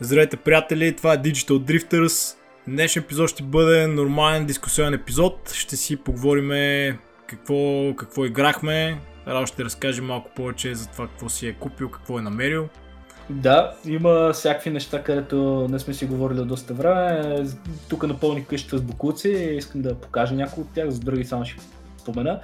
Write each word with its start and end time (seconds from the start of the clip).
Здравейте, 0.00 0.36
приятели! 0.36 0.96
Това 0.96 1.12
е 1.14 1.18
Digital 1.18 1.58
Drifters. 1.58 2.36
Днешният 2.68 3.06
епизод 3.06 3.30
ще 3.30 3.42
бъде 3.42 3.86
нормален 3.86 4.46
дискусионен 4.46 4.94
епизод. 4.94 5.52
Ще 5.54 5.76
си 5.76 5.96
поговорим 5.96 6.50
какво, 7.26 7.92
какво 7.96 8.24
играхме. 8.24 9.00
Рао 9.26 9.46
ще 9.46 9.64
разкаже 9.64 10.02
малко 10.02 10.30
повече 10.36 10.74
за 10.74 10.88
това 10.88 11.06
какво 11.06 11.28
си 11.28 11.46
е 11.46 11.52
купил, 11.52 11.90
какво 11.90 12.18
е 12.18 12.22
намерил. 12.22 12.68
Да, 13.30 13.74
има 13.86 14.32
всякакви 14.32 14.70
неща, 14.70 15.02
където 15.02 15.66
не 15.70 15.78
сме 15.78 15.94
си 15.94 16.06
говорили 16.06 16.44
доста 16.44 16.74
време. 16.74 17.44
Тук 17.88 18.06
напълних 18.06 18.46
къщата 18.46 18.78
с 18.78 18.82
букуци 18.82 19.28
и 19.28 19.56
искам 19.56 19.82
да 19.82 19.94
покажа 19.94 20.34
някои 20.34 20.62
от 20.62 20.70
тях, 20.74 20.90
за 20.90 21.00
други 21.00 21.24
само 21.24 21.44
ще 21.44 21.54
спомена. 22.06 22.40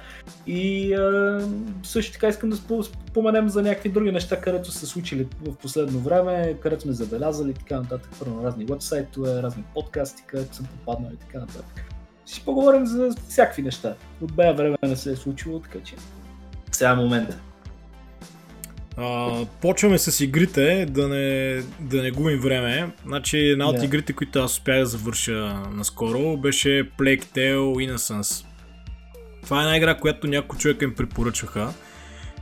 И 0.47 0.93
а, 0.93 1.41
също 1.83 2.13
така 2.13 2.27
искам 2.27 2.49
да 2.49 2.83
споменем 2.83 3.49
за 3.49 3.61
някакви 3.61 3.89
други 3.89 4.11
неща, 4.11 4.41
където 4.41 4.71
са 4.71 4.87
случили 4.87 5.27
в 5.41 5.55
последно 5.55 5.99
време, 5.99 6.55
където 6.61 6.81
сме 6.81 6.93
забелязали 6.93 7.53
така 7.53 7.75
нататък. 7.75 8.11
Първо 8.19 8.43
разни 8.43 8.65
вебсайтове, 8.65 9.43
разни 9.43 9.63
подкасти, 9.73 10.23
където 10.27 10.55
съм 10.55 10.65
попаднал 10.65 11.11
и 11.13 11.17
така 11.17 11.39
нататък. 11.39 11.83
Ще 12.25 12.45
поговорим 12.45 12.85
за 12.85 13.15
всякакви 13.29 13.61
неща. 13.61 13.95
От 14.21 14.33
бая 14.33 14.53
време 14.53 14.77
не 14.83 14.95
се 14.95 15.11
е 15.11 15.15
случило, 15.15 15.59
така 15.59 15.79
че 15.83 15.95
сега 16.71 16.89
е 16.89 16.95
момента. 16.95 17.37
Uh, 18.97 19.47
почваме 19.61 19.97
с 19.97 20.23
игрите, 20.23 20.85
да 20.89 21.07
не, 21.07 21.61
да 21.79 22.01
не 22.01 22.11
губим 22.11 22.39
време. 22.39 22.91
Значи 23.05 23.37
една 23.37 23.69
от 23.69 23.77
yeah. 23.77 23.85
игрите, 23.85 24.13
които 24.13 24.39
аз 24.39 24.51
успях 24.51 24.79
да 24.79 24.85
завърша 24.85 25.61
наскоро, 25.71 26.37
беше 26.37 26.89
Plague 26.99 27.23
Tale 27.23 27.91
Innocence. 27.91 28.45
Това 29.43 29.59
е 29.59 29.63
една 29.63 29.77
игра, 29.77 29.97
която 29.97 30.27
някои 30.27 30.59
човека 30.59 30.85
им 30.85 30.95
препоръчваха. 30.95 31.73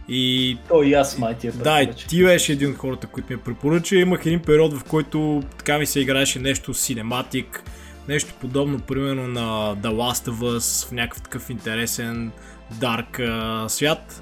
И... 0.07 0.57
То 0.67 0.83
и 0.83 0.93
аз 0.93 1.17
май 1.17 1.37
ти 1.37 1.47
е 1.47 1.51
Да, 1.51 1.81
и 1.81 1.89
ти 2.07 2.23
беше 2.23 2.51
един 2.51 2.71
от 2.71 2.77
хората, 2.77 3.07
които 3.07 3.33
ми 3.33 3.39
препоръча. 3.39 3.95
Имах 3.95 4.25
един 4.25 4.39
период, 4.39 4.73
в 4.73 4.83
който 4.83 5.43
така 5.57 5.77
ми 5.77 5.85
се 5.85 5.99
играеше 5.99 6.39
нещо 6.39 6.73
синематик, 6.73 7.63
нещо 8.07 8.33
подобно, 8.41 8.79
примерно 8.79 9.27
на 9.27 9.75
The 9.75 9.89
Last 9.89 10.31
of 10.31 10.57
Us, 10.57 10.87
в 10.87 10.91
някакъв 10.91 11.21
такъв 11.21 11.49
интересен, 11.49 12.31
дарк 12.71 13.21
свят. 13.67 14.21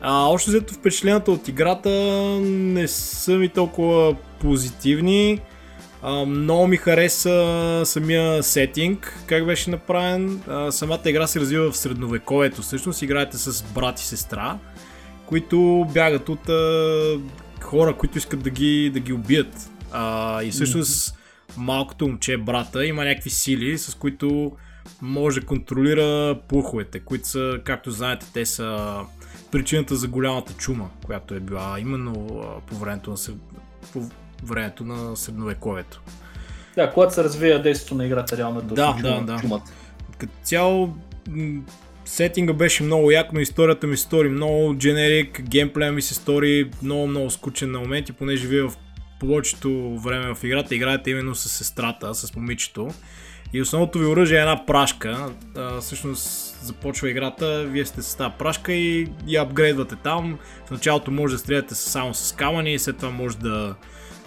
А, 0.00 0.26
още 0.26 0.50
взето 0.50 0.74
впечатленията 0.74 1.30
от 1.30 1.48
играта 1.48 1.90
не 2.40 2.88
са 2.88 3.32
ми 3.32 3.48
толкова 3.48 4.16
позитивни. 4.40 5.40
А, 6.06 6.24
много 6.26 6.66
ми 6.66 6.76
хареса 6.76 7.82
самия 7.84 8.42
сетинг, 8.42 9.24
как 9.26 9.46
беше 9.46 9.70
направен. 9.70 10.42
А, 10.48 10.72
самата 10.72 11.00
игра 11.06 11.26
се 11.26 11.40
развива 11.40 11.70
в 11.70 11.76
средновековието. 11.76 12.62
Всъщност 12.62 13.02
играете 13.02 13.38
с 13.38 13.62
брат 13.74 14.00
и 14.00 14.04
сестра, 14.04 14.58
които 15.26 15.86
бягат 15.94 16.28
от 16.28 16.48
а, 16.48 17.20
хора, 17.60 17.96
които 17.96 18.18
искат 18.18 18.42
да 18.42 18.50
ги, 18.50 18.90
да 18.94 19.00
ги 19.00 19.12
убият. 19.12 19.70
А, 19.92 20.42
и 20.42 20.50
всъщност 20.50 21.18
малкото 21.56 22.08
момче, 22.08 22.36
брата, 22.36 22.86
има 22.86 23.04
някакви 23.04 23.30
сили, 23.30 23.78
с 23.78 23.94
които 23.94 24.52
може 25.02 25.40
да 25.40 25.46
контролира 25.46 26.38
плуховете, 26.48 27.00
които 27.00 27.28
са, 27.28 27.60
както 27.64 27.90
знаете, 27.90 28.26
те 28.34 28.46
са 28.46 28.98
причината 29.52 29.96
за 29.96 30.08
голямата 30.08 30.52
чума, 30.52 30.90
която 31.06 31.34
е 31.34 31.40
била 31.40 31.80
именно 31.80 32.14
по 32.66 32.74
времето 32.74 33.10
на, 33.10 33.16
по 33.92 34.02
времето 34.44 34.84
на 34.84 35.16
средновековието. 35.16 36.00
Да, 36.74 36.90
когато 36.90 37.14
се 37.14 37.24
развива 37.24 37.62
действието 37.62 37.94
на 37.94 38.06
играта 38.06 38.36
реално 38.36 38.62
да, 38.62 38.74
да, 38.74 38.96
чума, 39.00 39.22
да. 39.26 39.38
чумата. 39.40 39.62
Като 40.18 40.32
цяло 40.42 40.94
сетинга 42.04 42.52
беше 42.52 42.82
много 42.82 43.10
як, 43.10 43.32
но 43.32 43.40
историята 43.40 43.86
ми 43.86 43.96
стори 43.96 44.28
много 44.28 44.76
дженерик, 44.76 45.42
геймплея 45.42 45.92
ми 45.92 46.02
се 46.02 46.14
стори 46.14 46.70
много 46.82 47.06
много 47.06 47.30
скучен 47.30 47.70
на 47.70 47.80
моменти, 47.80 48.12
понеже 48.12 48.46
вие 48.46 48.62
в 48.62 48.72
повечето 49.20 49.98
време 49.98 50.34
в 50.34 50.44
играта 50.44 50.74
играете 50.74 51.10
именно 51.10 51.34
с 51.34 51.48
сестрата, 51.48 52.14
с 52.14 52.36
момичето. 52.36 52.88
И 53.52 53.62
основното 53.62 53.98
ви 53.98 54.06
оръжие 54.06 54.38
е 54.38 54.40
една 54.40 54.66
прашка. 54.66 55.32
А, 55.56 55.80
всъщност 55.80 56.56
започва 56.62 57.10
играта, 57.10 57.64
вие 57.64 57.86
сте 57.86 58.02
с 58.02 58.16
тази 58.16 58.34
прашка 58.38 58.72
и 58.72 59.08
я 59.26 59.42
апгрейдвате 59.42 59.96
там. 59.96 60.38
В 60.66 60.70
началото 60.70 61.10
може 61.10 61.34
да 61.34 61.38
стреляте 61.38 61.74
само 61.74 62.14
с 62.14 62.32
камъни, 62.32 62.78
след 62.78 62.96
това 62.96 63.10
може 63.10 63.38
да 63.38 63.74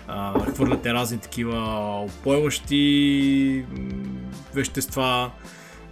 а, 0.08 0.46
хвърляте 0.54 0.94
разни 0.94 1.18
такива 1.18 1.58
опойващи 2.02 3.66
вещества. 4.54 5.32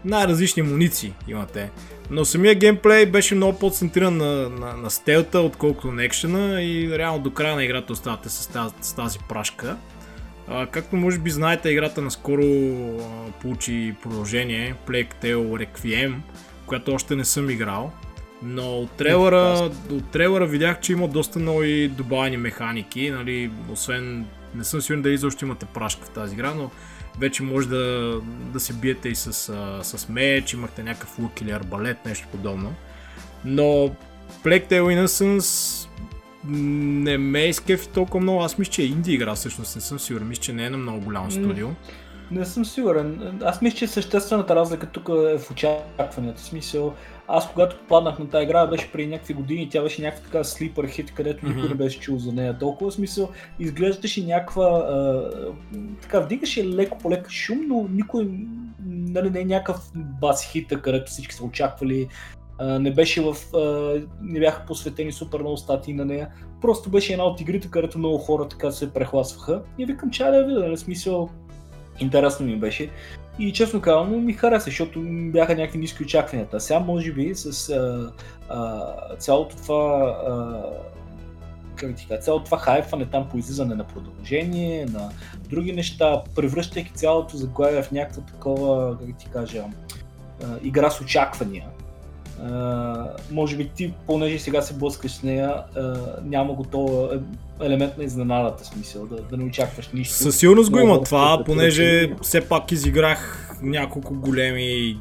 Най-различни 0.06 0.64
муниции 0.64 1.14
имате. 1.28 1.72
Но 2.09 2.26
самия 2.26 2.56
геймплей 2.56 3.06
беше 3.06 3.36
много 3.36 3.59
по-центриран 3.59 4.18
на, 4.18 4.50
на, 4.50 4.78
на 4.78 4.90
стелта, 4.90 5.40
отколкото 5.40 5.92
на 5.92 6.03
екшена 6.03 6.64
и 6.64 6.98
реално 6.98 7.20
до 7.20 7.34
края 7.34 7.56
на 7.56 7.64
играта 7.64 7.94
оставате 7.94 8.30
с 8.30 8.48
тази, 8.48 8.74
с 8.81 8.94
тази 8.94 9.20
прашка. 9.30 9.78
А, 10.47 10.68
както 10.68 10.96
може 10.96 11.20
би 11.20 11.30
знаете, 11.30 11.70
играта 11.70 12.02
наскоро 12.02 12.44
а, 12.44 13.32
получи 13.42 13.96
продължение, 14.03 14.76
Plague 14.88 15.14
Tale 15.24 15.66
Requiem, 15.66 16.16
която 16.66 16.94
още 16.94 17.16
не 17.16 17.26
съм 17.26 17.50
играл. 17.50 17.92
Но 18.47 18.78
от 18.78 18.91
трейлера, 18.91 19.69
от 19.91 20.11
трейлера 20.11 20.45
видях, 20.45 20.79
че 20.79 20.91
има 20.91 21.07
доста 21.07 21.39
нови 21.39 21.88
добавени 21.88 22.38
механики, 22.38 23.09
нали, 23.09 23.51
освен, 23.73 24.25
не 24.56 24.63
съм 24.63 24.81
сигурен 24.81 25.01
дали 25.01 25.13
изобщо 25.13 25.45
имате 25.45 25.66
прашка 25.66 26.06
в 26.06 26.09
тази 26.09 26.33
игра, 26.33 26.53
но 26.53 26.72
вече 27.19 27.44
може 27.44 27.67
да, 27.67 28.16
да 28.53 28.59
се 28.59 28.73
биете 28.73 29.09
и 29.09 29.16
с, 29.16 29.34
с 29.84 30.09
меч, 30.09 30.53
имахте 30.53 30.84
някакъв 30.84 31.19
лук 31.19 31.41
или 31.41 31.51
арбалет, 31.51 32.05
нещо 32.05 32.28
подобно. 32.31 32.73
Но 33.45 33.63
Plague 34.44 34.69
Tale 34.69 35.05
Innocence 35.05 35.88
не 36.47 37.17
ме 37.17 37.39
изкефи 37.39 37.89
толкова 37.89 38.19
много. 38.19 38.41
Аз 38.41 38.57
мисля, 38.57 38.72
че 38.72 38.81
е 38.81 38.85
инди 38.85 39.13
игра, 39.13 39.35
всъщност 39.35 39.75
не 39.75 39.81
съм 39.81 40.00
сигурен. 40.00 40.28
Мисля, 40.28 40.41
че 40.41 40.53
не 40.53 40.66
е 40.66 40.69
на 40.69 40.78
много 40.78 41.00
голямо 41.00 41.31
студио. 41.31 41.67
Не 42.31 42.45
съм 42.45 42.66
сигурен. 42.66 43.39
Аз 43.44 43.61
мисля, 43.61 43.78
че 43.78 43.88
съществената 43.88 44.55
разлика 44.55 44.85
тук 44.85 45.09
е 45.09 45.38
в 45.38 45.51
очакванията. 45.51 46.41
В 46.41 46.45
смисъл, 46.45 46.95
аз 47.28 47.52
когато 47.52 47.78
попаднах 47.78 48.19
на 48.19 48.30
тази 48.30 48.44
игра 48.44 48.68
беше 48.68 48.91
преди 48.91 49.08
някакви 49.08 49.34
години, 49.34 49.69
тя 49.69 49.81
беше 49.81 50.02
някаква 50.02 50.25
така 50.25 50.44
слипър 50.44 50.88
хит, 50.88 51.13
където 51.13 51.46
mm-hmm. 51.46 51.56
никой 51.56 51.69
не 51.69 51.75
беше 51.75 52.00
чул 52.00 52.18
за 52.18 52.31
нея 52.31 52.58
толкова. 52.58 52.91
смисъл, 52.91 53.30
изглеждаше 53.59 54.25
някаква, 54.25 54.66
а, 54.66 55.30
така 56.02 56.19
вдигаше 56.19 56.68
леко 56.68 56.97
по 56.97 57.12
леко 57.12 57.30
шум, 57.30 57.59
но 57.68 57.88
никой 57.91 58.30
нали, 58.85 59.30
не 59.30 59.40
е 59.40 59.46
някакъв 59.46 59.91
бас 59.96 60.52
хита, 60.52 60.81
където 60.81 61.12
всички 61.12 61.35
са 61.35 61.44
очаквали 61.44 62.08
не 62.62 62.94
беше 62.94 63.22
в, 63.22 63.35
не 64.22 64.40
бяха 64.40 64.66
посветени 64.66 65.12
супер 65.12 65.40
много 65.40 65.58
статии 65.58 65.94
на 65.94 66.06
нея. 66.06 66.30
Просто 66.62 66.90
беше 66.90 67.14
една 67.14 67.25
от 67.25 67.41
игрите, 67.41 67.72
където 67.72 67.97
много 67.97 68.18
хора 68.18 68.47
така 68.47 68.72
се 68.72 68.94
прехласваха. 68.94 69.62
И 69.78 69.85
викам, 69.85 70.12
че 70.12 70.24
да 70.24 70.38
я 70.38 70.46
видя, 70.46 70.59
нали, 70.59 70.78
смисъл, 70.78 71.30
интересно 72.00 72.46
ми 72.46 72.58
беше. 72.58 72.90
И 73.40 73.53
честно 73.53 73.81
казвам, 73.81 74.25
ми 74.25 74.34
хареса, 74.34 74.66
защото 74.66 75.01
бяха 75.07 75.56
някакви 75.56 75.79
ниски 75.79 76.03
очакванията. 76.03 76.59
Сега 76.59 76.79
може 76.79 77.12
би 77.12 77.35
с 77.35 77.69
а, 77.69 78.12
а, 78.50 79.16
цялото 79.16 79.56
това 79.56 80.16
а, 80.28 80.63
как 81.75 81.96
ти 81.96 82.07
кажа, 82.07 82.22
цялото 82.22 82.46
това 82.46 82.57
хайфане 82.57 83.06
там 83.06 83.29
по 83.29 83.38
излизане 83.38 83.75
на 83.75 83.84
продължение, 83.84 84.85
на 84.85 85.09
други 85.50 85.72
неща, 85.72 86.23
превръщайки 86.35 86.94
цялото 86.94 87.38
заглавие 87.38 87.84
в 87.84 87.91
някаква 87.91 88.22
такова, 88.22 88.97
как 89.00 89.18
ти 89.18 89.29
кажа, 89.34 89.63
игра 90.63 90.90
с 90.90 91.02
очаквания 91.02 91.66
може 93.31 93.57
би 93.57 93.69
ти, 93.69 93.94
понеже 94.07 94.40
сега 94.40 94.62
се 94.62 94.73
блъскаш 94.73 95.12
с 95.12 95.23
нея, 95.23 95.56
uh, 95.78 96.23
няма 96.23 96.53
го 96.53 96.63
този 96.63 97.19
елемент 97.62 97.97
на 97.97 98.03
изненадата, 98.03 98.66
смисъл, 98.66 99.06
да, 99.06 99.22
да 99.22 99.38
не 99.38 99.44
очакваш 99.44 99.90
нищо. 99.94 100.16
Със 100.16 100.38
сигурност 100.38 100.72
го 100.72 100.79
има 100.79 101.03
това, 101.03 101.38
да 101.38 101.44
понеже 101.44 102.07
да 102.07 102.23
все 102.23 102.41
пак 102.41 102.72
изиграх 102.72 103.51
няколко 103.62 104.13
големи 104.13 104.97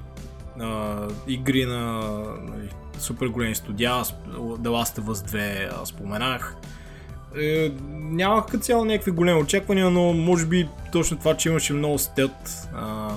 uh, 0.59 1.12
игри 1.28 1.65
на 1.65 2.00
нали, 2.43 2.69
супер 2.99 3.27
големи 3.27 3.55
студия, 3.55 3.93
The 3.93 4.69
Last 4.69 5.01
of 5.01 5.05
Us 5.05 5.28
2 5.71 5.84
споменах. 5.84 6.56
Е, 7.41 7.72
нямах 7.91 8.47
като 8.47 8.59
цяло 8.59 8.84
някакви 8.84 9.11
големи 9.11 9.41
очаквания, 9.41 9.91
но 9.91 10.12
може 10.12 10.47
би 10.47 10.69
точно 10.92 11.19
това, 11.19 11.36
че 11.36 11.48
имаше 11.48 11.72
много 11.72 11.98
стелт, 11.98 12.69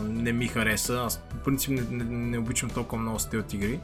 не 0.04 0.32
ми 0.32 0.48
хареса. 0.48 1.02
Аз 1.06 1.22
в 1.30 1.44
принцип 1.44 1.72
не, 1.72 1.82
не, 1.92 2.04
не 2.04 2.38
обичам 2.38 2.70
толкова 2.70 3.02
много 3.02 3.20
стелт 3.20 3.54
игри. 3.54 3.80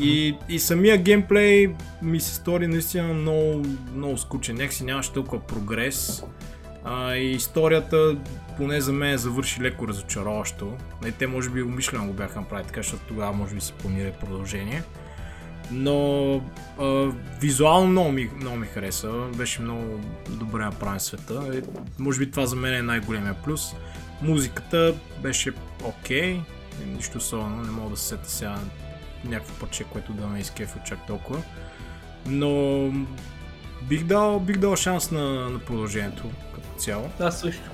И, 0.00 0.36
и 0.48 0.58
самия 0.58 0.98
геймплей 0.98 1.74
ми 2.02 2.20
се 2.20 2.34
стори 2.34 2.66
наистина 2.66 3.14
много, 3.14 3.64
много 3.94 4.18
скучен. 4.18 4.56
Някакси 4.56 4.84
нямаше 4.84 5.12
толкова 5.12 5.46
прогрес. 5.46 6.24
А, 6.84 7.14
и 7.14 7.30
историята, 7.30 8.16
поне 8.56 8.80
за 8.80 8.92
мен, 8.92 9.18
завърши 9.18 9.62
леко 9.62 9.88
разочароващо. 9.88 10.72
Не, 11.02 11.12
те 11.12 11.26
може 11.26 11.50
би 11.50 11.62
умишлено 11.62 12.06
го 12.06 12.12
бяха 12.12 12.40
направили 12.40 12.66
така, 12.66 12.82
защото 12.82 13.02
тогава 13.08 13.32
може 13.32 13.54
би 13.54 13.60
се 13.60 13.72
планира 13.72 14.12
продължение. 14.12 14.82
Но 15.70 16.34
а, 16.80 17.12
визуално 17.40 17.86
много 17.86 18.12
ми, 18.12 18.30
много 18.36 18.56
ми 18.56 18.66
хареса. 18.66 19.12
Беше 19.36 19.62
много 19.62 20.00
добре 20.28 20.64
направен 20.64 21.00
света. 21.00 21.42
И, 21.54 21.62
може 21.98 22.18
би 22.18 22.30
това 22.30 22.46
за 22.46 22.56
мен 22.56 22.74
е 22.74 22.82
най-големия 22.82 23.34
плюс. 23.44 23.72
Музиката 24.22 24.94
беше 25.22 25.52
окей. 25.84 26.36
Okay. 26.36 26.40
Нищо 26.86 27.18
особено, 27.18 27.62
не 27.62 27.70
мога 27.70 27.90
да 27.90 27.96
се 27.96 28.08
сета 28.08 28.30
сега 28.30 28.58
някакво 29.24 29.54
парче, 29.54 29.84
което 29.84 30.12
да 30.12 30.26
ме 30.26 30.38
изкефи 30.40 30.78
чак 30.84 31.06
толкова. 31.06 31.42
Но 32.26 32.82
бих 33.82 34.04
дал, 34.04 34.40
бих 34.40 34.56
дал 34.56 34.76
шанс 34.76 35.10
на, 35.10 35.50
на 35.50 35.58
продължението 35.58 36.24
като 36.54 36.68
цяло. 36.78 37.10
Аз 37.20 37.40
също. 37.40 37.70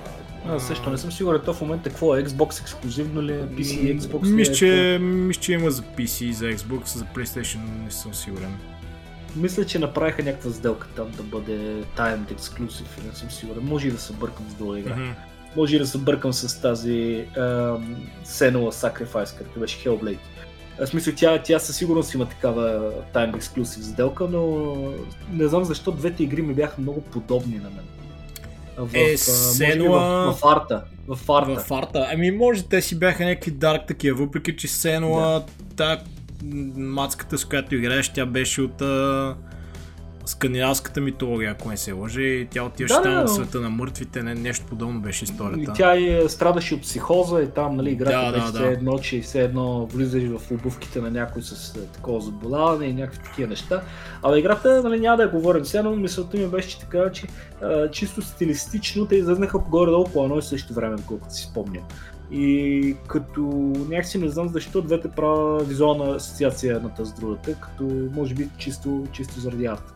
Аз 0.49 0.67
също 0.67 0.91
не 0.91 0.99
съм 0.99 1.13
сигурен 1.13 1.41
то 1.45 1.55
в 1.55 1.61
момента 1.61 1.91
какво 1.91 2.17
е, 2.17 2.25
Xbox 2.25 2.61
ексклюзивно 2.61 3.23
ли 3.23 3.33
е, 3.33 3.37
PC, 3.37 3.99
Xbox 3.99 4.29
Мисля, 4.29 4.55
че, 4.55 4.99
мисля, 5.01 5.41
че 5.41 5.53
има 5.53 5.71
за 5.71 5.83
PC, 5.83 6.31
за 6.31 6.45
Xbox, 6.45 6.87
за 6.87 7.05
PlayStation 7.05 7.59
не 7.85 7.91
съм 7.91 8.15
сигурен. 8.15 8.57
Мисля, 9.37 9.67
че 9.67 9.79
направиха 9.79 10.23
някаква 10.23 10.51
сделка 10.51 10.89
там 10.97 11.11
да 11.11 11.23
бъде 11.23 11.83
Timed 11.97 12.33
Exclusive, 12.33 13.07
не 13.07 13.15
съм 13.15 13.31
сигурен. 13.31 13.63
Може 13.63 13.89
и 13.89 13.91
да 13.91 13.99
се 13.99 14.13
бъркам 14.13 14.51
с 14.51 14.55
друга 14.55 14.79
игра. 14.79 14.97
Mm-hmm. 14.97 15.15
Може 15.57 15.77
и 15.77 15.79
да 15.79 15.87
се 15.87 15.99
бъркам 15.99 16.33
с 16.33 16.61
тази 16.61 17.25
um, 17.37 17.97
Senua 18.25 18.71
Sacrifice, 18.71 19.39
като 19.39 19.61
беше 19.61 19.79
Hellblade. 19.79 20.19
В 20.81 20.87
смисъл, 20.87 21.15
тя, 21.17 21.43
тя 21.43 21.59
със 21.59 21.77
сигурност 21.77 22.15
има 22.15 22.29
такава 22.29 22.93
Time 23.15 23.37
Exclusive 23.37 23.83
сделка, 23.83 24.29
но 24.31 24.75
не 25.33 25.49
знам 25.49 25.65
защо 25.65 25.93
двете 25.93 26.23
игри 26.23 26.43
ми 26.43 26.55
бяха 26.55 26.81
много 26.81 27.01
подобни 27.01 27.57
на 27.57 27.71
мен. 27.71 27.85
В, 28.77 28.95
е, 28.95 29.17
Сенуа... 29.17 29.99
в, 30.01 30.33
в, 30.33 30.45
арта. 30.45 30.83
В 31.09 31.19
арта. 31.29 31.61
В 31.61 31.73
арта. 31.73 32.09
Ами 32.13 32.31
може 32.31 32.63
те 32.63 32.83
си 32.83 32.99
бяха 32.99 33.25
някакви 33.25 33.51
дарк 33.51 33.87
такива, 33.87 34.25
въпреки 34.25 34.57
че 34.57 34.69
Сенуа, 34.69 35.43
да. 35.61 36.03
мацката 36.77 37.39
с 37.39 37.45
която 37.45 37.75
играеш, 37.75 38.09
тя 38.09 38.27
беше 38.27 38.63
от 38.63 38.83
скандинавската 40.27 41.01
митология, 41.01 41.51
ако 41.51 41.69
не 41.69 41.77
се 41.77 41.93
лъжи, 41.93 42.49
тя 42.51 42.65
отиваше 42.65 42.95
да, 42.95 43.03
там 43.03 43.15
да, 43.15 43.25
в 43.25 43.31
света 43.31 43.61
на 43.61 43.71
мъртвите, 43.71 44.23
не, 44.23 44.35
нещо 44.35 44.67
подобно 44.69 45.01
беше 45.01 45.25
историята. 45.25 45.73
И 45.73 45.75
тя 45.75 45.97
и 45.97 46.29
страдаше 46.29 46.75
от 46.75 46.83
психоза 46.83 47.43
и 47.43 47.51
там, 47.51 47.77
нали, 47.77 47.91
играта 47.91 48.27
да, 48.27 48.33
беше 48.33 48.53
да, 48.53 48.59
все 48.59 48.69
едно, 48.69 48.99
че 48.99 49.21
все 49.21 49.43
едно 49.43 49.87
влизаш 49.87 50.23
в 50.23 50.51
обувките 50.51 51.01
на 51.01 51.11
някой 51.11 51.43
с 51.43 51.77
е, 51.77 51.87
такова 51.87 52.21
заболяване 52.21 52.87
и 52.87 52.93
някакви 52.93 53.23
такива 53.25 53.49
неща. 53.49 53.83
А 54.23 54.39
играта, 54.39 54.83
нали, 54.83 55.01
няма 55.01 55.17
да 55.17 55.23
я 55.23 55.29
говорим 55.29 55.65
сега, 55.65 55.83
но 55.83 55.97
мисълта 55.97 56.37
ми 56.37 56.47
беше, 56.47 56.69
че 56.69 56.81
така, 56.81 57.13
че 57.13 57.27
а, 57.63 57.91
чисто 57.91 58.23
стилистично 58.23 59.07
те 59.07 59.17
излезнаха 59.17 59.59
горе-долу 59.59 60.05
по 60.13 60.25
едно 60.25 60.39
и 60.39 60.43
също 60.43 60.75
време, 60.75 60.97
колкото 61.07 61.35
си 61.35 61.43
спомням. 61.43 61.85
И 62.31 62.97
като 63.07 63.41
някакси 63.89 64.19
не 64.19 64.29
знам 64.29 64.49
защо 64.49 64.83
двете 64.83 65.09
правя 65.09 65.65
визуална 65.65 66.15
асоциация 66.15 66.77
едната 66.77 67.05
с 67.05 67.13
другата, 67.13 67.55
като 67.55 67.85
може 68.15 68.35
би 68.35 68.49
чисто, 68.59 69.05
чисто 69.13 69.41
заради 69.41 69.67
арта 69.67 69.95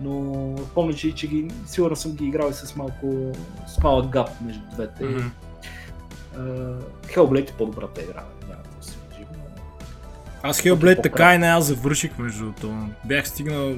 но 0.00 0.54
помня, 0.74 0.94
че, 0.94 1.14
че 1.14 1.26
ги, 1.26 1.50
сигурно 1.66 1.96
съм 1.96 2.12
ги 2.12 2.24
играл 2.24 2.50
и 2.50 2.54
с 2.54 2.76
малко 2.76 3.32
с 3.66 3.82
малък 3.82 4.08
гап 4.08 4.28
между 4.40 4.62
двете. 4.72 5.04
Mm-hmm. 5.04 5.30
Uh, 6.36 6.80
Hellblade 7.06 7.50
е 7.50 7.52
по-добрата 7.52 8.02
игра. 8.02 8.24
Няма 8.48 8.62
да 8.80 8.86
се 8.86 8.96
Аз 10.42 10.60
Hellblade 10.62 11.02
така 11.02 11.34
и 11.34 11.38
не 11.38 11.46
аз 11.46 11.64
завърших 11.64 12.18
между 12.18 12.38
другото. 12.38 12.88
Бях 13.04 13.28
стигнал 13.28 13.74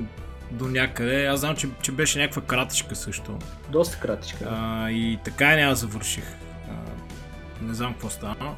до 0.51 0.69
някъде. 0.69 1.27
Аз 1.27 1.41
знам, 1.41 1.57
че, 1.57 1.69
че 1.83 1.93
беше 1.93 2.19
някаква 2.19 2.43
кратичка 2.43 2.97
също. 2.97 3.39
Доста 3.73 3.99
кратичка. 3.99 4.45
Uh, 4.45 4.91
и 4.91 5.19
така 5.25 5.53
и 5.53 5.57
не 5.57 5.63
аз 5.63 5.79
завърших. 5.79 6.25
Uh, 6.25 7.63
не 7.63 7.75
знам 7.75 7.93
какво 7.93 8.11
стана. 8.11 8.55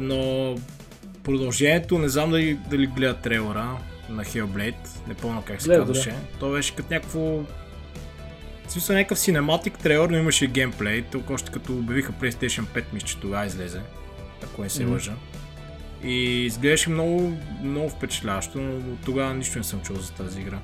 Но 0.00 0.54
продължението, 1.22 1.98
не 1.98 2.08
знам 2.08 2.30
дали, 2.30 2.58
дали 2.70 2.86
гледа 2.86 3.14
трейлера 3.14 3.76
на 4.10 4.24
Hellblade, 4.24 5.08
не 5.08 5.14
помня 5.14 5.42
как 5.44 5.62
се 5.62 5.68
Гледа, 5.68 5.80
казваше. 5.80 6.10
Да. 6.10 6.38
То 6.38 6.52
беше 6.52 6.74
като 6.74 6.94
някакво... 6.94 7.20
В 8.66 8.72
смисъл 8.72 8.96
някакъв 8.96 9.18
синематик 9.18 9.78
трейлер, 9.78 10.08
но 10.08 10.16
имаше 10.16 10.46
геймплей, 10.46 11.02
толкова 11.02 11.34
още 11.34 11.52
като 11.52 11.72
обявиха 11.72 12.12
PlayStation 12.12 12.64
5, 12.64 12.84
мисля, 12.92 13.06
че 13.06 13.16
тогава 13.16 13.46
излезе, 13.46 13.80
ако 14.44 14.62
не 14.62 14.70
се 14.70 14.84
mm-hmm. 14.84 14.90
лъжа. 14.90 15.12
И 16.04 16.44
изглеждаше 16.44 16.90
много, 16.90 17.36
много 17.62 17.90
впечатляващо, 17.90 18.58
но 18.58 18.96
тогава 19.04 19.34
нищо 19.34 19.58
не 19.58 19.64
съм 19.64 19.80
чул 19.80 19.96
за 19.96 20.12
тази 20.12 20.40
игра. 20.40 20.58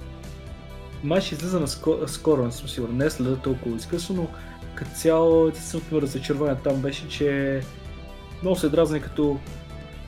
Май 1.05 1.21
ще 1.21 1.35
излиза 1.35 1.61
на 1.61 1.69
скоро, 1.69 2.09
скоро, 2.09 2.45
не 2.45 2.53
съм 2.53 2.69
сигурен, 2.69 2.97
не 2.97 3.11
следа 3.11 3.37
толкова 3.37 3.77
изкъсно, 3.77 4.15
но 4.15 4.29
като 4.75 4.91
цяло 4.91 5.49
единственото 5.49 6.03
разочарование 6.03 6.57
там 6.65 6.83
беше, 6.83 7.09
че 7.09 7.61
много 8.43 8.57
се 8.57 8.69
дразни 8.69 9.01
като 9.01 9.39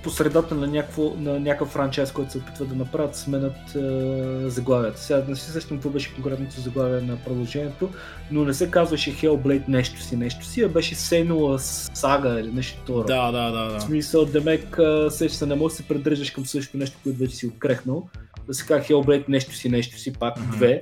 по 0.09 0.15
средата 0.15 0.55
на, 0.55 0.67
някакво, 0.67 1.15
на 1.19 1.41
някакъв 1.41 1.69
франчайз, 1.69 2.13
който 2.13 2.33
се 2.33 2.39
опитва 2.39 2.65
да 2.65 2.75
направят, 2.75 3.17
сменят 3.17 3.75
е, 3.75 4.49
заглавията. 4.49 5.01
Сега 5.01 5.25
не 5.29 5.37
си 5.37 5.51
сещам 5.51 5.77
какво 5.77 5.91
беше 5.91 6.15
конкретното 6.15 6.61
заглавие 6.61 7.01
на 7.01 7.17
продължението, 7.17 7.91
но 8.31 8.45
не 8.45 8.55
се 8.55 8.71
казваше 8.71 9.17
Hellblade 9.17 9.69
нещо 9.69 10.03
си, 10.03 10.17
нещо 10.17 10.45
си, 10.45 10.63
а 10.63 10.69
беше 10.69 10.95
Сенуа 10.95 11.59
Сага 11.59 12.41
или 12.41 12.53
нещо 12.53 12.81
второ. 12.83 13.07
Да, 13.07 13.33
да, 13.33 13.51
да. 13.51 13.73
да. 13.73 13.79
В 13.79 13.83
смисъл, 13.83 14.25
Демек, 14.25 14.79
се, 15.11 15.29
се 15.29 15.47
не 15.47 15.55
можеш 15.55 15.77
да 15.77 15.83
се 15.83 15.89
придържаш 15.89 16.31
към 16.31 16.47
същото 16.47 16.79
нещо, 16.79 16.97
което 17.03 17.19
вече 17.19 17.37
си 17.37 17.47
открехнал. 17.47 18.09
Да 18.47 18.55
се 18.55 18.67
казва 18.67 18.85
Hellblade 18.85 19.29
нещо 19.29 19.55
си, 19.55 19.69
нещо 19.69 19.99
си, 19.99 20.13
пак 20.13 20.39
mm-hmm. 20.39 20.57
две. 20.57 20.81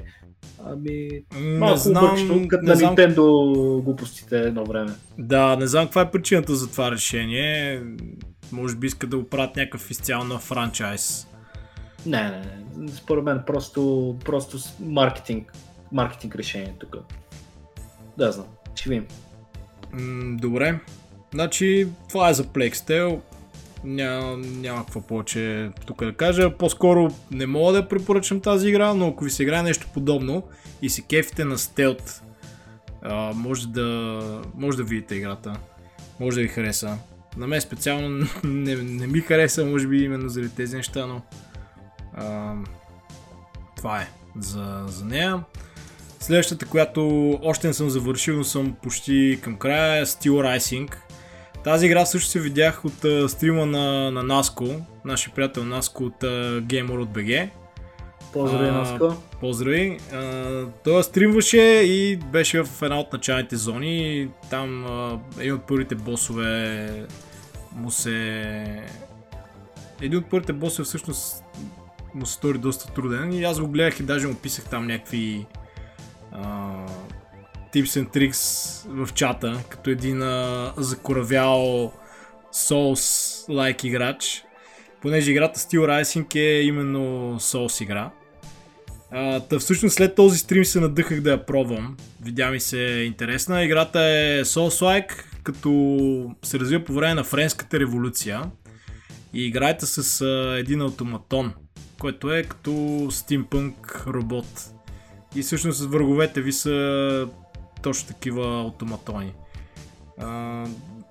Ами, 0.65 1.09
малко 1.59 1.79
знам, 1.79 2.05
обърчно, 2.05 2.49
като 2.49 2.65
на 2.65 2.77
знам... 2.77 2.97
Nintendo 2.97 3.83
глупостите 3.83 4.39
едно 4.39 4.65
време. 4.65 4.93
Да, 5.19 5.57
не 5.57 5.67
знам 5.67 5.85
каква 5.85 6.03
е 6.03 6.11
причината 6.11 6.55
за 6.55 6.71
това 6.71 6.91
решение. 6.91 7.83
Може 8.53 8.77
би 8.77 8.87
иска 8.87 9.07
да 9.07 9.17
оправят 9.17 9.57
някакъв 9.57 9.91
изцяло 9.91 10.25
на 10.25 10.39
франчайз. 10.39 11.27
Не, 12.07 12.23
не, 12.23 12.43
не. 12.77 12.89
Според 12.93 13.25
мен 13.25 13.43
просто, 13.47 14.17
просто 14.25 14.59
маркетинг, 14.81 15.53
маркетинг 15.93 16.37
решение 16.37 16.75
тук. 16.79 16.97
Да, 18.19 18.33
знам. 18.33 18.47
Ще 18.75 18.89
видим. 18.89 19.07
М- 19.93 20.37
добре. 20.41 20.81
Значи, 21.35 21.89
това 22.09 22.29
е 22.29 22.35
за 22.35 22.45
Plague 22.45 23.21
Няма, 23.85 24.37
няма 24.37 24.79
какво 24.79 25.01
повече 25.01 25.71
тук 25.87 26.05
да 26.05 26.15
кажа. 26.15 26.57
По-скоро 26.57 27.11
не 27.31 27.47
мога 27.47 27.73
да 27.73 27.89
препоръчам 27.89 28.41
тази 28.41 28.69
игра, 28.69 28.95
но 28.95 29.09
ако 29.09 29.25
ви 29.25 29.31
се 29.31 29.43
играе 29.43 29.63
нещо 29.63 29.87
подобно 29.95 30.43
и 30.83 30.91
се 30.91 31.03
кефите 31.03 31.45
на 31.45 31.59
стелт, 31.59 32.23
а, 33.03 33.33
може, 33.35 33.69
да, 33.69 34.43
може 34.55 34.77
да 34.77 34.85
видите 34.85 35.15
играта. 35.15 35.57
Може 36.21 36.37
да 36.37 36.43
ви 36.43 36.49
хареса. 36.49 36.99
На 37.37 37.47
мен 37.47 37.61
специално 37.61 38.27
не, 38.45 38.77
не 38.77 39.07
ми 39.07 39.21
хареса, 39.21 39.65
може 39.65 39.87
би 39.87 40.05
именно 40.05 40.29
заради 40.29 40.55
тези 40.55 40.77
неща, 40.77 41.07
но 41.07 41.23
а, 42.15 42.55
това 43.77 44.01
е 44.01 44.09
за, 44.39 44.85
за 44.87 45.05
нея. 45.05 45.41
Следващата, 46.21 46.67
която 46.67 47.31
още 47.43 47.67
не 47.67 47.75
съм 47.75 47.91
завършил, 47.91 48.37
но 48.37 48.45
съм 48.45 48.77
почти 48.83 49.39
към 49.43 49.57
края 49.57 50.03
е 50.03 50.07
Steel 50.07 50.31
Rising. 50.31 50.95
Тази 51.65 51.87
игра 51.87 52.07
също 52.07 52.31
се 52.31 52.41
видях 52.41 52.85
от 52.85 53.05
а, 53.05 53.29
стрима 53.29 53.67
на, 53.67 54.11
на 54.11 54.23
Наско, 54.23 54.67
нашия 55.05 55.35
приятел 55.35 55.65
Наско 55.65 56.05
от 56.05 56.23
а, 56.23 56.61
Gamer 56.61 57.03
от 57.03 57.09
BG. 57.09 57.49
Поздрави, 58.33 58.71
Наско. 58.71 59.15
Поздрави. 59.41 59.99
А, 60.13 60.65
той 60.85 61.05
стримваше 61.05 61.61
и 61.85 62.17
беше 62.17 62.63
в 62.63 62.83
една 62.83 63.01
от 63.01 63.13
началните 63.13 63.57
зони. 63.57 64.29
Там 64.51 64.87
а, 64.87 65.19
един 65.39 65.55
от 65.55 65.67
първите 65.67 65.95
босове 65.95 66.89
му 67.77 67.91
се... 67.91 68.83
Един 70.01 70.19
от 70.19 70.31
първите 70.31 70.53
босове 70.53 70.85
всъщност 70.85 71.45
му 72.15 72.27
се 72.27 72.33
стори 72.33 72.59
доста 72.59 72.93
труден 72.93 73.33
и 73.33 73.45
аз 73.45 73.61
го 73.61 73.69
гледах 73.69 74.01
и 74.01 74.03
даже 74.03 74.27
му 74.27 74.35
писах 74.35 74.65
там 74.65 74.87
някакви 74.87 75.47
а, 76.33 76.73
tips 77.75 78.05
and 78.05 78.15
tricks 78.15 78.83
в 78.89 79.15
чата, 79.15 79.65
като 79.69 79.91
един 79.91 80.23
а, 80.23 80.73
закоравял 80.77 81.93
Souls-like 82.55 83.85
играч, 83.85 84.45
понеже 85.03 85.31
играта 85.31 85.61
Steel 85.61 85.81
Rising 85.81 86.37
е 86.37 86.61
именно 86.61 87.01
Souls 87.41 87.83
игра. 87.83 88.11
А, 89.11 89.41
та 89.41 89.59
всъщност 89.59 89.95
след 89.95 90.15
този 90.15 90.39
стрим 90.39 90.65
се 90.65 90.81
надъхах 90.81 91.21
да 91.21 91.31
я 91.31 91.47
пробвам. 91.47 91.97
Видя 92.23 92.51
ми 92.51 92.61
се 92.61 92.79
интересна. 93.07 93.65
Играта 93.65 94.01
е 94.01 94.45
Souls-like, 94.45 95.13
като 95.47 96.35
се 96.43 96.59
развива 96.59 96.85
по 96.85 96.93
време 96.93 97.15
на 97.15 97.25
Френската 97.25 97.81
революция 97.81 98.43
и 99.35 99.47
играете 99.47 99.87
с 99.87 100.21
а, 100.21 100.59
един 100.59 100.83
автоматон, 100.83 101.53
който 101.99 102.33
е 102.33 102.43
като 102.43 103.07
стимпънк 103.11 104.05
робот. 104.07 104.71
И 105.37 105.43
всъщност 105.43 105.91
враговете 105.91 106.41
ви 106.41 106.53
са 106.53 107.29
точно 107.83 108.09
такива 108.09 108.67
автоматони. 108.69 109.33
А, 110.19 110.65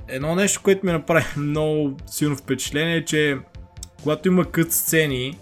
едно 0.08 0.36
нещо, 0.36 0.62
което 0.64 0.86
ми 0.86 0.92
направи 0.92 1.26
много 1.38 1.98
силно 2.08 2.36
впечатление 2.36 2.96
е, 2.96 3.06
че 3.06 3.38
когато 4.04 4.28
има 4.28 4.46
кът 4.46 4.72
сцени, 4.72 5.38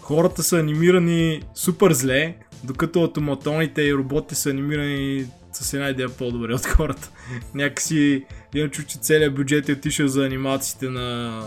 хората 0.00 0.42
са 0.42 0.58
анимирани 0.58 1.42
супер 1.54 1.92
зле, 1.92 2.36
докато 2.64 3.04
автоматоните 3.04 3.82
и 3.82 3.94
роботите 3.94 4.34
са 4.34 4.50
анимирани 4.50 5.26
с 5.56 5.74
една 5.74 5.88
идея 5.88 6.08
по-добре 6.08 6.54
от 6.54 6.66
хората. 6.66 7.10
Някакси 7.54 8.24
имам 8.54 8.70
чу, 8.70 8.82
че 8.82 8.98
целият 8.98 9.34
бюджет 9.34 9.68
е 9.68 9.72
отишъл 9.72 10.08
за 10.08 10.26
анимациите 10.26 10.88
на, 10.88 11.40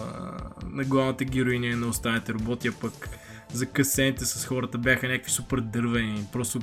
на 0.71 0.83
главната 0.83 1.23
героиня 1.23 1.67
и 1.67 1.75
на 1.75 1.87
останалите 1.87 2.33
роботи, 2.33 2.67
а 2.67 2.71
пък 2.71 3.09
за 3.53 3.65
късените 3.65 4.25
с 4.25 4.45
хората 4.45 4.77
бяха 4.77 5.07
някакви 5.07 5.31
супер 5.31 5.57
дървени. 5.57 6.27
Просто, 6.31 6.59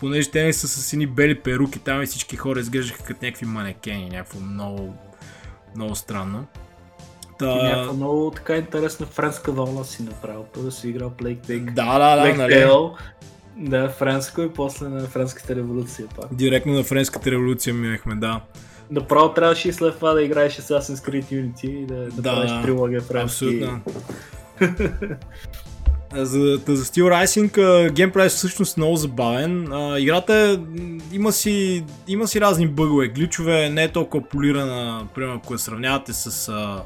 понеже 0.00 0.30
те 0.30 0.44
не 0.44 0.52
са 0.52 0.68
с 0.68 0.92
едни 0.92 1.06
бели 1.06 1.40
перуки, 1.40 1.78
там 1.78 2.02
и 2.02 2.06
всички 2.06 2.36
хора 2.36 2.60
изглеждаха 2.60 3.04
като 3.04 3.24
някакви 3.24 3.46
манекени, 3.46 4.08
някакво 4.08 4.40
много, 4.40 4.94
много 5.76 5.94
странно. 5.94 6.46
Та... 7.38 7.52
И 7.52 7.62
някаква 7.62 7.92
много 7.92 8.30
така 8.30 8.56
интересна 8.56 9.06
френска 9.06 9.52
вълна 9.52 9.84
си 9.84 10.02
направил. 10.02 10.44
Първо 10.54 10.66
да 10.66 10.72
си 10.72 10.88
играл 10.88 11.10
Plague 11.10 11.46
Tale. 11.46 11.74
Да, 11.74 11.98
да, 11.98 12.16
да, 12.16 12.22
Plague 12.22 12.36
нали? 12.36 12.54
Да, 13.60 13.88
френско 13.88 14.42
и 14.42 14.48
после 14.48 14.88
на 14.88 15.00
френската 15.00 15.56
революция 15.56 16.06
пак. 16.16 16.34
Директно 16.34 16.72
на 16.72 16.82
френската 16.82 17.30
революция 17.30 17.74
минахме, 17.74 18.14
да. 18.14 18.40
Направо 18.90 19.34
трябваше 19.34 19.68
и 19.68 19.72
след 19.72 19.94
това 19.94 20.12
да 20.12 20.22
играеш 20.22 20.56
Assassin's 20.56 21.08
Creed 21.10 21.24
Unity 21.24 21.66
и 21.66 21.86
да, 21.86 21.94
да, 21.94 22.22
Да, 22.22 22.34
правиш 22.34 22.62
трилогия 22.62 23.00
френски. 23.00 23.44
Абсолютно. 23.44 23.80
За, 26.12 26.60
за 26.66 26.84
Steel 26.84 27.04
Rising 27.04 27.90
геймплей 27.92 28.26
е 28.26 28.28
всъщност 28.28 28.76
много 28.76 28.96
забавен. 28.96 29.72
А, 29.72 29.98
играта 29.98 30.34
е, 30.34 30.58
има 31.12 31.32
си, 31.32 31.84
има 32.08 32.28
си 32.28 32.40
разни 32.40 32.68
бъгове, 32.68 33.08
гличове, 33.08 33.70
не 33.70 33.84
е 33.84 33.92
толкова 33.92 34.28
полирана, 34.28 35.06
примерно 35.14 35.36
ако 35.36 35.54
я 35.54 35.58
сравнявате 35.58 36.12
с 36.12 36.48
а, 36.48 36.82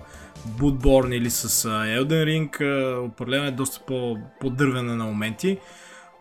Bloodborne 0.58 1.14
или 1.14 1.30
с 1.30 1.64
а, 1.64 1.68
Elden 1.68 2.24
Ring, 2.24 2.60
а, 2.60 3.00
определено 3.00 3.46
е 3.46 3.50
доста 3.50 3.80
по, 3.86 4.18
по-дървена 4.40 4.96
на 4.96 5.04
моменти. 5.04 5.58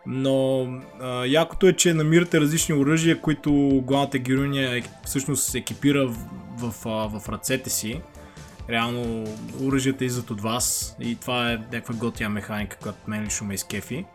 Но 0.05 0.67
а, 1.01 1.25
якото 1.25 1.67
е, 1.67 1.74
че 1.74 1.93
намирате 1.93 2.41
различни 2.41 2.75
оръжия, 2.75 3.22
които 3.22 3.81
главната 3.86 4.17
героиня 4.17 4.77
е, 4.77 4.83
всъщност 5.05 5.55
екипира 5.55 6.07
в, 6.07 6.17
в, 6.57 6.74
в 7.19 7.29
ръцете 7.29 7.69
си. 7.69 8.01
Реално 8.69 9.27
оръжията 9.62 10.05
излизат 10.05 10.31
от 10.31 10.41
вас 10.41 10.95
и 11.00 11.15
това 11.15 11.51
е 11.51 11.57
някаква 11.57 11.95
готия 11.95 12.29
механика, 12.29 12.77
която 12.77 13.00
мен 13.07 13.24
лично 13.24 13.48
ме 13.48 13.53
изкефи. 13.53 14.05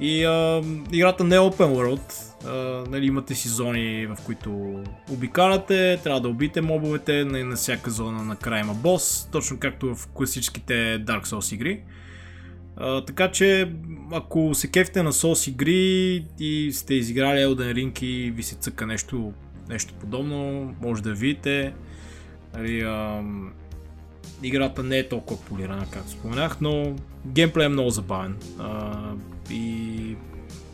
И 0.00 0.24
а, 0.24 0.62
играта 0.92 1.24
не 1.24 1.36
е 1.36 1.38
open 1.38 1.74
world, 1.74 2.34
а, 2.46 2.84
нали, 2.90 3.06
имате 3.06 3.34
си 3.34 3.48
зони, 3.48 4.06
в 4.06 4.16
които 4.26 4.82
обикаляте, 5.10 6.00
трябва 6.04 6.20
да 6.20 6.28
убиете 6.28 6.60
мобовете, 6.60 7.24
на, 7.24 7.44
на 7.44 7.56
всяка 7.56 7.90
зона 7.90 8.22
накрая 8.22 8.60
има 8.60 8.74
бос, 8.74 9.28
точно 9.32 9.58
както 9.58 9.94
в 9.94 10.06
класическите 10.06 10.72
Dark 11.04 11.24
Souls 11.24 11.54
игри. 11.54 11.82
Така 13.06 13.30
че, 13.30 13.72
ако 14.12 14.54
се 14.54 14.70
кефите 14.70 15.02
на 15.02 15.12
Souls 15.12 15.48
игри 15.48 16.24
и 16.38 16.72
сте 16.72 16.94
изиграли 16.94 17.38
Elden 17.38 17.74
Ring 17.74 18.02
и 18.02 18.30
ви 18.30 18.42
се 18.42 18.54
цъка 18.54 18.86
нещо, 18.86 19.32
нещо 19.68 19.94
подобно, 20.00 20.74
може 20.82 21.02
да 21.02 21.12
видите. 21.12 21.74
Нали, 22.54 22.80
ам, 22.80 23.52
играта 24.42 24.82
не 24.82 24.98
е 24.98 25.08
толкова 25.08 25.40
полирана, 25.40 25.86
както 25.90 26.10
споменах, 26.10 26.60
но 26.60 26.96
геймплей 27.26 27.66
е 27.66 27.68
много 27.68 27.90
забавен. 27.90 28.36
А, 28.58 28.94
и 29.50 30.16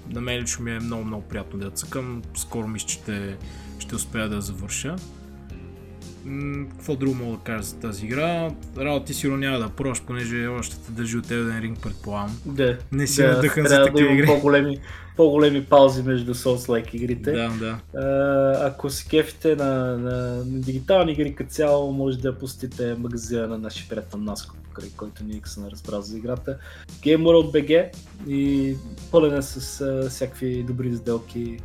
на 0.08 0.20
мен 0.20 0.40
лично 0.40 0.64
ми 0.64 0.70
е 0.70 0.80
много, 0.80 1.04
много 1.04 1.22
приятно 1.22 1.58
да 1.58 1.64
я 1.64 1.70
цъкам. 1.70 2.22
Скоро 2.36 2.68
мисля, 2.68 2.86
че 2.86 2.94
ще, 2.94 3.36
ще 3.78 3.94
успея 3.94 4.28
да 4.28 4.34
я 4.34 4.40
завърша. 4.40 4.96
М, 6.24 6.66
Какво 6.70 6.96
друго 6.96 7.14
мога 7.14 7.36
да 7.36 7.42
кажа 7.42 7.62
за 7.62 7.76
тази 7.76 8.06
игра? 8.06 8.50
Работа 8.78 9.04
ти 9.04 9.14
сигурно 9.14 9.38
няма 9.38 9.58
да 9.58 9.68
пробваш, 9.68 10.02
понеже 10.02 10.46
още 10.46 10.76
те 10.76 10.92
държи 10.92 11.18
от 11.18 11.26
Elden 11.26 11.62
Ring, 11.62 11.80
предполагам. 11.82 12.40
Да, 12.46 12.78
Не 12.92 13.06
си 13.06 13.22
да, 13.22 13.28
надъхан 13.28 13.66
за 13.66 13.78
да 13.78 13.84
такива 13.84 14.08
има 14.08 14.14
игри. 14.18 14.26
По-големи, 14.26 14.78
по-големи 15.16 15.64
паузи 15.64 16.02
между 16.02 16.34
Souls-like 16.34 16.94
игрите. 16.94 17.32
Да, 17.32 17.48
да. 17.48 18.00
А, 18.00 18.66
ако 18.66 18.90
се 18.90 19.08
кефите 19.08 19.56
на, 19.56 19.74
на, 19.98 20.36
на 20.36 20.60
дигитални 20.60 21.12
игри 21.12 21.34
като 21.34 21.50
цяло, 21.50 21.92
може 21.92 22.18
да 22.18 22.38
посетите 22.38 22.94
магазина 22.98 23.46
на 23.46 23.58
нашия 23.58 23.88
приятел 23.88 24.18
Наско, 24.18 24.56
покрай 24.64 24.90
който 24.96 25.24
ние 25.24 25.40
се 25.44 25.60
разбра 25.72 26.00
за 26.00 26.18
играта. 26.18 26.58
Game 27.00 27.22
World 27.22 27.52
BG 27.52 27.90
и 28.28 28.74
пълен 29.10 29.38
е 29.38 29.42
с 29.42 29.80
а, 29.80 30.10
всякакви 30.10 30.62
добри 30.62 30.96
сделки 30.96 31.58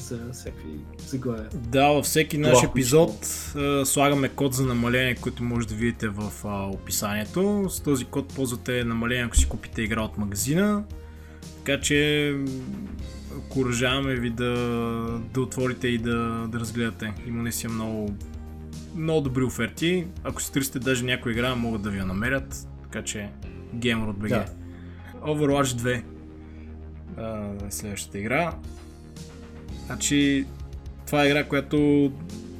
за 0.00 0.32
всякакви 0.32 0.70
заглавия. 1.06 1.48
Да, 1.54 1.88
във 1.88 2.04
всеки 2.04 2.38
наш 2.38 2.62
епизод 2.62 3.12
а, 3.56 3.84
слагаме 3.86 4.28
код 4.28 4.54
за 4.54 4.66
намаление, 4.66 5.14
който 5.14 5.42
може 5.42 5.68
да 5.68 5.74
видите 5.74 6.08
в 6.08 6.32
а, 6.44 6.66
описанието. 6.66 7.66
С 7.70 7.80
този 7.80 8.04
код 8.04 8.34
ползвате 8.34 8.84
намаление, 8.84 9.24
ако 9.24 9.36
си 9.36 9.48
купите 9.48 9.82
игра 9.82 10.02
от 10.02 10.18
магазина. 10.18 10.84
Така 11.56 11.80
че 11.80 12.34
окоръжаваме 13.38 14.14
ви 14.14 14.30
да, 14.30 14.54
да 15.34 15.40
отворите 15.40 15.88
и 15.88 15.98
да, 15.98 16.48
да 16.48 16.60
разгледате. 16.60 17.12
Има 17.26 17.42
не 17.42 17.52
си 17.52 17.68
много, 17.68 18.14
много 18.94 19.20
добри 19.20 19.42
оферти. 19.42 20.06
Ако 20.24 20.42
си 20.42 20.52
търсите 20.52 20.78
даже 20.78 21.04
някоя 21.04 21.32
игра, 21.32 21.54
могат 21.54 21.82
да 21.82 21.90
ви 21.90 21.98
я 21.98 22.06
намерят. 22.06 22.68
Така 22.82 23.04
че 23.04 23.30
Gamer 23.74 24.10
от 24.10 24.16
BG. 24.16 24.28
Да. 24.28 24.46
Overwatch 25.26 25.62
2 25.62 26.02
а, 27.16 27.66
е 27.66 27.70
следващата 27.70 28.18
игра. 28.18 28.52
Значи, 29.88 30.46
това 31.06 31.24
е 31.24 31.26
игра, 31.26 31.44
която 31.44 32.12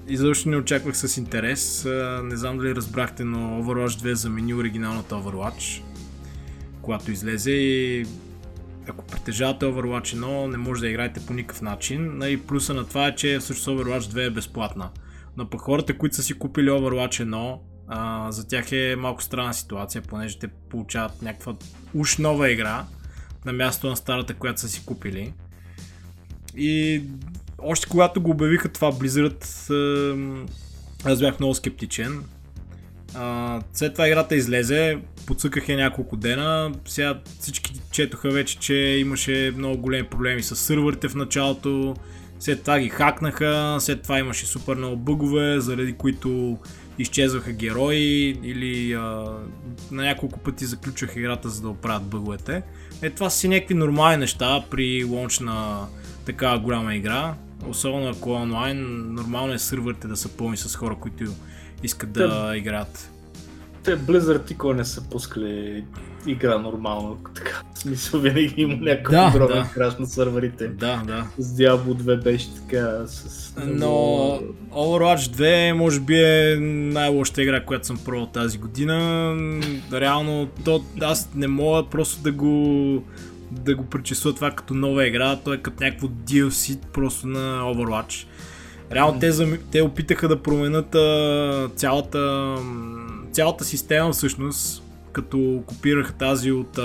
изобщо 0.09 0.49
не 0.49 0.57
очаквах 0.57 0.97
с 0.97 1.17
интерес. 1.17 1.85
Не 2.23 2.37
знам 2.37 2.59
дали 2.59 2.75
разбрахте, 2.75 3.25
но 3.25 3.39
Overwatch 3.39 4.13
2 4.13 4.13
замени 4.13 4.55
оригиналната 4.55 5.15
Overwatch, 5.15 5.83
когато 6.83 7.11
излезе 7.11 7.51
и 7.51 8.07
ако 8.89 9.05
притежавате 9.05 9.67
Overwatch 9.67 10.17
1, 10.17 10.47
не 10.47 10.57
може 10.57 10.81
да 10.81 10.89
играете 10.89 11.27
по 11.27 11.33
никакъв 11.33 11.63
начин. 11.63 12.19
Нали, 12.19 12.41
плюса 12.41 12.75
на 12.75 12.87
това 12.87 13.07
е, 13.07 13.15
че 13.15 13.39
всъщност 13.39 13.69
Overwatch 13.69 14.01
2 14.01 14.27
е 14.27 14.31
безплатна. 14.31 14.91
Но 15.37 15.51
пък 15.51 15.61
хората, 15.61 15.99
които 15.99 16.17
са 16.17 16.23
си 16.23 16.39
купили 16.39 16.71
Overwatch 16.71 17.25
1, 17.25 17.59
а, 17.89 18.33
за 18.33 18.49
тях 18.49 18.73
е 18.73 18.97
малко 18.99 19.23
странна 19.23 19.55
ситуация, 19.55 20.03
понеже 20.03 20.39
те 20.39 20.49
получават 20.49 21.23
някаква 21.23 21.55
уж 21.95 22.19
нова 22.19 22.51
игра 22.51 22.85
на 23.45 23.53
място 23.53 23.89
на 23.89 23.97
старата, 23.97 24.35
която 24.35 24.61
са 24.61 24.69
си 24.69 24.83
купили. 24.87 25.35
И 26.57 27.03
още 27.63 27.89
когато 27.89 28.21
го 28.21 28.31
обявиха 28.31 28.69
това 28.69 28.93
Blizzard, 28.93 29.45
аз 31.05 31.21
бях 31.21 31.41
много 31.41 31.55
скептичен. 31.55 32.25
След 33.73 33.93
това 33.93 34.09
играта 34.09 34.37
излезе, 34.37 34.99
подсъках 35.27 35.69
я 35.69 35.77
няколко 35.77 36.17
дена, 36.17 36.73
сега 36.85 37.21
всички 37.41 37.73
четоха 37.91 38.31
вече, 38.31 38.59
че 38.59 38.75
имаше 38.75 39.53
много 39.57 39.79
големи 39.79 40.09
проблеми 40.09 40.43
с 40.43 40.57
сървърите 40.57 41.09
в 41.09 41.15
началото, 41.15 41.95
след 42.39 42.61
това 42.61 42.79
ги 42.81 42.89
хакнаха, 42.89 43.77
след 43.81 44.03
това 44.03 44.19
имаше 44.19 44.47
супер 44.47 44.77
много 44.77 44.97
бъгове, 44.97 45.61
заради 45.61 45.93
които 45.93 46.59
изчезваха 46.99 47.53
герои 47.53 48.39
или 48.43 48.93
а, 48.93 49.01
на 49.91 50.03
няколко 50.03 50.39
пъти 50.39 50.65
заключваха 50.65 51.19
играта 51.19 51.49
за 51.49 51.63
да 51.63 51.69
оправят 51.69 52.03
бъговете. 52.03 52.63
Е, 53.03 53.11
това 53.11 53.31
са 53.31 53.39
си 53.39 53.49
някакви 53.49 53.75
нормални 53.75 54.17
неща 54.17 54.65
при 54.71 55.05
лонч 55.05 55.41
на 55.41 55.87
такава 56.29 56.59
голяма 56.59 56.95
игра. 56.95 57.35
Особено 57.69 58.11
ако 58.11 58.31
онлайн, 58.31 59.07
нормално 59.15 59.53
е 59.53 59.59
сървърите 59.59 60.09
да 60.09 60.17
са 60.17 60.29
пълни 60.29 60.57
с 60.57 60.77
хора, 60.77 60.97
които 61.01 61.25
искат 61.83 62.13
да 62.13 62.53
играят. 62.57 63.11
Те 63.85 63.99
Blizzard 63.99 64.51
никога 64.51 64.75
не 64.75 64.85
са 64.85 65.09
пускали 65.11 65.85
игра 66.27 66.59
нормално, 66.59 67.19
така. 67.35 67.63
В 67.75 67.79
смисъл 67.79 68.21
винаги 68.21 68.55
има 68.57 68.77
някакъв 68.77 69.13
Да, 69.13 69.29
огромен 69.35 69.63
да. 69.63 69.71
краш 69.75 69.95
на 69.99 70.07
сървърите. 70.07 70.69
Да, 70.69 71.03
да. 71.07 71.27
С 71.39 71.57
Diablo 71.57 71.95
2 71.95 72.23
беше 72.23 72.55
така 72.55 73.07
с... 73.07 73.53
Но 73.67 73.87
Overwatch 74.73 75.37
2 75.37 75.73
може 75.73 76.01
би 76.01 76.15
е 76.15 76.57
най-лошата 76.61 77.43
игра, 77.43 77.65
която 77.65 77.87
съм 77.87 77.99
пробвал 78.05 78.27
тази 78.27 78.59
година. 78.59 79.37
Реално, 79.93 80.49
то, 80.65 80.85
аз 81.01 81.29
не 81.35 81.49
мога 81.49 81.87
просто 81.87 82.23
да 82.23 82.33
го 82.33 83.05
да 83.51 83.75
го 83.77 83.85
причисля 83.85 84.35
това 84.35 84.51
като 84.51 84.75
нова 84.75 85.07
игра, 85.07 85.37
то 85.37 85.53
е 85.53 85.59
като 85.59 85.85
някакво 85.85 86.07
DLC 86.07 86.79
просто 86.93 87.27
на 87.27 87.63
Overwatch. 87.63 88.27
Реално 88.93 89.21
те, 89.21 89.59
те 89.71 89.83
опитаха 89.83 90.29
да 90.29 90.43
променят 90.43 90.95
а, 90.95 91.71
цялата, 91.77 92.55
цялата 93.33 93.65
система 93.65 94.13
всъщност, 94.13 94.83
като 95.13 95.63
копираха 95.67 96.13
тази 96.13 96.53
от 96.53 96.79
а, 96.79 96.83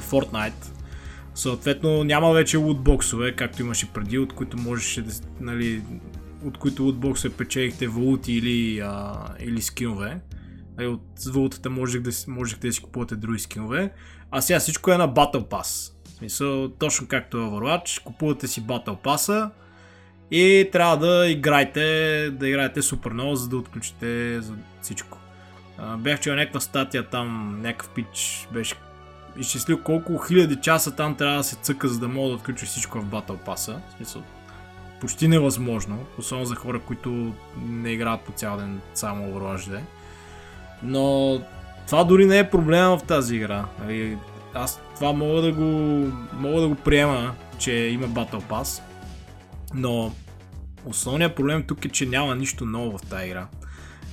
Fortnite. 0.00 0.66
Съответно 1.34 2.04
няма 2.04 2.32
вече 2.32 2.56
лутбоксове, 2.56 3.36
както 3.36 3.62
имаше 3.62 3.92
преди, 3.92 4.18
от 4.18 4.32
които 4.32 4.58
можеше 4.58 5.02
да, 5.02 5.12
нали, 5.40 5.82
от 6.44 6.58
които 6.58 6.82
лутбоксове 6.82 7.34
печелихте 7.34 7.88
валути 7.88 8.32
или, 8.32 8.80
а, 8.80 9.14
или 9.40 9.62
скинове. 9.62 10.20
Нали, 10.78 10.88
от 10.88 11.02
валутата 11.26 11.70
можех 11.70 12.00
да, 12.00 12.10
можехте 12.28 12.66
да 12.66 12.72
си 12.72 12.82
купувате 12.82 13.16
други 13.16 13.38
скинове. 13.38 13.92
А 14.30 14.40
сега 14.40 14.60
всичко 14.60 14.90
е 14.90 14.96
на 14.96 15.14
Battle 15.14 15.48
Pass. 15.48 15.92
Смисъл, 16.20 16.68
точно 16.68 17.06
както 17.08 17.36
е 17.36 17.40
Overwatch, 17.40 18.02
купувате 18.02 18.48
си 18.48 18.62
Battle 18.62 18.96
Pass 19.04 19.50
и 20.30 20.68
трябва 20.72 20.96
да 20.96 21.28
играете, 21.28 22.30
да 22.30 22.48
играете 22.48 22.82
супер 22.82 23.10
много, 23.10 23.36
за 23.36 23.48
да 23.48 23.56
отключите 23.56 24.40
за 24.40 24.54
всичко. 24.82 25.18
А, 25.78 25.96
бях 25.96 26.20
чел 26.20 26.34
някаква 26.34 26.60
статия 26.60 27.06
там, 27.06 27.58
някакъв 27.62 27.88
пич 27.88 28.48
беше 28.52 28.74
изчислил 29.38 29.82
колко 29.82 30.18
хиляди 30.18 30.56
часа 30.56 30.96
там 30.96 31.16
трябва 31.16 31.36
да 31.36 31.44
се 31.44 31.56
цъка, 31.56 31.88
за 31.88 31.98
да 31.98 32.08
мога 32.08 32.28
да 32.28 32.34
отключиш 32.34 32.68
всичко 32.68 33.00
в 33.00 33.04
Battle 33.04 33.46
Pass. 33.46 33.76
Смисъл, 33.96 34.22
почти 35.00 35.28
невъзможно, 35.28 36.06
особено 36.18 36.46
за 36.46 36.54
хора, 36.54 36.80
които 36.80 37.34
не 37.66 37.92
играят 37.92 38.20
по 38.20 38.32
цял 38.32 38.56
ден 38.56 38.80
само 38.94 39.24
Overwatch 39.24 39.70
2. 39.70 39.80
Но 40.82 41.38
това 41.86 42.04
дори 42.04 42.26
не 42.26 42.38
е 42.38 42.50
проблема 42.50 42.98
в 42.98 43.02
тази 43.02 43.36
игра. 43.36 43.64
Нали, 43.80 44.18
Аз 44.54 44.80
това 45.00 45.12
мога 45.12 45.42
да 45.42 45.52
го, 45.52 45.62
мога 46.32 46.60
да 46.60 46.68
го 46.68 46.74
приема, 46.74 47.34
че 47.58 47.72
има 47.72 48.08
Battle 48.08 48.42
Pass, 48.42 48.82
но 49.74 50.14
основният 50.84 51.36
проблем 51.36 51.62
тук 51.62 51.84
е, 51.84 51.88
че 51.88 52.06
няма 52.06 52.36
нищо 52.36 52.66
ново 52.66 52.98
в 52.98 53.02
тази 53.02 53.26
игра. 53.26 53.48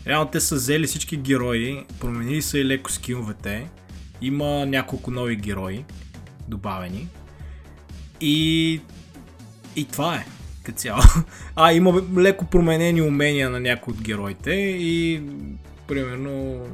Реално 0.08 0.32
те 0.32 0.40
са 0.40 0.56
взели 0.56 0.88
всички 0.88 1.18
герои, 1.18 1.86
променили 2.00 2.42
са 2.42 2.60
и 2.60 2.66
леко 2.66 2.92
скиловете, 2.92 3.70
има 4.22 4.66
няколко 4.66 5.12
нови 5.12 5.36
герои 5.36 5.86
добавени 6.48 7.08
И, 8.22 8.82
и 9.76 9.86
това 9.86 10.16
е 10.16 10.26
като 10.64 10.78
цяло. 10.78 11.02
А, 11.56 11.74
има 11.74 12.02
леко 12.18 12.46
променени 12.46 13.02
умения 13.02 13.50
на 13.50 13.60
някои 13.60 13.94
от 13.94 14.02
героите 14.02 14.52
и 14.80 15.22
примерно 15.88 16.66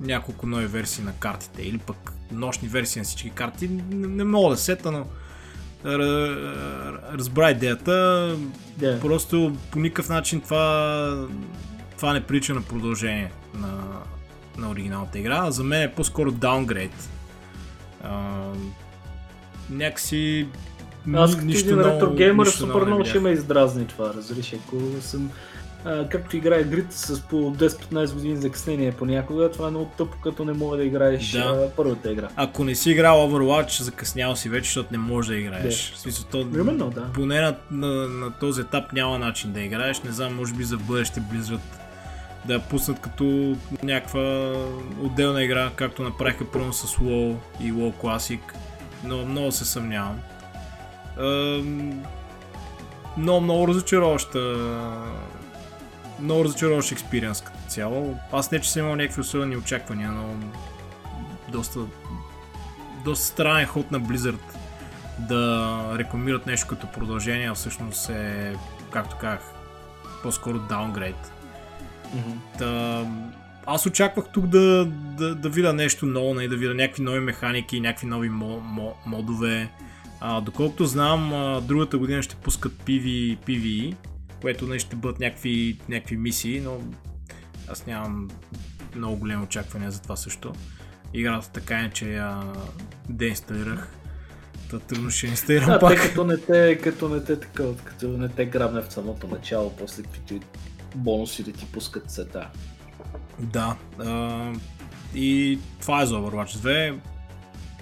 няколко 0.00 0.46
нови 0.46 0.66
версии 0.66 1.04
на 1.04 1.12
картите 1.12 1.62
или 1.62 1.78
пък 1.78 2.12
нощни 2.32 2.68
версии 2.68 3.00
на 3.00 3.04
всички 3.04 3.30
карти. 3.30 3.68
Не, 3.68 4.06
не 4.06 4.24
мога 4.24 4.50
да 4.50 4.56
сета, 4.56 4.92
но 4.92 5.06
разбра 7.14 7.50
идеята. 7.50 7.90
Yeah. 8.80 9.00
Просто 9.00 9.56
по 9.70 9.78
никакъв 9.78 10.08
начин 10.08 10.40
това, 10.40 11.26
това 11.96 12.12
не 12.12 12.20
прилича 12.20 12.54
на 12.54 12.62
продължение 12.62 13.32
на, 13.54 13.82
на 14.58 14.70
оригиналната 14.70 15.18
игра. 15.18 15.50
За 15.50 15.64
мен 15.64 15.82
е 15.82 15.92
по-скоро 15.92 16.30
даунгрейд. 16.30 17.10
някакси 19.70 20.46
аз 21.14 21.36
като 21.36 21.48
един 21.48 21.80
ретро 21.80 22.14
геймър 22.14 22.46
супер 22.46 22.84
много 22.86 23.04
ще 23.04 23.20
ме 23.20 23.30
издразни 23.30 23.86
това, 23.86 24.14
разбираш, 24.14 24.52
ако 24.52 24.80
съм 25.00 25.30
а, 25.84 26.08
както 26.08 26.36
играе 26.36 26.64
грид 26.64 26.92
с 26.92 27.20
по 27.20 27.36
10-15 27.36 28.14
години 28.14 28.36
закъснение 28.36 28.92
понякога, 28.92 29.50
това 29.50 29.68
е 29.68 29.70
много 29.70 29.90
тъпо, 29.96 30.16
като 30.22 30.44
не 30.44 30.52
мога 30.52 30.76
да 30.76 30.84
играеш 30.84 31.30
да. 31.30 31.38
А, 31.38 31.70
първата 31.76 32.12
игра. 32.12 32.28
Ако 32.36 32.64
не 32.64 32.74
си 32.74 32.90
играл 32.90 33.30
Overwatch, 33.30 33.82
закъснял 33.82 34.36
си 34.36 34.48
вече, 34.48 34.64
защото 34.64 34.88
не 34.92 34.98
можеш 34.98 35.28
да 35.28 35.36
играеш. 35.36 35.90
Да. 35.90 35.98
Смисъл, 35.98 36.24
то, 36.30 36.40
Именно, 36.40 36.90
да. 36.90 37.12
Поне 37.12 37.40
на, 37.40 37.56
на, 37.70 38.08
на, 38.08 38.32
този 38.32 38.60
етап 38.60 38.92
няма 38.92 39.18
начин 39.18 39.52
да 39.52 39.60
играеш, 39.60 40.02
не 40.02 40.10
знам, 40.10 40.36
може 40.36 40.54
би 40.54 40.64
за 40.64 40.76
бъдеще 40.76 41.20
близат 41.20 41.60
да 42.44 42.54
я 42.54 42.60
пуснат 42.60 43.00
като 43.00 43.56
някаква 43.82 44.52
отделна 45.02 45.44
игра, 45.44 45.70
както 45.76 46.02
направиха 46.02 46.44
първо 46.52 46.72
с 46.72 46.96
WoW 46.96 47.36
и 47.60 47.72
WoW 47.72 47.92
Classic, 47.94 48.40
но 49.04 49.26
много 49.26 49.52
се 49.52 49.64
съмнявам 49.64 50.18
много, 53.16 53.40
много 53.40 53.68
разочароваща 53.68 54.56
много 56.22 56.44
разочароващ 56.44 56.92
експириенс 56.92 57.40
като 57.40 57.58
цяло. 57.68 58.18
Аз 58.32 58.50
не, 58.50 58.60
че 58.60 58.70
съм 58.70 58.82
имал 58.82 58.96
някакви 58.96 59.20
особени 59.20 59.56
очаквания, 59.56 60.10
но 60.10 60.34
доста 61.52 61.80
доста 63.04 63.26
странен 63.26 63.66
ход 63.66 63.90
на 63.90 64.00
Blizzard 64.00 64.38
да 65.18 65.80
рекламират 65.98 66.46
нещо 66.46 66.66
като 66.68 66.86
продължение, 66.86 67.50
а 67.50 67.54
всъщност 67.54 68.10
е, 68.10 68.56
както 68.90 69.16
казах, 69.20 69.40
по-скоро 70.22 70.58
даунгрейд. 70.58 71.32
Mm-hmm. 72.16 72.58
Та, 72.58 73.04
аз 73.66 73.86
очаквах 73.86 74.26
тук 74.32 74.46
да, 74.46 74.84
да, 75.18 75.34
да 75.34 75.48
видя 75.48 75.72
нещо 75.72 76.06
ново, 76.06 76.34
да 76.34 76.56
видя 76.56 76.74
някакви 76.74 77.02
нови 77.02 77.20
механики, 77.20 77.80
някакви 77.80 78.06
нови 78.06 78.28
мо, 78.28 78.94
модове. 79.06 79.70
А, 80.20 80.40
доколкото 80.40 80.86
знам, 80.86 81.32
а, 81.34 81.60
другата 81.60 81.98
година 81.98 82.22
ще 82.22 82.36
пускат 82.36 82.72
PV, 82.72 83.38
PvE, 83.38 83.94
което 84.42 84.66
не 84.66 84.78
ще 84.78 84.96
бъдат 84.96 85.20
някакви, 85.20 85.78
някакви 85.88 86.16
мисии, 86.16 86.60
но 86.60 86.80
аз 87.68 87.86
нямам 87.86 88.28
много 88.96 89.16
големи 89.16 89.42
очаквания 89.42 89.90
за 89.90 90.02
това 90.02 90.16
също. 90.16 90.52
Играта 91.14 91.50
така 91.52 91.78
е, 91.78 91.90
че 91.90 92.12
я 92.12 92.42
деинсталирах. 93.08 93.88
Та 94.70 94.78
трудно 94.78 95.10
ще 95.10 95.26
инсталирам 95.26 95.66
да, 95.66 95.78
пак. 95.78 96.02
Те, 96.02 96.08
като 96.08 96.24
не 96.24 96.36
те, 96.36 96.78
като 96.82 97.08
не 97.08 97.24
те 97.24 97.40
така, 97.40 97.64
като 97.84 98.08
не 98.08 98.28
те 98.28 98.46
грабне 98.46 98.82
в 98.82 98.92
самото 98.92 99.26
начало, 99.26 99.76
после 99.76 100.02
каквито 100.02 100.46
бонуси 100.94 101.42
да 101.42 101.52
ти 101.52 101.66
пускат 101.72 102.10
сета. 102.10 102.48
Да. 103.38 103.76
А, 103.98 104.52
и 105.14 105.58
това 105.80 106.02
е 106.02 106.06
за 106.06 106.14
Overwatch 106.14 106.56
2 106.56 106.98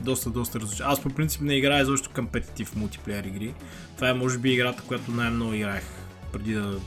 доста, 0.02 0.30
доста 0.30 0.60
различен. 0.60 0.86
Аз 0.88 1.02
по 1.02 1.08
принцип 1.08 1.40
не 1.40 1.54
играя 1.54 1.82
изобщо 1.82 2.10
компетитив 2.14 2.76
мултиплеер 2.76 3.24
игри. 3.24 3.54
Това 3.96 4.08
е 4.08 4.14
може 4.14 4.38
би 4.38 4.52
играта, 4.52 4.82
която 4.86 5.10
най-много 5.10 5.54
играех 5.54 5.84
преди 6.32 6.54
да 6.54 6.80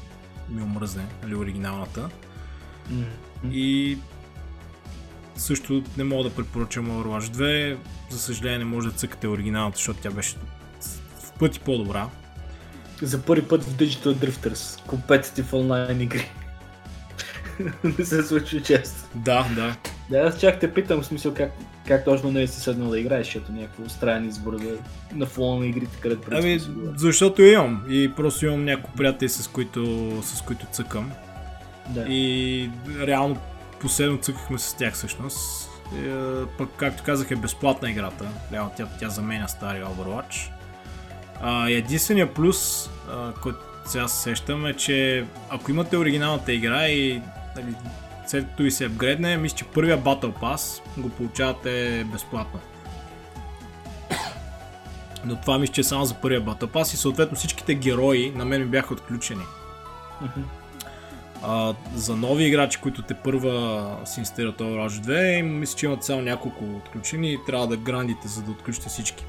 ми 0.49 0.61
омръзне, 0.61 1.05
нали, 1.23 1.35
оригиналната. 1.35 2.09
Mm-hmm. 2.91 3.51
И 3.51 3.97
също 5.35 5.83
не 5.97 6.03
мога 6.03 6.23
да 6.23 6.35
препоръчам 6.35 6.87
Overwatch 6.87 7.29
2. 7.29 7.77
За 8.09 8.19
съжаление 8.19 8.57
не 8.57 8.65
може 8.65 8.89
да 8.89 8.95
цъкате 8.95 9.27
оригиналната, 9.27 9.77
защото 9.77 9.99
тя 10.01 10.11
беше 10.11 10.35
в 11.19 11.31
пъти 11.39 11.59
по-добра. 11.59 12.09
За 13.01 13.21
първи 13.21 13.47
път 13.47 13.63
в 13.63 13.75
Digital 13.77 14.13
Drifters, 14.13 14.85
компетитив 14.85 15.53
онлайн 15.53 16.01
игри. 16.01 16.31
не 17.83 18.05
се 18.05 18.23
случва 18.23 18.61
често. 18.61 19.01
Да, 19.15 19.47
да. 19.55 19.75
Да, 20.09 20.17
аз 20.17 20.39
чак 20.39 20.59
те 20.59 20.73
питам, 20.73 21.01
в 21.01 21.05
смисъл 21.05 21.33
как, 21.33 21.51
как 21.87 22.05
точно 22.05 22.31
не 22.31 22.41
е 22.41 22.47
си 22.47 22.59
седнал 22.59 22.89
да 22.89 22.99
играеш, 22.99 23.25
защото 23.25 23.51
някакво 23.51 23.89
странен 23.89 24.27
избор 24.27 24.59
да, 24.59 24.77
на 25.15 25.25
фона 25.25 25.59
на 25.59 25.65
игрите, 25.65 25.97
където 25.99 26.27
Ами, 26.31 26.59
защото 26.95 27.41
имам 27.41 27.85
и 27.89 28.11
просто 28.15 28.45
имам 28.45 28.65
някои 28.65 28.93
приятели, 28.97 29.29
с 29.29 29.47
които, 29.47 30.11
с 30.23 30.41
които 30.41 30.65
цъкам. 30.65 31.11
Да. 31.89 32.05
И 32.07 32.69
реално 33.01 33.37
последно 33.81 34.17
цъкахме 34.17 34.57
с 34.59 34.73
тях 34.73 34.93
всъщност. 34.93 35.69
И, 35.95 36.09
пък, 36.57 36.69
както 36.77 37.03
казах, 37.03 37.31
е 37.31 37.35
безплатна 37.35 37.91
играта. 37.91 38.25
Реално 38.51 38.71
тя, 38.77 38.87
тя 38.99 39.09
заменя 39.09 39.47
стария 39.47 39.85
Overwatch. 39.85 40.51
А, 41.41 41.69
единственият 41.69 42.31
плюс, 42.31 42.89
а, 43.11 43.33
който 43.41 43.59
сега 43.85 44.07
се 44.07 44.21
сещам 44.21 44.65
е, 44.65 44.73
че 44.73 45.25
ако 45.49 45.71
имате 45.71 45.97
оригиналната 45.97 46.53
игра 46.53 46.87
и 46.87 47.21
нали, 47.55 47.75
след 48.33 48.47
като 48.47 48.63
и 48.63 48.71
се 48.71 48.85
апгрейдне, 48.85 49.37
мисля, 49.37 49.57
че 49.57 49.65
първия 49.65 49.99
Battle 49.99 50.33
Pass 50.41 50.81
го 50.97 51.09
получавате 51.09 52.03
безплатно. 52.11 52.59
Но 55.25 55.35
това 55.35 55.59
мисля, 55.59 55.73
че 55.73 55.81
е 55.81 55.83
само 55.83 56.05
за 56.05 56.13
първия 56.13 56.41
Battle 56.41 56.65
Pass 56.65 56.93
и 56.93 56.97
съответно 56.97 57.37
всичките 57.37 57.75
герои 57.75 58.31
на 58.35 58.45
мен 58.45 58.61
ми 58.61 58.67
бяха 58.67 58.93
отключени. 58.93 59.43
А, 61.43 61.73
за 61.95 62.15
нови 62.15 62.43
играчи, 62.43 62.79
които 62.81 63.01
те 63.01 63.13
първа 63.13 63.97
си 64.05 64.19
инсталират 64.19 64.59
Overwatch 64.59 64.87
2, 64.89 65.41
мисля, 65.41 65.77
че 65.77 65.85
имат 65.85 66.03
само 66.03 66.21
няколко 66.21 66.65
отключени 66.65 67.33
и 67.33 67.39
трябва 67.47 67.67
да 67.67 67.77
грандите, 67.77 68.27
за 68.27 68.41
да 68.41 68.51
отключите 68.51 68.89
всички. 68.89 69.25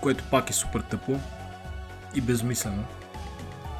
Което 0.00 0.24
пак 0.30 0.50
е 0.50 0.52
супер 0.52 0.80
тъпо 0.80 1.18
и 2.14 2.20
безмислено. 2.20 2.84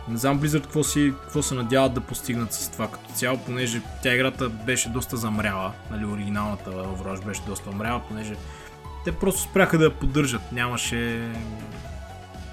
Не 0.09 0.17
знам 0.17 0.41
Blizzard 0.41 0.62
какво, 0.62 0.85
си, 0.85 1.12
какво 1.23 1.43
се 1.43 1.55
надяват 1.55 1.95
да 1.95 2.01
постигнат 2.01 2.53
с 2.53 2.69
това 2.69 2.91
като 2.91 3.12
цяло, 3.12 3.38
понеже 3.38 3.83
тя 4.03 4.15
играта 4.15 4.49
беше 4.49 4.88
доста 4.88 5.17
замряла, 5.17 5.73
нали, 5.91 6.05
оригиналната 6.05 6.71
Overwatch 6.71 7.25
беше 7.25 7.43
доста 7.47 7.71
замряла, 7.71 8.03
понеже 8.09 8.37
те 9.05 9.12
просто 9.12 9.41
спряха 9.41 9.79
да 9.79 9.85
я 9.85 9.99
поддържат, 9.99 10.53
нямаше 10.53 11.31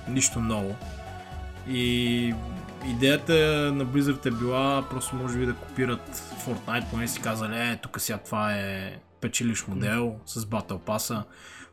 нищо 0.07 0.39
ново. 0.39 0.75
И 1.67 2.33
идеята 2.88 3.33
на 3.75 3.85
Blizzard 3.85 4.25
е 4.25 4.31
била 4.31 4.89
просто 4.89 5.15
може 5.15 5.38
би 5.38 5.45
да 5.45 5.53
копират 5.53 6.23
Fortnite, 6.45 6.89
поне 6.91 7.07
си 7.07 7.21
казали, 7.21 7.55
е, 7.55 7.79
тук 7.81 7.99
сега 7.99 8.17
това 8.17 8.53
е 8.53 8.99
печелиш 9.21 9.67
модел 9.67 10.15
с 10.25 10.45
Battle 10.45 10.79
Pass. 10.79 11.23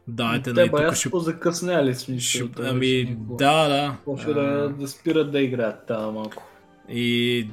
Давайте, 0.08 0.54
Те 0.54 0.66
нали, 0.66 0.86
тук 0.86 0.94
ще... 0.94 1.10
позакъсняли 1.10 1.94
смисъл. 1.94 2.48
Ще... 2.48 2.62
Ами, 2.62 3.16
да, 3.18 3.68
да. 3.68 3.96
Почва 4.04 4.34
да, 4.34 4.68
да 4.68 4.88
спират 4.88 5.32
да 5.32 5.40
играят 5.40 5.86
това 5.86 6.10
малко. 6.10 6.48
И 6.88 7.48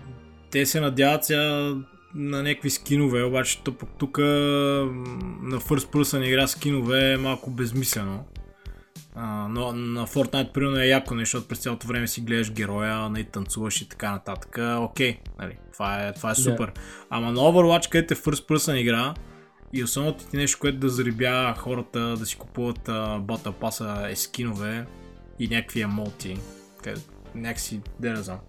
те 0.52 0.66
се 0.66 0.80
надяват 0.80 1.26
сега 1.26 1.76
на 2.16 2.44
някакви 2.44 2.70
скинове, 2.70 3.24
обаче 3.24 3.64
тук, 3.64 3.84
тук 3.98 4.18
на 4.18 5.60
First 5.60 5.94
Person 5.94 6.26
игра 6.26 6.48
скинове 6.48 7.14
е 7.14 7.18
малко 7.18 7.50
безмислено. 7.50 8.26
А, 9.16 9.48
но 9.48 9.74
на 9.74 10.08
Fortnite 10.08 10.52
примерно 10.52 10.80
е 10.80 10.88
яко 10.88 11.16
нещо, 11.16 11.38
защото 11.38 11.48
през 11.48 11.60
цялото 11.60 11.88
време 11.88 12.08
си 12.08 12.22
гледаш 12.22 12.52
героя, 12.52 13.10
нали, 13.10 13.24
танцуваш 13.24 13.82
и 13.82 13.90
така 13.90 14.12
нататък. 14.12 14.58
Окей, 14.80 15.18
нали, 15.40 15.58
това 15.74 16.08
е, 16.08 16.14
това 16.14 16.32
е 16.32 16.36
супер. 16.36 16.72
Yeah. 16.72 16.80
Ама 17.10 17.32
на 17.32 17.40
Overwatch, 17.40 17.90
където 17.90 18.14
е 18.14 18.18
First 18.18 18.50
Person 18.50 18.74
игра, 18.74 19.14
и 19.74 19.84
основното 19.84 20.26
ти 20.26 20.38
нещо, 20.38 20.60
което 20.60 20.78
да 20.78 20.90
зарибя 20.90 21.56
хората 21.58 22.00
да 22.00 22.26
си 22.26 22.38
купуват 22.38 22.90
бота 23.20 23.52
паса 23.52 24.08
е 24.10 24.16
скинове 24.16 24.86
и 25.40 25.48
някакви 25.48 25.82
емоти. 25.82 26.38
Някакси, 27.36 27.82
де 28.00 28.10
да 28.10 28.24
знам. 28.24 28.40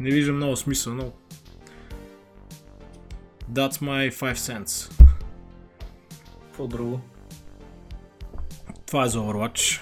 Не 0.00 0.10
виждам 0.10 0.36
много 0.36 0.56
смисъл, 0.56 0.94
но... 0.94 1.12
That's 3.52 3.72
my 3.72 4.12
5 4.12 4.34
cents. 4.34 5.02
Какво 6.42 6.66
друго? 6.66 7.00
Това 8.86 9.04
е 9.04 9.08
за 9.08 9.18
Overwatch. 9.18 9.80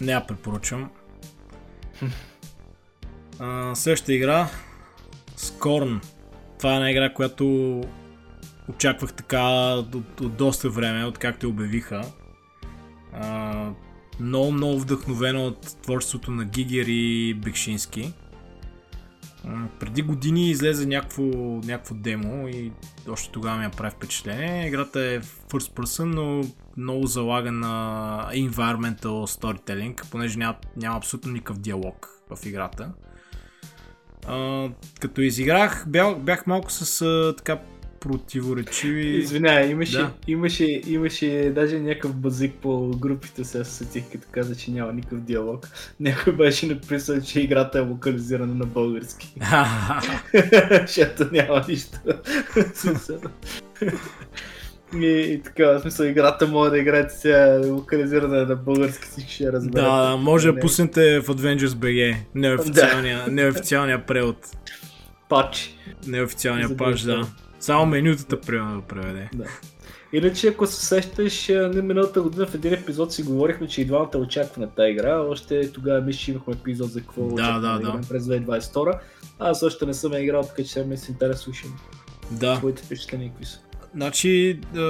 Не 0.00 0.12
я 0.12 0.26
препоръчвам. 0.26 0.90
следващата 3.74 4.12
игра 4.12 4.48
Scorn. 5.36 6.04
Това 6.58 6.72
е 6.72 6.74
една 6.74 6.90
игра, 6.90 7.14
която 7.14 7.80
очаквах 8.70 9.12
така 9.12 9.42
от, 9.74 9.94
от 10.20 10.36
доста 10.36 10.70
време, 10.70 11.04
откакто 11.04 11.46
я 11.46 11.50
обявиха. 11.50 12.04
А, 13.12 13.70
много, 14.20 14.52
много 14.52 14.80
вдъхновено 14.80 15.46
от 15.46 15.76
творчеството 15.82 16.30
на 16.30 16.44
Гигер 16.44 16.86
и 16.88 17.34
Бекшински. 17.34 18.12
преди 19.80 20.02
години 20.02 20.50
излезе 20.50 20.86
някакво, 20.86 21.22
някакво 21.64 21.94
демо 21.94 22.48
и 22.48 22.72
още 23.08 23.32
тогава 23.32 23.58
ми 23.58 23.70
прави 23.76 23.90
впечатление. 23.90 24.68
Играта 24.68 25.00
е 25.00 25.20
first 25.20 25.72
person, 25.74 26.04
но 26.04 26.44
много 26.76 27.06
залага 27.06 27.52
на 27.52 28.30
environmental 28.34 29.02
storytelling, 29.26 30.10
понеже 30.10 30.38
няма, 30.38 30.56
няма 30.76 30.96
абсолютно 30.96 31.32
никакъв 31.32 31.58
диалог 31.58 32.08
в 32.30 32.46
играта. 32.46 32.92
А, 34.26 34.68
като 35.00 35.20
изиграх, 35.20 35.84
бях, 35.88 36.18
бях 36.18 36.46
малко 36.46 36.72
с 36.72 37.02
а, 37.02 37.34
така 37.36 37.60
противоречиви. 38.00 39.06
Извинявай, 39.06 39.70
имаше, 39.70 39.98
да. 39.98 40.12
имаше, 40.26 40.82
имаше 40.86 41.52
даже 41.54 41.78
някакъв 41.78 42.14
базик 42.14 42.54
по 42.54 42.90
групите, 42.90 43.44
се 43.44 43.64
сетих, 43.64 44.04
като 44.12 44.26
каза, 44.30 44.56
че 44.56 44.70
няма 44.70 44.92
никакъв 44.92 45.20
диалог. 45.20 45.68
Някой 46.00 46.32
беше 46.32 46.66
написал, 46.66 47.20
че 47.20 47.40
играта 47.40 47.78
е 47.78 47.82
локализирана 47.82 48.54
на 48.54 48.66
български. 48.66 49.34
Защото 50.86 51.28
няма 51.32 51.64
нищо. 51.68 51.98
И, 54.96 55.06
и 55.06 55.42
така, 55.42 55.66
в 55.66 55.80
смисъл, 55.80 56.04
играта 56.04 56.46
може 56.46 56.70
да 56.70 56.78
играете 56.78 57.14
сега 57.14 57.60
локализирана 57.66 58.46
на 58.46 58.56
български, 58.56 59.08
всички 59.08 59.32
ще 59.32 59.52
разберат. 59.52 59.84
Да, 59.84 60.16
може 60.16 60.52
да 60.52 60.60
пуснете 60.60 61.20
в 61.20 61.26
Avengers 61.26 61.66
BG, 61.66 62.16
неофициалния, 62.34 63.24
да. 63.24 63.30
неофициалния 63.30 64.06
превод. 64.06 64.36
Пач. 65.28 65.74
Неофициалния 66.06 66.76
пач, 66.76 67.00
да. 67.00 67.26
Само 67.60 67.86
менютата 67.86 68.40
примерно 68.40 68.80
да 68.80 68.86
преведе. 68.86 69.28
Да. 69.34 69.44
Иначе, 70.12 70.48
ако 70.48 70.66
се 70.66 70.86
сещаш, 70.86 71.48
не 71.48 71.82
миналата 71.82 72.22
година 72.22 72.46
в 72.46 72.54
един 72.54 72.72
епизод 72.74 73.12
си 73.12 73.22
говорихме, 73.22 73.68
че 73.68 73.80
и 73.82 73.84
двамата 73.84 74.18
очакваме 74.18 74.68
тази 74.76 74.90
игра. 74.90 75.20
Още 75.20 75.72
тогава 75.72 76.00
мисля, 76.00 76.32
имахме 76.32 76.54
епизод 76.54 76.90
за 76.90 77.00
какво 77.00 77.26
да, 77.26 77.58
да, 77.58 77.78
да. 77.78 78.00
през 78.08 78.24
2022. 78.24 78.98
Аз 79.38 79.62
още 79.62 79.86
не 79.86 79.94
съм 79.94 80.12
играл, 80.14 80.42
така 80.42 80.62
че 80.62 80.68
сега 80.68 80.86
ми 80.86 80.96
се 80.96 81.12
интересуваше. 81.12 81.64
Да. 82.30 82.56
Твоите 82.56 82.82
впечатления 82.82 83.30
какви 83.30 83.44
са? 83.44 83.58
Значи, 83.94 84.60
е, 84.76 84.82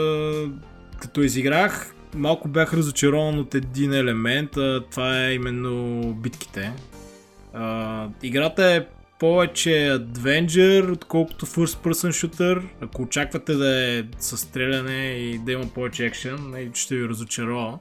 като 1.00 1.22
изиграх, 1.22 1.94
малко 2.14 2.48
бях 2.48 2.74
разочарован 2.74 3.38
от 3.38 3.54
един 3.54 3.94
елемент, 3.94 4.56
а 4.56 4.84
това 4.90 5.26
е 5.26 5.34
именно 5.34 6.02
битките. 6.14 6.60
Е, 6.60 8.08
играта 8.22 8.64
е 8.64 8.86
повече 9.20 9.98
Avenger, 9.98 10.92
отколкото 10.92 11.46
First 11.46 11.86
Person 11.86 12.08
Shooter. 12.08 12.62
Ако 12.80 13.02
очаквате 13.02 13.54
да 13.54 13.86
е 13.86 14.04
със 14.18 14.40
стреляне 14.40 15.06
и 15.06 15.38
да 15.38 15.52
има 15.52 15.66
повече 15.74 16.06
екшен, 16.06 16.50
нали, 16.50 16.70
ще 16.74 16.96
ви 16.96 17.08
разочарова. 17.08 17.78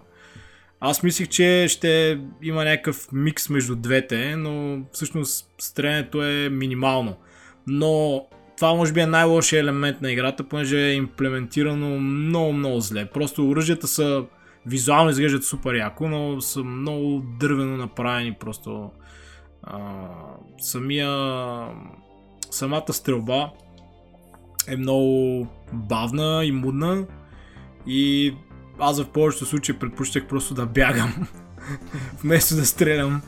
Аз 0.80 1.04
мислих, 1.04 1.28
че 1.28 1.65
ще 1.69 2.19
има 2.41 2.63
някакъв 2.63 3.12
микс 3.12 3.49
между 3.49 3.75
двете, 3.75 4.36
но 4.36 4.82
всъщност 4.91 5.49
стрелянето 5.62 6.23
е 6.23 6.49
минимално. 6.49 7.15
Но 7.67 8.25
това 8.58 8.73
може 8.73 8.93
би 8.93 8.99
е 8.99 9.06
най-лошия 9.06 9.60
елемент 9.60 10.02
на 10.02 10.12
играта, 10.12 10.43
понеже 10.43 10.78
е 10.78 10.93
имплементирано 10.93 11.99
много, 11.99 12.54
много 12.54 12.80
зле. 12.80 13.06
Просто 13.06 13.49
оръжията 13.49 13.88
са 13.88 14.25
визуално 14.65 15.10
изглеждат 15.10 15.43
супер 15.43 15.75
яко, 15.75 16.08
но 16.08 16.41
са 16.41 16.63
много 16.63 17.23
дървено 17.39 17.78
направени 17.78 18.34
просто 18.39 18.91
а, 19.63 19.80
самия 20.62 21.10
самата 22.52 22.93
стрелба 22.93 23.52
е 24.67 24.76
много 24.76 25.48
бавна 25.74 26.45
и 26.45 26.52
мудна 26.52 27.06
и 27.88 28.34
аз 28.80 29.02
в 29.02 29.10
повечето 29.10 29.45
случаи 29.45 29.80
предпочитах 29.80 30.28
просто 30.28 30.54
да 30.54 30.65
бягам 30.65 31.28
вместо 32.24 32.56
да 32.56 32.65
стрелям. 32.65 33.22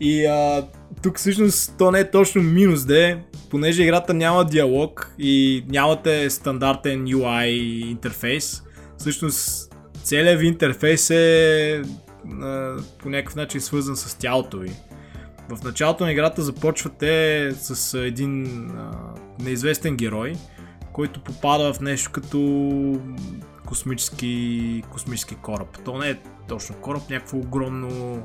И 0.00 0.26
а, 0.26 0.68
тук 1.02 1.18
всъщност 1.18 1.74
то 1.78 1.90
не 1.90 2.00
е 2.00 2.10
точно 2.10 2.42
минус 2.42 2.84
де, 2.84 3.22
понеже 3.50 3.82
играта 3.82 4.14
няма 4.14 4.44
диалог 4.44 5.14
и 5.18 5.64
нямате 5.68 6.30
стандартен 6.30 7.06
UI 7.06 7.48
интерфейс. 7.90 8.62
Всъщност 8.98 9.74
целият 10.02 10.40
ви 10.40 10.46
интерфейс 10.46 11.10
е 11.10 11.82
а, 12.42 12.76
по 12.98 13.08
някакъв 13.10 13.36
начин 13.36 13.60
свързан 13.60 13.96
с 13.96 14.18
тялото 14.18 14.58
ви. 14.58 14.72
В 15.48 15.64
началото 15.64 16.04
на 16.04 16.12
играта 16.12 16.42
започвате 16.42 17.52
с 17.54 17.98
един 17.98 18.66
а, 18.70 18.92
неизвестен 19.40 19.96
герой, 19.96 20.34
който 20.92 21.20
попада 21.20 21.74
в 21.74 21.80
нещо 21.80 22.10
като 22.12 23.00
космически, 23.66 24.82
космически 24.90 25.34
кораб. 25.34 25.78
То 25.84 25.98
не 25.98 26.10
е 26.10 26.18
точно 26.48 26.74
кораб, 26.74 27.02
някакво 27.10 27.36
огромно 27.38 28.22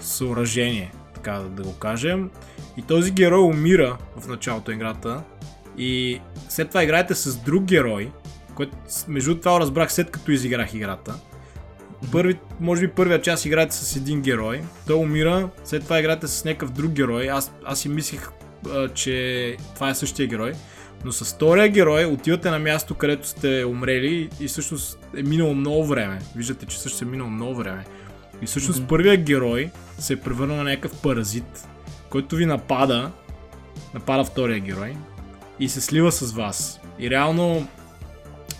съоръжение, 0.00 0.92
така 1.14 1.32
да 1.32 1.62
го 1.62 1.78
кажем. 1.78 2.30
И 2.76 2.82
този 2.82 3.10
герой 3.10 3.40
умира 3.40 3.98
в 4.16 4.28
началото 4.28 4.70
на 4.70 4.74
играта 4.74 5.22
и 5.78 6.20
след 6.48 6.68
това 6.68 6.82
играете 6.82 7.14
с 7.14 7.36
друг 7.36 7.64
герой, 7.64 8.12
който 8.54 8.76
между 9.08 9.38
това 9.38 9.60
разбрах 9.60 9.92
след 9.92 10.10
като 10.10 10.30
изиграх 10.30 10.74
играта. 10.74 11.14
Първи, 12.12 12.38
може 12.60 12.80
би 12.86 12.92
първия 12.92 13.22
час 13.22 13.44
играете 13.44 13.74
с 13.74 13.96
един 13.96 14.20
герой, 14.20 14.62
той 14.86 14.96
умира, 14.96 15.48
след 15.64 15.84
това 15.84 15.98
играете 15.98 16.28
с 16.28 16.44
някакъв 16.44 16.70
друг 16.70 16.92
герой. 16.92 17.30
Аз, 17.30 17.52
аз 17.64 17.80
си 17.80 17.88
мислих, 17.88 18.30
а, 18.70 18.88
че 18.88 19.56
това 19.74 19.90
е 19.90 19.94
същия 19.94 20.26
герой. 20.26 20.52
Но 21.04 21.12
с 21.12 21.34
втория 21.34 21.68
герой 21.68 22.04
отивате 22.04 22.50
на 22.50 22.58
място, 22.58 22.94
където 22.94 23.28
сте 23.28 23.64
умрели 23.64 24.28
и 24.40 24.48
всъщност 24.48 24.98
е 25.16 25.22
минало 25.22 25.54
много 25.54 25.86
време. 25.86 26.18
Виждате, 26.36 26.66
че 26.66 26.80
също 26.80 27.04
е 27.04 27.08
минало 27.08 27.30
много 27.30 27.54
време. 27.54 27.84
И 28.42 28.46
всъщност 28.46 28.80
mm-hmm. 28.80 28.88
първият 28.88 29.22
герой 29.22 29.70
се 29.98 30.12
е 30.12 30.20
превърнал 30.20 30.56
на 30.56 30.64
някакъв 30.64 31.02
паразит, 31.02 31.68
който 32.10 32.36
ви 32.36 32.46
напада, 32.46 33.10
напада 33.94 34.24
втория 34.24 34.60
герой 34.60 34.96
и 35.60 35.68
се 35.68 35.80
слива 35.80 36.12
с 36.12 36.32
вас. 36.32 36.80
И 36.98 37.10
реално 37.10 37.66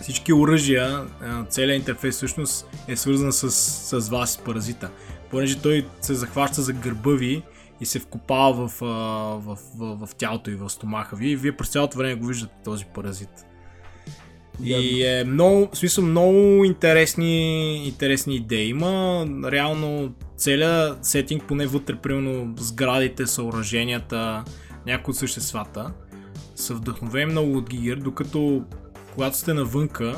всички 0.01 0.33
оръжия, 0.33 1.05
целият 1.49 1.79
интерфейс 1.79 2.15
всъщност 2.15 2.67
е 2.87 2.95
свързан 2.95 3.33
с, 3.33 3.51
с 3.99 4.09
вас, 4.09 4.37
паразита. 4.37 4.89
Понеже 5.31 5.59
той 5.59 5.85
се 6.01 6.13
захваща 6.13 6.61
за 6.61 6.73
гърба 6.73 7.11
ви 7.11 7.43
и 7.81 7.85
се 7.85 7.99
вкопава 7.99 8.67
в, 8.67 8.79
в, 9.45 9.57
в, 9.77 10.07
в 10.07 10.15
тялото 10.15 10.51
и 10.51 10.55
в 10.55 10.69
стомаха 10.69 11.15
ви 11.15 11.29
и 11.29 11.35
вие 11.35 11.57
през 11.57 11.69
цялото 11.69 11.97
време 11.97 12.15
го 12.15 12.27
виждате 12.27 12.53
този 12.63 12.85
паразит. 12.85 13.45
И 14.63 15.03
е 15.03 15.23
много, 15.23 15.69
в 15.73 15.77
смисъл, 15.77 16.03
много 16.03 16.63
интересни, 16.65 17.75
интересни 17.87 18.35
идеи 18.35 18.69
има. 18.69 19.25
Реално 19.45 20.13
целият 20.37 21.05
сетинг, 21.05 21.43
поне 21.47 21.67
вътре, 21.67 21.95
примерно 21.95 22.53
сградите, 22.57 23.27
съоръженията, 23.27 24.43
някои 24.85 25.11
от 25.11 25.17
съществата, 25.17 25.91
са 26.55 26.73
вдъхновени 26.73 27.31
много 27.31 27.57
от 27.57 27.69
Гигер, 27.69 27.95
докато 27.95 28.63
когато 29.13 29.37
сте 29.37 29.53
навънка, 29.53 30.15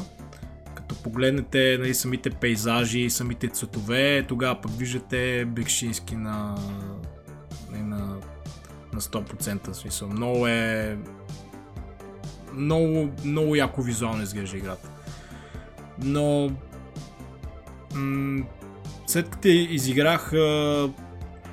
като 0.75 0.95
погледнете 0.95 1.77
нали, 1.79 1.93
самите 1.93 2.29
пейзажи, 2.29 3.09
самите 3.09 3.47
цветове, 3.47 4.25
тогава 4.27 4.61
пък 4.61 4.71
виждате 4.71 5.45
Бекшински 5.45 6.15
на, 6.15 6.57
нали, 7.71 7.81
на, 7.81 8.17
на 8.93 9.01
100%. 9.01 9.73
Смисъл. 9.73 10.07
Много 10.07 10.47
е 10.47 10.97
много, 12.53 13.09
много 13.25 13.55
яко 13.55 13.81
визуално 13.81 14.23
изглежда 14.23 14.57
играта. 14.57 14.89
Но 16.03 16.51
м- 17.95 18.43
след 19.07 19.29
като 19.29 19.47
изиграх, 19.47 20.33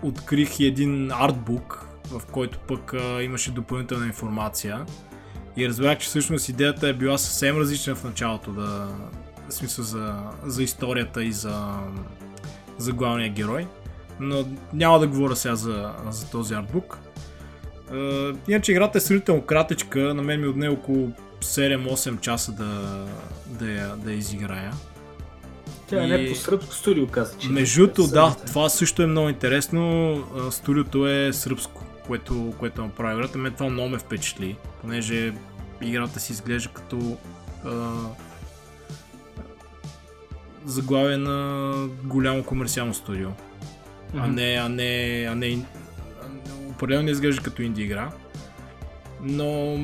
открих 0.03 0.61
един 0.61 1.13
артбук, 1.13 1.89
в 2.11 2.23
който 2.33 2.59
пък 2.59 2.95
а, 2.95 3.23
имаше 3.23 3.51
допълнителна 3.51 4.07
информация. 4.07 4.87
И 5.59 5.69
разбрах, 5.69 5.99
че 5.99 6.07
всъщност 6.07 6.49
идеята 6.49 6.89
е 6.89 6.93
била 6.93 7.19
съвсем 7.19 7.59
различна 7.59 7.95
в 7.95 8.05
началото, 8.05 8.53
да, 8.53 8.89
в 9.49 9.55
смисъл 9.55 9.85
за, 9.85 10.15
за 10.45 10.63
историята 10.63 11.25
и 11.25 11.33
за, 11.33 11.77
за 12.79 12.93
главния 12.93 13.29
герой. 13.29 13.67
Но 14.21 14.45
няма 14.73 14.99
да 14.99 15.07
говоря 15.07 15.37
сега 15.37 15.55
за, 15.55 15.93
за 16.11 16.31
този 16.31 16.55
артбук. 16.55 16.99
Uh, 17.93 18.37
иначе 18.49 18.73
играта 18.73 18.99
е 18.99 19.01
сравнително 19.01 19.43
кратичка, 19.43 20.15
на 20.15 20.23
мен 20.23 20.41
ми 20.41 20.47
отне 20.47 20.69
около 20.69 21.13
7-8 21.41 22.21
часа 22.21 22.53
да, 22.53 23.05
да, 23.47 23.71
я, 23.71 23.97
да 23.97 24.11
я 24.11 24.17
изиграя. 24.17 24.73
Тя 25.87 26.05
и... 26.05 26.09
не 26.09 26.15
е 26.25 26.29
по 26.29 26.35
сръбско 26.35 26.75
студио, 26.75 27.07
каза, 27.07 27.39
че. 27.39 27.49
Между 27.49 27.87
да, 27.87 28.37
това 28.47 28.69
също 28.69 29.03
е 29.03 29.07
много 29.07 29.29
интересно. 29.29 30.25
Студиото 30.51 31.07
е 31.09 31.33
сръбско 31.33 31.85
което, 32.09 32.53
което 32.59 32.83
направи 32.83 33.19
играта. 33.19 33.39
Мен 33.39 33.53
това 33.53 33.71
много 33.71 33.89
ме 33.89 33.99
впечатли, 33.99 34.57
понеже 34.81 35.33
играта 35.81 36.21
си 36.21 36.33
изглежда 36.33 36.71
като 36.73 37.17
а, 37.65 37.95
заглавие 40.65 41.17
на 41.17 41.73
голямо 42.05 42.45
комерциално 42.45 42.95
студио. 42.95 43.29
Mm-hmm. 43.29 44.25
А 44.25 44.27
не, 44.27 44.59
а 44.61 44.69
не, 44.69 45.27
а 45.31 45.35
не, 45.35 45.67
определено 46.69 47.03
не 47.03 47.11
изглежда 47.11 47.43
като 47.43 47.63
инди 47.63 47.83
игра. 47.83 48.11
Но 49.23 49.79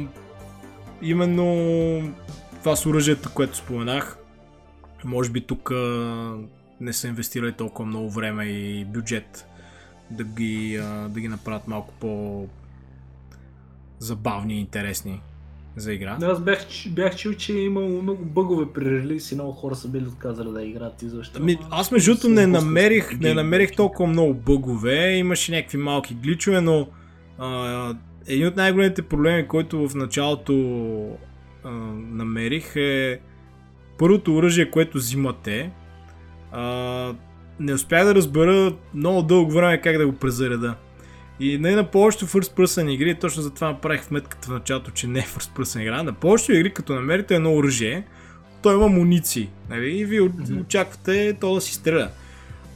именно 1.02 2.14
това 2.58 2.76
с 2.76 2.86
оръжието, 2.86 3.30
което 3.34 3.56
споменах, 3.56 4.18
може 5.04 5.30
би 5.30 5.40
тук 5.40 5.70
не 6.80 6.92
са 6.92 7.08
инвестирали 7.08 7.52
толкова 7.52 7.86
много 7.86 8.10
време 8.10 8.44
и 8.44 8.84
бюджет 8.84 9.46
да 10.10 10.24
ги, 10.24 10.76
а, 10.76 11.08
да 11.08 11.20
ги 11.20 11.28
направят 11.28 11.68
малко 11.68 11.94
по 12.00 12.46
забавни 13.98 14.54
и 14.54 14.60
интересни 14.60 15.20
за 15.76 15.92
игра. 15.92 16.18
Аз 16.22 16.40
бях, 16.40 16.66
бях 16.90 17.16
чул, 17.16 17.32
че 17.32 17.52
е 17.52 17.60
имало 17.60 18.02
много 18.02 18.24
бъгове 18.24 18.66
при 18.74 18.84
релиз 18.84 19.32
и 19.32 19.34
много 19.34 19.52
хора 19.52 19.74
са 19.74 19.88
били 19.88 20.04
отказали 20.04 20.52
да 20.52 20.62
играят 20.62 21.02
и 21.02 21.08
защо. 21.08 21.38
Ами, 21.40 21.58
аз 21.70 21.90
между 21.90 22.10
другото 22.10 22.28
не 22.28 22.46
намерих, 22.46 23.20
не 23.20 23.34
намерих 23.34 23.76
толкова 23.76 24.08
много 24.08 24.34
бъгове, 24.34 25.16
имаше 25.16 25.52
някакви 25.52 25.78
малки 25.78 26.14
гличове, 26.14 26.60
но 26.60 26.88
а, 27.38 27.94
един 28.26 28.46
от 28.46 28.56
най-големите 28.56 29.02
проблеми, 29.02 29.48
който 29.48 29.88
в 29.88 29.94
началото 29.94 30.54
а, 31.64 31.70
намерих 31.94 32.76
е 32.76 33.20
първото 33.98 34.36
оръжие, 34.36 34.70
което 34.70 34.98
взимате. 34.98 35.70
А, 36.52 37.14
не 37.60 37.74
успях 37.74 38.04
да 38.04 38.14
разбера 38.14 38.72
много 38.94 39.22
дълго 39.22 39.50
време 39.50 39.80
как 39.80 39.98
да 39.98 40.06
го 40.06 40.12
презареда. 40.12 40.74
И 41.40 41.58
не 41.58 41.74
на 41.74 41.90
повечето 41.90 42.26
first 42.26 42.56
person 42.56 42.90
игри, 42.90 43.14
точно 43.14 43.42
затова 43.42 43.68
направих 43.68 44.04
вметката 44.04 44.48
в 44.48 44.52
началото, 44.52 44.90
че 44.90 45.06
не 45.06 45.18
е 45.18 45.22
first 45.22 45.50
person 45.56 45.80
игра. 45.80 46.02
На 46.02 46.12
повечето 46.12 46.52
игри, 46.52 46.74
като 46.74 46.94
намерите 46.94 47.34
едно 47.34 47.54
оръжие, 47.54 48.04
то 48.62 48.72
има 48.72 48.88
муниции. 48.88 49.50
Нали? 49.70 49.98
И 49.98 50.04
вие 50.04 50.20
mm-hmm. 50.20 50.60
очаквате 50.60 51.36
то 51.40 51.54
да 51.54 51.60
си 51.60 51.74
стреля. 51.74 52.10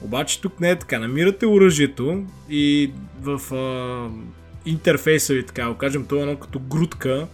Обаче 0.02 0.40
тук 0.40 0.60
не 0.60 0.70
е 0.70 0.78
така. 0.78 0.98
Намирате 0.98 1.46
оръжието 1.46 2.24
и 2.50 2.92
в 3.20 3.54
а, 3.54 4.10
интерфейса 4.66 5.34
ви, 5.34 5.46
така 5.46 5.64
да 5.64 5.74
кажем, 5.74 6.06
то 6.06 6.16
е 6.16 6.20
едно 6.20 6.36
като 6.36 6.58
грудка, 6.58 7.26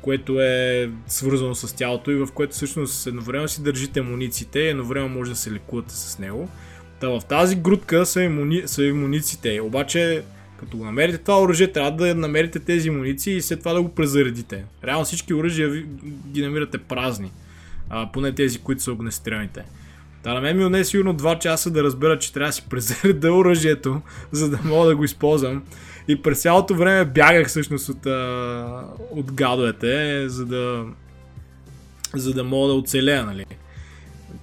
което 0.00 0.40
е 0.40 0.90
свързано 1.06 1.54
с 1.54 1.76
тялото 1.76 2.10
и 2.10 2.14
в 2.14 2.28
което 2.34 2.52
всъщност 2.52 3.06
едновременно 3.06 3.48
си 3.48 3.62
държите 3.62 4.02
мунициите 4.02 4.58
и 4.58 4.68
едновременно 4.68 5.14
може 5.14 5.30
да 5.30 5.36
се 5.36 5.52
лекувате 5.52 5.94
с 5.94 6.18
него. 6.18 6.48
Та 7.00 7.08
в 7.08 7.22
тази 7.28 7.56
грудка 7.56 8.06
са 8.06 8.22
и, 8.22 8.28
муни... 8.28 8.62
са 8.66 8.84
и 8.84 8.92
мунициите. 8.92 9.60
Обаче 9.60 10.22
като 10.60 10.76
го 10.76 10.84
намерите 10.84 11.18
това 11.18 11.42
оръжие, 11.42 11.72
трябва 11.72 11.90
да 11.90 12.14
намерите 12.14 12.58
тези 12.58 12.90
муниции 12.90 13.36
и 13.36 13.42
след 13.42 13.58
това 13.58 13.72
да 13.72 13.82
го 13.82 13.88
презаредите. 13.88 14.64
Реално 14.84 15.04
всички 15.04 15.34
оръжия 15.34 15.84
ги 16.26 16.42
намирате 16.42 16.78
празни. 16.78 17.32
А, 17.90 18.12
поне 18.12 18.32
тези, 18.32 18.58
които 18.58 18.82
са 18.82 18.92
огнестрелните. 18.92 19.64
Та 20.22 20.34
на 20.34 20.40
мен 20.40 20.56
ми 20.56 20.64
отне 20.64 20.84
сигурно 20.84 21.14
2 21.14 21.38
часа 21.38 21.70
да 21.70 21.82
разбера, 21.82 22.18
че 22.18 22.32
трябва 22.32 22.48
да 22.48 22.52
си 22.52 22.64
презареда 22.70 23.32
оръжието, 23.32 24.00
за 24.32 24.50
да 24.50 24.58
мога 24.64 24.88
да 24.88 24.96
го 24.96 25.04
използвам. 25.04 25.62
И 26.08 26.22
през 26.22 26.42
цялото 26.42 26.74
време 26.74 27.04
бягах 27.04 27.48
всъщност 27.48 27.88
от, 27.88 28.06
а, 28.06 28.84
от 29.10 29.32
гадовете, 29.32 30.28
за 30.28 30.46
да, 30.46 30.84
за 32.14 32.34
да 32.34 32.44
мога 32.44 32.68
да 32.68 32.74
оцелея, 32.74 33.24
нали. 33.24 33.44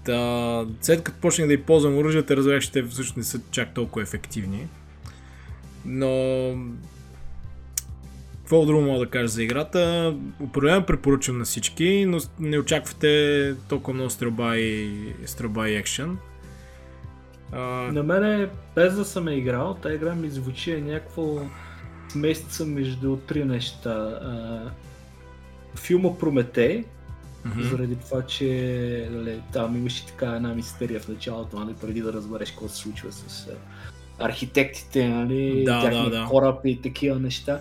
Та, 0.06 0.65
след 0.82 1.04
като 1.04 1.19
почнах 1.21 1.47
да 1.47 1.54
и 1.54 1.62
ползвам 1.62 1.97
оръжията, 1.97 2.36
разбрах, 2.36 2.62
че 2.62 2.71
те 2.71 2.84
всъщност 2.84 3.17
не 3.17 3.23
са 3.23 3.39
чак 3.52 3.73
толкова 3.73 4.04
ефективни. 4.04 4.67
Но... 5.85 6.55
Какво 8.37 8.65
друго 8.65 8.81
мога 8.81 8.99
да 8.99 9.09
кажа 9.09 9.27
за 9.27 9.43
играта? 9.43 10.13
Определено 10.39 10.85
препоръчвам 10.85 11.37
на 11.37 11.45
всички, 11.45 12.05
но 12.07 12.19
не 12.39 12.59
очаквате 12.59 13.55
толкова 13.69 13.93
много 13.93 14.09
стрелба 14.09 14.57
и, 14.57 15.13
стрелба 15.25 15.69
и 15.69 15.75
екшен. 15.75 16.17
А... 17.51 17.59
На 17.91 18.03
мене, 18.03 18.49
без 18.75 18.95
да 18.95 19.05
съм 19.05 19.27
е 19.27 19.35
играл, 19.35 19.73
тази 19.73 19.95
игра 19.95 20.15
ми 20.15 20.29
звучи 20.29 20.71
е 20.71 20.81
някакво 20.81 21.39
месеца 22.15 22.65
между 22.65 23.17
три 23.17 23.45
неща. 23.45 23.89
А, 23.89 24.71
филма 25.75 26.17
Прометей, 26.19 26.83
mm-hmm. 27.47 27.61
заради 27.61 27.95
това, 27.95 28.21
че 28.21 29.07
нали, 29.11 29.41
там 29.53 29.77
имаше 29.77 30.05
така 30.05 30.25
една 30.25 30.55
мистерия 30.55 30.99
в 30.99 31.07
началото, 31.07 31.59
нали, 31.59 31.75
преди 31.81 32.01
да 32.01 32.13
разбереш 32.13 32.51
какво 32.51 32.67
се 32.67 32.75
случва 32.75 33.11
с 33.11 33.49
архитектите, 34.19 35.08
нали, 35.08 35.63
да, 35.65 35.89
да, 35.89 36.10
да. 36.10 36.26
кораб 36.30 36.60
и 36.65 36.82
такива 36.82 37.19
неща. 37.19 37.60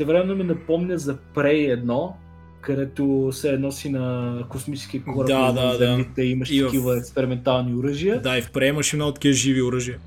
време 0.00 0.34
ми 0.34 0.44
напомня 0.44 0.98
за 0.98 1.16
Prey 1.34 1.84
1, 1.84 2.12
където 2.60 3.28
се 3.32 3.50
едно 3.50 3.72
си 3.72 3.88
на 3.88 4.36
космически 4.48 5.02
кораб 5.02 5.26
да, 5.26 5.52
да, 5.52 5.76
землите 5.76 6.22
да. 6.22 6.24
имаш 6.24 6.50
и 6.50 6.60
такива 6.60 6.94
в... 6.94 6.98
експериментални 6.98 7.74
оръжия. 7.74 8.20
Да, 8.20 8.38
и 8.38 8.42
в 8.42 8.52
Prey 8.52 8.68
имаше 8.68 8.96
много 8.96 9.12
такива 9.12 9.34
живи 9.34 9.62
оръжия. 9.62 9.98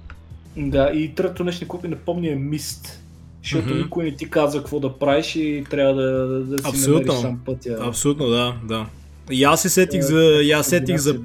Да, 0.58 0.92
и 0.94 1.16
трето 1.16 1.44
нещо, 1.44 1.68
което 1.68 1.88
ми 1.88 1.90
напомня 1.90 2.28
е 2.28 2.36
Мист. 2.36 3.02
Защото 3.44 3.70
mm-hmm. 3.70 3.84
никой 3.84 4.04
не 4.04 4.16
ти 4.16 4.30
казва 4.30 4.60
какво 4.62 4.80
да 4.80 5.00
правиш 5.00 5.36
и 5.36 5.64
трябва 5.70 5.94
да, 6.02 6.28
да 6.28 6.58
си 6.58 6.64
Абсолютно. 6.68 7.00
намериш 7.00 7.22
сам 7.22 7.40
пътя. 7.46 7.78
Абсолютно, 7.82 8.30
да, 8.30 8.56
да. 8.64 8.86
И 9.32 9.44
аз 9.44 9.62
се 9.62 9.70
сетих 9.70 10.02
за... 10.02 10.40
И 10.44 10.52
аз 10.52 10.68
сетих 10.68 10.98
за... 10.98 11.20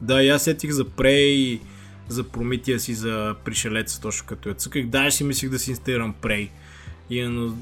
Да, 0.00 0.26
аз 0.28 0.42
сетих 0.42 0.70
за 0.70 0.84
Prey 0.84 1.60
за 2.08 2.24
промития 2.24 2.80
си 2.80 2.94
за 2.94 3.34
пришелеца, 3.44 4.00
точно 4.00 4.26
като 4.26 4.48
я 4.48 4.54
цъках. 4.54 4.86
Даже 4.86 5.16
си 5.16 5.24
мислих 5.24 5.50
да 5.50 5.58
си 5.58 5.70
инсталирам 5.70 6.14
Prey. 6.22 6.48
Именно, 7.10 7.56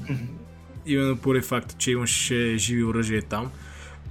именно 0.85 1.17
поради 1.17 1.45
факта, 1.45 1.75
че 1.77 1.91
имаше 1.91 2.57
живи 2.57 2.83
оръжия 2.83 3.21
там. 3.21 3.51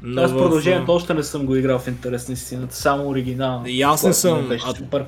Но 0.02 0.22
Аз 0.22 0.32
продължението 0.32 0.92
в... 0.92 0.94
още 0.94 1.14
не 1.14 1.22
съм 1.22 1.46
го 1.46 1.56
играл 1.56 1.78
в 1.78 1.88
интерес 1.88 2.28
на 2.28 2.34
истината, 2.34 2.76
само 2.76 3.08
оригинал. 3.08 3.64
И 3.66 3.82
аз 3.82 4.04
не 4.04 4.12
съм. 4.12 4.48
Беше 4.48 4.64
а, 4.68 4.74
супер 4.74 5.04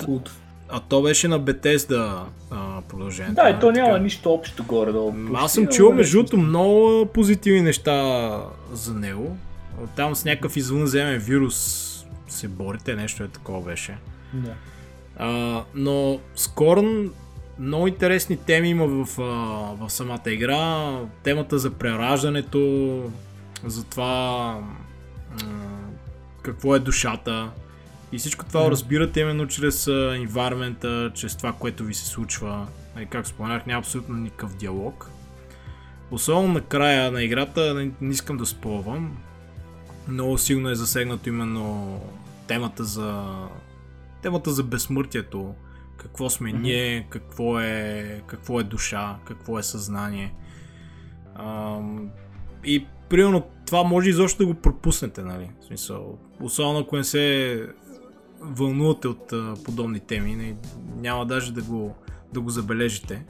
А 0.69 0.81
то 0.81 1.03
беше 1.03 1.29
на 1.29 1.41
Bethesda 1.41 2.23
а, 2.51 2.81
продължението. 2.89 3.43
Да, 3.43 3.51
и 3.51 3.61
то 3.61 3.73
няма 3.73 3.91
така. 3.91 4.03
нищо 4.03 4.33
общо 4.33 4.65
горе-долу. 4.65 5.15
Аз 5.35 5.53
съм 5.53 5.67
чул 5.67 5.93
между 5.93 6.17
другото 6.17 6.37
много 6.37 7.07
позитивни 7.07 7.63
неща 7.63 8.41
за 8.73 8.95
него. 8.95 9.37
Там 9.97 10.17
с 10.17 10.25
някакъв 10.25 10.57
извънземен 10.57 11.19
вирус 11.19 11.83
се 12.29 12.49
борите, 12.49 12.95
нещо 12.95 13.23
е 13.23 13.29
такова 13.29 13.63
беше. 13.63 13.97
Да. 14.33 14.55
А, 15.17 15.63
но 15.75 16.21
Скорн 16.35 17.11
много 17.59 17.87
интересни 17.87 18.37
теми 18.37 18.69
има 18.69 18.87
в, 18.87 19.17
в 19.81 19.91
самата 19.91 20.31
игра. 20.31 20.99
Темата 21.23 21.59
за 21.59 21.71
прераждането, 21.71 23.03
за 23.65 23.85
това 23.85 24.59
какво 26.43 26.75
е 26.75 26.79
душата. 26.79 27.51
И 28.13 28.19
всичко 28.19 28.45
това 28.45 28.61
mm. 28.61 28.71
разбирате 28.71 29.21
именно 29.21 29.47
чрез 29.47 29.85
environment 29.87 31.13
чрез 31.13 31.37
това, 31.37 31.53
което 31.53 31.85
ви 31.85 31.95
се 31.95 32.07
случва. 32.07 32.67
И 32.71 32.99
нали, 32.99 33.07
как 33.07 33.27
споменах, 33.27 33.67
няма 33.67 33.79
абсолютно 33.79 34.17
никакъв 34.17 34.57
диалог. 34.57 35.11
Особено 36.11 36.53
на 36.53 36.61
края 36.61 37.13
на 37.13 37.23
играта, 37.23 37.75
не, 37.75 37.91
не 38.01 38.13
искам 38.13 38.37
да 38.37 38.47
спълвам. 38.47 39.17
Много 40.09 40.39
силно 40.39 40.71
е 40.71 40.75
засегнато 40.75 41.29
именно 41.29 42.01
темата 42.47 42.85
за 42.85 43.25
темата 44.27 44.51
за 44.51 44.63
безсмъртието, 44.63 45.55
какво 45.97 46.31
сме 46.31 46.53
mm-hmm. 46.53 46.61
ние, 46.61 47.07
какво 47.11 47.61
е, 47.61 48.23
какво 48.27 48.61
е 48.61 48.63
душа, 48.63 49.19
какво 49.25 49.59
е 49.59 49.63
съзнание. 49.63 50.35
А, 51.35 51.79
и 52.65 52.87
примерно 53.09 53.47
това 53.67 53.83
може 53.83 54.11
изобщо 54.11 54.39
да 54.39 54.47
го 54.47 54.55
пропуснете, 54.55 55.23
нали? 55.23 55.51
В 55.61 55.65
смисъл, 55.65 56.19
особено 56.41 56.79
ако 56.79 56.97
не 56.97 57.05
се 57.05 57.69
вълнувате 58.41 59.09
от 59.09 59.33
а, 59.33 59.55
подобни 59.65 60.01
теми, 60.01 60.37
не, 60.37 60.57
няма 60.97 61.27
даже 61.27 61.53
да 61.53 61.63
го, 61.63 61.95
да 62.33 62.41
го 62.41 62.51
забележите. 62.51 63.25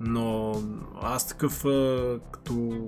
Но 0.00 0.54
аз 1.02 1.28
такъв 1.28 1.64
а, 1.64 2.18
като 2.30 2.86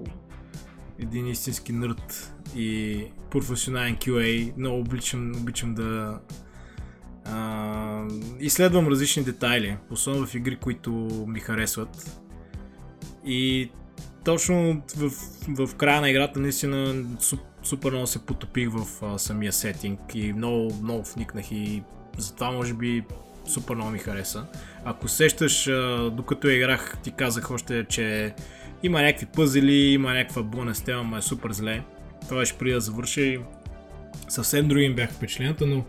един 0.98 1.26
истински 1.26 1.72
нърд 1.72 2.34
и 2.56 3.00
професионален 3.30 3.96
QA, 3.96 4.52
много 4.56 4.80
обичам, 4.80 5.32
обичам 5.36 5.74
да 5.74 6.18
а, 7.24 8.04
изследвам 8.40 8.88
различни 8.88 9.22
детайли, 9.22 9.76
особено 9.90 10.26
в 10.26 10.34
игри, 10.34 10.56
които 10.56 10.90
ми 11.28 11.40
харесват. 11.40 12.20
И 13.26 13.70
точно 14.24 14.82
в, 14.96 15.10
в 15.48 15.74
края 15.74 16.00
на 16.00 16.10
играта 16.10 16.40
наистина 16.40 17.04
супер 17.62 17.90
много 17.90 18.06
се 18.06 18.26
потопих 18.26 18.70
в 18.70 19.04
а, 19.04 19.18
самия 19.18 19.52
сетинг 19.52 20.00
и 20.14 20.32
много, 20.32 20.74
много 20.82 21.04
вникнах 21.14 21.52
и 21.52 21.82
затова 22.18 22.50
може 22.50 22.74
би 22.74 23.04
супер 23.46 23.74
много 23.74 23.90
ми 23.90 23.98
хареса. 23.98 24.46
Ако 24.84 25.08
сещаш, 25.08 25.66
а, 25.66 26.10
докато 26.10 26.48
играх, 26.48 26.96
ти 27.02 27.10
казах 27.10 27.50
още, 27.50 27.84
че 27.88 28.34
има 28.82 29.02
някакви 29.02 29.26
пъзели, 29.26 29.74
има 29.74 30.14
някаква 30.14 30.42
бонус 30.42 30.80
тема, 30.80 31.02
но 31.02 31.16
е 31.16 31.22
супер 31.22 31.52
зле. 31.52 31.82
Това 32.20 32.36
беше 32.36 32.58
преди 32.58 32.74
да 32.74 32.80
завърша 32.80 33.20
и 33.20 33.40
съвсем 34.28 34.68
други 34.68 34.84
им 34.84 34.94
бях 34.94 35.12
впечатленията, 35.12 35.66
но 35.66 35.84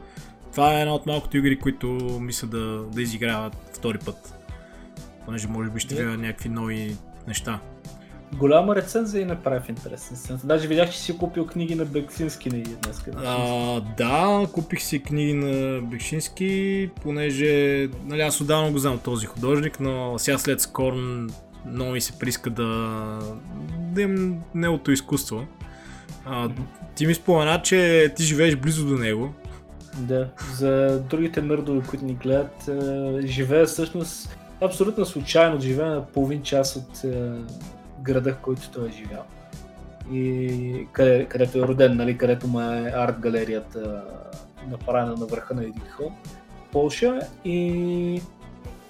това 0.55 0.77
е 0.77 0.81
една 0.81 0.93
от 0.93 1.05
малкото 1.05 1.37
игри, 1.37 1.59
които 1.59 1.87
мисля 2.21 2.47
да, 2.47 2.83
да 2.93 3.01
изиграват 3.01 3.53
втори 3.73 3.97
път. 3.97 4.33
Понеже 5.25 5.47
може 5.47 5.69
би 5.69 5.79
ще 5.79 5.95
видя 5.95 6.17
някакви 6.17 6.49
нови 6.49 6.97
неща. 7.27 7.59
Голяма 8.33 8.75
рецензия 8.75 9.21
и 9.21 9.25
направи 9.25 9.59
в 9.65 9.69
интересен 9.69 10.39
Даже 10.43 10.67
видях, 10.67 10.91
че 10.91 10.99
си 10.99 11.17
купил 11.17 11.47
книги 11.47 11.75
на 11.75 11.85
Бексински 11.85 12.49
днес. 12.49 13.07
А, 13.15 13.81
да, 13.81 14.47
купих 14.53 14.81
си 14.81 15.03
книги 15.03 15.33
на 15.33 15.81
Бексински, 15.81 16.89
понеже 17.01 17.87
нали, 18.05 18.21
аз 18.21 18.41
отдавна 18.41 18.71
го 18.71 18.77
знам 18.77 18.99
този 18.99 19.25
художник, 19.25 19.79
но 19.79 20.19
сега 20.19 20.37
след 20.37 20.61
Скорн 20.61 21.29
много 21.65 21.91
ми 21.91 22.01
се 22.01 22.19
приска 22.19 22.49
да, 22.49 23.19
да 23.77 24.01
имам 24.01 24.37
неговото 24.55 24.91
изкуство. 24.91 25.45
А, 26.25 26.49
ти 26.95 27.07
ми 27.07 27.13
спомена, 27.13 27.61
че 27.61 28.09
ти 28.15 28.23
живееш 28.23 28.55
близо 28.55 28.85
до 28.85 28.97
него. 28.97 29.33
Да, 29.97 30.29
за 30.53 30.99
другите 30.99 31.41
нърдове, 31.41 31.87
които 31.89 32.05
ни 32.05 32.13
гледат, 32.13 32.67
е, 32.67 33.27
живея 33.27 33.65
всъщност 33.65 34.37
абсолютно 34.61 35.05
случайно, 35.05 35.61
живея 35.61 35.91
на 35.91 36.05
половин 36.05 36.41
час 36.41 36.75
от 36.75 37.03
е, 37.03 37.31
града, 38.01 38.33
в 38.33 38.37
който 38.37 38.71
той 38.71 38.87
е 38.87 38.91
живял. 38.91 39.23
И 40.11 40.87
къде, 40.91 41.25
където 41.25 41.57
е 41.57 41.61
роден, 41.61 41.95
нали, 41.95 42.17
където 42.17 42.47
му 42.47 42.61
е 42.61 42.93
арт 42.95 43.19
галерията 43.19 44.03
направена 44.69 45.15
на 45.15 45.25
върха 45.25 45.53
на 45.53 45.63
един 45.63 45.81
хълм, 45.89 46.15
Полша. 46.71 47.19
И 47.45 48.21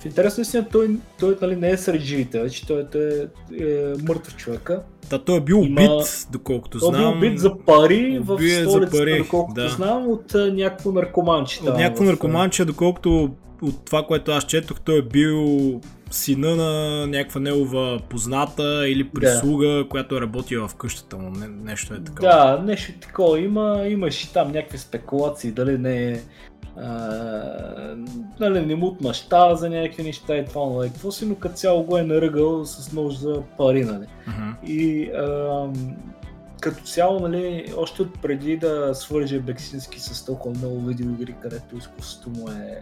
в 0.06 0.08
интересна 0.08 0.42
истина 0.42 0.66
той, 0.72 0.98
той 1.20 1.38
нали, 1.42 1.56
не 1.56 1.72
е 1.72 1.78
сред 1.78 2.02
живите, 2.02 2.40
вече 2.40 2.68
той 2.68 2.80
е, 2.80 3.28
е 3.64 3.94
мъртъв 4.08 4.36
човека. 4.36 4.82
Да, 5.10 5.24
той 5.24 5.38
е 5.38 5.42
бил 5.42 5.56
Има... 5.56 5.82
убит, 5.82 6.28
доколкото 6.32 6.80
знам. 6.80 6.92
Той 6.92 7.02
е 7.02 7.04
бил 7.04 7.18
убит 7.18 7.40
за 7.40 7.58
пари 7.66 8.20
в 8.24 8.38
е 8.42 8.50
столицата, 8.50 8.98
пари, 8.98 9.18
доколкото 9.18 9.62
да. 9.62 9.70
знам, 9.70 10.08
от 10.08 10.34
някакво 10.34 10.92
наркоманче. 10.92 11.60
От 11.60 11.78
някакво 11.78 12.04
в... 12.04 12.08
наркоманче, 12.08 12.66
доколкото 12.66 13.32
от 13.62 13.86
това, 13.86 14.04
което 14.04 14.32
аз 14.32 14.46
четох, 14.46 14.80
той 14.80 14.98
е 14.98 15.02
бил 15.02 15.82
сина 16.12 16.56
на 16.56 17.08
някаква 17.08 17.42
негова 17.42 18.00
позната 18.10 18.90
или 18.90 19.10
прислуга, 19.10 19.68
да. 19.68 19.88
която 19.90 20.18
е 20.18 20.22
работила 20.22 20.68
в 20.68 20.76
къщата 20.76 21.18
му. 21.18 21.32
Не, 21.32 21.48
нещо 21.48 21.94
е 21.94 22.04
такова. 22.04 22.30
Да, 22.30 22.64
нещо 22.66 22.92
е 22.92 23.00
такова. 23.00 23.40
Има, 23.40 23.84
и 23.88 24.12
там 24.34 24.52
някакви 24.52 24.78
спекулации, 24.78 25.52
дали 25.52 25.78
не 25.78 26.12
е 26.12 26.20
нали, 28.40 28.66
не 28.66 28.76
му 28.76 28.86
отмъщава 28.86 29.56
за 29.56 29.70
някакви 29.70 30.04
неща 30.04 30.38
и 30.38 30.46
това, 30.46 30.70
нали, 30.70 30.90
какво 30.90 31.12
си, 31.12 31.26
но 31.26 31.36
като 31.36 31.56
цяло 31.56 31.84
го 31.84 31.98
е 31.98 32.04
наръгал 32.04 32.66
с 32.66 32.92
нож 32.94 33.16
за 33.16 33.42
пари, 33.58 33.86
нали. 33.86 34.06
Uh-huh. 34.28 34.64
И 34.64 35.12
а, 35.12 35.68
като 36.62 36.84
цяло, 36.84 37.20
нали, 37.20 37.74
още 37.78 38.02
от 38.02 38.22
преди 38.22 38.58
да 38.58 38.92
свърже 38.94 39.40
Бексински 39.40 40.00
с 40.00 40.26
толкова 40.26 40.58
много 40.58 40.80
видеоигри, 40.80 41.36
където 41.42 41.78
изкуството 41.78 42.40
му 42.40 42.50
е, 42.50 42.54
е 42.54 42.82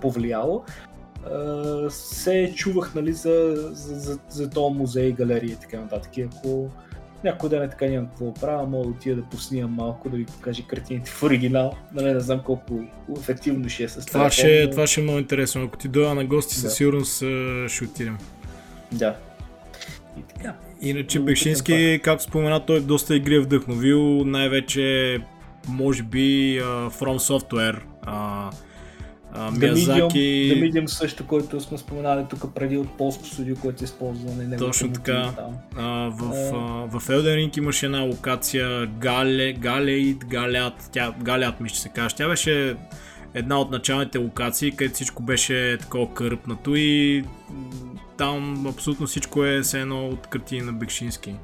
повлияло, 0.00 0.64
се 1.88 2.52
чувах 2.54 2.94
нали, 2.94 3.12
за, 3.12 3.54
за, 3.72 4.00
за, 4.00 4.18
за 4.28 4.50
този 4.50 4.74
музей, 4.74 5.12
галерия 5.12 5.52
и 5.52 5.56
така 5.56 5.80
нататък. 5.80 6.16
И 6.16 6.22
ако 6.22 6.68
някой 7.24 7.48
ден 7.48 7.62
е 7.62 7.70
така 7.70 7.86
нямам 7.86 8.06
какво 8.06 8.34
правя, 8.34 8.66
мога 8.66 8.84
да 8.84 8.90
отида 8.90 9.16
да 9.16 9.22
поснимам 9.22 9.72
малко, 9.72 10.08
да 10.08 10.16
ви 10.16 10.24
покажа 10.24 10.62
картините 10.66 11.10
в 11.10 11.22
оригинал. 11.22 11.72
Нали, 11.94 12.12
не 12.12 12.20
знам 12.20 12.40
колко 12.44 12.80
ефективно 13.20 13.68
ще 13.68 13.84
е 13.84 13.88
с 13.88 14.06
това. 14.06 14.30
Ще, 14.30 14.64
но... 14.64 14.70
Това 14.70 14.86
ще 14.86 15.00
е 15.00 15.04
много 15.04 15.18
интересно. 15.18 15.62
Ако 15.62 15.76
ти 15.76 15.88
дойда 15.88 16.14
на 16.14 16.24
гости, 16.24 16.54
да. 16.54 16.60
със 16.60 16.74
сигурност 16.74 17.16
ще 17.68 17.84
отидем. 17.84 18.18
Да. 18.92 19.16
И 20.18 20.22
така. 20.22 20.54
Иначе 20.80 21.20
Бешински, 21.20 22.00
както 22.04 22.24
спомена, 22.24 22.66
той 22.66 22.80
доста 22.80 23.16
игри 23.16 23.34
е 23.34 23.40
вдъхновил, 23.40 24.24
най-вече 24.24 25.18
може 25.68 26.02
би 26.02 26.58
uh, 26.60 26.90
From 26.90 27.18
Software. 27.18 27.80
Uh, 28.06 28.54
Миязаки... 29.58 30.18
The 30.18 30.72
Medium 30.72 30.86
също, 30.86 31.26
който 31.26 31.60
сме 31.60 31.78
споменали 31.78 32.24
тук 32.30 32.54
преди 32.54 32.76
от 32.76 32.96
полско 32.98 33.24
студио, 33.24 33.56
което 33.56 33.84
е 33.84 33.86
използвано. 33.86 34.42
на 34.42 34.56
Точно 34.56 34.92
така. 34.92 35.30
А, 35.76 36.10
в, 36.10 36.32
а, 36.54 36.98
в 36.98 37.08
Elden 37.08 37.36
Ring 37.36 37.58
имаше 37.58 37.86
една 37.86 38.00
локация 38.00 38.86
Гале, 38.86 39.52
Галеид, 39.52 40.24
Галят, 40.24 40.88
тя, 40.92 41.14
Галят 41.22 41.60
ми 41.60 41.68
ще 41.68 41.78
се 41.78 41.88
каже. 41.88 42.16
Тя 42.16 42.28
беше 42.28 42.76
една 43.34 43.60
от 43.60 43.70
началните 43.70 44.18
локации, 44.18 44.70
където 44.70 44.94
всичко 44.94 45.22
беше 45.22 45.78
такова 45.80 46.14
кърпнато 46.14 46.74
и 46.76 47.24
там 48.16 48.66
абсолютно 48.66 49.06
всичко 49.06 49.44
е 49.44 49.60
все 49.60 49.80
едно 49.80 50.08
от 50.08 50.26
картини 50.26 50.60
на 50.60 50.72
Бекшински. 50.72 51.34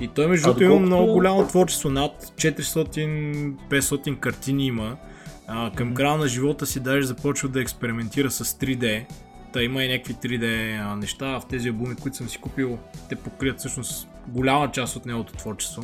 И 0.00 0.08
той 0.08 0.26
между 0.26 0.46
другото 0.46 0.64
има 0.64 0.78
много 0.78 1.12
голямо 1.12 1.46
творчество, 1.46 1.90
над 1.90 2.32
400-500 2.36 4.18
картини 4.18 4.66
има. 4.66 4.96
А, 5.50 5.70
към 5.70 5.94
края 5.94 6.16
на 6.16 6.28
живота 6.28 6.66
си 6.66 6.80
даже 6.80 7.06
започва 7.06 7.48
да 7.48 7.60
експериментира 7.60 8.30
с 8.30 8.44
3D. 8.44 9.04
Та 9.52 9.62
има 9.62 9.84
и 9.84 9.88
някакви 9.88 10.14
3D 10.14 10.78
а, 10.82 10.96
неща 10.96 11.40
в 11.40 11.46
тези 11.48 11.68
албуми, 11.68 11.96
които 11.96 12.16
съм 12.16 12.28
си 12.28 12.38
купил. 12.38 12.78
Те 13.08 13.16
покрият 13.16 13.58
всъщност 13.58 14.08
голяма 14.28 14.70
част 14.70 14.96
от 14.96 15.06
неговото 15.06 15.32
творчество. 15.32 15.82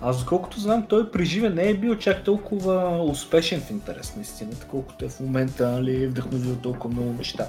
Аз 0.00 0.24
колкото 0.24 0.60
знам, 0.60 0.86
той 0.88 1.10
при 1.10 1.24
живе 1.24 1.50
не 1.50 1.70
е 1.70 1.74
бил 1.74 1.96
чак 1.96 2.24
толкова 2.24 3.04
успешен 3.04 3.60
в 3.60 3.70
интерес 3.70 4.16
на 4.16 4.22
истината, 4.22 4.66
колкото 4.70 5.04
е 5.04 5.08
в 5.08 5.20
момента, 5.20 5.70
нали, 5.70 6.06
вдъхновил 6.06 6.56
толкова 6.56 6.94
много 6.94 7.12
неща. 7.12 7.46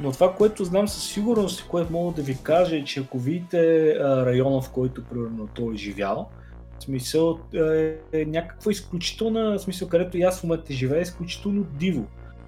Но 0.00 0.12
това, 0.12 0.34
което 0.34 0.64
знам 0.64 0.88
със 0.88 1.04
сигурност, 1.04 1.68
което 1.68 1.92
мога 1.92 2.14
да 2.14 2.22
ви 2.22 2.38
кажа 2.42 2.76
е, 2.76 2.84
че 2.84 3.00
ако 3.00 3.18
видите 3.18 3.94
района, 4.00 4.60
в 4.60 4.70
който 4.70 5.04
примерно 5.04 5.48
той 5.54 5.74
е 5.74 5.76
живял, 5.76 6.30
в 6.78 6.82
смисъл 6.82 7.38
е, 7.54 7.96
е 8.12 8.24
някаква 8.24 8.72
изключителна, 8.72 9.58
смисъл 9.58 9.88
където 9.88 10.18
и 10.18 10.22
аз 10.22 10.40
в 10.40 10.44
момента 10.44 10.72
живея, 10.72 10.98
е 10.98 11.02
изключително 11.02 11.64
диво. 11.64 12.04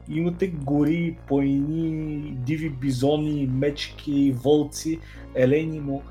Имате 0.09 0.47
гори, 0.47 1.17
планини, 1.29 2.33
диви 2.33 2.71
бизони, 2.71 3.51
мечки, 3.53 4.35
вълци, 4.45 4.99
елени 5.35 5.81
му. 5.81 6.03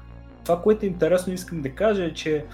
Това, 0.44 0.62
което 0.62 0.86
е 0.86 0.90
интересно, 0.90 1.34
искам 1.34 1.62
да 1.62 1.70
кажа 1.70 2.06
е, 2.06 2.14
че 2.14 2.46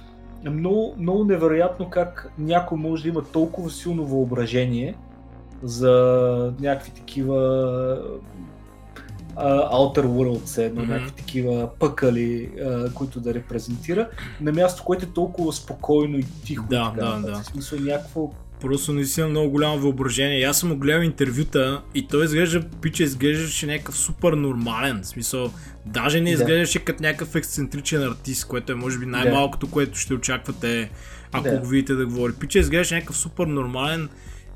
е 0.46 0.50
много, 0.50 0.96
много 0.98 1.24
невероятно 1.24 1.90
как 1.90 2.34
някой 2.38 2.78
може 2.78 3.04
да 3.04 3.10
има 3.10 3.24
толкова 3.24 3.70
силно 3.70 4.06
въображение 4.06 4.96
за 5.64 6.54
някакви 6.60 6.92
такива 6.92 8.02
uh, 9.36 9.72
Outer 9.72 10.06
Worlds, 10.06 10.62
едно, 10.62 10.82
mm-hmm. 10.82 10.88
някакви 10.88 11.12
такива 11.12 11.70
пъкали, 11.80 12.50
uh, 12.50 12.94
които 12.94 13.20
да 13.20 13.34
репрезентира, 13.34 14.10
на 14.42 14.52
място, 14.52 14.84
което 14.84 15.06
е 15.06 15.10
толкова 15.14 15.54
спокойно 15.54 16.18
и 16.18 16.26
тихо. 16.46 16.66
Да, 16.70 16.94
така, 16.96 17.06
да, 17.06 17.32
да. 17.32 17.40
В 17.40 17.46
смисъл 17.46 17.80
някакво 17.80 18.32
Просто 18.64 18.94
наистина 18.94 19.28
много 19.28 19.50
голямо 19.50 19.80
въображение. 19.80 20.44
Аз 20.44 20.60
съм 20.60 20.80
гледал 20.80 21.02
интервюта 21.02 21.82
и 21.96 22.08
той 22.08 22.26
изглежда, 22.26 22.62
пича 22.82 23.04
изглеждаше 23.04 23.66
някакъв 23.66 23.98
супер 23.98 24.34
нормален. 24.34 25.02
В 25.04 25.08
смисъл, 25.08 25.52
даже 25.86 26.22
не 26.22 26.32
изглеждаше 26.32 26.80
да. 26.80 26.86
като 26.86 27.04
някакъв 27.04 27.36
ексцентричен 27.36 28.04
артист, 28.04 28.48
което 28.48 28.72
е 28.72 28.76
може 28.76 28.98
би 29.00 29.06
най-малкото, 29.06 29.72
което 29.72 29.98
ще 29.98 30.14
очаквате, 30.14 30.90
ако 31.32 31.50
да. 31.50 31.58
го 31.58 31.68
видите 31.68 31.94
да 31.94 32.06
говори. 32.06 32.34
Пича 32.34 32.60
изглеждаше 32.60 32.96
някакъв 32.96 33.18
супер 33.18 33.46
нормален 33.46 34.10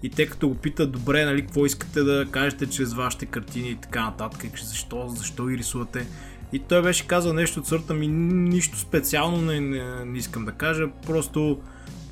и 0.04 0.10
те 0.10 0.26
като 0.26 0.50
го 0.50 0.56
питат, 0.56 0.92
добре, 0.92 1.26
нали, 1.26 1.42
какво 1.42 1.66
искате 1.66 2.04
да 2.04 2.26
кажете 2.32 2.70
чрез 2.70 2.94
вашите 2.94 3.26
картини 3.26 3.70
и 3.70 3.76
така 3.76 4.02
нататък, 4.02 4.60
защо, 4.64 5.08
защо 5.08 5.46
ги 5.46 5.58
рисувате. 5.58 6.08
И 6.54 6.60
той 6.60 6.82
беше 6.82 7.08
казал 7.08 7.34
нещо 7.34 7.60
от 7.60 7.68
сорта 7.68 7.94
ми, 7.94 8.08
нищо 8.08 8.78
специално 8.78 9.42
не, 9.42 9.60
не, 9.60 10.06
не 10.06 10.18
искам 10.18 10.46
да 10.46 10.52
кажа, 10.52 10.88
просто 11.06 11.60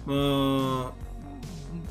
а, 0.10 0.84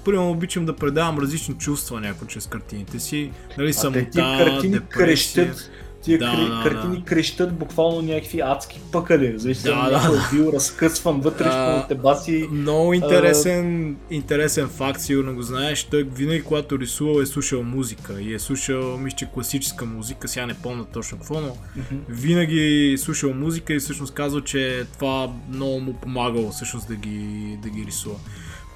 примерно 0.04 0.30
обичам 0.30 0.66
да 0.66 0.76
предавам 0.76 1.18
различни 1.18 1.54
чувства 1.54 2.00
някои 2.00 2.28
чрез 2.28 2.46
картините 2.46 3.00
си. 3.00 3.30
Нали, 3.58 3.72
самота, 3.72 4.60
депресия. 4.62 4.88
Крещят, 4.88 5.70
тия 6.04 6.18
да, 6.18 6.30
кри, 6.30 6.48
да, 6.48 6.60
картини 6.62 6.98
да. 6.98 7.04
крещат 7.04 7.54
буквално 7.54 8.02
някакви 8.02 8.40
адски 8.40 8.80
пъкали. 8.92 9.38
Зависи 9.38 9.62
да, 9.62 9.74
някой 9.74 10.16
да. 10.16 10.28
бил 10.32 10.52
разкъсван 10.52 11.20
вътре, 11.20 11.44
да, 11.44 11.86
те 11.88 11.94
баси. 11.94 12.48
Много 12.50 12.92
интересен, 12.92 13.90
а... 14.10 14.14
интересен 14.14 14.68
факт, 14.68 15.00
сигурно 15.00 15.34
го 15.34 15.42
знаеш. 15.42 15.84
Той 15.84 16.02
винаги, 16.02 16.42
когато 16.42 16.78
рисувал, 16.78 17.20
е 17.20 17.26
слушал 17.26 17.62
музика. 17.62 18.20
И 18.20 18.34
е 18.34 18.38
слушал, 18.38 18.98
мисля, 18.98 19.16
че 19.16 19.30
класическа 19.34 19.84
музика, 19.84 20.28
сега 20.28 20.46
не 20.46 20.54
помня 20.54 20.84
точно 20.84 21.18
какво, 21.18 21.40
но 21.40 21.48
mm-hmm. 21.48 21.98
винаги 22.08 22.92
е 22.92 22.98
слушал 22.98 23.34
музика 23.34 23.74
и 23.74 23.78
всъщност 23.78 24.14
казва, 24.14 24.44
че 24.44 24.84
това 24.92 25.32
много 25.48 25.80
му 25.80 25.94
помагало 25.94 26.50
всъщност 26.50 26.88
да 26.88 26.94
ги, 26.94 27.58
да 27.62 27.68
ги 27.68 27.84
рисува. 27.86 28.16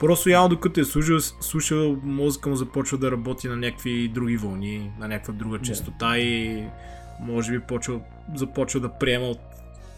Просто 0.01 0.31
явно 0.31 0.49
докато 0.49 0.81
е 0.81 0.85
слушал, 0.85 1.19
слушал 1.41 1.97
мозъка 2.03 2.49
му 2.49 2.57
започва 2.57 2.99
да 2.99 3.11
работи 3.11 3.49
на 3.49 3.57
някакви 3.57 4.09
други 4.09 4.37
вълни, 4.37 4.91
на 5.01 5.09
някаква 5.09 5.35
друга 5.35 5.59
частота 5.59 6.07
yeah. 6.07 6.19
и 6.19 6.65
може 7.21 7.53
би 7.53 7.61
почва, 7.61 8.01
започва 8.35 8.81
да 8.81 8.89
приема 8.89 9.27
от, 9.27 9.41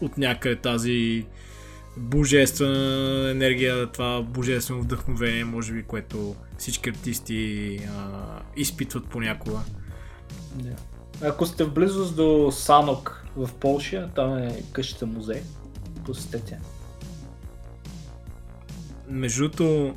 от 0.01 0.17
някъде 0.17 0.55
тази 0.55 1.25
божествена 1.97 3.31
енергия, 3.31 3.87
това 3.87 4.21
божествено 4.21 4.81
вдъхновение, 4.81 5.43
може 5.45 5.73
би, 5.73 5.83
което 5.83 6.35
всички 6.57 6.89
артисти 6.89 7.79
а, 7.97 8.39
изпитват 8.57 9.05
понякога. 9.05 9.59
Yeah. 10.57 10.79
Ако 11.23 11.45
сте 11.45 11.63
в 11.63 11.73
близост 11.73 12.15
до 12.15 12.51
Санок 12.51 13.25
в 13.35 13.49
Польша, 13.53 14.09
там 14.15 14.37
е 14.37 14.63
къщата 14.71 15.05
музей, 15.05 15.41
посетете. 16.05 16.59
Между 19.07 19.43
другото, 19.43 19.95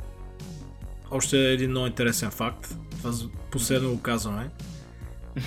още 1.11 1.39
един 1.39 1.71
много 1.71 1.87
интересен 1.87 2.31
факт. 2.31 2.77
Това 2.91 3.13
последно 3.51 3.91
го 3.91 4.01
казваме. 4.01 4.51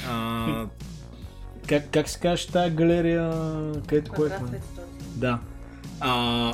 А, 0.08 0.68
как, 1.68 1.90
как 1.92 2.10
се 2.10 2.20
казваш 2.20 2.46
тази 2.46 2.76
галерия, 2.76 3.32
където 3.88 4.12
кое 4.12 4.28
е? 4.28 4.60
Да. 5.16 5.40
А, 6.00 6.54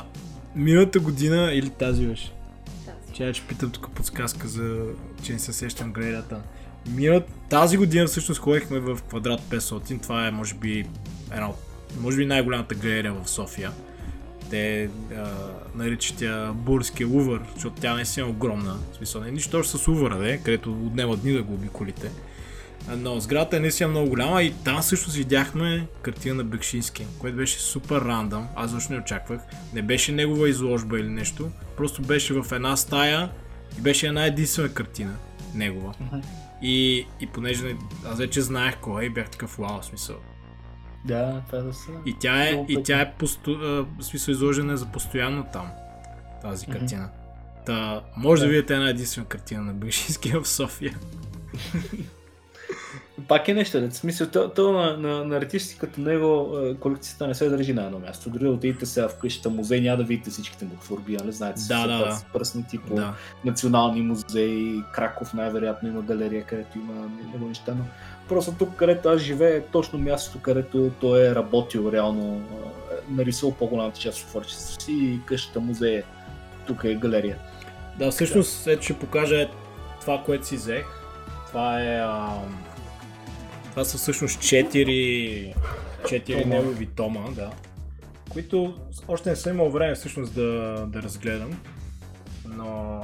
миналата 0.56 1.00
година 1.00 1.50
или 1.52 1.70
тази 1.70 2.06
беше? 2.06 2.32
Че 3.12 3.32
ще 3.32 3.46
питам 3.46 3.70
тук 3.70 3.90
подсказка 3.90 4.48
за, 4.48 4.86
че 5.22 5.32
не 5.32 5.38
се 5.38 5.52
сещам 5.52 5.92
галерията. 5.92 6.40
Миналата, 6.88 7.32
тази 7.48 7.76
година 7.76 8.06
всъщност 8.06 8.40
ходихме 8.40 8.78
в 8.78 8.98
квадрат 9.08 9.40
500. 9.40 10.02
Това 10.02 10.26
е 10.26 10.30
може 10.30 10.54
би 10.54 10.86
една 11.32 11.50
може 12.00 12.16
би 12.16 12.26
най-голямата 12.26 12.74
галерия 12.74 13.12
в 13.12 13.30
София 13.30 13.70
те 14.50 14.90
а, 15.16 15.28
наричат 15.74 16.16
тя 16.16 16.52
Бурския 16.54 17.06
Лувър, 17.06 17.40
защото 17.54 17.80
тя 17.80 17.94
не 17.94 18.04
е 18.18 18.22
огромна. 18.22 18.76
В 18.92 18.96
смисъл, 18.96 19.20
не 19.20 19.28
е 19.28 19.32
нищо 19.32 19.64
с 19.64 19.88
Лувъра, 19.88 20.18
де, 20.18 20.38
където 20.38 20.72
отнема 20.72 21.16
дни 21.16 21.32
да 21.32 21.42
го 21.42 21.54
обиколите. 21.54 22.10
Но 22.88 23.20
сградата 23.20 23.56
е 23.56 23.60
наистина 23.60 23.88
много 23.88 24.08
голяма 24.08 24.42
и 24.42 24.54
там 24.64 24.82
също 24.82 25.10
видяхме 25.10 25.86
картина 26.02 26.34
на 26.34 26.44
Бекшински, 26.44 27.06
което 27.18 27.36
беше 27.36 27.58
супер 27.58 28.00
рандъм. 28.00 28.48
Аз 28.56 28.70
защо 28.70 28.92
не 28.92 28.98
очаквах. 28.98 29.40
Не 29.74 29.82
беше 29.82 30.12
негова 30.12 30.48
изложба 30.48 31.00
или 31.00 31.08
нещо. 31.08 31.50
Просто 31.76 32.02
беше 32.02 32.34
в 32.34 32.52
една 32.52 32.76
стая 32.76 33.30
и 33.78 33.80
беше 33.80 34.06
една 34.06 34.26
единствена 34.26 34.74
картина. 34.74 35.16
Негова. 35.54 35.92
Uh-huh. 35.92 36.24
И, 36.62 37.06
и 37.20 37.26
понеже 37.26 37.76
аз 38.06 38.18
вече 38.18 38.40
знаех 38.40 38.76
кой 38.80 39.04
е, 39.04 39.10
бях 39.10 39.30
такъв 39.30 39.56
вау, 39.56 39.82
смисъл. 39.82 40.16
Да, 41.04 41.42
това 41.46 41.58
да 41.58 41.74
са. 41.74 41.90
И 42.06 42.14
тя 42.20 42.44
е, 42.44 42.64
и 42.68 42.82
тя 42.82 43.00
е 43.00 43.12
посто, 43.12 43.52
а, 43.52 44.02
смисъл 44.02 44.32
изложена 44.32 44.76
за 44.76 44.86
постоянно 44.86 45.46
там, 45.52 45.66
тази 46.42 46.66
картина. 46.66 47.08
Mm-hmm. 47.08 47.66
Та, 47.66 48.02
може 48.16 48.40
да. 48.40 48.46
да 48.46 48.52
видите 48.52 48.74
една 48.74 48.88
единствена 48.88 49.26
картина 49.26 49.62
на 49.62 49.72
Бешински 49.72 50.32
в 50.32 50.44
София. 50.48 50.98
Пак 53.28 53.48
е 53.48 53.54
нещо, 53.54 53.88
в 53.90 53.96
смисъл, 53.96 54.26
то, 54.26 54.48
то 54.48 54.72
на, 54.72 54.96
на, 54.96 55.24
на 55.24 55.36
артисти 55.36 55.78
като 55.78 56.00
него 56.00 56.58
колекцията 56.80 57.26
не 57.26 57.34
се 57.34 57.48
държи 57.48 57.72
на 57.72 57.84
едно 57.84 57.98
място. 57.98 58.30
Дори 58.30 58.44
да 58.44 58.50
отидете 58.50 58.86
сега 58.86 59.08
в 59.08 59.18
къщата 59.18 59.50
музей, 59.50 59.80
няма 59.80 59.96
да 59.96 60.04
видите 60.04 60.30
всичките 60.30 60.64
му 60.64 60.76
творби, 60.82 61.16
нали 61.16 61.32
знаете, 61.32 61.60
да, 61.68 61.86
да, 61.86 61.98
да. 61.98 62.20
пръснати 62.32 62.78
по 62.78 62.94
да. 62.94 63.14
национални 63.44 64.02
музеи, 64.02 64.82
Краков 64.92 65.34
най-вероятно 65.34 65.88
има 65.88 66.02
галерия, 66.02 66.44
където 66.44 66.78
има 66.78 67.08
него 67.32 67.48
неща, 67.48 67.74
но 67.78 67.84
просто 68.28 68.52
тук, 68.58 68.76
където 68.76 69.08
аз 69.08 69.20
живея, 69.20 69.56
е 69.56 69.60
точно 69.60 69.98
мястото, 69.98 70.42
където 70.42 70.90
той 71.00 71.26
е 71.26 71.34
работил 71.34 71.90
реално, 71.92 72.42
нарисувал 73.08 73.54
по-голямата 73.54 74.00
част 74.00 74.22
от 74.22 74.28
творчеството 74.28 74.84
си 74.84 74.92
и 74.92 75.20
къщата 75.26 75.60
музей 75.60 76.02
тук 76.66 76.84
е 76.84 76.94
галерия. 76.94 77.38
Да, 77.98 78.10
всъщност, 78.10 78.66
ето 78.66 78.82
ще 78.82 78.98
покажа 78.98 79.48
това, 80.00 80.22
което 80.26 80.46
си 80.46 80.56
взех. 80.56 81.03
Това 81.54 81.82
е... 81.82 81.98
А 81.98 82.40
това 83.70 83.84
са 83.84 83.98
всъщност 83.98 84.40
4, 84.40 85.54
4 86.02 86.44
негови 86.44 86.86
тома, 86.86 87.30
да. 87.30 87.50
Които 88.28 88.74
още 89.08 89.30
не 89.30 89.36
съм 89.36 89.52
имал 89.52 89.70
време 89.70 89.94
всъщност 89.94 90.34
да, 90.34 90.84
да 90.88 91.02
разгледам. 91.02 91.60
Но 92.48 93.00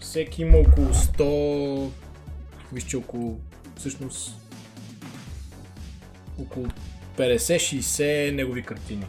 всеки 0.00 0.42
има 0.42 0.58
около 0.58 0.86
100, 0.86 1.90
вижте 2.72 2.96
около, 2.96 3.40
всъщност 3.76 4.36
около 6.40 6.66
50-60 7.16 8.30
негови 8.30 8.62
картини. 8.62 9.06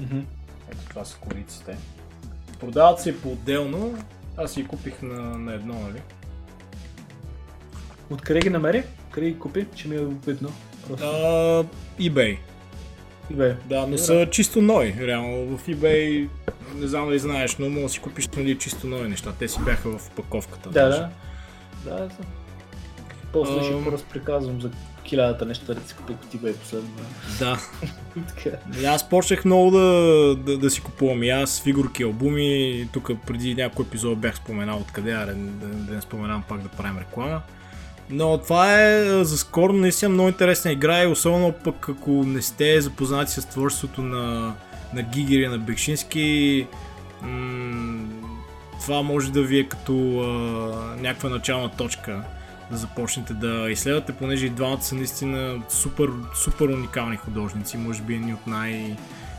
Mm-hmm. 0.00 0.24
Ето 0.68 0.84
това 0.88 1.04
са 1.04 1.18
кориците. 1.18 1.76
Продават 2.58 3.00
се 3.00 3.22
по-отделно, 3.22 3.98
аз 4.36 4.52
си 4.52 4.66
купих 4.66 5.02
на, 5.02 5.20
на 5.38 5.54
едно, 5.54 5.74
нали? 5.74 6.00
Откъде 8.10 8.40
ги 8.40 8.50
намери? 8.50 8.82
Къде 9.10 9.30
ги 9.30 9.38
купи? 9.38 9.66
Че 9.74 9.88
ми 9.88 9.96
е 9.96 10.04
видно. 10.26 10.52
Просто. 10.88 11.06
Uh, 11.06 11.66
eBay. 12.00 12.38
eBay. 13.32 13.56
Да, 13.68 13.86
но 13.86 13.98
са 13.98 14.26
чисто 14.30 14.62
нови. 14.62 14.94
Реално 15.00 15.58
в 15.58 15.66
eBay, 15.66 16.28
не 16.74 16.86
знам 16.86 17.06
дали 17.06 17.18
знаеш, 17.18 17.56
но 17.58 17.68
може 17.68 17.82
да 17.82 17.88
си 17.88 18.00
купиш 18.00 18.28
нали, 18.28 18.58
чисто 18.58 18.86
нови 18.86 19.08
неща. 19.08 19.32
Те 19.38 19.48
си 19.48 19.60
бяха 19.64 19.98
в 19.98 20.10
паковката. 20.10 20.70
Да, 20.70 20.88
да. 20.88 21.08
Да, 21.84 21.96
да. 21.96 22.10
После 23.32 23.52
uh, 23.52 23.82
ще 23.82 23.92
разприказвам 23.92 24.60
за 24.60 24.70
хилядата 25.06 25.46
неща 25.46 25.74
да 25.74 25.80
си 25.80 25.94
купих 25.94 26.16
от 26.16 26.34
eBay 26.34 26.56
последно. 26.56 26.90
Да. 27.38 27.58
аз 28.88 29.08
почнах 29.08 29.44
много 29.44 29.70
да, 29.70 29.86
да, 30.36 30.58
да, 30.58 30.70
си 30.70 30.80
купувам 30.80 31.22
и 31.22 31.30
аз 31.30 31.62
фигурки, 31.62 32.02
албуми. 32.02 32.88
Тук 32.92 33.10
преди 33.26 33.54
някой 33.54 33.84
епизод 33.84 34.18
бях 34.18 34.36
споменал 34.36 34.78
откъде, 34.78 35.12
а 35.12 35.26
да, 35.26 35.34
да, 35.34 35.94
не 35.94 36.00
споменам 36.00 36.42
пак 36.48 36.62
да 36.62 36.68
правим 36.68 36.98
реклама. 36.98 37.42
Но 38.10 38.38
това 38.38 38.82
е 38.82 39.24
за 39.24 39.38
скоро 39.38 39.72
наистина 39.72 40.08
много 40.08 40.28
интересна 40.28 40.72
игра 40.72 41.02
и 41.02 41.06
особено 41.06 41.52
пък 41.52 41.88
ако 41.88 42.10
не 42.10 42.42
сте 42.42 42.80
запознати 42.80 43.32
с 43.32 43.46
творчеството 43.46 44.02
на, 44.02 44.54
на 44.94 45.02
Гигери, 45.02 45.48
на 45.48 45.58
Бекшински, 45.58 46.66
м- 47.22 48.06
това 48.80 49.02
може 49.02 49.32
да 49.32 49.42
ви 49.42 49.58
е 49.58 49.68
като 49.68 50.20
а, 50.20 50.26
някаква 51.02 51.28
начална 51.28 51.68
точка 51.68 52.22
да 52.70 52.76
започнете 52.76 53.34
да 53.34 53.70
изследвате, 53.70 54.12
понеже 54.12 54.46
и 54.46 54.50
двамата 54.50 54.82
са 54.82 54.94
наистина 54.94 55.62
супер, 55.68 56.08
супер 56.34 56.64
уникални 56.64 57.16
художници, 57.16 57.76
може 57.76 58.02
би 58.02 58.14
едни 58.14 58.34
от 58.34 58.46
най- 58.46 58.96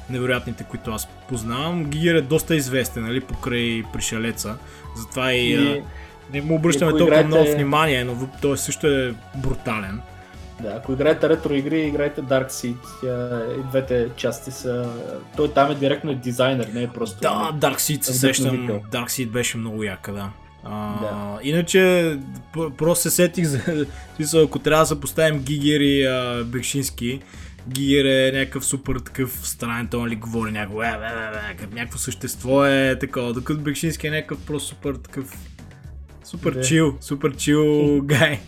невероятните, 0.10 0.64
които 0.64 0.92
аз 0.92 1.08
познавам. 1.30 1.84
Гигер 1.86 2.16
е 2.16 2.22
доста 2.22 2.56
известен, 2.56 3.04
нали, 3.04 3.22
покрай 3.22 3.84
пришелеца, 3.94 4.58
затова 4.98 5.34
и... 5.34 5.54
и 5.54 5.84
не 6.34 6.42
му 6.42 6.56
обръщаме 6.56 6.92
толкова 6.92 7.08
играете... 7.08 7.28
много 7.28 7.52
внимание, 7.52 8.04
но 8.04 8.30
той 8.42 8.58
също 8.58 8.88
е 8.88 9.14
брутален. 9.36 10.02
Да, 10.62 10.70
ако 10.70 10.94
играете 10.94 11.30
ретро 11.30 11.54
игри, 11.54 11.82
играйте 11.82 12.22
Dark 12.22 12.50
Seed. 12.50 12.76
И 13.60 13.64
двете 13.70 14.08
части 14.16 14.52
са... 14.52 14.90
Той 15.38 15.54
там 15.54 15.72
е 15.72 15.76
директно 15.76 16.16
дизайнер, 16.16 16.68
не 16.74 16.84
е 16.84 16.88
просто... 16.88 17.20
Да, 17.22 17.52
Dark 17.54 17.76
Seed 17.76 18.02
се 18.02 18.14
сещам. 18.14 18.68
Dark 18.68 19.08
Seed 19.08 19.30
беше 19.30 19.58
много 19.58 19.84
яка, 19.84 20.14
да. 20.14 20.30
А, 20.64 21.00
да. 21.00 21.40
Иначе, 21.44 22.18
просто 22.78 23.02
се 23.02 23.16
сетих 23.16 23.46
за... 23.46 23.86
ако 24.46 24.60
трябва 24.60 24.84
да 24.84 24.88
се 24.88 25.00
поставим 25.00 25.40
Гигер 25.40 25.80
и 25.80 26.06
а, 26.06 26.44
Бекшински, 26.46 27.20
Гигер 27.68 28.06
е 28.06 28.32
някакъв 28.40 28.66
супер 28.66 29.00
такъв 29.00 29.48
странен, 29.48 29.88
той 29.88 30.02
нали 30.02 30.16
говори 30.16 30.52
някакво, 30.52 30.84
е, 30.84 30.88
е, 30.88 30.90
е, 30.90 31.64
е, 31.64 31.68
някакво 31.76 31.98
същество 31.98 32.66
е 32.66 33.00
такова, 33.00 33.34
докато 33.34 33.60
Бекшински 33.60 34.08
е 34.08 34.12
някакъв 34.12 34.46
просто 34.46 34.70
супер 34.70 34.94
такъв 34.94 35.38
Супер 36.32 36.62
чил, 36.62 36.98
супер 37.02 37.36
чил 37.36 38.02
гай. 38.04 38.40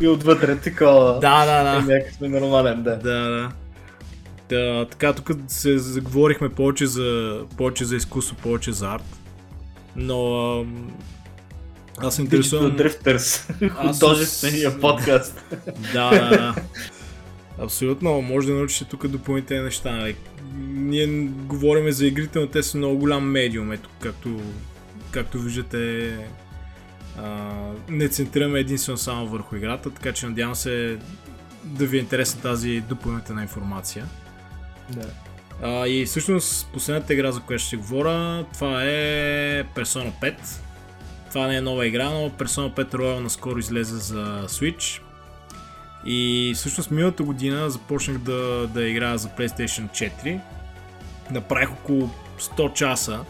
И 0.00 0.08
отвътре 0.08 0.56
такова. 0.56 1.18
Да, 1.20 1.46
да, 1.46 1.62
да. 1.62 1.92
Някак 1.94 2.12
сме 2.12 2.28
нормален, 2.28 2.82
да. 2.82 2.96
Да, 2.96 3.30
да. 3.30 3.50
Да, 4.48 4.86
така, 4.90 5.12
тук 5.12 5.30
се 5.48 5.78
заговорихме 5.78 6.48
повече 6.48 6.86
за, 6.86 7.40
повече 7.56 7.84
за 7.84 7.96
изкуство, 7.96 8.36
повече 8.36 8.72
за 8.72 8.88
арт. 8.88 9.18
Но 9.96 10.50
ам, 10.60 10.92
аз 11.98 12.16
се 12.16 12.22
интересувам... 12.22 12.76
Drifters, 12.76 13.52
художествения 13.72 14.80
подкаст. 14.80 15.44
да, 15.92 16.10
да, 16.10 16.30
да. 16.30 16.54
Абсолютно, 17.58 18.22
може 18.22 18.46
да 18.46 18.54
научите 18.54 18.84
тук 18.84 19.06
допълнителни 19.06 19.62
неща. 19.62 19.92
Нали. 19.92 20.16
Ние 20.68 21.06
говорим 21.26 21.92
за 21.92 22.06
игрите, 22.06 22.38
но 22.38 22.46
те 22.46 22.62
са 22.62 22.78
много 22.78 22.98
голям 22.98 23.30
медиум, 23.30 23.72
ето 23.72 23.88
както, 24.00 24.40
както 25.10 25.38
виждате 25.38 26.12
не 27.88 28.08
центрираме 28.08 28.60
единствено 28.60 28.98
само 28.98 29.26
върху 29.26 29.56
играта, 29.56 29.90
така 29.90 30.12
че 30.12 30.26
надявам 30.26 30.54
се 30.54 30.98
да 31.64 31.86
ви 31.86 31.96
е 31.96 32.00
интересна 32.00 32.40
тази 32.40 32.80
допълнителна 32.80 33.42
информация. 33.42 34.06
Да. 34.90 35.06
А, 35.62 35.88
и 35.88 36.06
всъщност 36.06 36.68
последната 36.72 37.14
игра, 37.14 37.32
за 37.32 37.40
която 37.40 37.64
ще 37.64 37.76
говоря, 37.76 38.44
това 38.54 38.84
е 38.84 39.64
Persona 39.64 40.12
5. 40.22 40.34
Това 41.28 41.46
не 41.46 41.56
е 41.56 41.60
нова 41.60 41.86
игра, 41.86 42.10
но 42.10 42.30
Persona 42.30 42.74
5 42.74 42.94
Royal 42.94 43.20
наскоро 43.20 43.58
излезе 43.58 43.96
за 43.96 44.44
Switch. 44.48 45.00
И 46.04 46.52
всъщност 46.56 46.90
миналата 46.90 47.22
година 47.22 47.70
започнах 47.70 48.18
да, 48.18 48.66
да 48.66 48.88
играя 48.88 49.18
за 49.18 49.28
PlayStation 49.28 49.90
4. 49.90 50.40
Направих 51.30 51.72
около 51.72 52.10
100 52.40 52.72
часа 52.72 53.20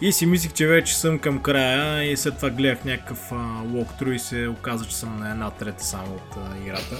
и 0.00 0.12
си 0.12 0.26
мислих, 0.26 0.52
че 0.52 0.66
вече 0.66 0.96
съм 0.98 1.18
към 1.18 1.38
края 1.38 2.12
и 2.12 2.16
след 2.16 2.36
това 2.36 2.50
гледах 2.50 2.84
някакъв 2.84 3.30
walkthrough 3.66 4.14
и 4.14 4.18
се 4.18 4.48
оказа, 4.48 4.84
че 4.84 4.96
съм 4.96 5.18
на 5.18 5.30
една 5.30 5.50
трета 5.50 5.84
само 5.84 6.14
от 6.14 6.36
а, 6.36 6.58
играта. 6.62 6.96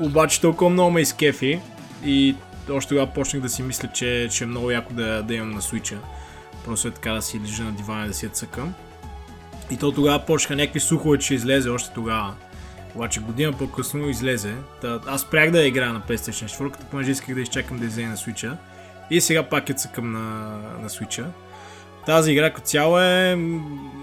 Обаче 0.00 0.40
толкова 0.40 0.70
много 0.70 0.90
ме 0.90 1.00
изкефи 1.00 1.60
и 2.04 2.36
още 2.70 2.88
тогава 2.88 3.12
почнах 3.12 3.42
да 3.42 3.48
си 3.48 3.62
мисля, 3.62 3.88
че, 3.94 4.28
че 4.30 4.44
е 4.44 4.46
много 4.46 4.70
яко 4.70 4.92
да, 4.92 5.22
да 5.22 5.34
имам 5.34 5.50
на 5.50 5.62
свича. 5.62 5.98
Просто 6.64 6.88
е 6.88 6.90
така 6.90 7.12
да 7.12 7.22
си 7.22 7.40
лежа 7.40 7.64
на 7.64 7.72
дивана 7.72 8.06
да 8.06 8.14
си 8.14 8.26
я 8.26 8.30
цъкам. 8.30 8.74
И 9.70 9.76
то 9.76 9.92
тогава 9.92 10.18
почнаха 10.26 10.56
някакви 10.56 10.80
слухове, 10.80 11.18
че 11.18 11.34
излезе 11.34 11.68
още 11.68 11.94
тогава. 11.94 12.34
Обаче 12.94 13.20
година 13.20 13.52
по-късно 13.52 14.08
излезе. 14.08 14.54
Та, 14.80 15.00
аз 15.06 15.20
спрях 15.20 15.50
да 15.50 15.66
играя 15.66 15.92
на 15.92 16.00
PlayStation 16.00 16.70
4, 16.70 16.84
понеже 16.90 17.10
исках 17.10 17.34
да 17.34 17.40
изчакам 17.40 17.78
да 17.78 17.86
излезе 17.86 18.08
на 18.08 18.16
Switch. 18.16 18.56
И 19.10 19.20
сега 19.20 19.42
пак 19.42 19.70
е 19.70 19.72
цъкам 19.72 20.12
на, 20.12 20.20
на 20.82 20.88
Switch. 20.88 21.24
Тази 22.06 22.32
игра 22.32 22.52
като 22.52 22.66
цяло 22.66 23.00
е, 23.00 23.38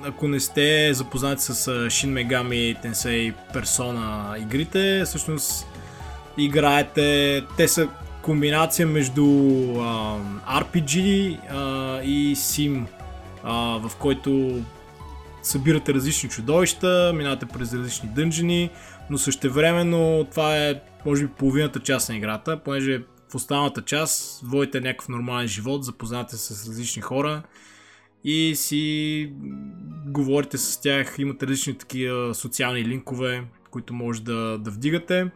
ако 0.04 0.28
не 0.28 0.40
сте 0.40 0.94
запознати 0.94 1.42
с 1.42 1.54
Shin 1.90 2.28
Megami 2.28 2.84
Tensei 2.84 3.34
Persona 3.54 4.38
игрите, 4.42 5.04
всъщност 5.06 5.68
играете, 6.38 7.44
те 7.58 7.68
са 7.68 7.88
комбинация 8.22 8.88
между 8.88 9.24
а, 9.80 10.20
RPG 10.62 10.96
а, 11.50 12.02
и 12.04 12.36
Sim, 12.36 12.86
а, 13.44 13.54
в 13.78 13.96
който 13.96 14.62
събирате 15.44 15.94
различни 15.94 16.30
чудовища, 16.30 17.12
минавате 17.16 17.46
през 17.46 17.74
различни 17.74 18.10
дънжени, 18.10 18.70
но 19.10 19.18
същевременно 19.18 20.28
това 20.32 20.58
е 20.58 20.82
може 21.06 21.24
би 21.24 21.34
половината 21.34 21.80
част 21.80 22.10
на 22.10 22.16
играта, 22.16 22.58
понеже 22.58 23.02
в 23.32 23.36
останалата 23.36 23.82
част 23.82 24.42
водите 24.44 24.82
някакъв 24.82 25.10
нормален 25.10 25.48
живот, 25.48 25.84
запознате 25.84 26.38
с 26.38 26.68
различни 26.68 27.02
хора 27.02 27.42
и 28.30 28.56
си 28.56 29.32
говорите 30.06 30.58
с 30.58 30.82
тях, 30.82 31.16
имате 31.20 31.48
различни 31.48 31.74
такива 31.74 32.36
социални 32.36 32.86
линкове, 32.86 33.44
които 33.72 33.94
може 33.94 34.24
да, 34.24 34.58
да 34.58 34.72
вдигате. 34.72 35.32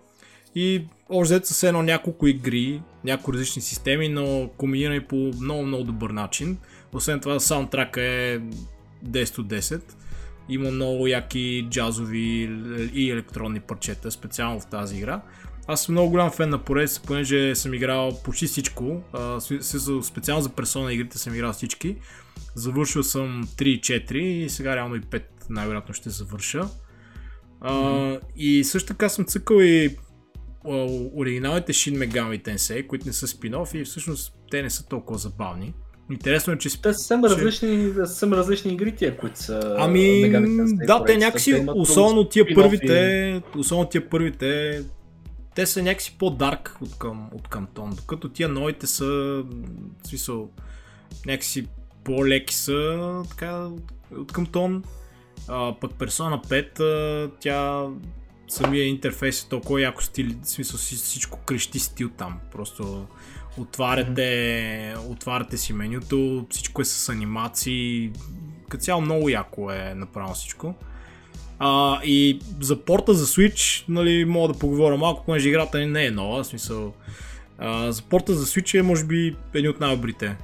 И 0.55 0.83
още 1.09 1.33
взето 1.33 1.47
са 1.47 1.67
едно 1.67 1.83
няколко 1.83 2.27
игри, 2.27 2.81
няколко 3.03 3.33
различни 3.33 3.61
системи, 3.61 4.09
но 4.09 4.49
комбинирани 4.57 4.99
по 4.99 5.31
много, 5.41 5.63
много 5.63 5.83
добър 5.83 6.09
начин. 6.09 6.57
Освен 6.93 7.19
това, 7.19 7.39
саундтрака 7.39 8.01
е 8.01 8.39
10 9.05 9.39
от 9.39 9.47
10. 9.47 9.81
Има 10.49 10.71
много 10.71 11.07
яки 11.07 11.67
джазови 11.69 12.51
и 12.93 13.11
електронни 13.11 13.59
парчета, 13.59 14.11
специално 14.11 14.59
в 14.59 14.65
тази 14.65 14.97
игра. 14.97 15.21
Аз 15.67 15.83
съм 15.83 15.93
много 15.93 16.09
голям 16.09 16.31
фен 16.31 16.49
на 16.49 16.57
поредица, 16.57 17.01
понеже 17.07 17.55
съм 17.55 17.73
играл 17.73 18.19
почти 18.23 18.47
всичко. 18.47 19.01
специално 20.03 20.41
за 20.41 20.49
персона 20.49 20.93
игрите 20.93 21.17
съм 21.17 21.35
играл 21.35 21.53
всички. 21.53 21.95
Завършил 22.55 23.03
съм 23.03 23.43
3 23.57 23.63
и 23.63 23.81
4 23.81 24.13
и 24.13 24.49
сега 24.49 24.75
реално 24.75 24.95
и 24.95 25.01
5 25.01 25.23
най-вероятно 25.49 25.93
ще 25.93 26.09
завърша. 26.09 26.69
Mm-hmm. 27.61 28.19
и 28.37 28.63
също 28.63 28.87
така 28.87 29.09
съм 29.09 29.25
цъкал 29.25 29.55
и 29.61 29.97
оригиналните 31.15 31.73
Shin 31.73 31.97
Megami 31.97 32.43
Tensei, 32.45 32.87
които 32.87 33.07
не 33.07 33.13
са 33.13 33.27
спин 33.27 33.53
и 33.73 33.83
всъщност 33.83 34.33
те 34.51 34.61
не 34.61 34.69
са 34.69 34.87
толкова 34.87 35.19
забавни. 35.19 35.73
Интересно 36.11 36.53
е, 36.53 36.57
че... 36.57 36.81
Те 36.81 36.93
са 36.93 36.99
съвсем, 36.99 37.23
различни, 37.23 37.93
съвсем 37.95 38.33
различни 38.33 38.73
игри 38.73 38.95
тия, 38.95 39.17
които 39.17 39.39
са... 39.39 39.75
Ами, 39.77 40.31
да, 40.87 41.03
те 41.05 41.17
някакси, 41.17 41.65
особено 41.75 42.29
тия 42.29 42.45
първите, 42.55 43.41
особено 43.57 43.89
тия 43.89 44.09
първите, 44.09 44.81
те 45.55 45.65
са 45.65 45.83
някакси 45.83 46.17
по-дарк 46.17 46.77
от 46.81 46.97
към, 46.97 47.29
от 47.33 47.47
към 47.47 47.67
тон, 47.73 47.89
докато 47.95 48.29
тия 48.29 48.49
новите 48.49 48.87
са, 48.87 49.05
в 50.03 50.07
смисъл, 50.07 50.49
някакси 51.25 51.67
по-леки 52.03 52.55
са, 52.55 53.23
така, 53.29 53.67
от 54.17 54.31
към 54.31 54.45
тон. 54.45 54.83
А, 55.47 55.75
пък 55.79 55.91
Persona 55.91 56.45
5, 56.79 57.31
тя 57.39 57.87
самия 58.47 58.85
интерфейс 58.85 59.43
е 59.43 59.49
толкова 59.49 59.81
яко 59.81 60.03
стил, 60.03 60.27
в 60.43 60.49
смисъл 60.49 60.77
всичко 60.77 61.39
крещи 61.39 61.79
стил 61.79 62.09
там. 62.09 62.39
Просто 62.51 63.07
отваряте, 63.57 64.95
отваряте 65.07 65.57
си 65.57 65.73
менюто, 65.73 66.47
всичко 66.49 66.81
е 66.81 66.85
с 66.85 67.09
анимации. 67.09 68.11
Като 68.69 68.83
цяло 68.83 69.01
много 69.01 69.29
яко 69.29 69.71
е 69.71 69.93
направено 69.95 70.33
всичко. 70.33 70.75
А, 71.63 71.99
и 72.03 72.39
за 72.59 72.85
порта 72.85 73.13
за 73.13 73.25
Switch, 73.25 73.85
нали, 73.89 74.25
мога 74.25 74.53
да 74.53 74.59
поговоря 74.59 74.97
малко, 74.97 75.25
понеже 75.25 75.49
играта 75.49 75.87
не 75.87 76.05
е 76.05 76.11
нова, 76.11 76.43
в 76.43 76.47
смисъл. 76.47 76.93
А, 77.57 77.91
за 77.91 78.01
порта 78.01 78.33
за 78.33 78.45
Switch 78.45 78.79
е, 78.79 78.81
може 78.81 79.05
би, 79.05 79.35
един 79.53 79.69
от 79.69 79.79
най-добрите, 79.79 80.37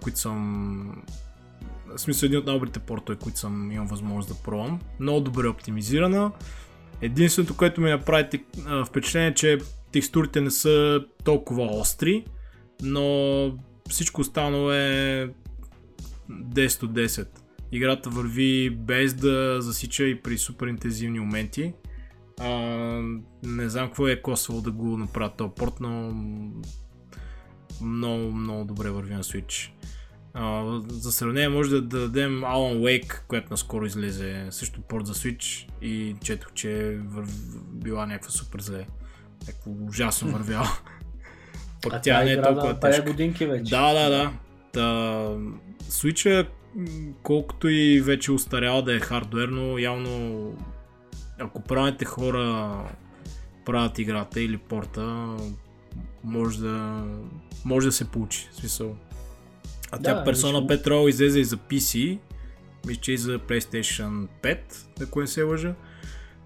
които 0.00 0.18
съм... 0.18 1.02
В 1.94 2.00
смисъл, 2.00 2.26
един 2.26 2.38
от 2.38 2.46
най-добрите 2.46 2.78
портове, 2.78 3.18
които 3.18 3.38
съм 3.38 3.72
имал 3.72 3.86
възможност 3.86 4.28
да 4.28 4.42
пробвам. 4.44 4.80
Много 5.00 5.20
добре 5.20 5.48
оптимизирана. 5.48 6.30
Единственото, 7.02 7.56
което 7.56 7.80
ми 7.80 7.90
направи 7.90 8.28
впечатление, 8.86 9.28
е, 9.28 9.34
че 9.34 9.58
текстурите 9.92 10.40
не 10.40 10.50
са 10.50 11.04
толкова 11.24 11.64
остри, 11.64 12.24
но 12.82 13.52
всичко 13.88 14.20
останало 14.20 14.72
е 14.72 15.30
10 16.30 16.82
от 16.82 16.92
10. 16.92 17.28
Играта 17.72 18.10
върви 18.10 18.70
без 18.70 19.14
да 19.14 19.62
засича 19.62 20.04
и 20.04 20.22
при 20.22 20.38
супер 20.38 20.66
интензивни 20.66 21.20
моменти. 21.20 21.72
А, 22.40 22.48
не 23.42 23.68
знам 23.68 23.86
какво 23.86 24.08
е 24.08 24.22
косвало 24.22 24.60
да 24.60 24.70
го 24.70 24.96
направя 24.96 25.32
този 25.36 25.52
порт, 25.56 25.74
но 25.80 26.14
много, 27.82 28.32
много 28.32 28.64
добре 28.64 28.90
върви 28.90 29.14
на 29.14 29.22
Switch. 29.22 29.70
А, 30.34 30.80
за 30.88 31.12
сравнение 31.12 31.48
може 31.48 31.70
да, 31.70 31.82
да 31.82 32.00
дадем 32.00 32.40
Alan 32.40 32.78
Wake, 32.78 33.22
която 33.28 33.46
наскоро 33.50 33.86
излезе 33.86 34.46
също 34.50 34.80
порт 34.80 35.06
за 35.06 35.14
Switch 35.14 35.68
и 35.82 36.16
четох, 36.24 36.52
че 36.52 36.98
вър... 37.04 37.24
била 37.72 38.06
някаква 38.06 38.30
супер 38.30 38.60
зле. 38.60 38.86
Някакво 39.46 39.70
ужасно 39.70 40.32
вървяла. 40.32 40.68
Пък 41.82 41.92
а 41.92 42.00
тя 42.00 42.24
не 42.24 42.32
е 42.32 42.42
толкова 42.42 42.80
тежка. 42.80 43.02
годинки 43.02 43.46
вече. 43.46 43.70
Да, 43.70 43.92
да, 43.92 44.10
да. 44.10 44.32
Та, 44.72 44.80
Switch 45.90 46.46
колкото 47.22 47.68
и 47.68 48.00
вече 48.00 48.32
устарял 48.32 48.82
да 48.82 48.96
е 48.96 49.00
хардуерно, 49.00 49.78
явно 49.78 50.56
ако 51.38 51.60
правите 51.60 52.04
хора 52.04 52.76
правят 53.64 53.98
играта 53.98 54.40
или 54.40 54.58
порта, 54.58 55.36
може 56.24 56.60
да, 56.60 57.04
може 57.64 57.86
да 57.86 57.92
се 57.92 58.10
получи. 58.10 58.48
Смисъл, 58.52 58.96
а 59.90 59.98
да, 59.98 60.24
тя 60.24 60.32
Persona 60.32 60.82
5 60.82 60.86
Row 60.86 61.08
излезе 61.08 61.40
и 61.40 61.44
за 61.44 61.56
PC, 61.56 62.18
мисля, 62.86 63.00
че 63.00 63.12
и 63.12 63.16
за 63.16 63.38
PlayStation 63.38 64.28
5, 64.42 64.58
ако 65.02 65.20
не 65.20 65.26
се 65.26 65.42
лъжа. 65.42 65.74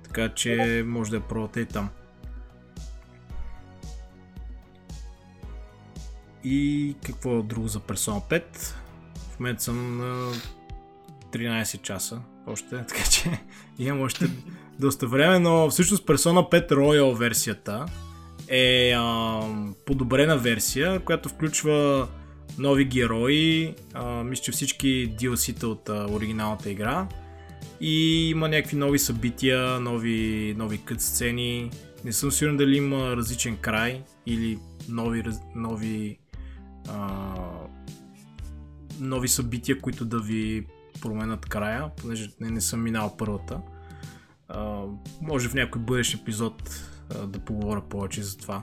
Така 0.02 0.28
че 0.28 0.84
може 0.86 1.10
да 1.10 1.16
я 1.16 1.22
пробвате 1.22 1.60
и 1.60 1.66
там. 1.66 1.88
И 6.44 6.94
какво 7.06 7.38
е 7.38 7.42
друго 7.42 7.68
за 7.68 7.80
Persona 7.80 8.30
5? 8.30 8.74
В 9.34 9.40
момента 9.40 9.62
съм 9.62 9.98
на 9.98 10.32
13 11.32 11.82
часа 11.82 12.20
още, 12.46 12.68
така 12.88 13.02
че 13.10 13.40
имам 13.78 14.02
още 14.02 14.26
доста 14.78 15.06
време, 15.06 15.38
но 15.38 15.70
всъщност 15.70 16.06
Persona 16.06 16.50
5 16.50 16.70
Royal 16.70 17.16
версията 17.16 17.86
е 18.48 18.92
а, 18.96 19.40
подобрена 19.86 20.38
версия, 20.38 21.00
която 21.00 21.28
включва 21.28 22.08
нови 22.58 22.84
герои, 22.84 23.74
а, 23.94 24.24
мисля, 24.24 24.42
че 24.42 24.52
всички 24.52 25.16
DLC-та 25.20 25.66
от 25.66 25.88
а, 25.88 26.06
оригиналната 26.10 26.70
игра 26.70 27.08
и 27.80 28.28
има 28.30 28.48
някакви 28.48 28.76
нови 28.76 28.98
събития, 28.98 29.80
нови, 29.80 30.54
нови 30.58 30.78
кът 30.78 31.00
сцени. 31.00 31.70
Не 32.04 32.12
съм 32.12 32.32
сигурен 32.32 32.56
дали 32.56 32.76
има 32.76 33.16
различен 33.16 33.56
край 33.56 34.02
или 34.26 34.58
нови, 34.88 35.22
нови, 35.54 36.18
а, 36.88 37.34
нови 39.00 39.28
събития, 39.28 39.80
които 39.80 40.04
да 40.04 40.20
ви 40.20 40.66
променят 41.00 41.46
края, 41.46 41.90
понеже 41.96 42.30
не, 42.40 42.50
не 42.50 42.60
съм 42.60 42.82
минал 42.82 43.14
първата. 43.18 43.60
А, 44.48 44.82
може 45.22 45.48
в 45.48 45.54
някой 45.54 45.82
бъдещ 45.82 46.14
епизод 46.14 46.86
а, 47.10 47.26
да 47.26 47.38
поговоря 47.38 47.82
повече 47.88 48.22
за 48.22 48.36
това. 48.38 48.60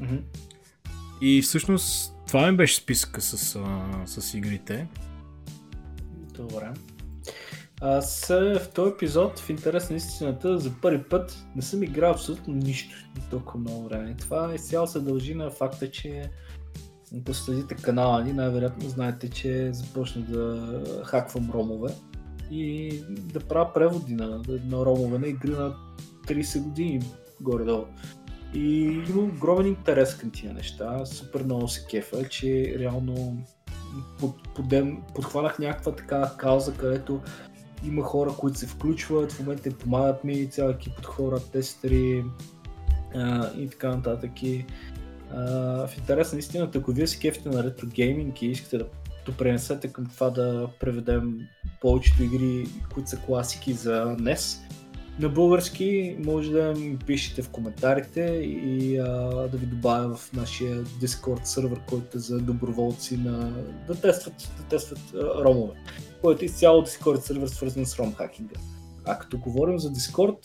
Mm-hmm. 0.00 0.22
И 1.20 1.42
всъщност 1.42 2.14
това 2.26 2.50
ми 2.50 2.56
беше 2.56 2.74
списъка 2.74 3.20
с, 3.20 3.56
а, 3.56 4.06
с 4.06 4.34
игрите. 4.34 4.88
Добре. 6.36 6.72
Аз 7.80 8.26
в 8.28 8.68
този 8.74 8.90
епизод, 8.90 9.38
в 9.38 9.50
интерес 9.50 9.90
на 9.90 9.96
истината, 9.96 10.58
за 10.58 10.72
първи 10.82 11.02
път 11.02 11.44
не 11.56 11.62
съм 11.62 11.82
играл 11.82 12.10
абсолютно 12.10 12.54
нищо 12.54 12.96
толкова 13.30 13.60
много 13.60 13.88
време. 13.88 14.16
Това 14.16 14.54
изцяло 14.54 14.86
се 14.86 15.00
дължи 15.00 15.34
на 15.34 15.50
факта, 15.50 15.90
че 15.90 16.30
ако 17.18 17.34
следите 17.34 17.74
канала 17.74 18.24
ни, 18.24 18.32
най-вероятно 18.32 18.88
знаете, 18.88 19.30
че 19.30 19.72
започна 19.72 20.22
да 20.22 20.80
хаквам 21.04 21.50
ромове 21.50 21.88
и 22.50 22.92
да 23.08 23.40
правя 23.40 23.72
преводи 23.72 24.14
на, 24.14 24.42
на 24.64 24.86
ромове 24.86 25.18
на 25.18 25.26
игри 25.26 25.50
на 25.50 25.74
30 26.26 26.62
години 26.62 27.02
горе-долу. 27.40 27.84
И 28.54 29.02
има 29.08 29.22
огромен 29.22 29.66
интерес 29.66 30.16
към 30.16 30.30
тия 30.30 30.54
неща. 30.54 31.06
Супер 31.06 31.42
много 31.42 31.68
се 31.68 31.86
кефа, 31.90 32.28
че 32.28 32.76
реално 32.78 33.44
под, 34.18 34.54
подем, 34.54 34.98
подхванах 35.14 35.58
някаква 35.58 35.92
така 35.94 36.32
кауза, 36.38 36.74
където 36.74 37.20
има 37.84 38.02
хора, 38.02 38.34
които 38.38 38.58
се 38.58 38.66
включват, 38.66 39.32
в 39.32 39.40
момента 39.40 39.70
помагат 39.78 40.24
ми, 40.24 40.50
цял 40.50 40.68
екип 40.68 40.98
от 40.98 41.06
хора, 41.06 41.40
тестери 41.52 42.24
а, 43.14 43.52
и 43.56 43.68
така 43.68 43.88
нататък. 43.88 44.42
И, 44.42 44.66
в 45.34 45.90
интерес 45.98 46.32
на 46.32 46.38
истината, 46.38 46.78
ако 46.78 46.92
вие 46.92 47.06
се 47.06 47.18
кефите 47.18 47.48
на 47.48 47.64
ретро 47.64 47.86
гейминг 47.86 48.42
и 48.42 48.46
искате 48.46 48.78
да 48.78 48.86
допренесете 49.26 49.88
към 49.88 50.06
това 50.06 50.30
да 50.30 50.68
преведем 50.80 51.38
повечето 51.80 52.22
игри, 52.22 52.66
които 52.94 53.10
са 53.10 53.16
класики 53.16 53.72
за 53.72 54.16
NES, 54.20 54.58
на 55.20 55.28
български 55.28 56.16
може 56.24 56.50
да 56.50 56.74
ми 56.74 56.98
пишете 56.98 57.42
в 57.42 57.48
коментарите 57.48 58.20
и 58.20 58.98
а, 58.98 59.06
да 59.52 59.56
ви 59.56 59.66
добавя 59.66 60.14
в 60.14 60.32
нашия 60.32 60.84
Discord 60.84 61.44
сервер, 61.44 61.80
който 61.88 62.18
е 62.18 62.20
за 62.20 62.40
доброволци 62.40 63.16
на, 63.16 63.64
да 63.86 64.00
тестват, 64.00 64.34
да 64.58 64.64
тестват 64.64 65.00
а, 65.14 65.44
ромове, 65.44 65.74
който 66.22 66.42
е 66.42 66.46
изцяло 66.46 66.82
Discord 66.82 67.20
сервер 67.20 67.48
свързан 67.48 67.86
с 67.86 67.98
ром 67.98 68.14
хакинга. 68.14 68.60
А 69.04 69.18
като 69.18 69.38
говорим 69.38 69.78
за 69.78 69.92
Discord, 69.92 70.38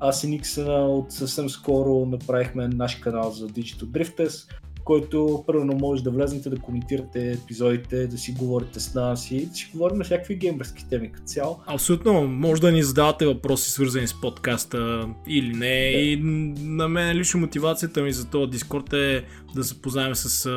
аз 0.00 0.24
и 0.24 0.26
Никсена 0.26 0.88
от 0.88 1.12
съвсем 1.12 1.48
скоро 1.48 2.06
направихме 2.06 2.68
наш 2.68 2.94
канал 2.94 3.30
за 3.30 3.48
Digital 3.48 3.84
Drifters, 3.84 4.50
който 4.84 5.44
първо 5.46 5.64
може 5.64 6.04
да 6.04 6.10
влезнете 6.10 6.50
да 6.50 6.56
коментирате 6.56 7.32
епизодите, 7.32 8.06
да 8.06 8.18
си 8.18 8.32
говорите 8.32 8.80
с 8.80 8.94
нас 8.94 9.30
и 9.30 9.46
да 9.46 9.54
си 9.54 9.70
говорим 9.72 9.98
на 9.98 10.04
всякакви 10.04 10.36
геймерски 10.36 10.88
теми 10.88 11.12
като 11.12 11.26
цяло. 11.26 11.60
Абсолютно, 11.66 12.26
може 12.26 12.60
да 12.60 12.72
ни 12.72 12.82
задавате 12.82 13.26
въпроси 13.26 13.70
свързани 13.70 14.06
с 14.06 14.20
подкаста 14.20 15.08
или 15.28 15.52
не. 15.56 15.90
Да. 15.92 15.98
И 15.98 16.20
на 16.60 16.88
мен 16.88 17.16
лично 17.16 17.40
мотивацията 17.40 18.02
ми 18.02 18.12
за 18.12 18.26
този 18.30 18.50
Дискорд 18.50 18.92
е 18.92 19.24
да 19.54 19.64
се 19.64 19.82
познаем 19.82 20.14
с, 20.14 20.50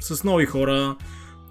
с 0.00 0.24
нови 0.24 0.46
хора, 0.46 0.96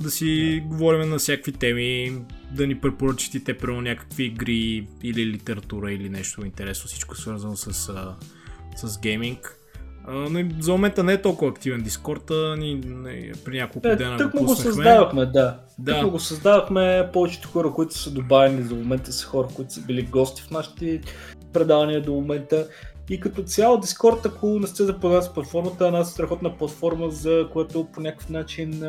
да 0.01 0.11
си 0.11 0.63
говорим 0.65 1.09
на 1.09 1.17
всякакви 1.17 1.51
теми, 1.51 2.17
да 2.51 2.67
ни 2.67 2.79
препоръчат 2.79 3.33
и 3.33 3.43
те 3.43 3.57
прямо 3.57 3.81
някакви 3.81 4.23
игри 4.23 4.87
или 5.03 5.25
литература 5.25 5.91
или 5.91 6.09
нещо 6.09 6.45
интересно, 6.45 6.87
всичко 6.87 7.17
свързано 7.17 7.55
с, 7.55 7.73
с 8.75 8.99
гейминг. 8.99 9.59
Но 10.07 10.49
за 10.59 10.71
момента 10.71 11.03
не 11.03 11.13
е 11.13 11.21
толкова 11.21 11.51
активен 11.51 11.81
Дискорд, 11.81 12.31
а 12.31 12.55
ни 12.55 12.75
не, 12.75 13.31
при 13.45 13.57
няколко 13.57 13.87
е, 13.87 13.95
дена 13.95 14.17
тък 14.17 14.31
го 14.31 14.45
го 14.45 14.55
създавахме, 14.55 15.25
да. 15.25 15.59
да. 15.79 16.01
Тък 16.01 16.09
го 16.09 16.19
създавахме, 16.19 17.09
повечето 17.13 17.47
хора, 17.49 17.71
които 17.71 17.97
са 17.97 18.11
добавени 18.11 18.63
за 18.63 18.75
момента 18.75 19.11
са 19.11 19.25
хора, 19.25 19.47
които 19.55 19.73
са 19.73 19.81
били 19.81 20.01
гости 20.01 20.41
в 20.41 20.51
нашите 20.51 21.01
предавания 21.53 22.01
до 22.01 22.13
момента. 22.13 22.67
И 23.09 23.19
като 23.19 23.43
цяло 23.43 23.77
Discord, 23.77 24.25
ако 24.25 24.59
не 24.59 24.67
сте 24.67 24.83
запознати 24.83 25.27
с 25.27 25.33
платформата, 25.33 25.83
е 25.83 25.87
една 25.87 26.03
страхотна 26.03 26.57
платформа, 26.57 27.09
за 27.09 27.47
което 27.53 27.85
по 27.93 28.01
някакъв 28.01 28.29
начин 28.29 28.83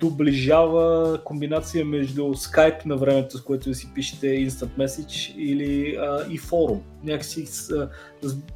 доближава 0.00 1.18
комбинация 1.24 1.84
между 1.84 2.22
Skype 2.22 2.86
на 2.86 2.96
времето, 2.96 3.38
с 3.38 3.42
което 3.42 3.74
си 3.74 3.90
пишете 3.94 4.26
Instant 4.26 4.78
Message 4.78 5.36
или 5.36 5.96
а, 5.96 6.26
и 6.30 6.38
форум. 6.38 6.82
Някакси 7.04 7.46
с, 7.46 7.88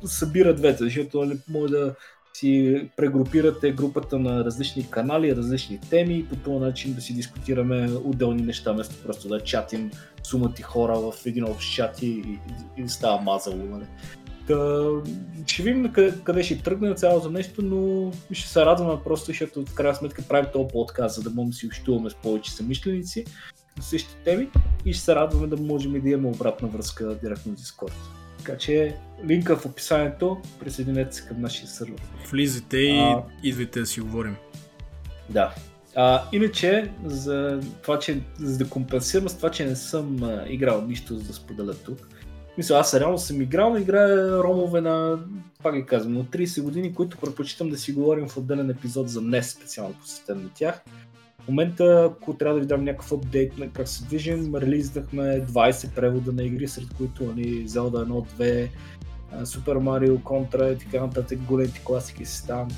събира 0.05 0.55
двете, 0.55 0.85
защото 0.85 1.21
не 1.21 1.27
нали, 1.27 1.39
може 1.49 1.73
да 1.73 1.95
си 2.35 2.89
прегрупирате 2.97 3.73
групата 3.73 4.19
на 4.19 4.45
различни 4.45 4.91
канали, 4.91 5.37
различни 5.37 5.81
теми 5.91 6.19
и 6.19 6.29
по 6.29 6.37
този 6.37 6.65
начин 6.65 6.95
да 6.95 7.01
си 7.01 7.15
дискутираме 7.15 7.89
отделни 8.05 8.43
неща, 8.43 8.73
вместо 8.73 9.03
просто 9.03 9.29
да 9.29 9.41
чатим 9.41 9.91
сумати 10.23 10.63
хора 10.63 10.99
в 10.99 11.27
един 11.27 11.45
общ 11.45 11.75
чат 11.75 12.03
и, 12.03 12.07
и, 12.07 12.39
и 12.83 12.89
става 12.89 13.23
мазало. 13.23 13.57
Нали. 13.57 13.85
Та, 14.47 14.88
ще 15.47 15.62
видим 15.62 15.93
къде, 15.93 16.14
къде 16.24 16.43
ще 16.43 16.62
тръгне 16.62 16.95
цялото 16.95 17.30
нещо, 17.30 17.62
но 17.62 18.12
ще 18.32 18.49
се 18.49 18.61
радваме 18.61 19.03
просто, 19.05 19.26
защото 19.26 19.66
в 19.66 19.74
крайна 19.74 19.95
сметка 19.95 20.22
правим 20.28 20.51
този 20.53 20.68
подкаст, 20.72 21.14
за 21.14 21.22
да 21.22 21.30
можем 21.30 21.51
да 21.51 21.57
си 21.57 21.66
общуваме 21.66 22.11
с 22.11 22.14
повече 22.14 22.53
самишленици 22.53 23.24
на 23.76 23.82
същите 23.82 24.16
теми 24.24 24.49
и 24.84 24.93
ще 24.93 25.05
се 25.05 25.14
радваме 25.14 25.47
да 25.47 25.57
можем 25.57 25.97
и 25.97 26.01
да 26.01 26.09
имаме 26.09 26.28
обратна 26.28 26.68
връзка 26.68 27.18
директно 27.22 27.53
в 27.53 27.57
Discord. 27.57 27.93
Така 28.38 28.59
че 28.59 28.97
линка 29.26 29.57
в 29.57 29.66
описанието, 29.66 30.40
присъединете 30.61 31.16
се 31.16 31.28
към 31.28 31.40
нашия 31.40 31.68
сървър. 31.68 32.01
Влизайте 32.30 32.76
и 32.76 32.99
а, 32.99 33.22
идвайте 33.43 33.80
да 33.80 33.86
си 33.86 34.01
говорим. 34.01 34.36
Да. 35.30 35.55
А, 35.95 36.22
иначе, 36.32 36.90
за 37.05 37.61
това, 37.82 37.99
че, 37.99 38.20
за 38.38 38.59
да 38.59 38.70
компенсирам 38.70 39.28
с 39.28 39.36
това, 39.36 39.51
че 39.51 39.64
не 39.64 39.76
съм 39.76 40.22
а, 40.22 40.45
играл 40.49 40.82
нищо 40.86 41.16
за 41.16 41.22
да 41.24 41.32
споделя 41.32 41.74
тук, 41.74 42.09
мисля, 42.59 42.77
аз 42.77 42.95
реално 42.95 43.19
съм 43.19 43.43
играл, 43.43 43.71
но 43.71 43.79
играя 43.79 44.43
ромове 44.43 44.81
на, 44.81 45.19
пак 45.63 45.75
ги 45.75 45.87
казвам, 45.87 46.15
на 46.15 46.25
30 46.25 46.63
години, 46.63 46.95
които 46.95 47.19
предпочитам 47.19 47.69
да 47.69 47.79
си 47.79 47.93
говорим 47.93 48.29
в 48.29 48.37
отделен 48.37 48.71
епизод 48.71 49.09
за 49.09 49.21
днес, 49.21 49.51
специално 49.51 49.95
посетен 49.95 50.43
на 50.43 50.49
тях. 50.55 50.83
В 51.45 51.49
момента, 51.49 52.11
ако 52.13 52.35
трябва 52.35 52.55
да 52.55 52.61
ви 52.61 52.67
дам 52.67 52.85
някакъв 52.85 53.13
апдейт 53.13 53.59
на 53.59 53.71
как 53.71 53.89
се 53.89 54.05
движим, 54.05 54.55
релизнахме 54.55 55.23
20 55.23 55.95
превода 55.95 56.33
на 56.33 56.43
игри, 56.43 56.69
сред 56.69 56.95
които 56.97 57.25
нали, 57.25 57.69
Zelda 57.69 58.07
1, 58.07 58.27
2, 58.39 58.69
Super 59.43 59.77
Mario, 59.79 60.19
Contra 60.23 60.75
и 60.75 60.79
така 60.79 61.01
нататък, 61.01 61.39
големите 61.39 61.81
класики 61.85 62.25
си 62.25 62.47
там. 62.47 62.69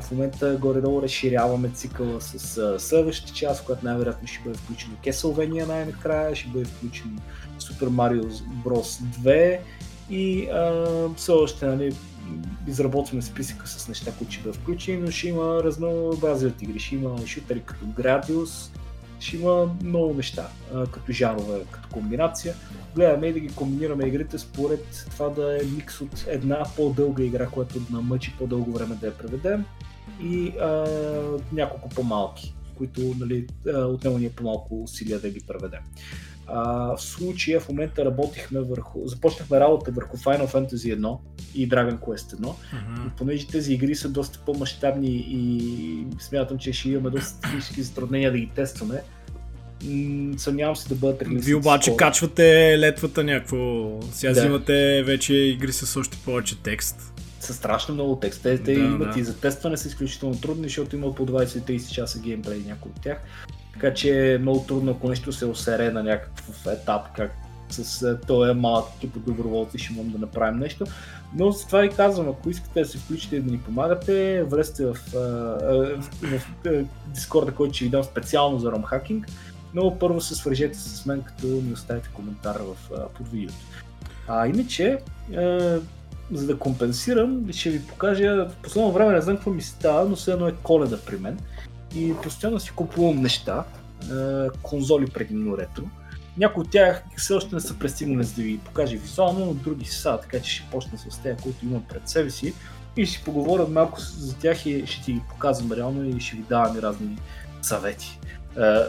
В 0.00 0.10
момента 0.10 0.58
горе-долу 0.60 1.02
разширяваме 1.02 1.70
цикъла 1.70 2.20
с 2.20 2.78
следващата 2.78 3.32
част, 3.32 3.64
която 3.64 3.84
най-вероятно 3.84 4.28
ще 4.28 4.40
бъде 4.44 4.58
включено 4.58 4.96
Castlevania 5.04 5.66
най-накрая, 5.66 6.36
ще 6.36 6.48
бъде 6.48 6.64
включено 6.64 7.20
Super 7.60 7.88
Mario 7.88 8.28
Bros. 8.64 9.02
2 9.22 9.58
и 10.10 10.46
а, 10.46 10.84
все 11.16 11.32
още 11.32 11.66
нали, 11.66 11.94
изработваме 12.66 13.22
списъка 13.22 13.68
с 13.68 13.88
неща, 13.88 14.12
които 14.18 14.32
ще 14.32 14.42
бъдат 14.42 14.56
включени, 14.56 14.96
но 14.96 15.10
ще 15.10 15.28
има 15.28 15.62
разнообразие 15.64 16.48
от 16.48 16.62
игри. 16.62 16.78
Ще 16.78 16.94
има 16.94 17.26
шутери 17.26 17.62
като 17.66 17.84
Gradius, 17.84 18.70
ще 19.20 19.36
има 19.36 19.70
много 19.84 20.14
неща, 20.14 20.48
а, 20.74 20.86
като 20.86 21.12
жанрове, 21.12 21.60
като 21.70 21.88
комбинация. 21.88 22.54
Гледаме 22.94 23.26
и 23.26 23.32
да 23.32 23.40
ги 23.40 23.48
комбинираме 23.48 24.06
игрите 24.06 24.38
според 24.38 25.06
това 25.10 25.28
да 25.28 25.56
е 25.62 25.66
микс 25.66 26.00
от 26.00 26.26
една 26.28 26.64
по-дълга 26.76 27.22
игра, 27.22 27.46
която 27.46 27.80
намъчи 27.90 28.34
по-дълго 28.38 28.72
време 28.72 28.94
да 28.94 29.06
я 29.06 29.18
преведем 29.18 29.64
и 30.22 30.52
а, 30.60 30.86
няколко 31.52 31.88
по-малки, 31.88 32.54
които 32.78 33.00
нали, 33.18 33.46
отнема 33.66 34.18
ни 34.18 34.26
е 34.26 34.30
по-малко 34.30 34.82
усилия 34.82 35.20
да 35.20 35.30
ги 35.30 35.40
преведем. 35.40 35.80
А, 36.52 36.96
в 36.96 37.02
случая 37.02 37.60
в 37.60 37.68
момента 37.68 38.04
работихме 38.04 38.60
върху, 38.60 39.06
започнахме 39.06 39.60
работа 39.60 39.90
върху 39.90 40.16
Final 40.16 40.52
Fantasy 40.52 40.98
1 40.98 41.18
и 41.54 41.68
Dragon 41.68 41.98
Quest 41.98 42.36
1. 42.36 42.38
Mm-hmm. 42.38 43.06
И 43.06 43.10
понеже 43.18 43.46
тези 43.46 43.74
игри 43.74 43.94
са 43.94 44.08
доста 44.08 44.38
по-масштабни 44.46 45.26
и 45.28 46.06
смятам, 46.18 46.58
че 46.58 46.72
ще 46.72 46.88
имаме 46.88 47.10
доста 47.10 47.40
технически 47.40 47.82
затруднения 47.82 48.32
да 48.32 48.38
ги 48.38 48.50
тестваме, 48.54 49.02
съмнявам 50.36 50.76
се 50.76 50.88
да 50.88 50.94
бъдат 50.94 51.22
реалистични. 51.22 51.46
Вие 51.46 51.54
обаче 51.54 51.90
скоро. 51.90 51.96
качвате 51.96 52.78
летвата 52.78 53.24
някакво. 53.24 53.90
Сега 54.12 54.32
да. 54.32 54.40
взимате 54.40 55.02
вече 55.02 55.34
игри 55.34 55.72
с 55.72 56.00
още 56.00 56.18
повече 56.24 56.62
текст. 56.62 57.09
С 57.50 57.54
страшно 57.54 57.94
много 57.94 58.16
текст. 58.16 58.42
Те, 58.42 58.62
те 58.62 58.74
да, 58.74 58.80
имат 58.80 59.14
да. 59.14 59.20
и 59.20 59.24
за 59.24 59.40
тестване 59.40 59.76
са 59.76 59.88
изключително 59.88 60.40
трудни, 60.40 60.62
защото 60.62 60.96
има 60.96 61.14
по 61.14 61.26
20-30 61.26 61.92
часа 61.92 62.18
геймплей 62.18 62.62
някои 62.66 62.90
от 62.90 63.00
тях. 63.00 63.18
Така 63.72 63.94
че 63.94 64.34
е 64.34 64.38
много 64.38 64.64
трудно, 64.68 64.90
ако 64.90 65.08
нещо 65.08 65.32
се 65.32 65.46
осере 65.46 65.90
на 65.90 66.02
някакъв 66.02 66.66
етап, 66.66 67.02
как 67.16 67.32
с 67.70 68.18
този 68.26 68.54
малък 68.54 68.84
екип 68.96 69.16
от 69.16 69.24
доброволци 69.24 69.78
ще 69.78 69.92
можем 69.92 70.12
да 70.12 70.18
направим 70.18 70.58
нещо. 70.58 70.84
Но 71.34 71.50
за 71.50 71.66
това 71.66 71.80
ви 71.80 71.88
казвам, 71.88 72.28
ако 72.28 72.50
искате 72.50 72.80
да 72.80 72.86
се 72.86 72.98
включите 72.98 73.36
и 73.36 73.40
да 73.40 73.50
ни 73.50 73.58
помагате, 73.58 74.42
влезте 74.42 74.86
в, 74.86 74.94
в, 75.12 76.02
в, 76.22 76.46
в 76.64 76.84
Дискорда, 77.06 77.54
който 77.54 77.74
ще 77.74 77.84
ви 77.84 77.90
дам 77.90 78.04
специално 78.04 78.58
за 78.58 78.70
Hacking. 78.70 79.24
Но 79.74 79.98
първо 79.98 80.20
се 80.20 80.34
свържете 80.34 80.78
с 80.78 81.06
мен, 81.06 81.22
като 81.22 81.46
ми 81.46 81.72
оставите 81.72 82.08
коментар 82.14 82.60
в, 82.60 82.90
под 83.14 83.28
видеото. 83.28 83.64
А 84.28 84.46
иначе, 84.46 84.98
за 86.32 86.46
да 86.46 86.58
компенсирам, 86.58 87.52
ще 87.52 87.70
ви 87.70 87.86
покажа, 87.86 88.48
в 88.50 88.62
последно 88.62 88.92
време 88.92 89.12
не 89.12 89.20
знам 89.20 89.36
какво 89.36 89.50
ми 89.50 89.62
става, 89.62 90.08
но 90.08 90.16
все 90.16 90.32
едно 90.32 90.48
е 90.48 90.54
коледа 90.62 90.98
при 91.06 91.16
мен 91.16 91.38
и 91.94 92.14
постоянно 92.22 92.60
си 92.60 92.72
купувам 92.76 93.22
неща, 93.22 93.64
конзоли 94.62 95.06
предимно 95.06 95.58
ретро. 95.58 95.82
Някои 96.36 96.62
от 96.62 96.70
тях 96.70 97.02
все 97.16 97.34
още 97.34 97.54
не 97.54 97.60
са 97.60 97.78
пристигнали 97.78 98.24
за 98.24 98.34
да 98.34 98.42
ви 98.42 98.58
покажа 98.58 98.96
визуално, 98.96 99.46
но 99.46 99.54
други 99.54 99.84
са, 99.84 100.18
така 100.22 100.40
че 100.40 100.50
ще 100.50 100.68
почна 100.70 100.98
с 100.98 101.18
тези, 101.18 101.42
които 101.42 101.64
имам 101.64 101.84
пред 101.88 102.08
себе 102.08 102.30
си 102.30 102.54
и 102.96 103.06
ще 103.06 103.24
поговоря 103.24 103.66
малко 103.66 104.00
за 104.00 104.36
тях 104.36 104.66
и 104.66 104.86
ще 104.86 105.04
ти 105.04 105.12
ги 105.12 105.20
показвам 105.30 105.72
реално 105.72 106.04
и 106.04 106.20
ще 106.20 106.36
ви 106.36 106.42
давам 106.42 106.78
разни 106.78 107.18
съвети 107.62 108.20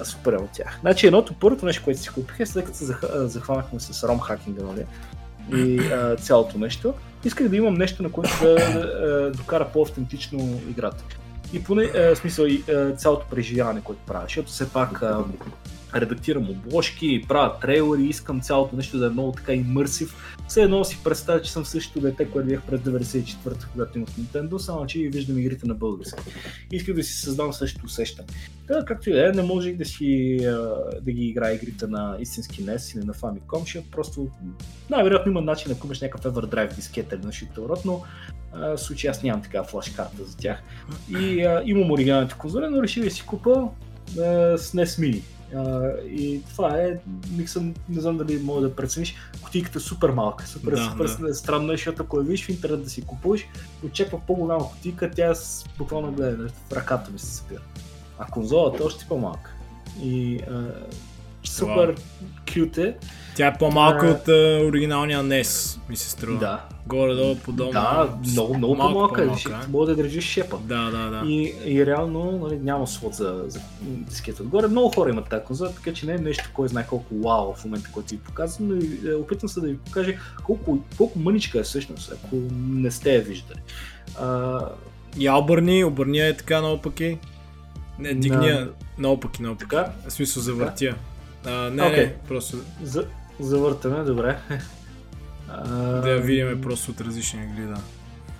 супер 0.03 0.33
от 0.33 0.49
тях. 0.51 0.77
Значи 0.81 1.07
едното 1.07 1.33
първото 1.33 1.65
нещо, 1.65 1.83
което 1.83 1.99
си 1.99 2.09
купих 2.09 2.39
е 2.39 2.45
след 2.45 2.65
като 2.65 2.77
се 2.77 2.85
захванахме 3.13 3.79
с 3.79 4.03
ром 4.07 4.19
хакинга, 4.19 4.63
нали? 4.63 4.85
И 5.53 5.79
а, 5.79 6.15
цялото 6.15 6.57
нещо. 6.57 6.93
Исках 7.25 7.47
да 7.47 7.55
имам 7.55 7.73
нещо, 7.73 8.03
на 8.03 8.11
което 8.11 8.31
да, 8.41 8.55
да 8.55 9.31
докара 9.31 9.67
по-автентично 9.73 10.61
играта. 10.69 11.03
И 11.53 11.63
поне, 11.63 11.89
е, 11.93 12.15
смисъл, 12.15 12.45
и 12.45 12.63
е, 12.67 12.91
цялото 12.91 13.25
преживяване, 13.29 13.81
което 13.81 14.01
правя, 14.07 14.23
защото 14.23 14.47
все 14.47 14.69
пак 14.69 14.99
е, 15.03 15.05
редактирам 15.95 16.49
обложки, 16.49 17.25
правя 17.27 17.59
трейлери, 17.59 18.03
искам 18.03 18.41
цялото 18.41 18.75
нещо 18.75 18.97
да 18.97 19.05
е 19.05 19.09
много 19.09 19.31
така 19.31 19.53
имърсив. 19.53 20.15
Все 20.47 20.61
едно 20.61 20.83
си 20.83 20.99
представя, 21.03 21.41
че 21.41 21.51
съм 21.51 21.65
същото 21.65 21.99
дете, 21.99 22.25
което 22.25 22.49
бях 22.49 22.61
през 22.61 22.81
94-та, 22.81 23.67
когато 23.71 23.97
имах 23.97 24.09
Nintendo, 24.09 24.57
само 24.57 24.85
че 24.85 24.99
виждам 24.99 25.37
игрите 25.37 25.67
на 25.67 25.73
български. 25.73 26.21
Исках 26.71 26.95
да 26.95 27.03
си 27.03 27.13
създам 27.13 27.53
същото 27.53 27.85
усещане. 27.85 28.27
Така, 28.67 28.85
както 28.85 29.09
и 29.09 29.13
да 29.13 29.29
е, 29.29 29.31
не 29.31 29.43
може 29.43 29.71
да 29.71 29.85
си 29.85 30.37
да 31.01 31.11
ги 31.11 31.25
играе 31.25 31.53
игрите 31.53 31.87
на 31.87 32.17
истински 32.19 32.65
NES 32.65 32.97
или 32.97 33.05
на 33.05 33.13
Famicom, 33.13 33.59
защото 33.59 33.91
просто 33.91 34.27
най-вероятно 34.89 35.31
има 35.31 35.41
начин, 35.41 35.71
ако 35.71 35.87
имаш 35.87 36.01
някакъв 36.01 36.33
Everdrive 36.33 36.75
дискет 36.75 37.11
или 37.11 37.25
нещо 37.25 37.69
род, 37.69 37.85
но 37.85 38.03
в 38.53 38.77
случай 38.77 39.09
аз 39.09 39.23
нямам 39.23 39.41
такава 39.41 39.67
флаш 39.67 39.89
карта 39.89 40.23
за 40.23 40.37
тях. 40.37 40.63
И 41.19 41.43
а, 41.43 41.63
имам 41.65 41.91
оригиналните 41.91 42.35
конзоли, 42.37 42.65
но 42.69 42.83
реших 42.83 43.03
да 43.03 43.11
си 43.11 43.23
купа 43.25 43.67
с 44.57 44.71
NES 44.71 44.85
Mini. 44.85 45.21
И 46.09 46.41
това 46.49 46.77
е, 46.77 46.99
миксъм, 47.31 47.73
не 47.89 48.01
знам 48.01 48.17
дали 48.17 48.39
мога 48.43 48.61
да 48.61 48.75
прецениш, 48.75 49.15
кутийката 49.41 49.77
е 49.77 49.81
супер 49.81 50.09
малка, 50.09 50.47
супер, 50.47 50.71
да, 50.71 50.77
супер 50.91 51.27
да. 51.27 51.33
странно, 51.33 51.67
защото 51.67 52.03
ако 52.03 52.17
я 52.17 52.23
видиш 52.23 52.45
в 52.45 52.49
интернет 52.49 52.83
да 52.83 52.89
си 52.89 53.01
купуваш, 53.01 53.45
очаква 53.85 54.19
по-голяма 54.27 54.69
кутийка, 54.69 55.11
тя 55.11 55.35
с 55.35 55.65
буквално 55.77 56.11
гледа, 56.11 56.47
в 56.69 56.71
ръката 56.71 57.11
ми 57.11 57.19
се 57.19 57.35
събира. 57.35 57.61
А 58.19 58.25
конзолата 58.25 58.83
е 58.83 58.85
още 58.85 59.05
по-малка. 59.09 59.53
И 60.03 60.39
uh, 60.39 60.71
супер 61.43 61.95
кют 62.53 62.77
е. 62.77 62.97
Тя 63.35 63.47
е 63.47 63.57
по-малка 63.57 64.07
а... 64.07 64.11
от 64.11 64.27
uh, 64.27 64.69
оригиналния 64.69 65.23
NES, 65.23 65.79
ми 65.89 65.97
се 65.97 66.09
струва. 66.09 66.39
Да. 66.39 66.67
Горе-долу 66.87 67.35
подобно. 67.35 67.71
Да, 67.71 68.17
много, 68.31 68.57
много 68.57 68.75
по-малка. 68.75 69.21
по-малка. 69.21 69.67
Мога 69.69 69.85
да 69.85 69.95
държиш 69.95 70.23
шепа. 70.23 70.57
Да, 70.63 70.91
да, 70.91 71.09
да. 71.09 71.27
И, 71.27 71.53
и 71.65 71.85
реално 71.85 72.31
нали, 72.31 72.59
няма 72.59 72.87
слот 72.87 73.13
за, 73.13 73.43
за 73.47 73.59
дискета 73.81 74.43
отгоре. 74.43 74.67
Много 74.67 74.89
хора 74.89 75.09
имат 75.09 75.29
тази 75.29 75.43
конзола, 75.45 75.71
така 75.71 75.93
че 75.93 76.05
не 76.05 76.13
е 76.13 76.17
нещо, 76.17 76.49
кой 76.53 76.67
знае 76.67 76.87
колко 76.87 77.15
вау 77.15 77.53
в 77.53 77.65
момента, 77.65 77.89
който 77.93 78.09
ви 78.09 78.17
показвам, 78.17 78.67
но 78.67 78.75
и, 78.75 78.99
е, 79.11 79.13
опитвам 79.13 79.49
се 79.49 79.61
да 79.61 79.67
ви 79.67 79.77
покажа 79.77 80.13
колко, 80.43 80.79
колко 80.97 81.19
мъничка 81.19 81.59
е 81.59 81.63
всъщност, 81.63 82.11
ако 82.11 82.35
не 82.53 82.91
сте 82.91 83.15
я 83.15 83.21
виждали. 83.21 83.59
А... 84.19 84.59
Я 85.17 85.35
обърни, 85.35 85.83
обърни 85.83 86.19
е 86.19 86.37
така 86.37 86.61
наопаки. 86.61 87.17
Не, 87.99 88.13
дигния 88.13 88.59
на... 88.59 88.69
наопаки, 88.97 89.41
наопаки. 89.41 89.69
Така? 89.69 89.91
В 90.07 90.13
смисъл 90.13 90.43
завъртя. 90.43 90.95
А, 91.45 91.51
не, 91.51 91.83
Окей. 91.83 92.05
не, 92.05 92.13
просто 92.27 92.57
За... 92.83 93.05
Завъртаме, 93.39 94.03
добре. 94.03 94.37
Да 96.03 96.09
я 96.09 96.21
видим 96.21 96.61
просто 96.61 96.91
от 96.91 97.01
различни 97.01 97.41
ъгли, 97.41 97.65
да. 97.65 97.77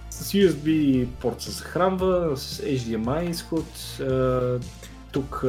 С 0.09 0.33
USB 0.33 1.05
порт 1.05 1.41
се 1.41 1.51
захранва, 1.51 2.37
с 2.37 2.61
HDMI 2.61 3.29
изход. 3.29 3.65
Тук 5.11 5.45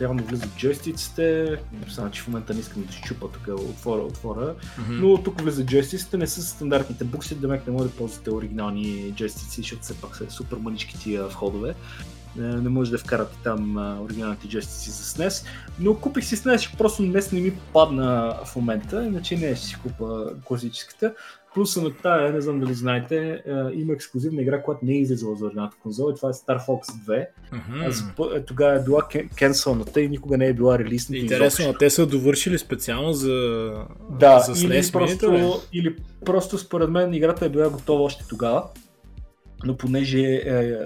реално 0.00 0.22
влизат 0.24 0.56
джойстиците. 0.56 1.56
Само, 1.88 2.10
че 2.10 2.22
в 2.22 2.28
момента 2.28 2.54
не 2.54 2.60
искам 2.60 2.82
да 2.82 2.92
щупа 2.92 3.28
тук 3.28 3.48
отвора, 3.48 4.02
отвора. 4.02 4.54
Мгм. 4.78 5.00
Но 5.00 5.22
тук 5.22 5.40
влизат 5.40 5.66
джойстиците, 5.66 6.16
не 6.16 6.26
са 6.26 6.42
стандартните 6.42 7.04
букси, 7.04 7.34
да 7.34 7.48
мек 7.48 7.66
не 7.66 7.72
може 7.72 7.84
да 7.84 7.96
ползвате 7.96 8.30
оригинални 8.30 9.12
джойстици, 9.16 9.60
защото 9.60 9.82
все 9.82 9.94
пак 9.94 10.16
са 10.16 10.30
супер 10.30 10.56
мънички 10.56 10.98
тия 11.00 11.28
входове. 11.28 11.74
Е, 12.38 12.42
Не 12.42 12.68
може 12.68 12.90
да 12.90 12.98
вкарате 12.98 13.36
там 13.44 13.76
оригиналните 14.02 14.48
джойстици 14.48 14.90
за 14.90 15.02
SNES. 15.04 15.46
Но 15.80 15.94
купих 15.94 16.24
си 16.24 16.36
SNES, 16.36 16.76
просто 16.76 17.02
днес 17.02 17.32
не 17.32 17.40
ми 17.40 17.52
падна 17.72 18.36
в 18.46 18.56
момента, 18.56 19.04
иначе 19.04 19.36
не 19.36 19.56
ще 19.56 19.66
си 19.66 19.76
купа 19.82 20.24
класическата. 20.44 21.14
Плюса 21.54 21.82
на 21.82 21.90
тая, 21.92 22.32
не 22.32 22.40
знам 22.40 22.60
дали 22.60 22.74
знаете, 22.74 23.16
а, 23.48 23.70
има 23.72 23.92
ексклюзивна 23.92 24.42
игра, 24.42 24.62
която 24.62 24.84
не 24.84 24.92
е 24.92 24.98
излизала 24.98 25.36
за 25.36 25.44
оригиналната 25.44 25.76
конзола 25.82 26.12
и 26.12 26.16
това 26.16 26.28
е 26.28 26.32
Star 26.32 26.66
Fox 26.66 26.80
2. 27.06 27.26
Мгм. 27.52 27.80
Аз 27.80 28.04
по- 28.16 28.30
е, 28.34 28.44
тогава 28.44 28.76
е 28.76 28.82
била 28.82 29.00
кен- 29.02 29.34
кенселната 29.34 30.00
и 30.00 30.08
никога 30.08 30.38
не 30.38 30.46
е 30.46 30.52
била 30.52 30.78
релизната. 30.78 31.18
Интересно, 31.18 31.64
а 31.68 31.78
те 31.78 31.90
са 31.90 32.06
довършили 32.06 32.58
специално 32.58 33.12
за, 33.12 33.72
Да, 34.10 34.38
за 34.38 34.66
или, 34.66 34.72
SNES 34.72 34.92
просто, 34.92 35.26
Mini-то, 35.26 35.60
или 35.72 35.96
просто 36.24 36.58
според 36.58 36.90
мен 36.90 37.14
играта 37.14 37.46
е 37.46 37.48
била 37.48 37.68
готова 37.68 38.02
още 38.02 38.24
тогава, 38.28 38.62
но 39.64 39.76
понеже 39.76 40.20
е, 40.20 40.76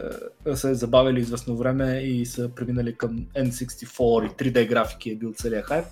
е, 0.46 0.56
са 0.56 0.70
е 0.70 0.74
забавили 0.74 1.20
известно 1.20 1.56
време 1.56 2.00
и 2.00 2.26
са 2.26 2.48
преминали 2.48 2.94
към 2.94 3.26
N64 3.36 4.26
и 4.26 4.52
3D 4.52 4.68
графики 4.68 5.10
е 5.10 5.16
бил 5.16 5.32
целият 5.36 5.66
хайп, 5.66 5.84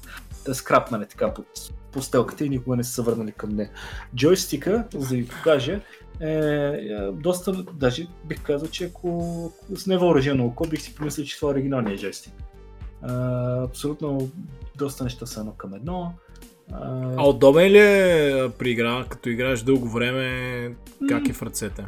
да 0.44 0.54
скрапнали 0.54 1.06
така 1.06 1.34
под 1.34 1.46
постелката 1.92 2.44
и 2.44 2.48
никога 2.48 2.76
не 2.76 2.84
са 2.84 2.92
се 2.92 3.02
върнали 3.02 3.32
към 3.32 3.50
нея. 3.50 3.70
Джойстика, 4.16 4.84
за 4.94 5.08
да 5.08 5.14
ви 5.14 5.26
покажа, 5.26 5.80
е, 6.20 6.30
е 6.30 7.10
доста, 7.12 7.52
даже 7.74 8.06
бих 8.24 8.42
казал, 8.42 8.68
че 8.68 8.84
ако 8.84 9.52
с 9.74 9.86
невъоръжено 9.86 10.46
око 10.46 10.68
бих 10.68 10.82
си 10.82 10.94
помислил, 10.94 11.24
че 11.24 11.36
това 11.36 11.50
е 11.50 11.54
оригиналният 11.54 12.00
джойстик. 12.00 12.32
А, 13.02 13.62
абсолютно 13.62 14.30
доста 14.78 15.04
неща 15.04 15.26
са 15.26 15.40
едно 15.40 15.52
към 15.52 15.74
едно. 15.74 16.12
А, 16.72 17.12
А 17.16 17.28
удобен 17.28 17.72
ли 17.72 17.78
е 17.78 18.48
при 18.58 18.70
игра, 18.70 19.04
като 19.08 19.28
играеш 19.28 19.62
дълго 19.62 19.88
време, 19.88 20.74
как 21.08 21.28
е 21.28 21.32
в 21.32 21.42
ръцете? 21.42 21.86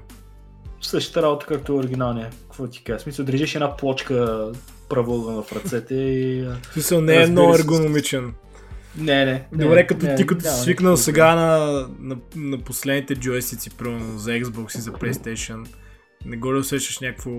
Същата 0.86 1.22
работа, 1.22 1.46
както 1.46 1.72
е 1.72 1.76
оригиналния. 1.76 2.30
Какво 2.42 2.66
ти 2.66 2.84
кажа? 2.84 2.98
Смисъл, 2.98 3.24
държиш 3.24 3.54
една 3.54 3.76
плочка 3.76 4.48
правоъгълна 4.88 5.42
в 5.42 5.52
ръцете 5.52 5.94
и... 5.94 6.48
смисъл 6.72 7.00
не 7.00 7.22
е 7.22 7.26
много 7.26 7.54
ергономичен. 7.54 8.34
Не, 8.98 9.24
не. 9.24 9.44
Добре, 9.52 9.74
не, 9.74 9.86
като 9.86 10.06
не, 10.06 10.14
ти 10.14 10.26
като 10.26 10.44
си 10.44 10.62
свикнал 10.62 10.96
сега 10.96 11.34
на, 11.34 11.86
на, 12.00 12.16
на 12.36 12.58
последните 12.58 13.14
джойстици, 13.14 13.70
примерно 13.70 14.18
за 14.18 14.30
Xbox 14.30 14.78
и 14.78 14.80
за 14.80 14.92
PlayStation, 14.92 15.66
не 16.26 16.36
го 16.36 16.54
ли 16.54 16.58
усещаш 16.58 17.00
някакво 17.00 17.30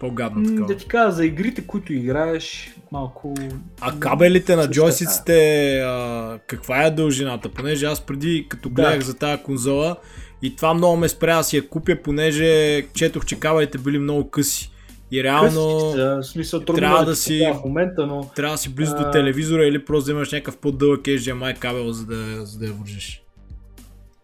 по-гадно 0.00 0.44
такова? 0.48 0.66
Да 0.66 0.76
ти 0.76 0.86
кажа, 0.86 1.10
за 1.10 1.26
игрите, 1.26 1.66
които 1.66 1.92
играеш, 1.92 2.74
малко... 2.92 3.34
А 3.80 3.98
кабелите 3.98 4.56
на 4.56 4.70
джойстиците, 4.70 5.78
а, 5.80 6.38
каква 6.46 6.84
е 6.84 6.90
дължината? 6.90 7.48
Понеже 7.48 7.86
аз 7.86 8.00
преди, 8.00 8.46
като 8.48 8.68
Да. 8.68 8.74
гледах 8.74 9.00
за 9.00 9.14
тази 9.14 9.42
конзола, 9.42 9.96
и 10.42 10.56
това 10.56 10.74
много 10.74 10.96
ме 10.96 11.08
спря 11.08 11.36
да 11.36 11.44
си 11.44 11.56
я 11.56 11.68
купя, 11.68 11.96
понеже 12.04 12.82
четох, 12.94 13.26
че 13.26 13.40
кабелите 13.40 13.78
били 13.78 13.98
много 13.98 14.30
къси. 14.30 14.70
И 15.12 15.24
реално 15.24 15.80
са, 15.90 16.20
смисъл, 16.22 16.60
трябва 16.60 17.02
е 17.02 17.04
да 17.04 17.16
си- 17.16 17.52
в 17.54 17.64
момента, 17.64 18.06
но... 18.06 18.30
трябва 18.36 18.54
да 18.54 18.58
си 18.58 18.74
близо 18.74 18.96
до 18.96 19.02
А. 19.02 19.10
телевизора 19.10 19.66
или 19.66 19.84
просто 19.84 20.04
да 20.06 20.12
имаш 20.12 20.32
някакъв 20.32 20.56
по-дълъг 20.56 21.00
HDMI 21.00 21.58
кабел, 21.58 21.92
за 21.92 22.06
да, 22.06 22.46
за 22.46 22.58
да 22.58 22.66
я 22.66 22.72
вържиш. 22.72 23.22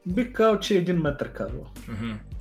Бих 0.07 0.33
казал, 0.33 0.61
че 0.61 0.75
е 0.75 0.79
един 0.79 0.97
метър 0.97 1.33
кабел. 1.33 1.67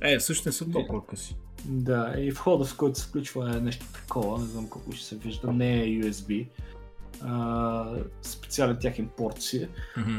Е, 0.02 0.20
също 0.20 0.48
не 0.48 0.52
са 0.52 0.70
толкова 0.70 1.06
къси. 1.06 1.36
Да, 1.64 2.14
и 2.18 2.30
входа, 2.30 2.64
с 2.64 2.72
който 2.72 2.98
се 2.98 3.06
включва 3.06 3.56
е 3.56 3.60
нещо 3.60 3.86
такова, 3.92 4.38
не 4.38 4.44
знам 4.44 4.68
колко 4.68 4.92
ще 4.92 5.04
се 5.04 5.16
вижда, 5.16 5.52
не 5.52 5.82
е 5.82 5.86
USB. 5.86 6.46
А, 7.22 7.84
специален 8.22 8.76
тяхен 8.80 9.08
порт 9.16 9.42
си 9.42 9.56
е. 9.56 9.68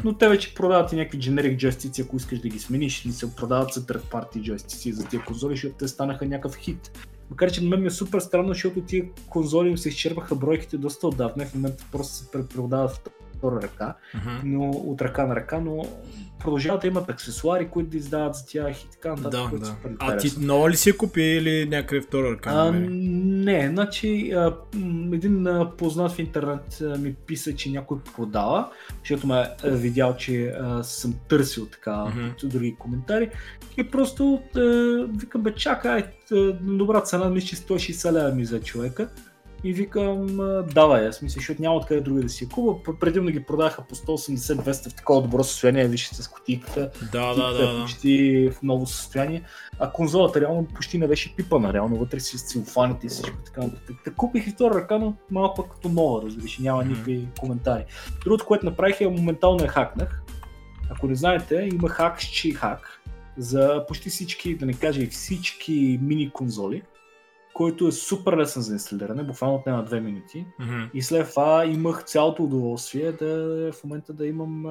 Но 0.04 0.18
те 0.18 0.30
вече 0.30 0.56
продават 0.56 0.94
и 0.94 0.96
някакви 0.96 1.20
generic 1.20 1.58
джойстици, 1.58 2.02
ако 2.02 2.18
искаш 2.18 2.40
да 2.40 2.50
ги 2.50 2.60
смениш, 2.60 3.06
или 3.06 3.14
се 3.14 3.36
продават 3.36 3.74
за 3.74 3.82
third 3.82 4.02
party 4.02 4.42
джойстици 4.42 4.94
за 4.94 5.08
тия 5.08 5.26
конзоли, 5.26 5.54
защото 5.54 5.76
те 5.76 5.88
станаха 5.88 6.26
някакъв 6.26 6.56
хит. 6.56 7.08
Макар 7.30 7.52
че 7.52 7.64
на 7.64 7.70
мен 7.70 7.82
ми 7.82 7.88
е 7.88 7.92
супер 7.92 8.20
странно, 8.20 8.48
защото 8.48 8.82
тия 8.82 9.06
конзоли 9.30 9.70
им 9.70 9.78
се 9.78 9.90
изчерпаха 9.90 10.36
бройките 10.36 10.78
доста 10.78 11.08
отдавна 11.08 11.44
и 11.44 11.46
в 11.46 11.56
момента 11.56 11.86
просто 11.92 12.14
се 12.14 12.32
препродават 12.32 12.92
в 12.92 13.02
втора 13.38 13.62
ръка, 13.62 13.96
Мгм. 14.16 14.30
но 14.44 14.70
от 14.70 15.02
ръка 15.02 15.26
на 15.26 15.36
ръка, 15.36 15.60
но 15.60 15.86
продължават 16.40 16.82
да 16.82 16.88
имат 16.88 17.10
аксесуари, 17.10 17.68
които 17.68 17.90
да 17.90 17.98
издават 17.98 18.36
за 18.36 18.46
тях 18.46 18.82
и 18.84 18.88
така 18.92 19.10
нататък. 19.10 19.32
Да, 19.32 19.58
е 19.58 19.60
да. 19.60 19.76
А 20.00 20.18
ти 20.18 20.32
нова 20.40 20.70
ли 20.70 20.76
си 20.76 20.90
я 20.90 20.98
купи 20.98 21.22
или 21.22 21.70
някъде 21.70 22.02
втора 22.02 22.32
ръка? 22.32 22.50
А, 22.54 22.72
не, 22.72 23.68
значи 23.68 24.32
а, 24.32 24.54
един 25.14 25.48
а, 25.48 25.72
познат 25.78 26.12
в 26.12 26.20
интернет 26.20 26.82
а, 26.82 26.98
ми 26.98 27.14
писа, 27.14 27.56
че 27.56 27.72
някой 27.72 27.98
продава, 28.16 28.70
защото 29.00 29.28
ме 29.28 29.44
е 29.64 29.72
видял, 29.72 30.16
че 30.16 30.46
а, 30.48 30.84
съм 30.84 31.14
търсил 31.30 31.66
така 31.66 32.04
от 32.44 32.50
други 32.50 32.76
коментари 32.80 33.30
и 33.78 33.90
просто 33.90 34.42
а, 34.56 34.60
викам, 35.20 35.42
бе, 35.42 35.56
чакай, 35.56 36.04
на 36.32 36.78
добра 36.78 37.02
цена, 37.02 37.30
мисля, 37.30 37.48
че 37.48 37.56
160 37.56 38.12
лева 38.12 38.32
ми 38.32 38.46
за 38.46 38.62
човека. 38.62 39.10
И 39.64 39.74
викам, 39.74 40.40
а, 40.40 40.64
давай, 40.64 41.08
аз 41.08 41.22
мисля, 41.22 41.40
защото 41.40 41.62
няма 41.62 41.76
откъде 41.76 42.02
други 42.02 42.24
да 42.24 42.30
си 42.30 42.44
я 42.44 42.50
купа. 42.50 42.94
Предимно 43.00 43.32
ги 43.32 43.44
продаха 43.44 43.84
по 43.90 43.96
180-200 43.96 44.90
в 44.90 44.96
такова 44.96 45.22
добро 45.22 45.44
състояние, 45.44 45.88
вижте 45.88 46.16
с 46.16 46.28
кутийката, 46.28 46.92
Да, 47.12 47.34
да, 47.34 47.54
да. 47.54 47.82
почти 47.82 48.50
в 48.54 48.62
ново 48.64 48.86
състояние, 48.86 49.42
а 49.80 49.92
конзолата 49.92 50.42
реално 50.42 50.66
почти 50.66 50.98
не 50.98 51.08
беше 51.08 51.36
пипана, 51.36 51.74
реално 51.74 51.96
вътре 51.96 52.20
си 52.20 52.38
с 52.38 52.44
целофаните 52.44 53.06
и 53.06 53.10
всичко 53.10 53.38
така. 53.46 53.62
Та 54.06 54.12
купих 54.12 54.48
и 54.48 54.52
втора 54.52 54.76
ръка, 54.76 54.98
но 54.98 55.14
малко 55.32 55.64
като 55.64 55.90
нова, 55.90 56.22
разбираш, 56.26 56.60
няма 56.60 56.84
никакви 56.84 57.28
коментари. 57.40 57.86
Другото, 58.24 58.46
което 58.46 58.66
направих 58.66 59.02
е 59.02 59.08
моментално 59.08 59.64
я 59.64 59.70
хакнах. 59.70 60.22
Ако 60.90 61.08
не 61.08 61.16
знаете, 61.16 61.70
има 61.74 61.90
хак 61.90 62.22
с 62.22 62.26
чи 62.26 62.52
хак 62.52 63.02
за 63.38 63.86
почти 63.88 64.10
всички, 64.10 64.58
да 64.58 64.66
не 64.66 64.74
кажа 64.74 65.02
и 65.02 65.08
всички 65.08 66.00
мини 66.02 66.30
конзоли, 66.30 66.82
който 67.58 67.88
е 67.88 67.92
супер 67.92 68.38
лесен 68.38 68.62
за 68.62 68.74
инсталиране, 68.74 69.24
буквално 69.24 69.56
отнема 69.56 69.86
2 69.86 70.00
минути. 70.00 70.46
Мгм. 70.60 70.82
И 70.94 71.02
след 71.02 71.30
това 71.30 71.66
имах 71.66 72.04
цялото 72.04 72.44
удоволствие 72.44 73.12
да 73.12 73.28
в 73.72 73.84
момента 73.84 74.14
да 74.14 74.28
имам 74.28 74.64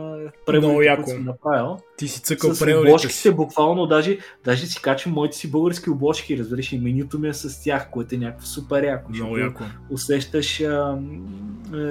преводите, 0.46 0.94
които 0.94 1.10
съм 1.10 1.24
направил. 1.24 1.76
Ти 1.96 2.08
си 2.08 2.22
цъкал 2.22 2.54
С 2.54 2.62
обложките, 2.62 3.32
буквално, 3.32 3.86
даже, 3.86 4.18
даже 4.44 4.66
си 4.66 4.82
качвам 4.82 5.14
моите 5.14 5.36
си 5.36 5.50
български 5.50 5.90
обложки, 5.90 6.38
разбираш, 6.38 6.72
и 6.72 6.78
менюто 6.78 7.18
ми 7.18 7.28
е 7.28 7.34
с 7.34 7.64
тях, 7.64 7.90
което 7.90 8.14
е 8.14 8.18
някакво 8.18 8.46
супер 8.46 8.84
яко. 8.84 9.12
Много 9.12 9.38
яко. 9.38 9.62
Усещаш 9.90 10.60
а, 10.60 10.98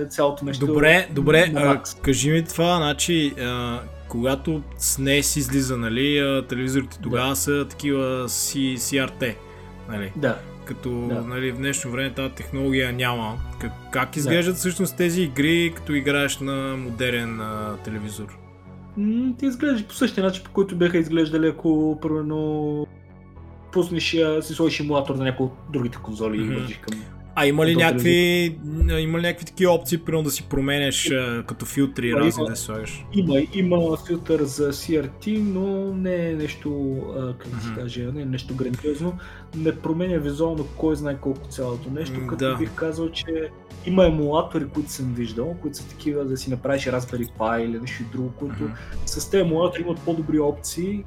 цялото 0.09 0.45
нещо. 0.45 0.65
Добре, 0.65 1.07
добре, 1.11 1.51
а, 1.55 1.81
кажи 2.01 2.31
ми 2.31 2.43
това, 2.43 2.77
значи, 2.77 3.33
а, 3.39 3.79
когато 4.07 4.61
SNES 4.79 5.39
излиза, 5.39 5.77
нали, 5.77 6.43
телевизорите 6.49 6.99
тогава 7.03 7.35
са 7.35 7.65
такива 7.69 8.29
C, 8.29 8.75
CRT, 8.75 9.35
нали, 9.89 10.11
Да. 10.15 10.37
Като 10.65 10.89
Да. 11.07 11.21
нали, 11.21 11.51
в 11.51 11.57
днешно 11.57 11.91
време 11.91 12.13
тази 12.13 12.33
технология 12.33 12.93
няма. 12.93 13.37
Как, 13.59 13.71
как 13.91 14.15
изглеждат 14.15 14.55
всъщност 14.55 14.97
тези 14.97 15.21
игри, 15.21 15.73
като 15.75 15.93
играеш 15.93 16.39
на 16.39 16.77
модерен 16.77 17.39
а, 17.41 17.77
телевизор? 17.83 18.37
М, 18.97 19.33
Ти 19.39 19.45
изглеждаш 19.45 19.85
по 19.85 19.93
същия 19.93 20.23
начин, 20.23 20.43
по 20.43 20.51
който 20.51 20.75
бяха 20.75 20.97
изглеждали, 20.97 21.47
ако 21.47 21.99
примерно 22.01 22.87
пуснеш, 23.71 24.03
си 24.41 24.53
сложиш 24.53 24.79
емулатор 24.79 25.15
на 25.15 25.23
някои 25.23 25.45
от 25.45 25.53
другите 25.69 25.97
конзоли 25.97 26.37
Мгм. 26.37 26.51
и 26.53 26.55
вържиш 26.55 26.77
към 26.77 26.99
А 27.37 27.45
има 27.45 27.65
ли 27.65 27.75
някакви, 27.75 28.59
има 28.99 29.19
ли 29.19 29.21
някакви 29.21 29.45
такива 29.45 29.71
опции, 29.73 29.97
примерно 29.97 30.23
да 30.23 30.31
си 30.31 30.43
променяш 30.49 31.09
като 31.47 31.65
филтри 31.65 32.07
Има, 32.07 32.19
разни 32.19 32.45
да 32.47 32.55
слагаш? 32.55 33.05
Има, 33.13 33.41
има 33.53 33.97
филтър 34.07 34.43
за 34.43 34.73
CRT, 34.73 35.39
но 35.39 35.93
не 35.93 36.29
е 36.29 36.33
нещо, 36.33 36.97
как 37.39 37.47
да 37.49 37.81
кажа, 37.81 38.11
не 38.13 38.21
е 38.21 38.25
нещо 38.25 38.55
грандиозно. 38.55 39.13
Не 39.55 39.75
променя 39.75 40.17
визуално 40.17 40.67
кой 40.77 40.95
знае 40.95 41.17
колко 41.21 41.47
цялото 41.47 41.89
нещо, 41.89 42.27
като 42.27 42.45
да. 42.45 42.55
бих 42.55 42.75
казал, 42.75 43.09
че 43.09 43.49
има 43.85 44.05
емулатори, 44.05 44.67
които 44.67 44.91
съм 44.91 45.13
виждал, 45.13 45.55
които 45.61 45.77
са 45.77 45.87
такива 45.87 46.25
да 46.25 46.37
си 46.37 46.49
направиш 46.49 46.83
Raspberry 46.83 47.29
Pi 47.39 47.65
или 47.65 47.79
нещо 47.79 48.03
друго, 48.11 48.31
които 48.39 48.69
с 49.05 49.29
тези 49.29 49.41
емулатори 49.41 49.81
имат 49.81 49.99
по-добри 49.99 50.39
опции, 50.39 51.03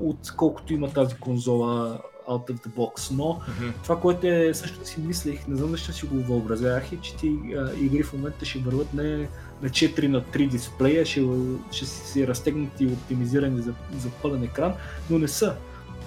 отколкото 0.00 0.72
има 0.72 0.92
тази 0.92 1.14
конзола 1.14 2.00
out 2.28 2.50
of 2.50 2.54
the 2.54 2.68
box, 2.68 3.10
но 3.10 3.40
Мгм. 3.48 3.70
това, 3.82 4.00
което 4.00 4.26
е, 4.26 4.54
също 4.54 4.86
си 4.86 5.00
мислех, 5.00 5.48
не 5.48 5.56
знам 5.56 5.70
защо 5.70 5.92
си 5.92 6.06
го 6.06 6.16
въобразявах, 6.16 6.92
е, 6.92 6.96
че 6.96 7.16
ти 7.16 7.36
а, 7.56 7.70
игри 7.80 8.02
в 8.02 8.12
момента 8.12 8.44
ще 8.44 8.58
върват 8.58 8.94
не 8.94 9.28
на 9.62 9.68
4 9.68 10.06
на 10.06 10.22
3 10.22 10.48
дисплея, 10.48 11.06
ще, 11.06 11.22
ще 11.70 11.86
си 11.86 12.26
разтегнати 12.26 12.84
и 12.84 12.86
оптимизирани 12.86 13.62
за, 13.62 13.72
за 13.98 14.08
пълен 14.22 14.42
екран, 14.42 14.72
но 15.10 15.18
не 15.18 15.28
са. 15.28 15.54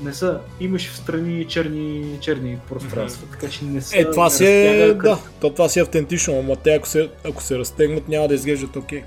Не 0.03 0.13
са. 0.13 0.39
Имаш 0.59 0.89
в 0.89 0.97
страни 0.97 1.45
черни, 1.45 2.17
черни 2.21 2.57
пространства, 2.69 3.27
mm-hmm. 3.27 3.31
така 3.31 3.49
че 3.49 3.65
не 3.65 3.81
са. 3.81 3.97
Е, 3.97 4.11
това 4.11 4.29
си 4.29 4.45
е, 4.45 4.93
да, 4.93 5.17
то, 5.41 5.49
това 5.49 5.69
си 5.69 5.79
е 5.79 5.81
автентично, 5.81 6.39
ама 6.39 6.55
те 6.55 6.73
ако 6.73 6.87
се, 6.87 7.09
ако 7.25 7.43
се 7.43 7.57
разтегнат 7.57 8.07
няма 8.07 8.27
да 8.27 8.33
изглеждат 8.33 8.75
окей. 8.75 9.01
Okay. 9.01 9.05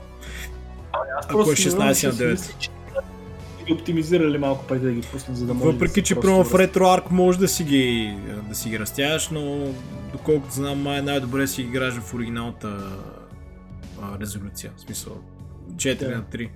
Ако 1.29 1.41
е 1.41 1.45
16 1.45 2.07
на 2.07 2.13
9 2.13 2.69
ги 3.65 3.73
оптимизирали 3.73 4.39
малко 4.39 4.67
преди 4.67 4.87
да 4.87 4.93
ги 4.93 5.01
пуснат, 5.01 5.37
за 5.37 5.47
да 5.47 5.55
може 5.55 5.73
Въпреки, 5.73 6.01
да 6.01 6.05
че 6.05 6.15
прямо 6.15 6.45
в 6.45 6.53
RetroArch 6.53 7.11
може 7.11 7.39
да 7.39 7.49
си 7.49 7.65
ги, 7.65 8.15
да 8.49 8.55
си 8.55 8.69
ги 8.69 8.79
разтягаш, 8.79 9.29
но 9.29 9.69
доколкото 10.13 10.55
знам, 10.55 10.83
май 10.83 11.03
най-добре 11.03 11.47
си 11.47 11.63
ги 11.63 11.69
играеш 11.69 11.95
в 11.95 12.15
оригиналната 12.15 12.99
а, 14.03 14.21
резолюция, 14.21 14.73
в 14.77 14.81
смисъл 14.81 15.21
4 15.77 15.99
да. 15.99 16.09
на 16.09 16.23
3. 16.23 16.49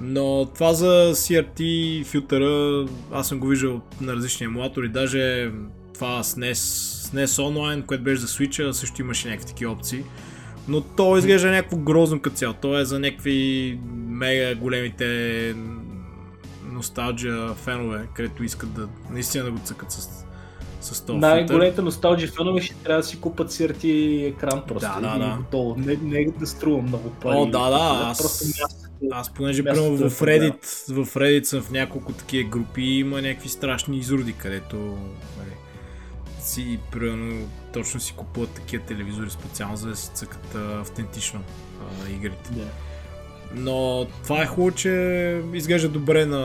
Но 0.00 0.46
това 0.54 0.72
за 0.72 1.12
CRT 1.14 2.04
филтъра, 2.04 2.86
аз 3.12 3.28
съм 3.28 3.40
го 3.40 3.46
виждал 3.46 3.80
на 4.00 4.12
различни 4.12 4.46
емулатори, 4.46 4.88
даже 4.88 5.52
това 5.94 6.22
с 6.22 6.34
NES, 6.34 6.54
с 6.54 7.10
NES 7.10 7.24
Online, 7.24 7.86
което 7.86 8.04
беше 8.04 8.20
за 8.20 8.26
Switch, 8.26 8.70
също 8.70 9.02
имаше 9.02 9.28
някакви 9.28 9.46
такива 9.46 9.72
опции. 9.72 10.04
Но 10.68 10.80
то 10.80 11.16
изглежда 11.16 11.50
някакво 11.50 11.76
грозно 11.76 12.20
като 12.20 12.36
цяло. 12.36 12.54
То 12.54 12.78
е 12.78 12.84
за 12.84 12.98
някакви 12.98 13.78
мега 14.06 14.54
големите 14.54 15.54
носталджия 16.80 17.54
фенове, 17.54 18.06
където 18.14 18.44
искат 18.44 18.72
да 18.72 18.88
наистина 19.10 19.44
да 19.44 19.50
го 19.50 19.58
цъкат 19.58 19.92
с, 19.92 20.24
с 20.80 21.00
този 21.00 21.18
Най-големите 21.18 21.82
носталджи 21.82 22.26
фенове 22.26 22.62
ще 22.62 22.74
трябва 22.74 23.02
да 23.02 23.08
си 23.08 23.20
купат 23.20 23.50
CRT 23.50 23.84
екран 24.26 24.62
просто. 24.68 24.88
Да, 25.00 25.00
да, 25.00 25.18
да. 25.18 25.36
Готово. 25.36 25.74
Не, 25.78 25.96
не 26.02 26.24
да 26.38 26.46
струва 26.46 26.82
много 26.82 27.10
пари. 27.10 27.36
О, 27.36 27.46
да, 27.46 27.70
да. 27.70 28.08
Аз, 28.10 28.18
просто 28.18 28.44
аз 29.12 29.34
понеже 29.34 29.64
прямо 29.64 29.96
в 29.96 30.10
Reddit, 30.10 30.92
в 31.04 31.14
Reddit 31.14 31.44
съм 31.44 31.62
в 31.62 31.70
няколко 31.70 32.12
такива 32.12 32.48
групи 32.48 32.82
и 32.82 32.98
има 32.98 33.22
някакви 33.22 33.48
страшни 33.48 33.98
изроди, 33.98 34.32
където 34.32 34.76
нали, 35.38 35.54
си 36.40 36.78
примерно 36.92 37.48
точно 37.72 38.00
си 38.00 38.14
купуват 38.16 38.50
такива 38.50 38.84
телевизори 38.84 39.30
специално, 39.30 39.76
за 39.76 39.88
да 39.88 39.96
си 39.96 40.10
цъкат 40.14 40.54
автентично 40.54 41.40
а, 41.80 42.10
игрите. 42.10 42.50
Yeah. 42.50 42.89
Но 43.54 44.06
това 44.22 44.42
е 44.42 44.46
хубаво, 44.46 44.70
че 44.70 45.42
изглежда 45.54 45.88
добре 45.88 46.26
на, 46.26 46.40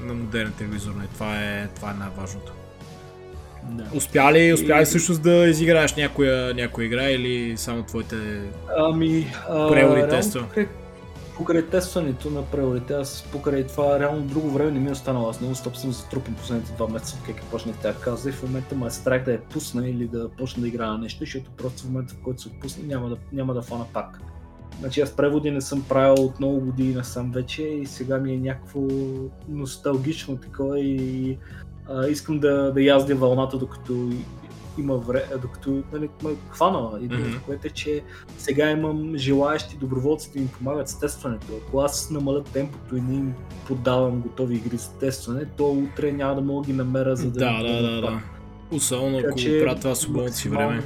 на 0.00 0.14
модерен 0.14 0.52
телевизор. 0.58 0.92
Не? 0.94 1.06
Това 1.06 1.42
е, 1.42 1.68
това 1.74 1.90
е 1.90 1.94
най-важното. 1.94 2.52
Да. 3.70 3.84
Успя 3.94 4.32
ли, 4.32 4.52
успя 4.52 4.80
ли 4.80 4.84
всъщност 4.84 5.22
да 5.22 5.48
изиграеш 5.48 5.94
някоя, 5.94 6.54
някоя 6.54 6.86
игра 6.86 7.10
или 7.10 7.56
само 7.56 7.82
твоите 7.82 8.16
ами, 8.78 9.32
преводи 9.48 10.08
тества? 10.08 10.44
Покрай 11.36 11.66
тестването 11.66 12.30
на 12.30 12.42
преводите, 12.42 12.92
аз 12.92 13.24
покрай 13.32 13.66
това 13.66 14.00
реално 14.00 14.22
друго 14.22 14.50
време 14.50 14.70
не 14.70 14.80
ми 14.80 14.88
е 14.88 14.92
останало. 14.92 15.28
Аз 15.28 15.40
много 15.40 15.54
стоп 15.54 15.76
съм 15.76 15.92
затрупан 15.92 16.34
последните 16.34 16.72
два 16.72 16.88
месеца, 16.88 17.18
как 17.26 17.42
почнах 17.42 17.76
тази 17.76 17.98
каза 17.98 18.28
и 18.28 18.32
в 18.32 18.42
момента 18.42 18.74
ме 18.74 18.86
е 18.86 18.90
страх 18.90 19.24
да 19.24 19.32
я 19.32 19.40
пусна 19.40 19.88
или 19.88 20.08
да 20.08 20.28
почна 20.28 20.60
да 20.60 20.68
играя 20.68 20.92
на 20.92 20.98
нещо, 20.98 21.20
защото 21.20 21.50
просто 21.50 21.82
в 21.82 21.84
момента 21.84 22.14
в 22.14 22.22
който 22.24 22.42
се 22.42 22.48
отпусна 22.48 22.82
няма 22.86 23.08
да, 23.08 23.16
няма 23.32 23.54
да 23.54 23.62
фана 23.62 23.84
пак. 23.92 24.20
Значи 24.80 25.00
аз 25.00 25.16
преводи 25.16 25.50
не 25.50 25.60
съм 25.60 25.84
правил 25.88 26.24
от 26.24 26.40
много 26.40 26.60
години 26.60 26.94
насам 26.94 27.32
вече 27.32 27.62
и 27.62 27.86
сега 27.86 28.18
ми 28.18 28.32
е 28.32 28.38
някакво 28.38 28.80
носталгично 29.48 30.36
такова 30.36 30.80
и 30.80 31.38
а, 31.88 32.06
искам 32.06 32.38
да, 32.38 32.72
да 32.72 32.82
яздя 32.82 33.14
вълната 33.14 33.58
докато 33.58 34.10
има 34.78 34.96
време, 34.96 35.26
докато 35.42 35.82
нали, 35.92 36.08
ме 36.24 36.30
хванала. 36.50 36.98
И 37.00 37.08
mm-hmm. 37.08 37.40
което 37.40 37.66
е, 37.66 37.70
че 37.70 38.02
сега 38.38 38.70
имам 38.70 39.12
желаящи 39.16 39.76
доброволци 39.76 40.32
да 40.32 40.40
ми 40.40 40.48
помагат 40.48 40.88
с 40.88 41.00
тестването. 41.00 41.46
Ако 41.66 41.80
аз 41.80 42.10
намаля 42.10 42.44
темпото 42.44 42.96
и 42.96 43.00
не 43.00 43.14
им 43.14 43.34
подавам 43.66 44.20
готови 44.20 44.56
игри 44.56 44.76
за 44.76 44.92
тестване, 44.92 45.44
то 45.56 45.70
утре 45.70 46.12
няма 46.12 46.34
да 46.34 46.40
мога 46.40 46.66
да 46.66 46.72
ги 46.72 46.78
намеря 46.78 47.16
за 47.16 47.30
да... 47.30 47.38
Да, 47.38 47.62
да, 47.62 47.82
да, 47.82 48.00
да. 48.00 48.20
Особено 48.70 49.18
ако 49.18 49.36
правят 49.64 49.80
това 49.80 49.94
свободното 49.94 50.36
си 50.36 50.48
време. 50.48 50.82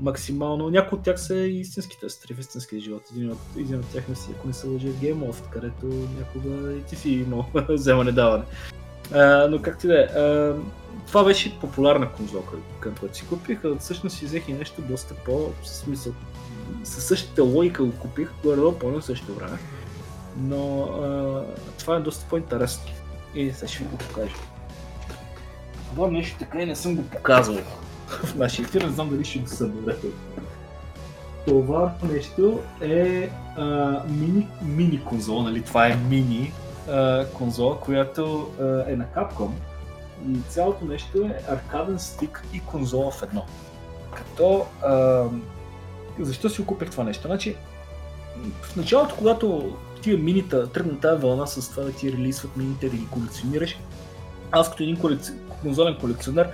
Максимално. 0.00 0.70
Някои 0.70 0.98
от 0.98 1.04
тях 1.04 1.20
са 1.20 1.36
истински 1.36 2.00
тестери 2.00 2.34
в 2.34 2.40
истинския 2.40 2.80
живот. 2.80 3.02
Един 3.16 3.30
от, 3.30 3.38
един 3.56 3.78
от 3.78 3.86
тях 3.92 4.08
не 4.08 4.14
си, 4.14 4.30
ако 4.38 4.46
не 4.46 4.52
се 4.52 4.68
лъжи, 4.68 4.88
в 4.88 5.00
Game 5.00 5.30
Loft, 5.30 5.50
където 5.50 5.86
някога 5.86 6.72
и 6.72 6.82
ти 6.82 6.96
си 6.96 7.10
имал 7.10 7.46
вземане-даване. 7.68 8.44
но 9.50 9.62
как 9.62 9.78
ти 9.78 9.86
да 9.86 10.00
е, 10.00 10.08
това 11.06 11.24
беше 11.24 11.60
популярна 11.60 12.12
конзола, 12.12 12.42
която 12.82 13.16
си 13.16 13.26
купих, 13.26 13.64
а 13.64 13.76
всъщност 13.78 14.16
си 14.16 14.24
взех 14.24 14.48
и 14.48 14.52
нещо 14.52 14.82
доста 14.82 15.14
по 15.14 15.52
смисъл. 15.64 16.12
Със 16.84 17.04
същата 17.04 17.42
логика 17.42 17.84
го 17.84 17.92
купих, 17.92 18.30
горе-долу 18.42 18.72
по 18.72 19.02
същото 19.02 19.34
време. 19.34 19.58
Но 20.36 20.82
а, 20.82 21.44
това 21.78 21.96
е 21.96 22.00
доста 22.00 22.28
по-интересно. 22.28 22.84
И 23.34 23.52
сега 23.52 23.68
ще 23.68 23.78
ви 23.78 23.84
го 23.84 23.96
покажа. 23.96 24.34
Това 25.94 26.10
нещо 26.10 26.36
така 26.38 26.62
и 26.62 26.66
не 26.66 26.76
съм 26.76 26.96
го 26.96 27.02
показвал 27.02 27.58
в 28.08 28.34
нашия 28.34 28.64
ефир, 28.64 28.82
не 28.82 28.88
знам 28.88 29.10
дали 29.10 29.24
ще 29.24 29.38
го 29.38 29.48
съберете. 29.48 30.06
Това 31.46 31.94
нещо 32.12 32.60
е 32.80 33.30
а, 33.56 33.64
мини, 34.08 34.48
мини 34.62 35.04
конзола, 35.04 35.42
нали? 35.42 35.62
Това 35.62 35.86
е 35.88 35.96
мини 35.96 36.52
а, 36.88 37.26
конзола, 37.26 37.80
която 37.80 38.50
а, 38.60 38.64
е 38.92 38.96
на 38.96 39.04
Capcom. 39.16 39.50
И 40.28 40.38
цялото 40.48 40.84
нещо 40.84 41.18
е 41.18 41.42
аркаден 41.48 41.98
стик 41.98 42.44
и 42.52 42.60
конзола 42.60 43.10
в 43.10 43.22
едно. 43.22 43.44
Като 44.16 44.66
а, 44.82 45.24
защо 46.18 46.48
си 46.48 46.66
купих 46.66 46.90
това 46.90 47.04
нещо? 47.04 47.28
Значи, 47.28 47.56
в 48.62 48.76
началото, 48.76 49.14
когато 49.18 49.76
тия 50.02 50.18
минита 50.18 50.72
тръгна 50.72 51.00
тази 51.00 51.22
вълна 51.22 51.46
с 51.46 51.70
това 51.70 51.82
да 51.82 51.92
ти 51.92 52.12
релизват 52.12 52.56
мините, 52.56 52.88
да 52.88 52.96
ги 52.96 53.06
колекционираш, 53.06 53.78
аз 54.52 54.70
като 54.70 54.82
един 54.82 54.96
колекци... 54.96 55.32
конзолен 55.62 55.96
колекционер, 56.00 56.50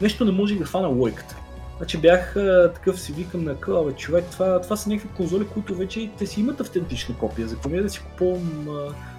нещо 0.00 0.24
не 0.24 0.32
можех 0.32 0.58
да 0.58 0.64
хвана 0.64 0.88
лойката. 0.88 1.36
Значи 1.76 1.98
бях 1.98 2.36
а, 2.36 2.72
такъв 2.74 3.00
си 3.00 3.12
викам 3.12 3.44
на 3.44 3.60
къла, 3.60 3.92
човек, 3.92 4.24
това, 4.30 4.60
това 4.60 4.76
са 4.76 4.88
някакви 4.88 5.16
конзоли, 5.16 5.46
които 5.46 5.74
вече 5.74 6.10
те 6.18 6.26
си 6.26 6.40
имат 6.40 6.60
автентична 6.60 7.18
копия. 7.18 7.48
За 7.48 7.56
да 7.56 7.90
си 7.90 8.00
купувам 8.00 8.68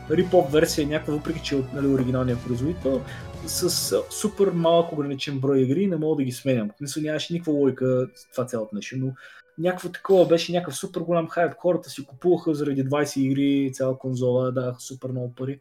рип-оп 0.10 0.52
версия 0.52 0.88
някаква, 0.88 1.14
въпреки 1.14 1.42
че 1.44 1.56
е 1.56 1.58
от 1.58 1.74
нали, 1.74 1.88
оригиналния 1.88 2.38
производител, 2.48 3.02
с 3.46 3.92
а, 3.92 4.02
супер 4.10 4.48
малък 4.48 4.92
ограничен 4.92 5.40
брой 5.40 5.60
игри 5.60 5.88
не 5.88 5.96
мога 5.96 6.16
да 6.16 6.24
ги 6.24 6.32
сменям. 6.32 6.70
Мисля, 6.82 7.02
нямаше 7.02 7.34
никаква 7.34 7.54
лойка 7.54 8.08
това 8.32 8.46
цялото 8.46 8.76
нещо, 8.76 8.96
но 9.00 9.14
някакво 9.58 9.90
такова 9.90 10.28
беше 10.28 10.52
някакъв 10.52 10.76
супер 10.76 11.02
голям 11.02 11.28
хайп. 11.28 11.54
Хората 11.58 11.90
си 11.90 12.06
купуваха 12.06 12.54
заради 12.54 12.86
20 12.86 13.20
игри 13.20 13.72
цяла 13.74 13.98
конзола, 13.98 14.52
даваха 14.52 14.80
супер 14.80 15.10
много 15.10 15.36
пари. 15.36 15.60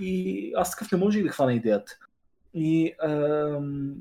И 0.00 0.52
аз 0.56 0.70
такъв 0.70 0.92
не 0.92 0.98
можех 0.98 1.22
да 1.22 1.28
хвана 1.28 1.54
идеята. 1.54 1.96
И 2.54 2.94
ам, 3.04 3.94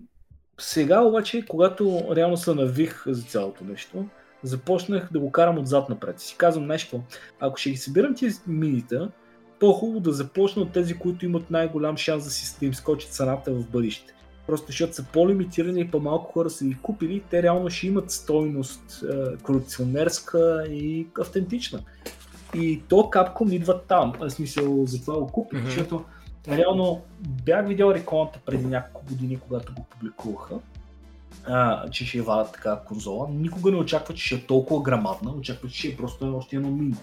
сега 0.61 1.01
обаче, 1.01 1.45
когато 1.49 2.03
реално 2.15 2.37
се 2.37 2.53
навих 2.53 3.03
за 3.07 3.23
цялото 3.23 3.63
нещо, 3.63 4.05
започнах 4.43 5.09
да 5.11 5.19
го 5.19 5.31
карам 5.31 5.57
отзад 5.57 5.89
напред. 5.89 6.19
Си 6.19 6.35
казвам 6.37 6.67
нещо, 6.67 7.01
ако 7.39 7.57
ще 7.57 7.69
ги 7.69 7.77
събирам 7.77 8.15
тези 8.15 8.39
минита, 8.47 9.11
по-хубаво 9.59 9.99
да 9.99 10.11
започна 10.11 10.61
от 10.61 10.71
тези, 10.71 10.93
които 10.93 11.25
имат 11.25 11.51
най-голям 11.51 11.97
шанс 11.97 12.23
да, 12.23 12.29
си, 12.29 12.59
да 12.59 12.65
им 12.65 12.73
скочи 12.73 13.07
цената 13.07 13.51
в 13.53 13.69
бъдеще. 13.69 14.13
Просто 14.47 14.67
защото 14.67 14.93
са 14.93 15.05
по-лимитирани 15.13 15.81
и 15.81 15.87
по-малко 15.87 16.31
хора 16.31 16.49
са 16.49 16.65
ги 16.65 16.77
купили, 16.81 17.23
те 17.29 17.43
реално 17.43 17.69
ще 17.69 17.87
имат 17.87 18.11
стойност 18.11 19.03
е, 19.03 19.37
колекционерска 19.37 20.65
и 20.69 21.07
автентична. 21.19 21.79
И 22.55 22.81
то 22.87 22.95
Capcom 22.95 23.53
идва 23.53 23.81
там. 23.81 24.13
В 24.19 24.29
смисъл, 24.29 24.85
затова 24.85 25.13
го 25.13 25.27
купих, 25.27 25.59
mm-hmm. 25.59 25.65
защото 25.65 26.03
реално 26.47 27.01
бях 27.45 27.67
видял 27.67 27.91
рекламата 27.91 28.39
преди 28.45 28.65
няколко 28.65 29.07
години, 29.07 29.39
когато 29.39 29.73
го 29.73 29.83
публикуваха, 29.83 30.55
а, 31.45 31.89
че 31.89 32.05
ще 32.05 32.21
вадат 32.21 32.51
така 32.53 32.79
конзола. 32.87 33.27
Никога 33.31 33.71
не 33.71 33.77
очаква, 33.77 34.13
че 34.13 34.25
ще 34.25 34.35
е 34.35 34.45
толкова 34.45 34.81
грамадна, 34.81 35.31
очаква, 35.31 35.69
че 35.69 35.79
ще 35.79 35.87
е 35.87 35.97
просто 35.97 36.37
още 36.37 36.55
едно 36.55 36.71
мини. 36.71 36.95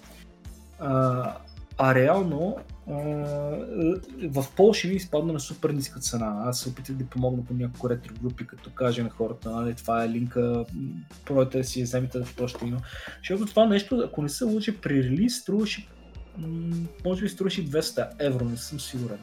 А, 0.79 1.33
а 1.79 1.95
реално 1.95 2.57
в 4.23 4.45
Польша 4.57 4.89
ми 4.89 4.95
изпадна 4.95 5.33
на 5.33 5.41
супер 5.41 5.71
ниска 5.71 6.01
цена. 6.01 6.43
Аз 6.45 6.61
се 6.61 6.69
опитах 6.69 6.97
да 6.97 7.05
помогна 7.05 7.45
по 7.45 7.55
няколко 7.55 7.91
ретро 7.91 8.15
групи, 8.23 8.47
като 8.47 8.71
кажа 8.71 9.03
на 9.03 9.11
хората, 9.11 9.51
нали, 9.51 9.75
това 9.75 10.05
е 10.05 10.09
линка, 10.09 10.65
пройте 11.25 11.65
си, 11.65 11.83
вземете 11.83 12.19
да 12.19 12.27
то 12.37 12.49
ще 12.49 12.67
има. 12.67 12.79
Защото 13.19 13.47
това 13.47 13.67
нещо, 13.67 14.03
ако 14.05 14.23
не 14.23 14.29
се 14.29 14.45
лъжи, 14.45 14.77
при 14.77 15.03
релиз 15.03 15.37
струваше, 15.37 15.89
може 17.05 17.23
би 17.23 17.29
струваше 17.29 17.67
200 17.67 18.09
евро, 18.19 18.45
не 18.45 18.57
съм 18.57 18.81
сигурен. 18.81 19.19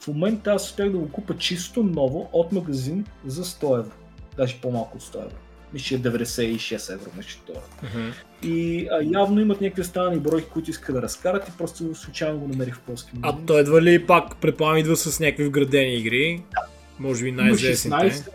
В 0.00 0.08
момента 0.08 0.52
аз 0.52 0.66
успях 0.66 0.90
да 0.90 0.98
го 0.98 1.12
купа 1.12 1.36
чисто 1.36 1.82
ново 1.82 2.30
от 2.32 2.52
магазин 2.52 3.06
за 3.26 3.44
100 3.44 3.78
евро. 3.78 3.94
Даже 4.36 4.60
по-малко 4.60 4.96
от 4.96 5.02
100 5.02 5.16
евро 5.16 5.36
мисля, 5.72 5.96
96 5.98 6.92
евро 6.92 7.10
нещо 7.16 7.42
това. 7.46 7.60
Uh-huh. 7.60 8.12
И 8.42 8.88
а, 8.90 9.20
явно 9.20 9.40
имат 9.40 9.60
някакви 9.60 9.82
останали 9.82 10.18
бройки, 10.18 10.48
които 10.48 10.70
искат 10.70 10.94
да 10.94 11.02
разкарат 11.02 11.48
и 11.48 11.52
просто 11.58 11.94
случайно 11.94 12.38
го 12.38 12.48
намерих 12.48 12.76
в 12.76 12.80
полски 12.80 13.10
магазин. 13.14 13.42
А 13.42 13.46
той 13.46 13.60
едва 13.60 13.82
ли 13.82 14.06
пак, 14.06 14.36
предполагам, 14.36 14.78
идва 14.78 14.96
с 14.96 15.20
някакви 15.20 15.44
вградени 15.44 15.94
игри? 15.94 16.42
Да. 16.50 16.60
Може 16.98 17.24
би 17.24 17.32
най-известните. 17.32 17.96
16, 17.96 18.28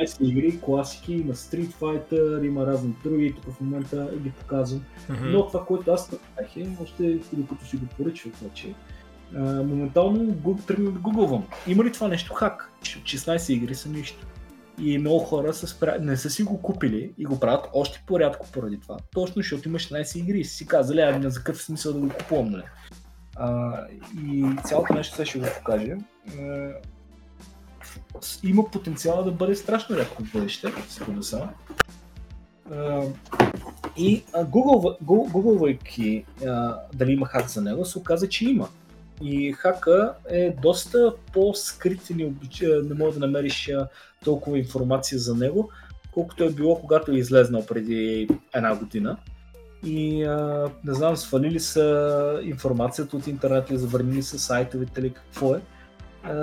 16 0.00 0.22
игри, 0.22 0.60
класики, 0.60 1.12
има 1.12 1.34
Street 1.34 1.72
Fighter, 1.72 2.46
има 2.46 2.66
разни 2.66 2.94
други, 3.04 3.34
тук 3.34 3.54
в 3.54 3.60
момента 3.60 4.10
ги 4.22 4.30
показвам. 4.30 4.84
Uh-huh. 5.10 5.32
Но 5.32 5.46
това, 5.46 5.64
което 5.64 5.90
аз 5.90 6.12
направих 6.12 6.56
е, 6.56 6.68
още 6.82 7.18
докато 7.32 7.66
си 7.66 7.76
го 7.76 7.86
поръчвах 7.86 8.34
вече, 8.42 8.74
а, 9.36 9.40
моментално 9.62 10.18
Google, 10.18 10.66
тръгна 10.66 10.90
да 10.90 10.98
гугълвам. 10.98 11.46
Има 11.66 11.84
ли 11.84 11.92
това 11.92 12.08
нещо 12.08 12.34
хак? 12.34 12.72
16 12.82 13.52
игри 13.52 13.74
са 13.74 13.88
нищо. 13.88 14.26
И 14.78 14.98
много 14.98 15.18
хора 15.18 15.54
са 15.54 15.66
спря... 15.66 15.98
не 16.00 16.16
са 16.16 16.30
си 16.30 16.42
го 16.42 16.62
купили 16.62 17.14
и 17.18 17.24
го 17.24 17.40
правят 17.40 17.66
още 17.72 18.02
по-рядко 18.06 18.46
поради 18.52 18.80
това. 18.80 18.96
Точно 19.14 19.34
защото 19.36 19.68
има 19.68 19.78
16 19.78 20.18
игри 20.18 20.40
и 20.40 20.44
си 20.44 20.66
казали, 20.66 21.00
ами 21.00 21.30
за 21.30 21.38
какъв 21.38 21.62
смисъл 21.62 21.92
да 21.92 21.98
го 21.98 22.08
купувам, 22.08 22.50
нали? 22.50 22.62
А, 23.36 23.72
и 24.24 24.46
цялото 24.64 24.94
нещо 24.94 25.16
сега 25.16 25.26
ще 25.26 25.38
го 25.38 25.46
покажа. 25.58 25.96
Има 28.44 28.70
потенциала 28.70 29.24
да 29.24 29.30
бъде 29.30 29.56
страшно 29.56 29.96
рядко 29.96 30.24
в 30.24 30.32
бъдеще, 30.32 30.72
сигурно 30.88 31.22
са. 31.22 31.48
И 33.96 34.24
гугълвайки 35.02 36.24
дали 36.94 37.12
има 37.12 37.26
хак 37.26 37.48
за 37.48 37.60
него, 37.60 37.84
се 37.84 37.98
оказа, 37.98 38.28
че 38.28 38.44
има. 38.44 38.68
И 39.22 39.52
хака 39.52 40.14
е 40.28 40.50
доста 40.62 41.14
по-скрит 41.32 42.10
и 42.10 42.14
не, 42.14 42.32
не 42.82 42.94
може 42.94 43.18
да 43.18 43.26
намериш 43.26 43.70
толкова 44.24 44.58
информация 44.58 45.18
за 45.18 45.34
него, 45.34 45.70
колкото 46.12 46.44
е 46.44 46.50
било 46.50 46.80
когато 46.80 47.12
е 47.12 47.16
излезнал 47.16 47.66
преди 47.66 48.28
една 48.54 48.76
година. 48.76 49.16
И 49.86 50.24
а, 50.24 50.70
не 50.84 50.94
знам, 50.94 51.16
свалили 51.16 51.60
са 51.60 52.40
информацията 52.44 53.16
от 53.16 53.26
интернет 53.26 53.70
или 53.70 53.78
забранили 53.78 54.22
са 54.22 54.38
сайтовете 54.38 55.00
или 55.00 55.12
какво 55.12 55.54
е. 55.54 55.60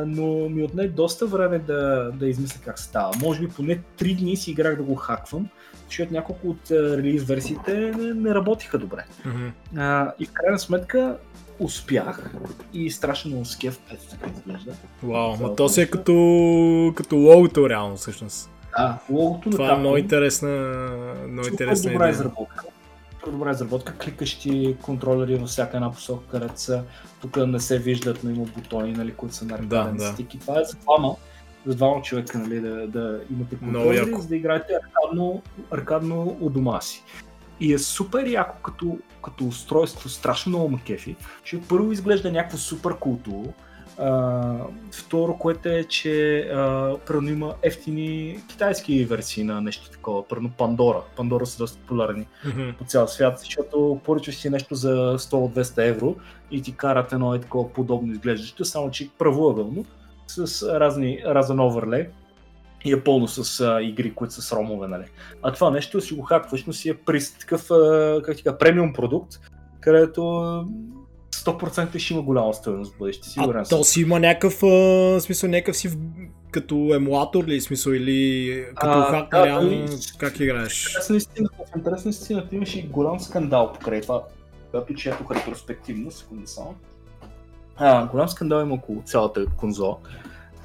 Но 0.05 0.49
ми 0.49 0.63
отне 0.63 0.87
доста 0.87 1.25
време 1.27 1.59
да, 1.59 2.11
да 2.13 2.27
измисля 2.27 2.59
как 2.65 2.79
става. 2.79 3.11
Може 3.21 3.39
би 3.39 3.47
поне 3.47 3.79
3 3.97 4.19
дни 4.19 4.35
си 4.37 4.51
играх 4.51 4.75
да 4.75 4.83
го 4.83 4.95
хаквам, 4.95 5.49
защото 5.87 6.13
няколко 6.13 6.47
от 6.49 6.71
релиз 6.71 7.23
версиите 7.23 7.91
не, 7.97 8.13
не 8.13 8.35
работиха 8.35 8.77
добре. 8.77 9.05
Mm-hmm. 9.27 9.51
А, 9.77 10.13
и 10.19 10.25
в 10.25 10.31
крайна 10.33 10.59
сметка 10.59 11.17
успях 11.59 12.31
и 12.73 12.91
страшно 12.91 13.29
много 13.29 13.45
скеф, 13.45 13.79
така 14.09 14.29
изглежда. 14.37 14.71
Вау, 15.03 15.35
но 15.41 15.55
то 15.55 15.69
си 15.69 15.81
е 15.81 15.89
като, 15.89 16.93
като 16.95 17.15
логото 17.15 17.69
реално 17.69 17.97
всъщност. 17.97 18.49
Да, 18.77 18.97
логото 19.09 19.49
Това 19.49 19.67
на 19.67 19.73
е 19.73 19.77
много 19.77 19.97
интересна, 19.97 20.49
много 21.27 21.47
интересна 21.47 21.91
добра 21.91 22.05
идея. 22.05 22.11
изработка. 22.11 22.65
Супер 23.29 23.37
добра 23.37 23.51
изработка, 23.51 23.93
кликащи 23.97 24.77
контролери 24.81 25.35
във 25.35 25.49
всяка 25.49 25.77
една 25.77 25.91
посока, 25.91 26.23
където 26.31 26.61
са, 26.61 26.83
тук 27.21 27.37
не 27.37 27.59
се 27.59 27.79
виждат, 27.79 28.23
но 28.23 28.29
има 28.29 28.45
бутони, 28.45 28.91
нали, 28.91 29.13
които 29.13 29.35
са 29.35 29.45
на 29.45 29.57
Да, 29.57 29.83
да, 29.83 29.91
да. 29.91 30.13
стик. 30.13 30.33
И 30.33 30.39
това 30.39 30.61
е 30.61 30.63
за 30.63 30.77
двама, 30.77 31.15
за 31.65 31.75
двама 31.75 32.01
човека, 32.01 32.37
нали, 32.37 32.59
да, 32.59 32.87
да 32.87 33.21
имате 33.31 33.57
контролери, 33.57 34.11
за 34.17 34.27
да 34.27 34.35
играете 34.35 34.73
аркадно, 34.83 35.41
аркадно 35.71 36.37
у 36.41 36.49
дома 36.49 36.81
си. 36.81 37.03
И 37.59 37.73
е 37.73 37.79
супер 37.79 38.27
яко 38.27 38.55
като, 38.61 38.97
като 39.23 39.45
устройство, 39.45 40.09
страшно 40.09 40.49
много 40.49 40.69
ме 40.69 40.79
кефи, 40.85 41.15
че 41.43 41.61
първо 41.61 41.91
изглежда 41.91 42.31
някакво 42.31 42.57
супер 42.57 42.95
култово, 42.99 43.53
а, 43.99 44.53
второ, 44.91 45.37
което 45.37 45.69
е, 45.69 45.83
че 45.83 46.39
а, 46.39 46.95
примерно 47.07 47.29
има 47.29 47.53
ефтини 47.61 48.39
китайски 48.49 49.05
версии 49.05 49.43
на 49.43 49.61
нещо 49.61 49.89
такова, 49.89 50.27
примерно 50.27 50.51
Пандора. 50.57 51.01
Пандора 51.15 51.45
са 51.45 51.57
доста 51.57 51.79
популярни 51.79 52.27
Мгм. 52.45 52.69
по 52.77 52.83
цял 52.83 53.07
свят, 53.07 53.39
защото 53.39 53.99
поръчваш 54.03 54.35
си 54.35 54.49
нещо 54.49 54.75
за 54.75 55.15
100-200 55.17 55.87
евро 55.87 56.15
и 56.51 56.61
ти 56.61 56.75
карат 56.75 57.13
едно 57.13 57.33
е 57.33 57.39
такова 57.39 57.73
подобно 57.73 58.11
изглеждащо, 58.11 58.65
само 58.65 58.91
че 58.91 59.09
правоъгълно, 59.17 59.85
с 60.27 60.63
разни, 60.79 61.21
разен 61.25 61.59
оверлей 61.59 62.07
и 62.85 62.91
е 62.91 63.03
пълно 63.03 63.27
с 63.27 63.61
а, 63.61 63.81
игри, 63.81 64.13
които 64.13 64.33
са 64.33 64.41
с 64.41 64.51
ромове, 64.51 64.87
нали. 64.87 65.05
А 65.43 65.53
това 65.53 65.71
нещо 65.71 66.01
си 66.01 66.13
го 66.13 66.21
хакваш, 66.21 66.65
но 66.65 66.73
си 66.73 66.89
е 66.89 66.93
при 66.93 67.19
такъв, 67.39 67.71
а, 67.71 68.21
как 68.25 68.37
ти 68.37 68.43
кажа, 68.43 68.57
премиум 68.57 68.93
продукт, 68.93 69.39
където 69.81 70.21
100% 71.31 71.97
ще 71.97 72.13
има 72.13 72.21
голяма 72.23 72.53
стоеност 72.53 72.93
в 72.93 72.97
бъдеще, 72.97 73.29
сигурен 73.29 73.65
съм. 73.65 73.77
то 73.77 73.83
си 73.83 74.01
има 74.01 74.19
някакъв 74.19 74.63
а, 74.63 75.19
смисъл, 75.21 75.49
някакъв 75.49 75.77
си 75.77 75.87
в- 75.87 75.97
като 76.51 76.91
емулатор 76.93 77.45
ли, 77.45 77.61
смисъл, 77.61 77.91
или 77.91 78.65
като 78.75 78.91
А, 78.91 79.11
хак, 79.11 79.29
да, 79.31 79.45
реално, 79.45 79.69
той- 79.87 79.97
как 80.17 80.39
играеш? 80.39 80.85
Интересна 80.87 81.17
истина, 81.17 81.49
в 81.73 81.77
интересна 81.77 82.09
истина 82.09 82.45
имаше 82.51 82.79
и 82.79 82.83
голям 82.83 83.19
скандал 83.19 83.73
покрай 83.73 84.01
това, 84.01 84.23
когато 84.71 84.93
четох 84.93 85.31
ретроспективно, 85.31 86.11
секунда 86.11 86.47
само. 86.47 86.75
А, 87.77 88.05
голям 88.07 88.29
скандал 88.29 88.61
има 88.61 88.75
около 88.75 89.01
цялата 89.01 89.45
конзола, 89.47 89.97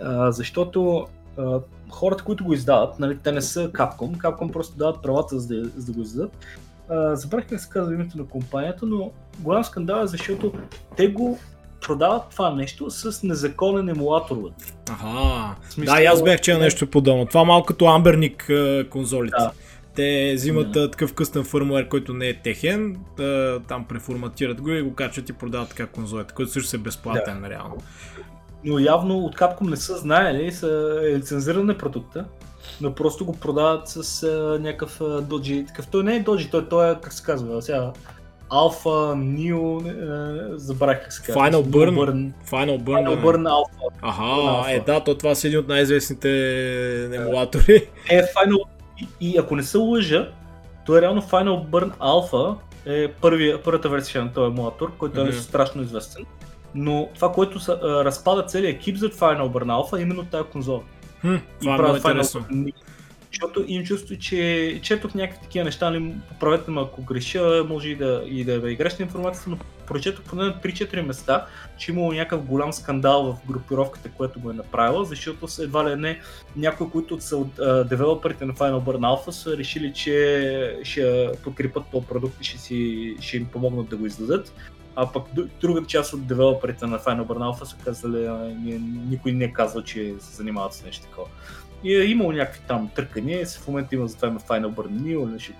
а, 0.00 0.32
защото 0.32 1.06
а, 1.38 1.60
хората, 1.90 2.24
които 2.24 2.44
го 2.44 2.52
издават, 2.52 2.98
нали, 2.98 3.18
те 3.18 3.32
не 3.32 3.42
са 3.42 3.68
Capcom, 3.68 4.16
Capcom 4.16 4.52
просто 4.52 4.76
дават 4.76 5.02
правата 5.02 5.38
за 5.38 5.48
да, 5.48 5.70
за 5.76 5.86
да 5.86 5.92
го 5.92 6.00
издадат. 6.00 6.36
А, 6.88 7.16
забравих 7.16 7.48
как 7.48 7.60
се 7.60 7.68
казва 7.68 7.94
името 7.94 8.18
на 8.18 8.26
компанията, 8.26 8.86
но 8.86 9.10
голям 9.38 9.64
скандал 9.64 10.02
е 10.02 10.06
защото 10.06 10.52
те 10.96 11.08
го 11.08 11.38
продават 11.80 12.22
това 12.30 12.50
нещо 12.50 12.90
с 12.90 13.22
незаконен 13.22 13.88
емулатор. 13.88 14.36
В 15.66 15.72
смисъл- 15.72 15.94
Да, 15.94 16.02
и 16.02 16.06
аз 16.06 16.22
бях 16.22 16.40
чел 16.40 16.58
нещо 16.58 16.86
подобно. 16.86 17.26
Това 17.26 17.44
малко 17.44 17.66
като 17.66 17.86
Амберник 17.86 18.50
конзолите. 18.90 19.36
Да. 19.38 19.50
Те 19.94 20.32
взимат 20.34 20.72
Да. 20.72 20.90
такъв 20.90 21.14
къстен 21.14 21.44
фърмуер, 21.44 21.88
който 21.88 22.12
не 22.14 22.28
е 22.28 22.34
техен, 22.34 22.96
а, 23.20 23.58
там 23.60 23.84
преформатират 23.84 24.60
го 24.60 24.70
и 24.70 24.82
го 24.82 24.94
качват 24.94 25.28
и 25.28 25.32
продават 25.32 25.68
така 25.68 25.86
конзолите, 25.86 26.34
който 26.34 26.52
също 26.52 26.76
е 26.76 26.80
безплатен 26.80 27.44
реално. 27.44 27.76
но 28.64 28.78
явно 28.78 29.18
от 29.18 29.36
Capcom 29.36 29.70
не 29.70 29.76
са 29.76 29.96
знаели, 29.96 30.52
са 30.52 30.68
е 31.04 31.18
лицензиран 31.18 31.66
на 31.66 31.78
продукта, 31.78 32.24
но 32.80 32.94
просто 32.94 33.24
го 33.24 33.32
продават 33.32 33.88
с 33.88 34.22
а, 34.22 34.58
някакъв 34.60 35.00
доджи, 35.22 35.64
такъв, 35.66 35.86
той 35.86 36.04
не 36.04 36.16
е 36.16 36.20
доджи, 36.20 36.50
той, 36.50 36.68
той 36.68 36.90
е, 36.90 36.94
как 36.94 37.12
се 37.12 37.22
казва, 37.22 37.62
сега, 37.62 37.92
Alpha, 38.50 39.14
Neo, 39.14 39.88
е, 40.54 40.58
забравих 40.58 41.02
как 41.02 41.12
се 41.12 41.22
казва. 41.22 41.40
Final 41.40 41.62
Burn. 41.62 41.94
Burn. 41.94 42.32
Final 42.50 42.82
Burn. 42.82 43.08
Final. 43.08 43.22
Burn 43.22 43.48
Alpha. 43.48 43.88
Аха, 44.02 44.72
е 44.72 44.80
да, 44.80 45.04
то 45.04 45.14
това 45.14 45.34
са 45.34 45.46
един 45.46 45.58
от 45.58 45.68
най-известните 45.68 46.30
емулатори. 47.14 47.88
Е, 48.10 48.22
Final, 48.22 48.62
и, 49.00 49.08
и 49.20 49.38
ако 49.38 49.56
не 49.56 49.62
се 49.62 49.78
лъжа, 49.78 50.28
то 50.86 50.96
е 50.96 51.00
реално 51.00 51.22
Final 51.22 51.66
Burn 51.66 51.90
Alpha 51.96 52.56
е 52.86 53.08
първия, 53.08 53.62
първата 53.62 53.88
версия 53.88 54.24
на 54.24 54.32
този 54.32 54.50
емулатор, 54.52 54.92
който 54.98 55.20
е 55.20 55.24
Мгм. 55.24 55.32
страшно 55.32 55.82
известен. 55.82 56.24
Но 56.74 57.08
това, 57.14 57.32
което 57.32 57.60
са, 57.60 57.78
разпада 57.82 58.42
целият 58.46 58.76
екип 58.76 58.96
за 58.96 59.08
Final 59.10 59.48
Burn 59.48 59.64
Alpha, 59.64 59.98
е 59.98 60.02
именно 60.02 60.24
тази 60.24 60.44
конзола. 60.44 60.80
Хм, 61.20 61.34
това 61.60 61.74
е 61.74 61.78
много 61.78 61.96
интересно. 61.96 62.40
Burn. 62.40 62.72
Защото 63.34 63.64
им 63.68 63.84
чувство, 63.84 64.16
че 64.16 64.80
четох 64.82 65.14
някакви 65.14 65.42
такива 65.42 65.64
неща, 65.64 65.90
нали, 65.90 66.14
поправете 66.28 66.70
ме 66.70 66.80
ако 66.80 67.02
греша, 67.02 67.64
може 67.68 67.88
и 67.88 67.96
да, 67.96 68.22
и 68.26 68.44
да 68.44 68.72
е 68.72 68.74
грешна 68.74 69.02
информацията, 69.02 69.50
но 69.50 69.58
прочетох 69.86 70.24
поне 70.24 70.44
на 70.44 70.60
3-4 70.60 71.00
места, 71.00 71.46
че 71.78 71.92
имало 71.92 72.12
някакъв 72.12 72.44
голям 72.44 72.72
скандал 72.72 73.22
в 73.32 73.52
групировката, 73.52 74.08
която 74.08 74.40
го 74.40 74.50
е 74.50 74.54
направила, 74.54 75.04
защото 75.04 75.46
едва 75.60 75.90
ли 75.90 75.96
не 75.96 76.20
някои, 76.56 76.90
които 76.90 77.20
са 77.20 77.36
от 77.36 77.54
девелоперите 77.88 78.44
на 78.44 78.54
Final 78.54 78.80
Burn 78.80 78.98
Alpha 78.98 79.30
са 79.30 79.56
решили, 79.56 79.92
че 79.92 80.78
ще 80.82 81.30
подкрепят 81.44 81.84
този 81.92 82.06
продукт 82.06 82.40
и 82.40 82.44
ще, 82.44 82.58
си, 82.58 83.16
ще 83.20 83.36
им 83.36 83.46
помогнат 83.46 83.88
да 83.88 83.96
го 83.96 84.06
издадат. 84.06 84.52
А 84.96 85.12
пък 85.12 85.24
д- 85.34 85.48
другата 85.60 85.86
част 85.86 86.12
от 86.12 86.26
девелоперите 86.26 86.86
на 86.86 86.98
Final 86.98 87.24
Burn 87.24 87.54
Alpha 87.54 87.64
са 87.64 87.76
казали, 87.84 88.28
никой 89.08 89.32
не 89.32 89.44
е 89.44 89.52
казал, 89.52 89.82
че 89.82 90.14
се 90.20 90.36
занимават 90.36 90.72
с 90.72 90.84
нещо 90.84 91.04
такова. 91.04 91.26
И 91.84 91.94
е 91.94 92.04
имало 92.04 92.32
някакви 92.32 92.60
там 92.68 92.90
търкания, 92.94 93.46
в 93.46 93.68
момента 93.68 93.94
има 93.94 94.08
затова 94.08 94.28
има 94.28 94.40
Final 94.40 94.68
Burn 94.68 94.90
New 94.90 95.24
или 95.24 95.32
нещо. 95.32 95.52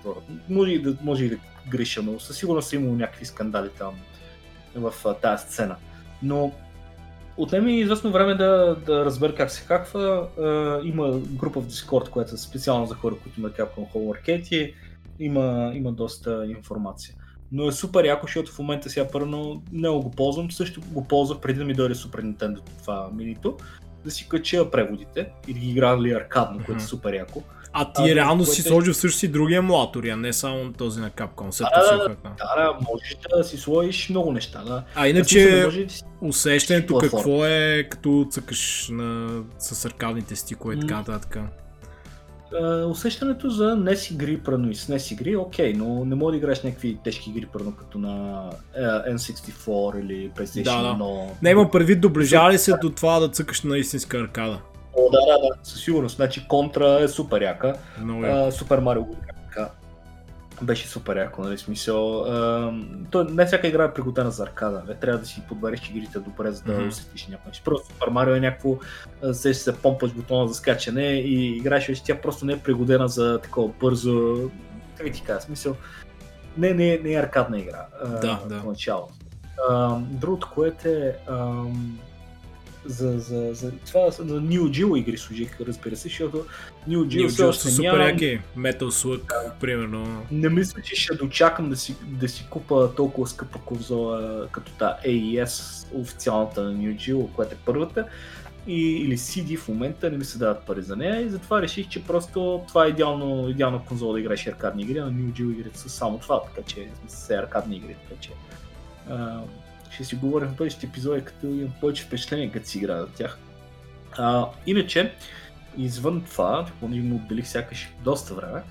Може 0.49 0.71
и 0.71 0.81
да, 0.81 0.95
може 1.03 1.25
и 1.25 1.29
да 1.29 1.37
греша, 1.69 2.01
но 2.03 2.19
със 2.19 2.37
сигурност 2.37 2.73
е 2.73 2.75
имало 2.75 2.95
някакви 2.95 3.25
скандали 3.25 3.69
там 3.77 3.93
в 4.75 4.93
тази 5.21 5.43
сцена. 5.43 5.75
Но 6.23 6.51
отнеме 7.37 7.65
ми 7.65 7.79
известно 7.79 8.11
време 8.11 8.35
да, 8.35 8.75
да 8.85 9.05
разбера 9.05 9.35
как 9.35 9.51
се 9.51 9.61
хаква. 9.61 10.27
А, 10.39 10.79
има 10.83 11.19
група 11.19 11.61
в 11.61 11.67
Discord, 11.67 12.09
която 12.09 12.35
е 12.35 12.37
специално 12.37 12.85
за 12.85 12.95
хора, 12.95 13.15
които 13.23 13.39
имат 13.39 13.57
Capcom 13.57 13.93
Home 13.93 14.21
Arcade 14.21 14.73
има, 15.19 15.71
има 15.75 15.91
доста 15.91 16.45
информация. 16.57 17.15
Но 17.51 17.67
е 17.67 17.71
супер 17.71 18.05
яко, 18.05 18.27
защото 18.27 18.51
в 18.51 18.59
момента 18.59 18.89
сега 18.89 19.07
първо 19.11 19.61
не 19.71 19.89
го 19.89 20.11
ползвам, 20.11 20.51
също 20.51 20.81
го 20.91 21.07
ползвах 21.07 21.39
преди 21.39 21.59
да 21.59 21.65
ми 21.65 21.73
дойде 21.73 21.95
Super 21.95 22.21
Nintendo 22.21 22.59
това 22.81 23.09
минито, 23.13 23.57
да 24.05 24.11
си 24.11 24.29
кача 24.29 24.71
преводите 24.71 25.27
и 25.47 25.53
да 25.53 25.59
ги 25.59 25.69
играли 25.69 26.11
аркадно, 26.11 26.59
което 26.65 26.83
е 26.83 26.87
супер 26.87 27.13
яко. 27.13 27.43
А 27.73 27.93
ти 27.93 28.11
А, 28.11 28.15
реално 28.15 28.45
си 28.45 28.61
е- 28.61 28.63
сложил 28.63 28.93
също 28.93 29.19
си 29.19 29.27
други 29.27 29.53
емулатори, 29.53 30.09
а 30.09 30.17
не 30.17 30.33
само 30.33 30.73
този 30.73 31.01
на 31.01 31.11
Capcom. 31.11 31.59
Да, 31.59 31.97
да. 31.97 32.15
Да, 32.37 32.77
можеш 32.91 33.17
да 33.37 33.43
си 33.43 33.57
сложиш 33.57 34.09
много 34.09 34.31
неща. 34.31 34.63
Да. 34.63 34.83
А 34.95 35.07
иначе 35.07 35.49
да 35.49 35.85
усещането 36.21 36.97
какво 36.97 37.45
е 37.45 37.87
като 37.89 38.27
цъкаш 38.31 38.89
на, 38.91 39.41
с 39.59 39.85
аркадните 39.85 40.35
стикове 40.35 40.75
и 40.75 40.79
така 40.79 40.95
нататък. 40.97 41.37
Е, 42.61 42.83
усещането 42.83 43.49
за 43.49 43.75
NES 43.75 44.13
игри, 44.13 44.37
прано 44.37 44.69
и 44.69 44.75
с 44.75 44.87
NES 44.87 45.13
игри, 45.13 45.35
окей, 45.35 45.73
но 45.73 46.05
не 46.05 46.15
може 46.15 46.33
да 46.33 46.37
играеш 46.37 46.63
някакви 46.63 46.97
тежки 47.03 47.29
игри, 47.29 47.45
прано 47.53 47.71
като 47.71 47.97
на 47.97 48.43
е, 48.75 48.81
N64 49.11 50.01
или 50.01 50.31
PlayStation 50.37 50.63
Да, 50.63 50.81
да. 50.81 51.03
1. 51.03 51.29
Не 51.41 51.49
имам 51.49 51.71
предвид, 51.71 52.01
доближава 52.01 52.51
ли 52.51 52.57
се 52.57 52.73
до 52.81 52.89
това 52.89 53.19
да 53.19 53.29
цъкаш 53.29 53.61
на 53.61 53.77
истинска 53.77 54.17
аркада? 54.17 54.59
О, 54.97 55.09
да, 55.11 55.19
да, 55.19 55.39
да, 55.39 55.49
със 55.63 55.83
сигурност. 55.83 56.15
Значи 56.15 56.47
Контра 56.47 56.99
е 57.01 57.07
супер 57.07 57.41
яка. 57.41 57.73
Е. 58.25 58.51
Супер 58.51 58.79
Марио 58.79 59.03
го. 59.03 59.15
Беше 60.61 60.87
супер 60.87 61.17
яко, 61.17 61.41
нали, 61.41 61.57
смисъл. 61.57 62.23
А, 62.23 62.73
то, 63.11 63.23
не 63.23 63.45
всяка 63.45 63.67
игра 63.67 63.83
е 63.83 63.93
пригодена 63.93 64.31
за 64.31 64.43
аркада, 64.43 64.83
бе. 64.87 64.95
трябва 64.95 65.19
да 65.19 65.25
си 65.25 65.43
подбереш 65.47 65.89
игрите 65.89 66.19
добре, 66.19 66.51
за 66.51 66.63
да 66.63 66.71
mm-hmm. 66.71 66.87
усетиш 66.87 67.27
някакво 67.27 67.49
нещо. 67.49 67.63
Просто 67.63 67.93
Super 67.93 68.09
Mario 68.09 68.37
е 68.37 68.39
някакво, 68.39 68.77
се 69.33 69.53
се 69.53 69.77
помпаш 69.77 70.11
бутона 70.11 70.47
за 70.47 70.53
скачане 70.53 71.05
и 71.05 71.57
играеш, 71.57 71.87
вече 71.87 72.03
тя 72.03 72.21
просто 72.21 72.45
не 72.45 72.53
е 72.53 72.59
пригодена 72.59 73.07
за 73.07 73.39
такова 73.41 73.73
бързо, 73.79 74.35
как 74.97 75.11
ти 75.11 75.21
кажа, 75.21 75.41
смисъл, 75.41 75.75
не, 76.57 76.73
не, 76.73 76.99
не 77.03 77.13
е 77.13 77.19
аркадна 77.19 77.59
игра. 77.59 77.85
Да, 78.21 78.39
а, 78.45 78.47
да. 78.47 78.61
Поначало. 78.61 79.07
А, 79.69 79.97
другото, 79.99 80.51
което 80.55 80.87
е, 80.87 81.17
за, 82.85 83.19
за, 83.19 83.53
за, 83.53 83.71
това 83.71 84.11
за 84.11 84.23
Neo 84.23 84.61
Geo 84.61 84.99
игри 84.99 85.17
служих, 85.17 85.61
разбира 85.61 85.95
се, 85.95 86.07
защото 86.07 86.45
Neo 86.89 86.99
Geo, 86.99 87.27
Neo 87.27 87.27
Geo 87.27 87.51
са 87.51 87.71
супер 87.71 87.99
яки, 87.99 88.39
Metal 88.57 88.79
Slug, 88.79 89.21
да. 89.27 89.53
примерно. 89.59 90.25
Не 90.31 90.49
мисля, 90.49 90.81
че 90.81 90.95
ще 90.95 91.15
дочакам 91.15 91.69
да 91.69 91.75
си, 91.75 91.95
да 92.07 92.29
си 92.29 92.47
купа 92.49 92.91
толкова 92.95 93.27
скъпа 93.27 93.59
конзола 93.65 94.47
като 94.51 94.71
та 94.71 94.97
AES, 95.05 95.85
официалната 95.93 96.63
на 96.63 96.73
Neo 96.73 96.95
Geo, 96.95 97.31
която 97.31 97.53
е 97.53 97.57
първата, 97.65 98.07
и, 98.67 98.81
или 98.81 99.17
CD 99.17 99.57
в 99.57 99.67
момента, 99.67 100.11
не 100.11 100.17
ми 100.17 100.25
се 100.25 100.37
дават 100.37 100.65
пари 100.65 100.81
за 100.81 100.95
нея 100.95 101.21
и 101.21 101.29
затова 101.29 101.61
реших, 101.61 101.89
че 101.89 102.03
просто 102.03 102.63
това 102.67 102.85
е 102.85 102.89
идеално, 102.89 103.49
идеална 103.49 103.81
конзола 103.85 104.13
да 104.13 104.19
играеш 104.19 104.47
аркадни 104.47 104.83
игри, 104.83 104.97
а 104.97 105.05
Neo 105.05 105.31
Geo 105.31 105.51
игрите 105.51 105.79
са 105.79 105.89
само 105.89 106.19
това, 106.19 106.41
така 106.43 106.67
че 106.67 106.87
са 107.07 107.33
аркадни 107.33 107.75
игри, 107.75 107.95
така 108.09 108.21
че 108.21 108.31
ще 109.95 110.03
си 110.03 110.15
говорим 110.15 110.47
в 110.47 110.55
бъдещите 110.55 110.87
епизоди, 110.87 111.21
като 111.25 111.47
имам 111.47 111.73
повече 111.81 112.03
впечатление, 112.03 112.51
като 112.51 112.67
си 112.67 112.77
играя 112.77 113.01
за 113.01 113.07
тях. 113.07 113.37
А, 114.17 114.45
иначе, 114.65 115.13
извън 115.77 116.23
това, 116.23 116.67
поне 116.79 117.01
му 117.01 117.15
отделих 117.15 117.47
сякаш 117.47 117.89
доста 118.03 118.33
време, 118.33 118.63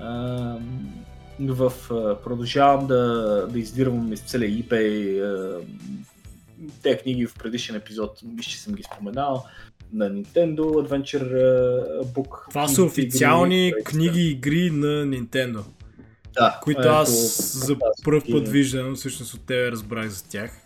а, 0.00 0.58
в, 1.40 1.72
а, 1.90 2.22
продължавам 2.22 2.86
да, 2.86 3.02
да 3.50 3.58
издирвам 3.58 4.12
из 4.12 4.20
целия 4.20 4.50
eBay 4.50 5.22
а, 5.22 5.60
те 6.82 6.98
книги 6.98 7.26
в 7.26 7.34
предишен 7.34 7.76
епизод, 7.76 8.20
мисля, 8.24 8.50
че 8.50 8.60
съм 8.60 8.74
ги 8.74 8.82
споменал, 8.82 9.44
на 9.92 10.10
Nintendo 10.10 10.60
Adventure 10.60 11.30
Book. 12.04 12.48
Това 12.50 12.68
са 12.68 12.84
официални 12.84 13.68
игри, 13.68 13.84
книги 13.84 14.20
и 14.20 14.30
игри 14.30 14.70
на 14.70 15.06
Nintendo. 15.06 15.62
Да, 16.34 16.60
които 16.62 16.80
аз 16.80 17.10
за 17.66 17.76
първ 18.04 18.22
път 18.30 18.48
виждам, 18.48 18.94
всъщност 18.94 19.34
от 19.34 19.46
тебе 19.46 19.70
разбрах 19.70 20.08
за 20.08 20.24
тях. 20.28 20.63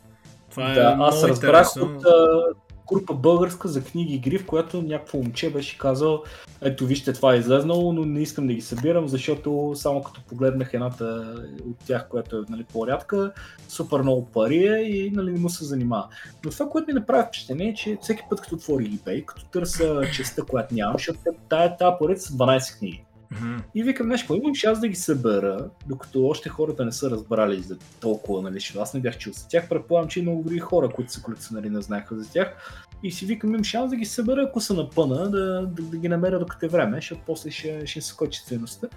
Това 0.50 0.72
е 0.72 0.74
да, 0.74 0.96
аз 0.98 1.24
разбрах 1.24 1.76
от 1.76 2.06
а, 2.06 2.42
група 2.88 3.14
българска 3.14 3.68
за 3.68 3.84
книги 3.84 4.14
игри, 4.14 4.38
в 4.38 4.46
която 4.46 4.82
някакво 4.82 5.18
момче 5.18 5.52
беше 5.52 5.78
казал, 5.78 6.22
ето 6.60 6.86
вижте 6.86 7.12
това 7.12 7.34
е 7.34 7.38
излезнало, 7.38 7.92
но 7.92 8.04
не 8.04 8.20
искам 8.20 8.46
да 8.46 8.54
ги 8.54 8.60
събирам, 8.60 9.08
защото 9.08 9.72
само 9.74 10.02
като 10.02 10.20
погледнах 10.28 10.74
едната 10.74 11.34
от 11.70 11.76
тях, 11.86 12.08
която 12.08 12.36
е 12.36 12.40
нали, 12.48 12.64
по-рядка, 12.72 13.32
супер 13.68 14.00
много 14.00 14.26
пари 14.26 14.66
е 14.66 14.80
и 14.80 15.10
нали, 15.10 15.32
не 15.32 15.40
му 15.40 15.48
се 15.48 15.64
занимава. 15.64 16.08
Но 16.44 16.50
това, 16.50 16.68
което 16.68 16.86
ми 16.86 16.92
направи 16.92 17.24
впечатление 17.28 17.68
е, 17.68 17.74
че 17.74 17.98
всеки 18.02 18.22
път 18.30 18.40
като 18.40 18.54
отвори 18.54 18.90
eBay, 18.90 19.24
като 19.24 19.44
търся 19.44 20.02
честа, 20.14 20.44
която 20.44 20.74
нямам, 20.74 20.94
защото 20.94 21.18
тая, 21.48 21.76
тая 21.76 21.98
поред 21.98 22.22
са 22.22 22.32
12 22.32 22.78
книги. 22.78 23.04
Mm-hmm. 23.34 23.62
И 23.74 23.82
викам 23.82 24.08
нещо, 24.08 24.34
имам 24.34 24.54
шанс 24.54 24.80
да 24.80 24.88
ги 24.88 24.94
събера, 24.94 25.70
докато 25.86 26.26
още 26.26 26.48
хората 26.48 26.84
не 26.84 26.92
са 26.92 27.10
разбрали 27.10 27.62
за 27.62 27.76
толкова, 28.00 28.42
нали, 28.42 28.60
че 28.60 28.78
аз 28.78 28.94
не 28.94 29.00
бях 29.00 29.18
чул 29.18 29.32
за 29.32 29.48
тях. 29.48 29.68
Предполагам, 29.68 30.08
че 30.08 30.20
има 30.20 30.42
други 30.42 30.58
хора, 30.58 30.88
които 30.88 31.12
са 31.12 31.22
колекционери, 31.22 31.70
не 31.70 31.82
знаеха 31.82 32.16
за 32.16 32.30
тях. 32.30 32.56
И 33.02 33.10
си 33.10 33.26
викам, 33.26 33.50
имам 33.50 33.64
шанс 33.64 33.90
да 33.90 33.96
ги 33.96 34.04
събера, 34.04 34.42
ако 34.42 34.60
са 34.60 34.74
на 34.74 34.90
пъна, 34.90 35.30
да, 35.30 35.66
да, 35.66 35.82
да 35.82 35.96
ги 35.96 36.08
намеря 36.08 36.38
докато 36.38 36.66
е 36.66 36.68
време, 36.68 36.96
защото 36.96 37.20
после 37.26 37.50
ще, 37.50 37.86
ще 37.86 38.00
скочи 38.00 38.44
ценността. 38.46 38.88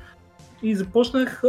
И 0.63 0.75
започнах 0.75 1.43
а, 1.43 1.47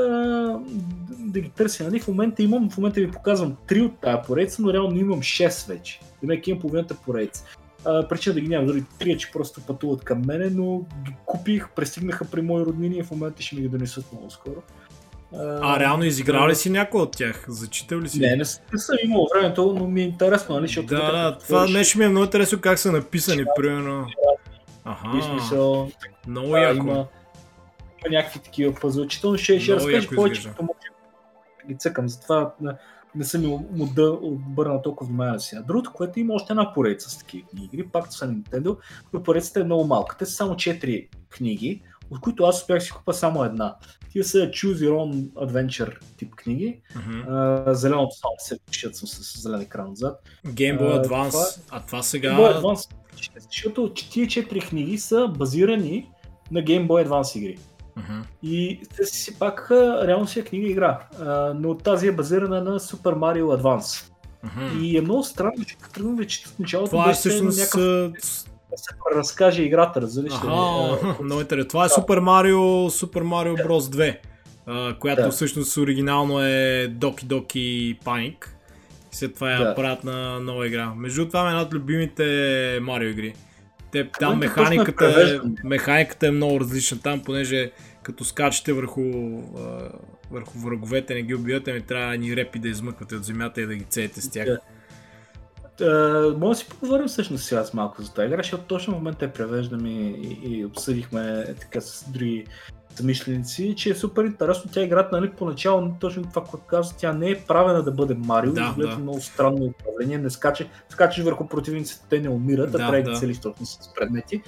да 1.18 1.40
ги 1.40 1.50
търся. 1.50 1.84
Нали? 1.84 2.00
В 2.00 2.08
момента 2.08 2.42
имам, 2.42 2.70
в 2.70 2.76
момента 2.76 3.00
ви 3.00 3.10
показвам 3.10 3.56
3 3.68 3.86
от 3.86 4.00
тази 4.00 4.18
поредица, 4.26 4.62
но 4.62 4.72
реално 4.72 4.98
имам 4.98 5.20
6 5.20 5.68
вече. 5.68 6.00
Демек 6.22 6.46
имам 6.46 6.60
половината 6.60 6.94
поредица 6.94 7.44
причина 7.84 8.34
да 8.34 8.40
ги 8.40 8.48
нямам, 8.48 8.66
дори 8.66 8.84
три, 8.98 9.18
че 9.18 9.32
просто 9.32 9.60
пътуват 9.60 10.04
към 10.04 10.22
мене, 10.26 10.50
но 10.50 10.78
ги 10.78 11.14
купих, 11.26 11.68
пристигнаха 11.68 12.24
при 12.24 12.42
мои 12.42 12.64
роднини 12.64 12.96
и 12.96 13.02
в 13.02 13.10
момента 13.10 13.42
ще 13.42 13.56
ми 13.56 13.62
ги 13.62 13.68
донесат 13.68 14.12
много 14.12 14.30
скоро. 14.30 14.62
А, 15.36 15.80
реално 15.80 16.04
изиграл 16.04 16.48
ли 16.48 16.54
си 16.54 16.70
някой 16.70 17.00
от 17.00 17.12
тях? 17.12 17.44
Зачитал 17.48 18.00
ли 18.00 18.08
си? 18.08 18.20
Не, 18.20 18.26
не, 18.26 18.36
не 18.36 18.78
съм 18.78 18.96
имал 19.04 19.26
времето, 19.34 19.76
но 19.78 19.86
ми 19.86 20.00
е 20.00 20.04
интересно, 20.04 20.54
нали? 20.54 20.66
Защото 20.66 20.86
да, 20.86 21.12
да, 21.12 21.38
това 21.38 21.66
нещо 21.66 21.98
ми 21.98 22.04
е 22.04 22.08
много 22.08 22.24
интересно 22.24 22.60
как 22.60 22.78
са 22.78 22.92
написани, 22.92 23.44
примерно. 23.56 24.06
Аха, 24.84 25.22
смисъл, 25.22 25.90
много 26.26 26.48
да, 26.48 26.58
яко. 26.58 26.86
Има, 26.86 26.92
има 26.92 27.06
някакви 28.10 28.40
такива 28.40 28.74
пъзълчително. 28.80 29.38
Ще, 29.38 29.60
ще 29.60 29.74
разкажа 29.76 30.08
повече, 30.14 30.42
като 30.42 30.62
може 30.62 30.78
ги 31.68 31.78
цъкам. 31.78 32.08
Затова 32.08 32.52
не 33.14 33.24
съм 33.24 33.42
му 33.42 33.92
да 33.94 34.18
обърна 34.22 34.82
толкова 34.82 35.08
внимание 35.08 35.40
си. 35.40 35.56
А 35.56 35.62
другото, 35.62 35.92
което 35.92 36.20
има 36.20 36.34
още 36.34 36.52
една 36.52 36.74
поредица 36.74 37.10
с 37.10 37.18
такива 37.18 37.48
игри, 37.62 37.88
пак 37.88 38.12
са 38.12 38.28
Nintendo, 38.28 38.76
но 39.12 39.22
поредицата 39.22 39.60
е 39.60 39.64
много 39.64 39.84
малка. 39.84 40.16
Те 40.18 40.26
са 40.26 40.32
само 40.32 40.54
4 40.54 41.08
книги, 41.28 41.82
от 42.10 42.20
които 42.20 42.44
аз 42.44 42.60
успях 42.60 42.82
си 42.82 42.90
купа 42.90 43.14
само 43.14 43.44
една. 43.44 43.76
Тия 44.12 44.24
са 44.24 44.38
Choose 44.38 44.74
Your 44.74 44.90
Own 44.90 45.32
Adventure 45.32 45.96
тип 46.16 46.34
книги. 46.34 46.80
Mm-hmm. 46.94 47.28
Uh, 47.28 47.72
зеленото 47.72 48.16
само 48.16 48.34
се 48.38 48.58
пишат 48.70 48.96
съм 48.96 49.08
с 49.08 49.42
зелен 49.42 49.60
екран 49.60 49.90
отзад. 49.90 50.20
Game 50.46 50.80
Boy 50.80 51.06
Advance. 51.06 51.30
Uh, 51.30 51.30
това, 51.30 51.78
а 51.78 51.80
това 51.86 52.02
сега... 52.02 52.30
Game 52.30 52.38
Boy 52.38 52.60
Advance, 52.60 52.94
защото 53.50 53.92
тия 53.94 54.26
4 54.26 54.68
книги 54.68 54.98
са 54.98 55.28
базирани 55.28 56.10
на 56.50 56.60
Game 56.60 56.86
Boy 56.86 57.08
Advance 57.08 57.38
игри. 57.38 57.58
Uh-huh. 57.99 58.22
И 58.43 58.80
те 58.97 59.05
си 59.05 59.38
пак 59.38 59.68
реално 60.07 60.26
си 60.26 60.40
е 60.40 60.45
книга 60.45 60.68
игра, 60.68 61.01
а, 61.20 61.55
но 61.59 61.76
тази 61.76 62.07
е 62.07 62.12
базирана 62.12 62.61
на 62.61 62.80
Super 62.80 63.14
Mario 63.14 63.61
Advance. 63.61 64.12
Uh-huh. 64.47 64.80
И 64.80 64.99
е 64.99 65.01
много 65.01 65.22
странно, 65.22 65.64
че 65.66 65.76
като 65.76 66.16
вече 66.16 66.47
в 66.47 66.59
началото 66.59 66.90
Това 66.90 67.11
е 67.11 67.14
всъщност... 67.14 67.59
Някакъв... 67.59 68.12
Да 68.70 68.78
се 68.78 68.95
разкаже 69.16 69.62
играта, 69.62 70.01
разбираш 70.01 70.32
ли? 70.32 70.47
много 71.22 71.40
интересно. 71.40 71.68
Това 71.68 71.84
е 71.84 71.88
да. 71.88 71.95
Super 71.95 72.20
Mario, 72.20 72.88
Super 73.05 73.22
Mario 73.22 73.66
Bros. 73.66 74.16
2, 74.66 74.99
която 74.99 75.22
да. 75.22 75.30
всъщност 75.30 75.76
оригинално 75.76 76.40
е 76.40 76.88
Doki 76.99 77.24
Doki 77.24 77.99
Panic. 77.99 78.47
След 79.11 79.34
това 79.34 79.51
я 79.51 79.64
да. 79.64 79.74
правят 79.74 80.05
на 80.05 80.40
нова 80.40 80.66
игра. 80.66 80.95
Между 80.97 81.26
това 81.26 81.45
е 81.45 81.49
една 81.49 81.62
от 81.62 81.74
любимите 81.74 82.78
Марио 82.82 83.09
игри. 83.09 83.34
Те, 83.93 84.11
там 84.20 84.38
механиката 84.38 85.05
е, 85.07 85.49
механиката 85.64 86.26
е 86.26 86.30
много 86.30 86.61
различна 86.61 86.99
там, 87.01 87.22
понеже 87.24 87.70
като 88.03 88.24
скачате 88.24 88.72
върху, 88.72 89.03
върху 90.30 90.59
враговете, 90.59 91.14
не 91.14 91.22
ги 91.22 91.34
убивате, 91.34 91.72
ми 91.72 91.80
трябва 91.80 92.16
ни 92.16 92.36
репи 92.36 92.59
да 92.59 92.68
измъквате 92.68 93.14
от 93.14 93.24
земята 93.24 93.61
и 93.61 93.66
да 93.66 93.74
ги 93.74 93.84
цеете 93.84 94.20
с 94.20 94.30
тях. 94.30 94.49
Uh, 95.80 96.36
може 96.36 96.59
да 96.59 96.64
си 96.64 96.68
поговорим 96.68 97.07
всъщност 97.07 97.45
сега 97.45 97.64
с 97.64 97.74
малко 97.74 98.03
за 98.03 98.14
тази 98.14 98.26
игра, 98.26 98.36
защото 98.36 98.64
точно 98.64 98.93
в 98.93 98.97
момента 98.97 99.24
я 99.24 99.32
превеждам 99.32 99.86
и, 99.86 100.11
и, 100.45 100.59
и 100.59 100.64
обсъдихме 100.64 101.45
така 101.61 101.80
с 101.80 102.11
други 102.11 102.47
замишленици, 102.97 103.74
че 103.76 103.90
е 103.90 103.95
супер 103.95 104.24
интересно. 104.24 104.70
Тя 104.74 104.82
играта, 104.82 105.16
нали, 105.16 105.30
поначало, 105.30 105.90
точно 106.01 106.22
това, 106.22 106.45
което 106.45 106.66
казва, 106.66 106.97
тя 106.99 107.12
не 107.12 107.30
е 107.30 107.40
правена 107.40 107.82
да 107.82 107.93
бъде 107.93 108.14
Марио, 108.14 108.53
да, 108.53 108.74
да. 108.78 108.99
много 108.99 109.20
странно 109.20 109.64
управление, 109.64 110.18
не 110.18 110.30
скача, 110.30 110.66
скачаш 110.88 111.24
върху 111.24 111.49
противниците, 111.49 112.07
те 112.11 112.20
не 112.20 112.28
умират, 112.28 112.72
да, 112.72 112.78
а 112.78 112.90
трябва 112.90 113.11
да 113.11 113.18
цели 113.18 113.34
с 113.34 113.95
предмети. 113.95 114.43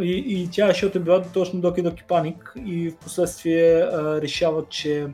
И, 0.00 0.24
и 0.26 0.48
тя, 0.52 0.72
е 0.94 0.98
била 0.98 1.22
точно 1.22 1.60
Доки 1.60 1.82
Доки 1.82 2.04
Паник 2.08 2.52
и 2.66 2.90
в 2.90 2.96
последствие 2.96 3.80
а, 3.82 4.20
решават, 4.20 4.68
че 4.68 5.06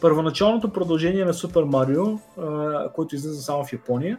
първоначалното 0.00 0.72
продължение 0.72 1.24
на 1.24 1.34
Супер 1.34 1.62
Марио, 1.62 2.18
който 2.94 3.14
излиза 3.14 3.42
само 3.42 3.64
в 3.64 3.72
Япония, 3.72 4.18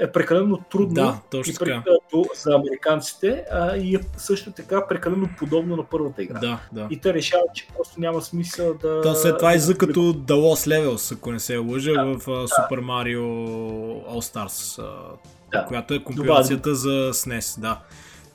е 0.00 0.12
прекалено 0.12 0.58
трудно 0.70 0.94
да, 0.94 1.20
точно 1.30 1.66
и 1.66 2.24
за 2.34 2.54
американците 2.54 3.44
а, 3.50 3.76
и 3.76 3.94
е 3.94 4.00
също 4.16 4.52
така 4.52 4.86
прекалено 4.88 5.28
подобно 5.38 5.76
на 5.76 5.84
първата 5.84 6.22
игра. 6.22 6.38
Да, 6.38 6.58
да. 6.72 6.86
И 6.90 7.00
те 7.00 7.14
решават, 7.14 7.54
че 7.54 7.68
просто 7.76 8.00
няма 8.00 8.22
смисъл 8.22 8.74
да... 8.74 9.02
То 9.02 9.14
след 9.14 9.38
това 9.38 9.54
излиза 9.54 9.78
като 9.78 10.00
The 10.00 10.32
Lost 10.32 10.70
Levels, 10.70 11.16
ако 11.16 11.32
не 11.32 11.40
се 11.40 11.56
лъжа, 11.56 11.92
да, 11.92 12.04
в 12.04 12.18
да. 12.18 12.30
Super 12.30 12.80
Mario 12.80 13.20
All 14.08 14.34
Stars, 14.34 14.84
да. 15.52 15.64
която 15.64 15.94
е 15.94 16.04
компилацията 16.04 16.74
за 16.74 17.10
SNES, 17.12 17.60
да. 17.60 17.80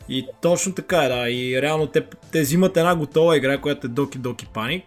И 0.10 0.28
точно 0.42 0.74
така 0.74 1.04
е, 1.04 1.10
да. 1.10 1.30
И 1.30 1.62
реално 1.62 1.88
те, 1.88 2.08
те 2.32 2.42
взимат 2.42 2.78
една 2.78 2.96
готова 2.96 3.38
игра, 3.38 3.58
която 3.58 3.88
е 3.88 3.90
Doki 3.90 4.18
Doki 4.18 4.48
Panic, 4.48 4.84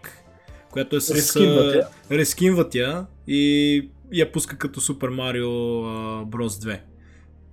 която 0.71 0.95
е 0.95 1.01
с... 1.01 1.15
Рескинват 1.15 1.75
я. 1.75 1.87
Рескинват 2.11 2.75
я 2.75 3.05
и 3.27 3.89
я 4.13 4.31
пуска 4.31 4.57
като 4.57 4.81
Super 4.81 5.09
Mario 5.09 5.45
uh, 5.45 6.25
Bros. 6.25 6.47
2. 6.47 6.79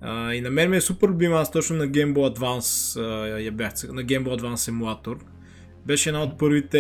Uh, 0.05 0.33
и 0.33 0.41
на 0.41 0.51
мен 0.51 0.71
ми 0.71 0.77
е 0.77 0.81
супер 0.81 1.09
любима, 1.09 1.37
аз 1.37 1.51
точно 1.51 1.77
на 1.77 1.89
Game 1.89 2.15
Boy 2.15 2.39
Advance 2.39 3.01
uh, 3.01 3.39
я 3.39 3.53
бях, 3.53 3.73
на 3.73 4.05
Game 4.05 4.25
Boy 4.25 4.41
Advance 4.41 4.69
емулатор. 4.69 5.19
Беше 5.87 6.09
една 6.09 6.23
от 6.23 6.39
първите 6.39 6.79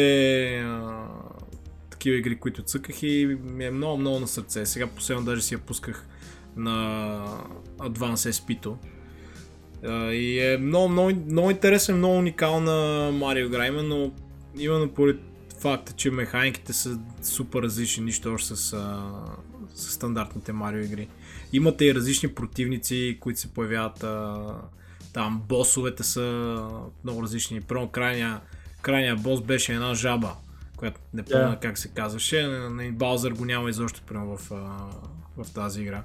uh, 0.64 1.06
такива 1.90 2.16
игри, 2.16 2.38
които 2.38 2.62
цъках 2.62 3.02
и 3.02 3.38
ми 3.42 3.64
е 3.64 3.70
много, 3.70 3.96
много 3.96 4.20
на 4.20 4.28
сърце. 4.28 4.66
Сега 4.66 4.86
последно 4.86 5.24
даже 5.24 5.42
си 5.42 5.54
я 5.54 5.58
пусках 5.58 6.06
на 6.56 7.18
Advance 7.78 8.30
SP-то. 8.36 8.76
Uh, 9.84 10.10
и 10.10 10.52
е 10.52 10.58
много, 10.58 10.88
много, 10.88 11.12
много 11.30 11.50
интересен, 11.50 11.96
много 11.96 12.18
уникална 12.18 13.10
Марио 13.12 13.46
игра, 13.46 13.66
именно, 13.66 14.14
именно 14.58 14.88
поред 14.88 15.20
факта, 15.60 15.92
че 15.92 16.10
механиките 16.10 16.72
са 16.72 16.98
супер 17.22 17.62
различни, 17.62 18.04
нищо 18.04 18.32
още 18.32 18.56
с, 18.56 18.76
с 19.74 19.92
стандартните 19.92 20.52
Марио 20.52 20.80
игри. 20.80 21.08
Имате 21.52 21.84
и 21.84 21.94
различни 21.94 22.34
противници, 22.34 23.18
които 23.20 23.40
се 23.40 23.54
появяват 23.54 24.04
а, 24.04 24.54
там, 25.12 25.42
босовете 25.48 26.02
са 26.02 26.56
много 27.04 27.22
различни. 27.22 27.60
Първо 27.60 27.88
крайния, 27.88 28.40
крайния 28.82 29.16
бос 29.16 29.42
беше 29.42 29.72
една 29.72 29.94
жаба, 29.94 30.32
която 30.76 31.00
не 31.14 31.22
помня 31.22 31.56
yeah. 31.56 31.62
как 31.62 31.78
се 31.78 31.88
казваше. 31.88 32.68
Баузър 32.92 33.32
го 33.32 33.44
няма 33.44 33.70
изобщо 33.70 34.02
прямо 34.06 34.36
в, 34.36 34.50
в 35.36 35.54
тази 35.54 35.82
игра. 35.82 36.02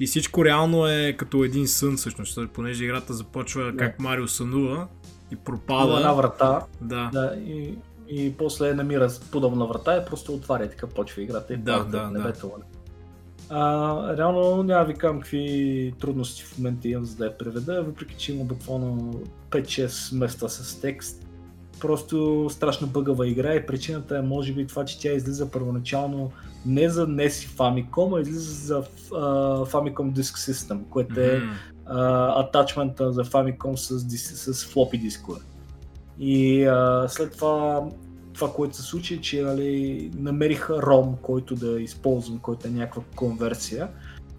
И 0.00 0.06
всичко 0.06 0.44
реално 0.44 0.86
е 0.86 1.14
като 1.18 1.44
един 1.44 1.68
сън 1.68 1.96
всъщност, 1.96 2.38
понеже 2.52 2.84
играта 2.84 3.14
започва 3.14 3.62
yeah. 3.62 3.76
как 3.76 4.00
Марио 4.00 4.28
сънува 4.28 4.88
и 5.32 5.36
пропада. 5.36 5.96
Една 5.96 6.12
врата. 6.12 6.66
Да. 6.80 7.10
да 7.12 7.36
и, 7.46 7.78
и 8.08 8.36
после 8.36 8.74
намира 8.74 9.08
подобна 9.32 9.66
врата 9.66 9.96
и 9.96 10.04
просто 10.04 10.34
отваря 10.34 10.70
така 10.70 10.86
почва 10.86 11.22
играта 11.22 11.54
и 11.54 11.56
да, 11.56 11.84
да, 11.84 12.10
небето. 12.10 12.52
Да. 12.58 12.73
А, 13.48 14.16
реално 14.16 14.62
няма 14.62 14.84
ви 14.84 14.94
казвам 14.94 15.20
какви 15.20 15.94
трудности 16.00 16.42
в 16.42 16.58
момента 16.58 16.88
имам 16.88 17.04
за 17.04 17.16
да 17.16 17.24
я 17.24 17.38
преведа, 17.38 17.82
въпреки 17.82 18.16
че 18.16 18.32
има 18.32 18.44
буквално 18.44 19.20
5-6 19.50 20.18
места 20.18 20.48
с 20.48 20.80
текст. 20.80 21.26
Просто 21.80 22.48
страшно 22.50 22.86
бъгава 22.86 23.28
игра 23.28 23.54
и 23.54 23.66
причината 23.66 24.18
е 24.18 24.22
може 24.22 24.52
би 24.52 24.66
това, 24.66 24.84
че 24.84 25.00
тя 25.00 25.12
излиза 25.12 25.50
първоначално 25.50 26.30
не 26.66 26.88
за 26.88 27.06
NES 27.06 27.44
и 27.44 27.48
Famicom, 27.48 28.18
а 28.18 28.20
излиза 28.20 28.66
за 28.66 28.82
uh, 28.82 29.70
Famicom 29.70 30.12
Disk 30.12 30.52
System, 30.52 30.78
което 30.90 31.20
е 31.20 31.42
uh, 31.86 32.40
атачмента 32.46 33.12
за 33.12 33.24
Famicom 33.24 33.76
с, 33.76 34.00
с 34.52 34.64
floppy 34.64 35.00
дискове. 35.00 35.40
И 36.18 36.60
uh, 36.60 37.06
след 37.06 37.32
това 37.32 37.82
това, 38.34 38.52
което 38.52 38.76
се 38.76 38.82
случи, 38.82 39.20
че 39.20 39.42
нали, 39.42 40.10
намериха 40.16 40.72
ROM, 40.72 41.20
който 41.20 41.54
да 41.54 41.80
използвам, 41.80 42.38
който 42.38 42.68
е 42.68 42.70
някаква 42.70 43.02
конверсия. 43.16 43.88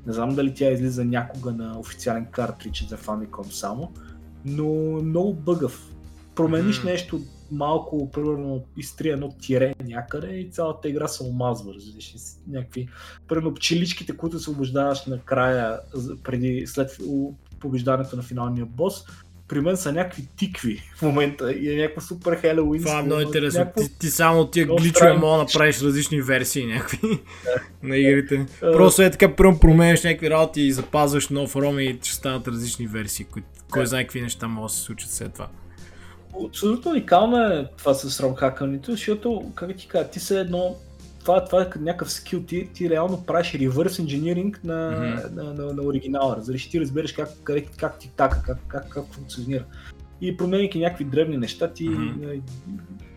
Не 0.08 0.14
знам 0.14 0.36
дали 0.36 0.54
тя 0.54 0.72
излиза 0.72 1.06
някога 1.06 1.52
на 1.52 1.80
официален 1.80 2.26
картридж 2.32 2.86
за 2.90 2.98
Famicom 2.98 3.52
само, 3.52 3.92
но 4.46 4.66
много 5.02 5.34
бъгав. 5.34 5.92
Промениш 6.36 6.82
mm. 6.82 6.86
нещо 6.86 7.22
малко, 7.52 8.12
примерно, 8.12 8.64
изтри 8.78 9.10
едно 9.10 9.30
тире 9.30 9.76
някъде 9.84 10.28
и 10.28 10.50
цялата 10.50 10.90
игра 10.90 11.08
се 11.08 11.24
омазва. 11.24 11.74
Различни 11.74 12.20
някакви, 12.48 12.88
примерно, 13.28 13.54
пчеличките, 13.54 14.18
които 14.18 14.40
се 14.40 14.50
обождаваш 14.50 15.06
накрая, 15.06 15.80
преди, 16.24 16.68
след 16.68 16.98
побеждането 17.60 18.16
на 18.16 18.22
финалния 18.22 18.66
бос, 18.66 19.06
при 19.48 19.62
мен 19.62 19.78
са 19.78 19.94
някакви 19.94 20.28
тикви 20.38 20.82
в 20.96 21.02
момента 21.02 21.52
и 21.52 21.74
е 21.74 21.76
някакво 21.82 22.02
супер 22.02 22.42
Хелоуин. 22.42 22.82
Това 22.82 23.00
е 23.00 23.04
много 23.04 23.22
интересно. 23.22 23.60
Някакво... 23.60 23.82
Ти, 23.82 24.00
ти 24.00 24.08
само 24.08 24.48
тия 24.48 24.66
гличове 24.66 25.14
мога 25.14 25.32
да 25.32 25.38
направиш 25.38 25.82
различни 25.82 26.22
версии 26.22 26.66
някакви 26.66 27.20
на 27.84 27.98
игрите. 27.98 28.46
Просто 28.60 29.02
е 29.02 29.12
така, 29.12 29.36
първо 29.36 29.60
променяш 29.60 30.04
някакви 30.04 30.30
работи 30.30 30.62
и 30.62 30.72
запазваш 30.72 31.30
нов 31.30 31.56
ром 31.56 31.80
и 31.80 32.00
ще 32.04 32.14
станат 32.14 32.48
различни 32.48 32.88
версии, 32.88 33.26
които 33.26 33.48
кой 33.72 33.86
знае 33.86 34.04
какви 34.04 34.22
неща 34.22 34.48
могат 34.48 34.72
да 34.72 34.74
се 34.74 34.82
случат 34.82 35.12
след 35.12 35.34
това. 35.34 35.48
Абсолютно 36.46 36.92
уникално 36.92 37.38
е 37.38 37.68
това 37.78 37.94
с 37.94 38.20
ромхакането, 38.20 38.92
защото, 38.92 39.52
как 39.56 39.76
ти 39.76 39.88
кажа, 39.88 40.10
ти 40.10 40.20
се 40.20 40.40
едно 40.40 40.76
това, 41.26 41.46
това 41.46 41.62
е 41.62 41.80
някакъв 41.80 42.12
скил, 42.12 42.42
ти, 42.44 42.70
ти 42.74 42.90
реално 42.90 43.26
правиш 43.26 43.54
реверс 43.54 44.00
инжиниринг 44.00 44.64
на, 44.64 44.74
mm-hmm. 44.74 45.32
на, 45.32 45.54
на, 45.54 45.74
на 45.74 45.84
оригинала, 45.84 46.36
разбираш, 46.38 46.70
ти 46.70 46.82
разбираш 46.82 47.14
как, 47.14 47.30
как, 47.44 47.64
как 47.78 48.00
ти 48.00 48.12
така, 48.16 48.42
как, 48.42 48.58
как, 48.68 48.90
как 48.90 49.14
функционира. 49.14 49.66
И 50.22 50.38
променяйки 50.38 50.80
някакви 50.80 51.04
древни 51.04 51.38
неща, 51.38 51.74
ти, 51.74 51.90
mm-hmm. 51.90 52.42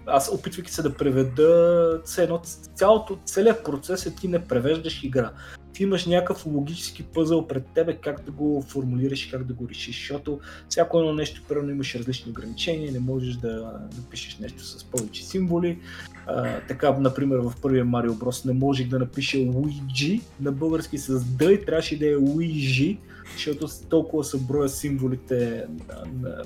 аз 0.07 0.31
опитвайки 0.33 0.73
се 0.73 0.83
да 0.83 0.95
преведа 0.95 2.01
едно, 2.19 2.41
цялото, 2.75 3.19
целият 3.25 3.65
процес 3.65 4.07
е 4.07 4.15
ти 4.15 4.29
не 4.29 4.45
превеждаш 4.45 5.05
игра. 5.05 5.31
Ти 5.79 5.85
имаш 5.85 6.07
някакъв 6.07 6.47
логически 6.47 7.03
пъзъл 7.03 7.47
пред 7.47 7.67
тебе 7.75 7.97
как 7.97 8.25
да 8.25 8.31
го 8.31 8.65
формулираш 8.69 9.27
и 9.27 9.31
как 9.31 9.45
да 9.45 9.55
го 9.55 9.69
решиш, 9.69 9.99
защото 9.99 10.41
всяко 10.69 10.99
едно 10.99 11.13
нещо, 11.13 11.43
първо 11.49 11.71
имаш 11.71 11.95
различни 11.95 12.31
ограничения, 12.31 12.93
не 12.93 12.99
можеш 12.99 13.37
да 13.37 13.81
напишеш 13.97 14.39
нещо 14.39 14.65
с 14.65 14.85
повече 14.85 15.27
символи, 15.27 15.79
а, 16.27 16.61
така, 16.69 16.93
например, 16.93 17.39
в 17.39 17.53
първия 17.63 17.85
Mario 17.85 18.11
Bros. 18.11 18.47
не 18.47 18.53
можех 18.53 18.89
да 18.89 18.99
напиша 18.99 19.39
Luigi 19.39 20.21
на 20.41 20.53
български 20.53 20.99
с 20.99 21.21
D 21.21 21.51
и 21.51 21.65
трябваше 21.65 21.99
да 21.99 22.07
е 22.07 22.15
Luigi, 22.15 22.99
защото 23.33 23.67
толкова 23.89 24.25
са 24.25 24.39
броя 24.39 24.69
символите 24.69 25.67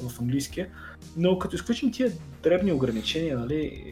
в 0.02 0.20
английския. 0.20 0.68
Но 1.16 1.38
като 1.38 1.56
изключим 1.56 1.92
тия 1.92 2.12
дребни 2.42 2.72
ограничения, 2.72 3.38
нали, 3.38 3.84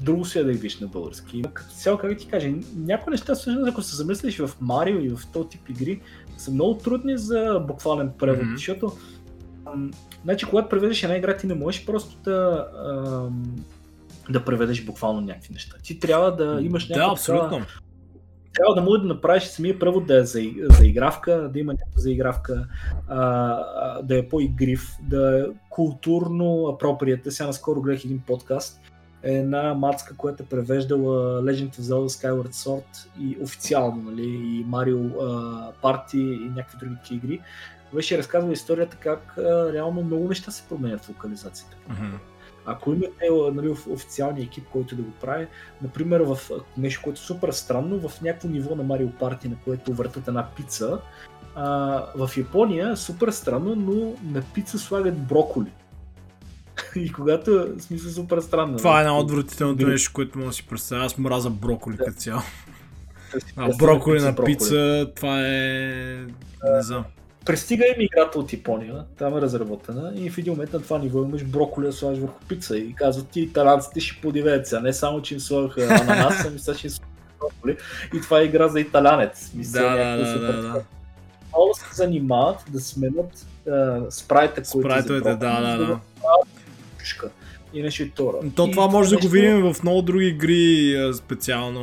друго 0.00 0.24
се 0.24 0.40
е 0.40 0.44
да 0.44 0.52
виж 0.52 0.80
на 0.80 0.86
български. 0.86 1.42
Като 1.52 1.70
цяло, 1.70 1.98
как 1.98 2.18
ти 2.18 2.26
кажа, 2.26 2.52
някои 2.76 3.10
неща, 3.10 3.34
всъщност, 3.34 3.68
ако 3.68 3.82
се 3.82 3.96
замислиш 3.96 4.38
в 4.38 4.50
Марио 4.60 5.00
и 5.00 5.08
в 5.08 5.20
този 5.32 5.48
тип 5.48 5.68
игри, 5.68 6.00
са 6.36 6.50
много 6.50 6.74
трудни 6.74 7.18
за 7.18 7.64
буквален 7.66 8.10
превод, 8.18 8.44
mm-hmm. 8.44 8.54
защото 8.54 8.92
значи, 10.24 10.46
когато 10.46 10.68
преведеш 10.68 11.02
една 11.02 11.16
игра, 11.16 11.36
ти 11.36 11.46
не 11.46 11.54
можеш 11.54 11.86
просто 11.86 12.16
да 12.24 12.68
да 14.30 14.44
преведеш 14.44 14.84
буквално 14.84 15.20
някакви 15.20 15.52
неща. 15.52 15.76
Ти 15.82 16.00
трябва 16.00 16.36
да 16.36 16.58
имаш 16.62 16.88
някаква... 16.88 17.06
Да, 17.06 17.12
абсолютно. 17.12 17.66
Трябва 18.52 18.74
да 18.74 18.80
можеш 18.80 19.02
да 19.02 19.08
направиш 19.08 19.42
самия 19.42 19.78
превод 19.78 20.06
да 20.06 20.18
е 20.18 20.24
за, 20.24 20.40
за 20.78 20.86
игравка, 20.86 21.50
да 21.52 21.58
има 21.58 21.72
някаква 21.72 22.00
заигравка, 22.00 22.66
а, 23.08 24.02
да 24.02 24.18
е 24.18 24.28
по-игрив, 24.28 24.88
да 25.02 25.40
е 25.40 25.44
културно 25.70 26.66
апроприят. 26.66 27.20
Сега 27.28 27.46
наскоро 27.46 27.80
гледах 27.80 28.04
един 28.04 28.22
подкаст, 28.26 28.80
една 29.26 29.74
мацка, 29.74 30.16
която 30.16 30.42
е 30.42 30.46
превеждала 30.46 31.42
Legend 31.42 31.76
of 31.76 31.80
Zelda 31.80 32.08
Skyward 32.08 32.52
Sword 32.52 33.08
и 33.20 33.36
официално, 33.42 34.02
нали, 34.10 34.26
и 34.26 34.66
Mario 34.66 35.12
Party 35.82 36.16
и 36.16 36.48
някакви 36.48 36.78
други 36.78 36.96
игри. 37.10 37.40
Беше 37.94 38.18
разказвала 38.18 38.52
историята 38.52 38.96
как 38.96 39.34
uh, 39.38 39.72
реално 39.72 40.02
много 40.02 40.28
неща 40.28 40.50
се 40.50 40.68
променят 40.68 41.04
в 41.04 41.08
локализацията. 41.08 41.76
Mm-hmm 41.90 42.18
ако 42.66 42.92
имате 42.92 43.28
нали, 43.54 43.68
официалния 43.68 44.44
екип, 44.44 44.64
който 44.72 44.96
да 44.96 45.02
го 45.02 45.10
прави, 45.20 45.46
например 45.82 46.20
в 46.20 46.38
нещо, 46.78 47.00
което 47.04 47.20
е 47.20 47.24
супер 47.24 47.50
странно, 47.50 48.08
в 48.08 48.22
някакво 48.22 48.48
ниво 48.48 48.74
на 48.74 48.84
Mario 48.84 49.12
Party, 49.12 49.48
на 49.48 49.56
което 49.64 49.92
въртат 49.92 50.28
една 50.28 50.46
пица, 50.56 50.98
а, 51.54 51.66
в 52.16 52.36
Япония 52.36 52.90
е 52.90 52.96
супер 52.96 53.30
странно, 53.30 53.74
но 53.76 54.14
на 54.32 54.42
пица 54.54 54.78
слагат 54.78 55.26
броколи. 55.26 55.70
И 56.96 57.12
когато, 57.12 57.68
смисъл, 57.78 58.12
супер 58.12 58.40
странно. 58.40 58.78
Това 58.78 58.98
е 58.98 59.00
една 59.00 59.18
отвратителното 59.18 59.86
нещо, 59.86 60.10
което 60.14 60.38
мога 60.38 60.50
да 60.50 60.54
си 60.54 60.66
представя. 60.66 61.04
Аз 61.04 61.18
мраза 61.18 61.50
броколи 61.50 61.96
да. 61.96 62.04
като 62.04 62.18
цяло. 62.18 62.40
А 63.56 63.76
броколи 63.76 64.20
на 64.20 64.34
пица, 64.44 65.10
това 65.16 65.40
е... 65.40 66.26
Не 66.74 66.82
знам. 66.82 67.04
Пристига 67.46 67.84
им 67.86 68.00
играта 68.00 68.38
от 68.38 68.52
Япония, 68.52 69.04
там 69.18 69.36
е 69.36 69.40
разработена 69.40 70.12
и 70.14 70.30
в 70.30 70.38
един 70.38 70.52
момент 70.52 70.72
на 70.72 70.82
това 70.82 70.98
ниво 70.98 71.24
имаш 71.24 71.44
броколи 71.44 71.86
да 71.86 71.92
слагаш 71.92 72.18
върху 72.18 72.40
пица 72.48 72.78
и 72.78 72.94
казват 72.94 73.28
ти 73.28 73.40
италянците 73.40 74.00
ще 74.00 74.20
подивеят 74.20 74.66
се, 74.66 74.80
не 74.80 74.92
само 74.92 75.22
че 75.22 75.34
им 75.34 75.40
слагаха 75.40 75.82
ананас, 75.82 76.44
ами 76.46 76.58
сега 76.58 76.78
ще 76.78 76.88
броколи 77.40 77.76
и 78.14 78.20
това 78.20 78.40
е 78.40 78.44
игра 78.44 78.68
за 78.68 78.80
италянец. 78.80 79.52
Мисля, 79.54 79.80
да, 79.80 80.16
да, 80.16 80.38
да, 80.38 80.62
да. 80.62 80.82
Много 81.56 81.74
се 81.74 81.84
занимават 81.94 82.64
да 82.70 82.80
сменят 82.80 83.46
спрайта, 84.10 84.62
който 84.72 84.88
Спрайтовете, 84.88 85.34
да, 85.34 85.60
да, 85.60 85.76
да. 85.78 86.00
Иначе 87.74 88.02
и 88.02 88.10
Тора. 88.10 88.36
То 88.56 88.70
това 88.70 88.86
може 88.86 89.10
да 89.10 89.18
го 89.18 89.28
видим 89.28 89.72
в 89.72 89.82
много 89.82 90.02
други 90.02 90.26
игри, 90.26 90.96
специално 91.14 91.80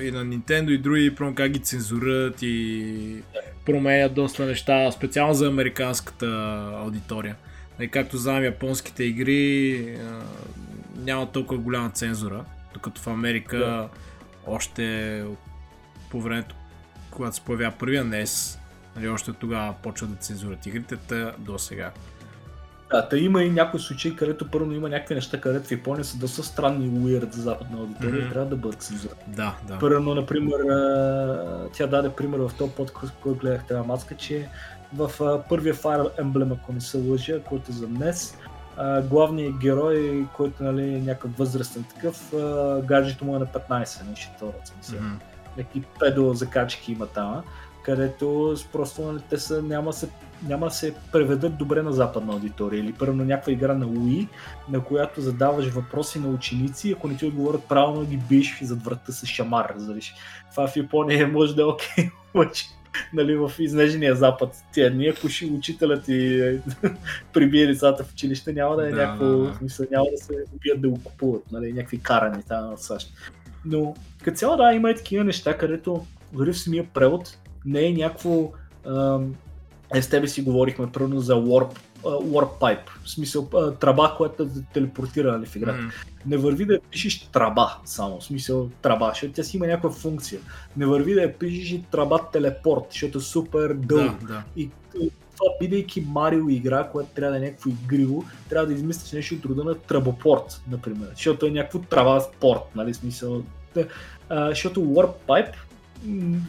и 0.00 0.10
на 0.10 0.26
Nintendo 0.26 0.70
и 0.70 0.78
други, 0.78 1.14
прямо 1.14 1.34
как 1.34 1.52
ги 1.52 1.58
цензурат 1.58 2.42
и 2.42 3.22
променят 3.66 4.14
доста 4.14 4.46
неща, 4.46 4.92
специално 4.92 5.34
за 5.34 5.46
американската 5.46 6.26
аудитория. 6.74 7.36
И 7.80 7.88
както 7.88 8.16
знам, 8.16 8.44
японските 8.44 9.04
игри 9.04 9.98
няма 10.96 11.32
толкова 11.32 11.60
голяма 11.60 11.90
цензура, 11.90 12.44
докато 12.74 13.00
в 13.00 13.06
Америка 13.06 13.58
да. 13.58 13.88
още 14.46 15.24
по 16.10 16.20
времето, 16.20 16.54
когато 17.10 17.36
се 17.36 17.42
появява 17.42 17.74
първия 17.78 18.04
NES, 18.04 18.58
нали, 18.96 19.08
още 19.08 19.32
тогава 19.32 19.74
почва 19.82 20.06
да 20.06 20.16
цензурат 20.16 20.66
игрите, 20.66 20.96
до 21.38 21.58
сега. 21.58 21.90
Да, 22.90 23.08
та 23.08 23.16
има 23.16 23.42
и 23.42 23.50
някои 23.50 23.80
случаи, 23.80 24.16
където 24.16 24.50
първо 24.50 24.72
има 24.72 24.88
някакви 24.88 25.14
неща, 25.14 25.40
където 25.40 25.68
в 25.68 25.72
Япония 25.72 26.04
са 26.04 26.18
доста 26.18 26.42
странни 26.42 26.90
weird 26.90 27.32
за 27.32 27.42
западна 27.42 27.78
аудитория 27.78 28.14
mm-hmm. 28.14 28.26
и 28.28 28.32
трябва 28.32 28.50
да 28.50 28.56
бъдат 28.56 28.82
цензурирани. 28.82 29.22
Да, 29.26 29.56
да. 29.68 29.78
Първо, 29.78 30.14
например, 30.14 30.58
тя 31.72 31.86
даде 31.86 32.08
пример 32.08 32.38
в 32.38 32.50
този 32.58 32.72
под, 32.72 32.92
който 33.22 33.40
гледах 33.40 33.66
тази 33.66 33.88
маска, 33.88 34.16
че 34.16 34.48
в 34.94 35.10
първия 35.48 35.74
Fire 35.74 36.20
Emblem, 36.20 36.52
ако 36.52 36.72
не 36.72 36.80
се 36.80 36.98
лъжа, 36.98 37.40
който 37.42 37.70
е 37.70 37.74
за 37.74 37.86
днес, 37.86 38.38
главният 39.04 39.58
герой, 39.58 40.26
който 40.36 40.64
нали, 40.64 40.94
е 40.94 41.00
някакъв 41.00 41.36
възрастен 41.38 41.84
такъв, 41.94 42.32
гаджето 42.84 43.24
му 43.24 43.36
е 43.36 43.38
на 43.38 43.46
15, 43.46 44.08
нещо 44.08 44.52
смисъл. 44.64 44.98
Mm-hmm. 44.98 45.56
Някакви 45.56 45.82
педо 45.98 46.34
закачки 46.34 46.92
има 46.92 47.06
там 47.06 47.42
където 47.82 48.54
просто 48.72 49.02
нали, 49.02 49.22
те 49.30 49.38
са, 49.38 49.62
няма, 49.62 49.92
се, 49.92 50.08
няма 50.48 50.66
да 50.66 50.72
се 50.72 50.94
преведат 51.12 51.56
добре 51.56 51.82
на 51.82 51.92
западна 51.92 52.32
аудитория. 52.32 52.80
Или 52.80 52.92
първо 52.92 53.16
някаква 53.16 53.52
игра 53.52 53.74
на 53.74 53.86
Wii, 53.86 54.28
на 54.68 54.84
която 54.84 55.20
задаваш 55.20 55.66
въпроси 55.66 56.18
на 56.18 56.28
ученици, 56.28 56.92
ако 56.92 57.08
не 57.08 57.16
ти 57.16 57.26
отговорят 57.26 57.64
правилно 57.64 58.06
ги 58.06 58.16
биеш 58.16 58.58
зад 58.62 58.84
врата 58.84 59.12
с 59.12 59.26
шамар. 59.26 59.72
Разбираш. 59.76 60.14
Това 60.50 60.68
в 60.68 60.76
Япония 60.76 61.28
може 61.28 61.56
да 61.56 61.62
е 61.62 61.64
окей, 61.64 62.10
обаче 62.34 62.64
нали, 63.12 63.36
в 63.36 63.52
изнежения 63.58 64.14
запад 64.14 64.64
тия 64.72 64.90
дни, 64.90 65.06
ако 65.06 65.28
ще 65.28 65.46
учителят 65.46 66.04
ти 66.04 66.50
прибие 67.32 67.66
децата 67.66 68.04
в 68.04 68.12
училище, 68.12 68.52
няма 68.52 68.76
да 68.76 68.88
е 68.88 68.90
да, 68.90 68.96
някакво, 68.96 69.26
да, 69.26 69.36
да. 69.36 69.54
смисъл, 69.54 69.86
няма 69.90 70.06
да 70.12 70.24
се 70.24 70.32
убият 70.54 70.80
да 70.80 70.88
го 70.88 71.00
купуват, 71.04 71.42
нали, 71.52 71.72
някакви 71.72 72.00
карани 72.00 72.42
там 72.48 72.76
в 72.76 72.82
САЩ. 72.82 73.12
Но 73.64 73.94
като 74.24 74.36
цяло 74.36 74.56
да, 74.56 74.72
има 74.72 74.90
и 74.90 74.94
такива 74.94 75.24
неща, 75.24 75.58
където 75.58 76.06
дори 76.32 76.52
в 76.52 76.58
самия 76.58 76.86
превод 76.94 77.38
не 77.64 77.86
е 77.86 77.92
някакво... 77.92 78.52
Ам, 78.86 79.34
е, 79.94 80.02
с 80.02 80.08
тебе 80.08 80.28
си 80.28 80.42
говорихме 80.42 80.92
първо 80.92 81.20
за 81.20 81.34
Warp, 81.34 81.78
uh, 82.02 82.24
Warp 82.24 82.60
Pipe, 82.60 82.90
в 83.04 83.10
смисъл 83.10 83.42
uh, 83.42 83.78
траба, 83.78 84.14
която 84.16 84.44
да 84.44 84.62
телепортира 84.62 85.32
нали, 85.32 85.46
в 85.46 85.56
играта. 85.56 85.78
Mm. 85.78 85.92
Не 86.26 86.36
върви 86.36 86.64
да 86.64 86.80
пишеш 86.90 87.28
траба 87.32 87.78
само, 87.84 88.20
в 88.20 88.24
смисъл 88.24 88.68
траба, 88.82 89.10
защото 89.14 89.32
тя 89.32 89.42
си 89.42 89.56
има 89.56 89.66
някаква 89.66 89.90
функция. 89.90 90.40
Не 90.76 90.86
върви 90.86 91.14
да 91.14 91.32
пишеш 91.32 91.70
и 91.70 91.82
траба 91.90 92.18
телепорт, 92.32 92.84
защото 92.90 93.18
е 93.18 93.20
супер 93.20 93.74
дълго. 93.74 94.16
Да, 94.20 94.26
да. 94.26 94.42
И 94.56 94.70
това, 95.40 95.52
бидейки 95.60 96.00
Марио 96.00 96.48
игра, 96.48 96.84
която 96.84 97.10
трябва 97.14 97.38
да 97.38 97.44
е 97.44 97.48
някакво 97.48 97.70
игриво, 97.70 98.24
трябва 98.48 98.66
да 98.66 98.74
измислиш 98.74 99.12
нещо 99.12 99.34
от 99.34 99.44
рода 99.44 99.64
на 99.64 99.74
трабопорт, 99.74 100.62
например. 100.70 101.08
Защото 101.14 101.46
е 101.46 101.50
някакво 101.50 101.78
трава 101.78 102.20
спорт, 102.20 102.60
нали, 102.74 102.94
смисъл. 102.94 103.42
Да, 103.74 103.86
а, 104.28 104.48
защото 104.48 104.80
Warp 104.80 105.12
Pipe 105.28 105.52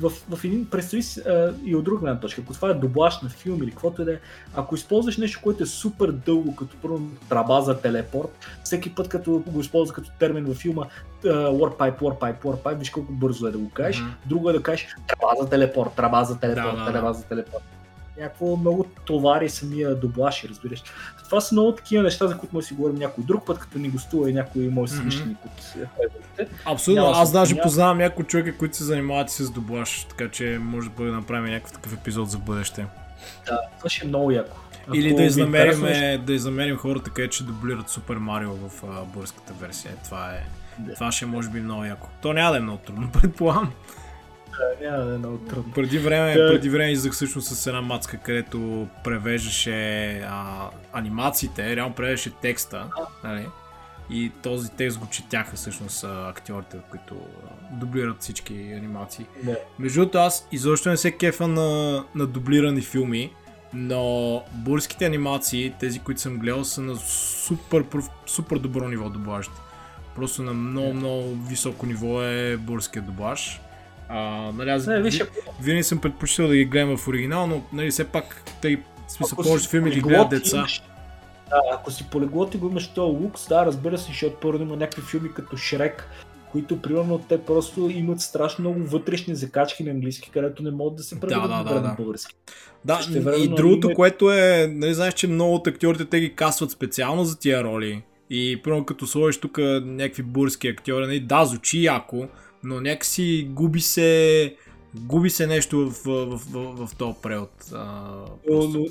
в, 0.02 0.10
в 0.10 0.44
един, 0.44 0.66
представи 0.70 1.04
си 1.04 1.22
и 1.66 1.76
от 1.76 1.84
друга 1.84 2.00
гледна 2.00 2.20
точка, 2.20 2.42
ако 2.42 2.54
това 2.54 2.70
е 2.70 2.74
дублаж 2.74 3.22
на 3.22 3.30
филм 3.30 3.64
или 3.64 3.72
каквото 3.72 4.02
и 4.02 4.06
да 4.06 4.14
е, 4.14 4.20
ако 4.56 4.76
използваш 4.76 5.18
нещо, 5.18 5.40
което 5.44 5.64
е 5.64 5.66
супер 5.66 6.12
дълго, 6.12 6.56
като 6.56 6.78
първо 6.82 7.02
траба 7.30 7.62
за 7.62 7.82
телепорт, 7.82 8.30
всеки 8.64 8.96
път 8.96 9.10
като 9.10 9.44
го 9.48 9.60
използва 9.60 9.96
като 9.96 10.12
термин 10.20 10.46
във 10.46 10.58
филма 10.58 10.84
uh, 11.24 11.50
Warpipe, 11.50 12.00
Warpipe, 12.00 12.42
Warpipe, 12.42 12.78
виж 12.78 12.90
колко 12.90 13.14
бързо 13.14 13.48
е 13.48 13.52
да 13.52 13.58
го 13.58 13.70
кажеш, 13.70 14.02
mm-hmm. 14.02 14.28
друго 14.30 14.50
е 14.50 14.54
да 14.54 14.64
кажеш 14.64 14.88
траба 15.08 15.44
за 15.44 15.50
телепорт, 15.50 15.94
траба 15.96 16.24
за 16.24 16.40
телепорт, 16.40 16.76
да, 16.76 16.86
да, 16.86 16.92
траба 16.92 17.14
за 17.14 17.24
телепорт 17.24 17.64
някакво 18.22 18.56
много 18.56 18.86
товари 19.06 19.50
самия 19.50 19.96
доблаш, 19.96 20.44
разбираш. 20.44 20.84
Това 21.24 21.42
са 21.42 21.56
много 21.56 21.72
такива 21.72 22.04
неща, 22.04 22.28
за 22.28 22.38
които 22.38 22.56
може 22.56 22.64
да 22.64 22.68
си 22.68 22.74
говорим 22.74 22.96
някой 22.96 23.24
друг 23.24 23.46
път, 23.46 23.60
като 23.60 23.80
ни 23.80 23.90
гостува 23.90 24.30
и 24.30 24.34
някой 24.34 24.68
мой 24.68 24.88
съмишленик 24.88 25.38
mm-hmm. 25.38 25.84
от 26.44 26.50
Абсолютно, 26.66 27.04
Няма 27.04 27.18
аз 27.18 27.32
даже 27.32 27.54
няма... 27.56 27.64
познавам 27.64 27.98
някои 27.98 28.26
човека, 28.26 28.58
които 28.58 28.78
се 28.78 28.84
занимават 28.84 29.30
с 29.30 29.50
доблаш, 29.50 30.06
така 30.10 30.30
че 30.32 30.60
може 30.62 30.90
да 30.90 30.96
бъде 30.96 31.12
направим 31.12 31.54
някакъв 31.54 31.72
такъв 31.72 31.94
епизод 31.94 32.30
за 32.30 32.38
бъдеще. 32.38 32.86
Да, 33.46 33.60
това 33.78 33.90
ще 33.90 34.06
е 34.06 34.08
много 34.08 34.32
яко. 34.32 34.58
Ако 34.88 34.98
Или 34.98 35.14
да 35.14 35.24
изнамерим, 35.24 35.82
да 36.26 36.34
изнамерим 36.34 36.78
хората, 36.78 37.10
където 37.10 37.36
ще 37.36 37.44
дублират 37.44 37.90
Супер 37.90 38.16
Марио 38.16 38.54
в 38.54 38.84
българската 39.14 39.54
версия. 39.54 39.94
Това 40.04 40.32
е. 40.32 40.44
Да. 40.80 40.94
Това 40.94 41.12
ще 41.12 41.26
може 41.26 41.50
би 41.50 41.62
много 41.62 41.86
яко. 41.86 42.08
То 42.22 42.34
няма 42.34 42.52
да 42.52 42.58
е 42.58 42.62
много 42.62 42.78
трудно, 42.78 43.10
предполагам 43.22 43.72
няма 44.82 45.06
да 45.06 45.16
е 45.16 45.18
много 45.18 45.38
трудно. 45.38 45.74
Преди 45.74 46.00
време, 46.00 46.34
да. 46.34 46.52
преди 46.52 46.70
време 46.70 46.92
излизах 46.92 47.14
всъщност 47.14 47.48
с 47.48 47.68
една 47.68 47.82
мацка, 47.82 48.18
където 48.18 48.88
превеждаше 49.04 50.12
а, 50.20 50.70
анимациите, 50.94 51.76
реално 51.76 51.96
превеждаше 51.96 52.32
текста, 52.42 52.90
нали? 53.24 53.48
И 54.10 54.32
този 54.44 54.72
текст 54.72 55.00
го 55.00 55.08
четяха 55.12 55.56
всъщност 55.56 56.04
актьорите, 56.04 56.78
които 56.90 57.16
дублират 57.72 58.22
всички 58.22 58.54
анимации. 58.54 59.26
Да. 59.44 59.58
Между 59.80 60.00
другото, 60.00 60.18
аз 60.18 60.48
изобщо 60.52 60.90
не 60.90 60.98
се 60.98 61.12
кефа 61.12 61.48
на, 61.48 62.04
на 62.16 62.28
дублирани 62.28 62.82
филми, 62.82 63.34
но 63.74 64.44
българските 64.54 65.06
анимации, 65.06 65.74
тези, 65.80 66.00
които 66.00 66.22
съм 66.22 66.38
гледал, 66.38 66.64
са 66.64 66.82
на 66.82 66.96
супер, 66.96 67.86
супер 68.26 68.58
добро 68.58 68.88
ниво 68.88 69.10
дублажите. 69.10 69.56
Просто 70.16 70.44
на 70.44 70.54
много, 70.54 70.94
много 70.94 71.36
високо 71.50 71.86
ниво 71.86 72.24
е 72.24 72.58
българския 72.58 73.02
дублаж. 73.02 73.62
А, 74.14 74.52
нали, 74.52 74.70
аз 74.70 74.88
не, 74.88 75.02
виж, 75.02 75.24
винаги 75.62 75.84
съм 75.84 76.02
предпочитал 76.02 76.48
да 76.48 76.56
ги 76.56 76.66
гледам 76.66 76.98
в 76.98 77.08
оригинал, 77.08 77.48
но 77.48 77.62
нали, 77.74 77.92
все 77.92 78.04
пак 78.04 78.44
тъй 78.62 78.82
смисъл 79.08 79.38
повече 79.38 79.70
филми 79.70 79.92
ги 79.92 80.02
гледат 80.02 80.30
деца. 80.30 80.58
Имаш, 80.58 80.84
да, 81.50 81.62
ако 81.74 81.92
си 81.92 82.06
полеглот 82.12 82.56
и 82.56 82.58
го 82.58 82.68
имаш 82.70 82.94
този 82.94 83.18
лукс, 83.18 83.48
да, 83.48 83.66
разбира 83.66 83.98
се, 83.98 84.08
защото 84.08 84.36
първо 84.42 84.64
има 84.64 84.76
някакви 84.76 85.02
филми 85.02 85.34
като 85.34 85.58
Шрек, 85.58 86.08
които 86.52 86.82
примерно 86.82 87.20
те 87.30 87.42
просто 87.42 87.90
имат 87.90 88.22
страшно 88.22 88.62
много 88.62 88.84
вътрешни 88.84 89.36
закачки 89.36 89.84
на 89.84 89.92
английски, 89.92 90.32
където 90.32 90.64
не 90.64 90.72
могат 90.72 90.96
да 90.96 91.04
се 91.04 91.20
преведат 91.20 91.50
да, 91.50 91.64
да, 91.64 91.74
да, 91.74 91.88
на 91.88 91.96
български. 91.98 92.36
Да, 92.86 93.00
и 93.38 93.48
другото, 93.48 93.88
има... 93.88 93.96
което 93.96 94.32
е, 94.32 94.68
нали 94.72 94.94
знаеш, 94.94 95.14
че 95.14 95.28
много 95.28 95.56
от 95.56 95.68
актьорите 95.68 96.06
те 96.06 96.20
ги 96.20 96.36
касват 96.36 96.72
специално 96.72 97.24
за 97.24 97.40
тия 97.40 97.64
роли. 97.64 98.04
И 98.30 98.62
примерно 98.64 98.86
като 98.86 99.08
сложиш 99.08 99.40
тук 99.40 99.58
някакви 99.84 100.24
бурски 100.24 100.68
актьори, 100.68 101.08
нали, 101.08 101.20
да, 101.20 101.46
звучи 101.46 101.84
яко, 101.84 102.28
но 102.64 102.82
някакси 102.82 103.48
губи 103.52 103.80
се 103.80 104.56
губи 104.96 105.30
се 105.30 105.48
нещо 105.48 105.90
в, 105.90 106.06
в, 106.06 106.42
в, 106.52 106.88
в, 106.88 106.96
този 106.98 107.16
превод. 107.22 107.52
А, 107.74 108.12
но, 108.50 108.68
но, 108.68 108.86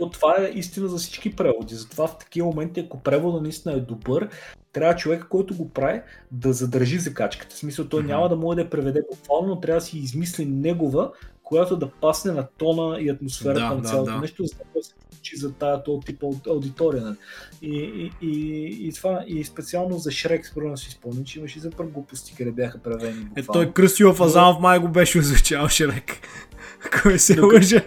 но, 0.00 0.10
това 0.10 0.36
е 0.40 0.58
истина 0.58 0.88
за 0.88 0.96
всички 0.96 1.36
преводи. 1.36 1.74
Затова 1.74 2.06
в 2.06 2.18
такива 2.18 2.46
моменти, 2.46 2.80
ако 2.80 3.02
превода 3.02 3.40
наистина 3.40 3.74
е 3.74 3.80
добър, 3.80 4.28
трябва 4.72 4.96
човек, 4.96 5.26
който 5.28 5.56
го 5.56 5.70
прави, 5.70 6.00
да 6.30 6.52
задържи 6.52 6.98
закачката. 6.98 7.54
В 7.54 7.58
смисъл, 7.58 7.88
той 7.88 8.02
mm-hmm. 8.02 8.06
няма 8.06 8.28
да 8.28 8.36
може 8.36 8.56
да 8.56 8.62
я 8.62 8.70
преведе 8.70 9.02
буквално, 9.10 9.48
но 9.48 9.60
трябва 9.60 9.80
да 9.80 9.86
си 9.86 9.98
измисли 9.98 10.46
негова, 10.46 11.12
която 11.46 11.76
да 11.76 11.90
пасне 11.90 12.32
на 12.32 12.46
тона 12.58 13.00
и 13.00 13.08
атмосферата 13.08 13.60
да, 13.60 13.74
на 13.74 13.82
цялото 13.82 14.12
да, 14.12 14.20
нещо, 14.20 14.44
за 14.44 14.54
да 14.74 14.82
се 14.82 14.94
случи 15.14 15.36
за 15.36 15.52
тази 15.52 15.82
този 15.84 16.00
тип 16.06 16.24
аудитория. 16.48 17.02
Нали. 17.02 17.16
И, 17.62 17.76
и, 17.76 18.10
и, 18.22 18.88
и, 18.88 18.92
това, 18.92 19.24
и 19.26 19.44
специално 19.44 19.98
за 19.98 20.10
Шрек, 20.10 20.46
според 20.46 20.70
да 20.70 20.76
си 20.76 20.90
спомням, 20.90 21.24
че 21.24 21.38
имаше 21.38 21.60
за 21.60 21.70
първ 21.70 21.88
глупости, 21.90 22.34
къде 22.36 22.50
бяха 22.52 22.78
правени. 22.78 23.26
Е, 23.36 23.42
той 23.52 23.72
Кръстио 23.72 24.14
Фазанов 24.14 24.60
май 24.60 24.78
го 24.78 24.88
беше 24.88 25.18
озвучал 25.18 25.68
Шрек. 25.68 26.12
Кой 27.02 27.18
се 27.18 27.40
лъжа? 27.40 27.82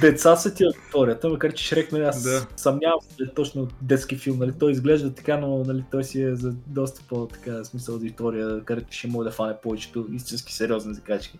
Деца 0.00 0.36
са 0.36 0.54
ти 0.54 0.64
аудиторията, 0.64 1.28
макар 1.28 1.52
че 1.52 1.64
Шрек, 1.64 1.92
нали, 1.92 2.04
аз 2.04 2.22
да. 2.22 2.46
съмнявам 2.56 3.00
се, 3.00 3.22
е 3.22 3.34
точно 3.34 3.68
детски 3.82 4.16
филм, 4.16 4.38
нали, 4.38 4.52
той 4.58 4.72
изглежда 4.72 5.14
така, 5.14 5.36
но 5.36 5.64
нали, 5.64 5.84
той 5.90 6.04
си 6.04 6.22
е 6.22 6.34
за 6.34 6.54
доста 6.66 7.02
по-така 7.08 7.64
смисъл 7.64 7.94
аудитория, 7.94 8.64
където 8.64 8.92
ще 8.92 9.08
може 9.08 9.28
да 9.28 9.34
фане 9.34 9.54
повечето 9.62 10.06
истински 10.12 10.54
сериозни 10.54 10.94
закачки 10.94 11.38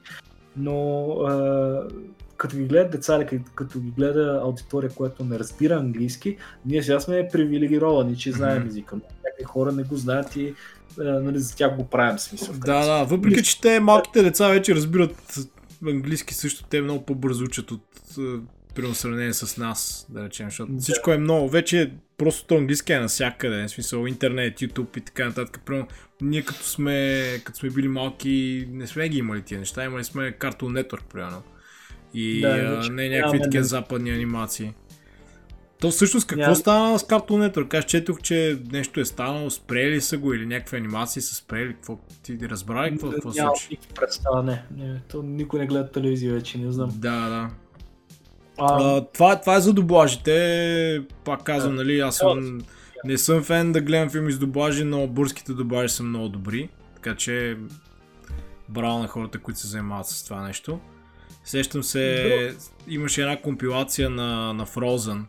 но 0.56 1.06
а, 1.10 1.88
като 2.36 2.56
ги 2.56 2.64
гледат 2.64 2.92
деца, 2.92 3.26
като, 3.26 3.50
като 3.54 3.80
ги 3.80 3.90
гледа 3.90 4.40
аудитория, 4.44 4.90
която 4.90 5.24
не 5.24 5.38
разбира 5.38 5.74
английски, 5.74 6.36
ние 6.66 6.82
сега 6.82 7.00
сме 7.00 7.28
привилегировани, 7.32 8.16
че 8.16 8.32
знаем 8.32 8.62
mm-hmm. 8.62 8.68
езика. 8.68 8.96
Някакви 8.96 9.44
хора 9.44 9.72
не 9.72 9.82
го 9.82 9.96
знаят 9.96 10.36
и 10.36 10.54
а, 11.00 11.02
нали, 11.04 11.38
за 11.38 11.56
тях 11.56 11.76
го 11.76 11.84
правим 11.84 12.18
смисъл. 12.18 12.54
Да, 12.54 12.86
да, 12.86 13.04
въпреки 13.04 13.42
че 13.42 13.60
те 13.60 13.80
малките 13.80 14.22
деца 14.22 14.48
вече 14.48 14.74
разбират 14.74 15.38
английски 15.86 16.34
също, 16.34 16.64
те 16.64 16.80
много 16.80 17.04
по-бързо 17.04 17.44
учат 17.44 17.70
от 17.70 17.82
при 18.74 18.94
сравнение 18.94 19.32
с 19.32 19.56
нас, 19.56 20.06
да 20.08 20.24
речем, 20.24 20.46
защото 20.46 20.72
да. 20.72 20.80
всичко 20.80 21.10
е 21.10 21.18
много, 21.18 21.48
вече 21.48 21.92
просто 22.16 22.54
английски 22.54 22.92
е 22.92 23.00
навсякъде, 23.00 23.64
в 23.64 23.70
смисъл 23.70 24.06
интернет, 24.06 24.60
YouTube 24.60 24.98
и 24.98 25.00
така 25.00 25.24
нататък. 25.24 25.60
Примерно, 25.66 25.88
ние 26.22 26.42
като 26.42 26.62
сме, 26.62 27.22
като 27.44 27.58
сме 27.58 27.70
били 27.70 27.88
малки, 27.88 28.66
не 28.70 28.86
сме 28.86 29.08
ги 29.08 29.18
имали 29.18 29.42
тия 29.42 29.58
неща, 29.58 29.84
имали 29.84 30.04
сме 30.04 30.32
Cartoon 30.32 30.82
Network, 30.82 31.02
примерно. 31.12 31.42
И 32.14 32.40
да, 32.40 32.82
а, 32.86 32.90
не 32.92 33.08
някакви 33.08 33.42
такива 33.42 33.62
да. 33.62 33.68
западни 33.68 34.10
анимации. 34.10 34.72
То 35.80 35.90
всъщност 35.90 36.26
какво 36.26 36.42
Няма... 36.42 36.56
стана 36.56 36.98
с 36.98 37.02
Cartoon 37.02 37.50
Network? 37.50 37.78
Аз 37.78 37.84
четох, 37.84 38.22
че 38.22 38.58
нещо 38.72 39.00
е 39.00 39.04
станало, 39.04 39.50
спрели 39.50 40.00
са 40.00 40.18
го 40.18 40.34
или 40.34 40.46
някакви 40.46 40.76
анимации 40.76 41.22
са 41.22 41.34
спрели, 41.34 41.74
какво 41.74 41.98
ти 42.22 42.38
разбрали 42.42 42.90
какво, 42.90 43.10
какво 43.10 43.32
се 43.32 43.40
случи? 43.40 43.68
Няма 43.70 43.94
представа, 43.94 44.42
не. 44.42 44.64
не. 44.76 45.00
То 45.10 45.22
никой 45.22 45.60
не 45.60 45.66
гледа 45.66 45.90
телевизия 45.90 46.34
вече, 46.34 46.58
не 46.58 46.72
знам. 46.72 46.90
Да, 46.94 47.28
да. 47.28 47.50
А... 48.58 49.00
Това, 49.00 49.40
това 49.40 49.56
е 49.56 49.60
за 49.60 49.72
доблажите. 49.72 51.02
Пак 51.24 51.42
казвам, 51.42 51.74
нали, 51.74 52.00
аз 52.00 52.16
съм, 52.16 52.60
не 53.04 53.18
съм 53.18 53.42
фен 53.42 53.72
да 53.72 53.80
гледам 53.80 54.10
филми 54.10 54.32
с 54.32 54.38
доблажи, 54.38 54.84
но 54.84 55.06
бурските 55.06 55.52
доблажи 55.52 55.94
са 55.94 56.02
много 56.02 56.28
добри. 56.28 56.68
Така 56.94 57.14
че 57.16 57.56
браво 58.68 58.98
на 58.98 59.08
хората, 59.08 59.38
които 59.38 59.60
се 59.60 59.66
занимават 59.66 60.06
с 60.06 60.24
това 60.24 60.42
нещо. 60.42 60.80
Сещам 61.44 61.82
се, 61.82 62.54
имаше 62.88 63.22
една 63.22 63.40
компилация 63.40 64.10
на, 64.10 64.52
на 64.52 64.66
Frozen, 64.66 65.22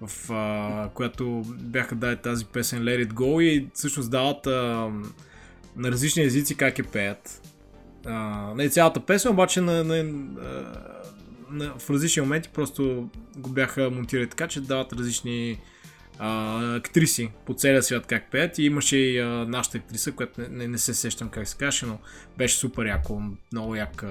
в 0.00 0.32
а, 0.32 0.88
която 0.94 1.42
бяха 1.60 1.94
дали 1.94 2.16
тази 2.16 2.44
песен 2.44 2.82
Let 2.82 3.06
It 3.06 3.12
Go 3.12 3.42
и 3.42 3.68
всъщност 3.74 4.10
дават 4.10 4.46
а, 4.46 4.90
на 5.76 5.90
различни 5.90 6.22
езици 6.22 6.56
как 6.56 6.78
е 6.78 6.82
пеят. 6.82 7.52
А, 8.06 8.52
не 8.56 8.68
цялата 8.68 9.00
песен, 9.00 9.30
обаче 9.30 9.60
на, 9.60 9.84
на, 9.84 10.04
на 10.04 10.72
в 11.78 11.90
различни 11.90 12.22
моменти 12.22 12.50
просто 12.54 13.10
го 13.36 13.50
бяха 13.50 13.90
монтирали 13.90 14.28
така, 14.28 14.48
че 14.48 14.60
дават 14.60 14.92
различни 14.92 15.60
а, 16.18 16.74
актриси 16.76 17.30
по 17.46 17.54
целия 17.54 17.82
свят 17.82 18.06
как 18.06 18.30
пеят. 18.30 18.58
И 18.58 18.62
имаше 18.62 18.96
и 18.96 19.18
а, 19.18 19.26
нашата 19.26 19.78
актриса, 19.78 20.12
която 20.12 20.40
не, 20.40 20.48
не, 20.48 20.68
не 20.68 20.78
се 20.78 20.94
сещам 20.94 21.28
как 21.28 21.48
се 21.48 21.56
каже, 21.56 21.86
но 21.86 21.98
беше 22.38 22.56
супер 22.56 22.86
яко, 22.86 23.22
много 23.52 23.76
як, 23.76 24.04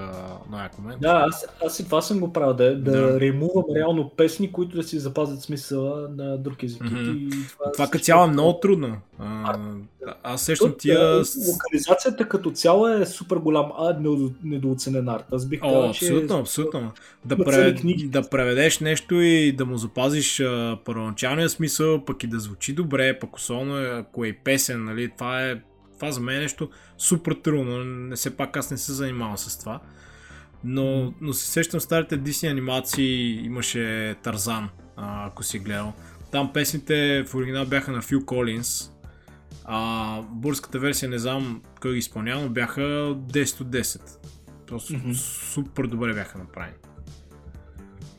много 0.48 0.64
як 0.64 0.80
момент. 0.80 1.02
Да, 1.02 1.26
аз, 1.28 1.46
аз 1.66 1.80
и 1.80 1.86
това 1.86 2.02
съм 2.02 2.20
го 2.20 2.34
правил, 2.34 2.54
да, 2.54 2.76
да, 2.76 2.92
да. 2.92 3.20
ремувам 3.20 3.64
реално 3.76 4.10
песни, 4.10 4.52
които 4.52 4.76
да 4.78 4.84
си 4.84 5.00
запазят 5.00 5.42
смисъла 5.42 6.10
на 6.18 6.38
друг 6.38 6.64
език. 6.64 6.82
Mm-hmm. 6.82 7.18
И 7.18 7.30
това 7.50 7.72
това 7.72 7.88
като 7.88 8.04
цяло 8.04 8.26
е 8.26 8.32
много 8.32 8.60
трудно. 8.60 8.98
А, 9.20 9.60
аз 10.24 10.42
сещам 10.42 10.76
тия... 10.80 11.24
Локализацията 11.48 12.30
като 12.30 12.52
цяло 12.52 12.88
е 12.88 13.06
супер 13.06 13.38
голям 13.38 13.72
а, 13.78 14.00
недооценен 14.44 15.10
арт. 15.10 15.26
Аз 15.32 15.46
бих 15.46 15.62
казал, 15.62 15.90
абсолютно, 15.90 16.36
че... 16.36 16.42
абсолютно. 16.42 16.92
Да, 17.26 17.38
превед, 17.38 17.80
да 18.06 18.30
преведеш 18.30 18.80
нещо 18.80 19.16
и 19.22 19.52
да 19.52 19.66
му 19.66 19.78
запазиш 19.78 20.40
а, 20.40 20.78
първоначалния 20.86 21.50
смисъл, 21.50 22.06
пък 22.06 22.24
и 22.24 22.28
да 22.28 22.40
звучи 22.40 22.74
добре, 22.74 23.20
пък 23.20 23.36
особено 23.36 24.00
ако 24.00 24.26
е 24.26 24.34
песен, 24.44 24.84
нали, 24.84 25.12
това 25.18 25.44
е 25.44 25.62
това 26.00 26.12
за 26.12 26.20
мен 26.20 26.38
е 26.38 26.40
нещо 26.40 26.70
супер 26.98 27.34
трудно. 27.34 27.84
Не 27.84 28.18
се 28.18 28.38
пак 28.38 28.58
аз 28.58 28.72
не 28.72 28.78
се 28.78 28.94
занимавам 28.94 29.38
с 29.38 29.60
това. 29.60 29.80
Но, 30.64 31.14
но 31.22 31.34
се 31.34 31.48
сещам 31.48 31.80
старите 31.80 32.20
Disney 32.20 32.52
анимации, 32.52 33.46
имаше 33.46 34.16
Тарзан, 34.24 34.70
ако 34.96 35.44
си 35.44 35.60
гледал. 35.60 35.94
Там 36.32 36.54
песните 36.54 37.24
в 37.24 37.36
оригинал 37.36 37.66
бяха 37.66 37.92
на 37.92 38.02
Фил 38.02 38.26
Колинс, 38.26 38.92
а 39.66 40.22
българската 40.22 40.80
версия 40.80 41.10
не 41.10 41.20
знам 41.20 41.62
кой 41.82 41.92
ги 41.92 41.98
изпълнява, 41.98 42.42
но 42.42 42.50
бяха 42.50 42.82
10 42.82 43.62
от 43.62 43.68
10. 43.68 44.02
Просто 44.68 44.94
mm-hmm. 44.94 45.14
супер 45.54 45.84
добре 45.84 46.14
бяха 46.14 46.38
направени. 46.38 46.78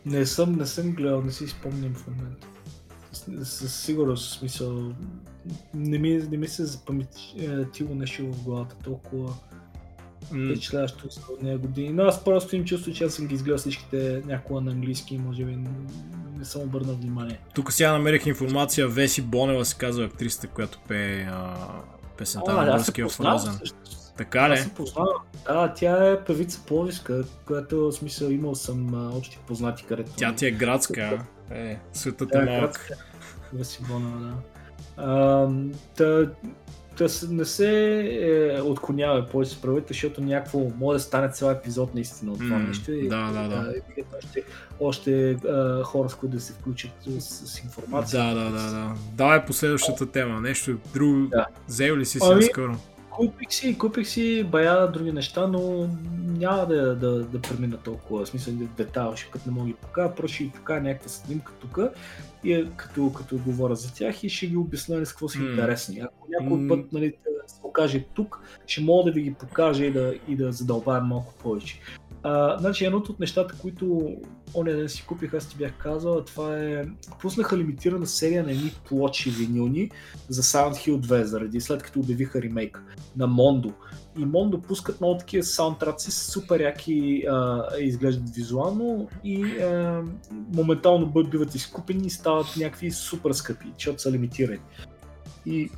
Не 0.07 0.27
съм, 0.27 0.53
не 0.53 0.67
съм 0.67 0.93
гледал, 0.93 1.23
не 1.23 1.33
си 1.33 1.47
спомням 1.47 1.95
в 1.95 2.07
момента. 2.07 2.47
Със 3.12 3.74
сигурност, 3.74 4.39
смисъл, 4.39 4.93
не 5.74 5.98
ми, 5.98 6.22
не 6.30 6.36
ми 6.36 6.48
се 6.48 6.64
запаметило 6.64 7.94
нещо 7.94 8.32
в 8.32 8.44
главата 8.44 8.76
толкова 8.85 9.35
впечатляващо 10.26 11.09
за 11.10 11.20
нея 11.43 11.59
години. 11.59 11.90
Но 11.90 12.02
аз 12.02 12.24
просто 12.24 12.56
им 12.56 12.64
чувствам, 12.64 12.94
че 12.94 13.05
аз 13.05 13.14
съм 13.14 13.26
ги 13.26 13.35
изгледал 13.35 13.59
всичките 13.59 14.22
някога 14.26 14.60
на 14.60 14.70
английски 14.70 15.14
и 15.14 15.18
може 15.18 15.44
би 15.44 15.59
не 16.39 16.44
съм 16.44 16.62
обърнал 16.62 16.94
внимание. 16.94 17.40
Тук 17.55 17.72
сега 17.72 17.93
намерих 17.93 18.26
информация, 18.26 18.89
Веси 18.89 19.22
Бонева 19.22 19.64
се 19.64 19.76
казва 19.76 20.05
актрисата, 20.05 20.48
която 20.48 20.78
пее 20.89 21.22
а, 21.22 21.55
песента 22.16 22.52
на 22.52 22.64
българския 22.64 23.09
Фрозен. 23.09 23.59
Така 24.16 24.51
ли? 24.51 24.52
Аз 24.52 24.70
познавам. 24.70 25.14
Да, 25.47 25.74
тя 25.74 26.12
е 26.12 26.24
певица 26.24 26.60
пловиска, 26.66 27.24
която 27.47 27.86
в 27.86 27.93
смисъл 27.93 28.28
имал 28.28 28.55
съм 28.55 28.94
а, 28.94 29.16
общи 29.16 29.39
познати, 29.47 29.85
където... 29.89 30.10
Тя 30.16 30.35
ти 30.35 30.47
е 30.47 30.51
градска, 30.51 31.24
е, 31.51 31.79
светът 31.93 32.35
е 32.35 32.41
малък. 32.41 32.91
Веси 33.53 33.83
Бонева, 33.89 34.20
да. 34.20 34.35
А, 34.97 35.49
та, 35.97 36.31
да 36.99 37.09
не 37.31 37.45
се 37.45 38.01
е, 38.57 38.61
отклонява 38.61 39.29
повече 39.29 39.51
с 39.51 39.61
правите, 39.61 39.87
защото 39.89 40.20
някакво 40.20 40.70
може 40.79 40.97
да 40.97 41.01
стане 41.01 41.31
цял 41.31 41.51
епизод 41.51 41.95
наистина 41.95 42.33
от 42.33 42.39
това 42.39 42.57
mm, 42.57 42.69
нещо. 42.69 42.93
И, 42.93 43.09
да, 43.09 43.31
да, 43.33 43.49
да. 43.49 43.75
И, 43.97 44.05
още, 44.19 44.43
още 44.81 45.31
а, 45.31 45.83
хора, 45.83 46.09
с 46.09 46.15
които 46.15 46.35
да 46.37 46.41
се 46.41 46.53
включат 46.53 46.91
с, 47.19 47.20
с 47.20 47.59
информация. 47.65 48.23
Да, 48.25 48.35
да, 48.35 48.51
да. 48.51 48.70
да. 48.70 48.95
Давай 49.12 49.45
последващата 49.45 50.11
тема. 50.11 50.41
Нещо 50.41 50.79
друго. 50.95 51.27
Да. 51.27 51.47
Взел 51.69 51.97
ли 51.97 52.05
си 52.05 52.19
ами, 52.23 52.43
скоро? 52.43 52.77
Купих 53.19 53.53
си, 53.53 53.78
купих 53.78 54.09
си 54.09 54.45
бая 54.45 54.86
други 54.86 55.12
неща, 55.12 55.47
но 55.47 55.89
няма 56.24 56.66
да, 56.66 56.97
да, 56.97 57.23
да 57.23 57.40
премина 57.40 57.77
толкова, 57.77 58.24
в 58.24 58.28
смисъл 58.28 58.55
детайл, 58.77 59.16
ще 59.16 59.31
като 59.31 59.51
не 59.51 59.55
мога 59.55 59.66
ги 59.66 59.74
покажа, 59.74 60.15
просто 60.15 60.35
ще 60.35 60.45
ги 60.45 60.51
покажа 60.51 60.81
някаква 60.81 61.09
снимка 61.09 61.53
тук 61.61 61.78
и 62.45 62.53
е, 62.53 62.70
като, 62.77 63.12
като 63.12 63.39
говоря 63.39 63.74
за 63.77 63.95
тях 63.95 64.24
и 64.24 64.28
ще 64.28 64.47
ги 64.47 64.57
обясня 64.57 65.07
с 65.07 65.11
какво 65.11 65.28
са 65.28 65.39
mm. 65.39 65.51
интересни. 65.51 66.01
Ако 66.01 66.27
някой 66.40 66.69
път 66.69 66.93
нали, 66.93 67.15
се 67.47 67.61
покаже 67.62 68.05
тук, 68.15 68.40
ще 68.66 68.81
мога 68.81 69.05
да 69.05 69.12
ви 69.12 69.23
ги 69.23 69.35
покажа 69.35 69.85
и 69.85 69.93
да, 69.93 70.15
и 70.28 70.36
да 70.36 70.53
задълбая 70.53 71.01
малко 71.01 71.35
повече. 71.35 71.81
А, 72.23 72.59
значи 72.59 72.85
едното 72.85 73.12
от 73.12 73.20
нещата, 73.20 73.55
които 73.59 74.16
оня 74.55 74.73
ден 74.73 74.89
си 74.89 75.07
купих, 75.07 75.35
аз 75.35 75.49
ти 75.49 75.57
бях 75.57 75.73
казал, 75.73 76.24
това 76.24 76.59
е... 76.59 76.85
Пуснаха 77.20 77.59
лимитирана 77.59 78.07
серия 78.07 78.45
на 78.45 78.53
едни 78.53 78.73
плочи 78.89 79.31
винилни 79.31 79.90
за 80.28 80.43
Silent 80.43 80.73
Hill 80.73 81.01
2, 81.01 81.23
заради 81.23 81.61
след 81.61 81.82
като 81.82 82.01
обявиха 82.01 82.43
ремейк 82.43 82.82
на 83.16 83.27
Мондо. 83.27 83.73
И 84.19 84.24
Мондо 84.24 84.62
пускат 84.62 85.01
много 85.01 85.19
такива 85.19 85.45
саундтраци, 85.45 86.11
супер 86.11 86.61
яки 86.61 87.24
а, 87.31 87.66
изглеждат 87.78 88.31
визуално 88.31 89.09
и 89.24 89.43
а, 89.45 90.03
моментално 90.55 91.07
биват 91.07 91.55
изкупени 91.55 92.07
и 92.07 92.11
стават 92.11 92.47
някакви 92.57 92.90
супер 92.90 93.32
скъпи, 93.32 93.66
защото 93.78 94.03
са 94.03 94.12
лимитирани. 94.12 94.61
И 95.47 95.70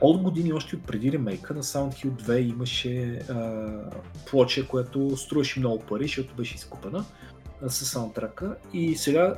от 0.00 0.22
години, 0.22 0.52
още 0.52 0.76
от 0.76 0.86
преди 0.86 1.12
ремейка 1.12 1.54
на 1.54 1.62
Sound 1.62 1.90
Hill 1.90 2.10
2 2.10 2.38
имаше 2.38 3.22
а, 3.28 3.66
плоча, 4.30 4.66
която 4.66 5.16
струваше 5.16 5.60
много 5.60 5.78
пари, 5.78 6.04
защото 6.04 6.34
беше 6.34 6.54
изкупена 6.54 7.04
с 7.66 7.84
саундтрака. 7.84 8.56
И 8.72 8.96
сега 8.96 9.34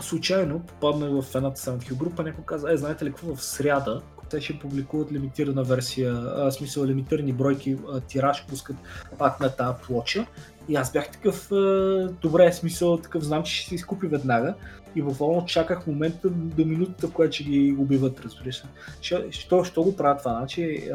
случайно 0.00 0.60
попаднах 0.60 1.22
в 1.22 1.34
едната 1.34 1.60
Sound 1.60 1.78
Hill 1.78 1.96
група, 1.96 2.22
някой 2.22 2.44
каза, 2.44 2.72
е, 2.72 2.76
знаете 2.76 3.04
ли 3.04 3.08
какво 3.08 3.34
в 3.34 3.44
сряда, 3.44 4.02
те 4.30 4.40
ще 4.40 4.58
публикуват 4.58 5.12
лимитирана 5.12 5.62
версия, 5.62 6.12
а, 6.36 6.50
смисъл 6.50 6.84
лимитирани 6.84 7.32
бройки, 7.32 7.76
а, 7.92 8.00
тираж 8.00 8.46
пускат 8.48 8.76
пак 9.18 9.40
на 9.40 9.50
тази 9.50 9.82
плоча. 9.86 10.26
И 10.68 10.76
аз 10.76 10.92
бях 10.92 11.10
такъв, 11.10 11.52
а, 11.52 12.08
добре, 12.22 12.52
смисъл 12.52 12.96
такъв, 12.98 13.22
знам, 13.22 13.42
че 13.42 13.54
ще 13.54 13.68
се 13.68 13.74
изкупи 13.74 14.06
веднага 14.06 14.54
и 14.96 15.02
буквално 15.02 15.46
чаках 15.46 15.86
момента 15.86 16.28
до 16.30 16.64
минутата, 16.64 17.08
в 17.08 17.12
която 17.12 17.34
ще 17.34 17.44
ги 17.44 17.76
убиват, 17.78 18.20
разбираш. 18.20 18.62
Що, 19.30 19.64
що 19.64 19.82
го 19.82 19.96
правят 19.96 20.18
това? 20.18 20.36
Значи, 20.38 20.90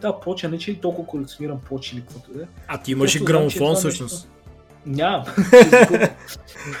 тази 0.00 0.14
плоча 0.22 0.48
не 0.48 0.58
че 0.58 0.70
и 0.70 0.80
толкова 0.80 1.08
колекционирам 1.08 1.58
плочи 1.68 1.96
или 1.96 2.02
каквото 2.02 2.30
е. 2.40 2.46
А 2.68 2.78
ти 2.78 2.92
имаш 2.92 3.14
и 3.14 3.24
грамофон 3.24 3.74
всъщност. 3.74 4.28
Нямам. 4.86 5.24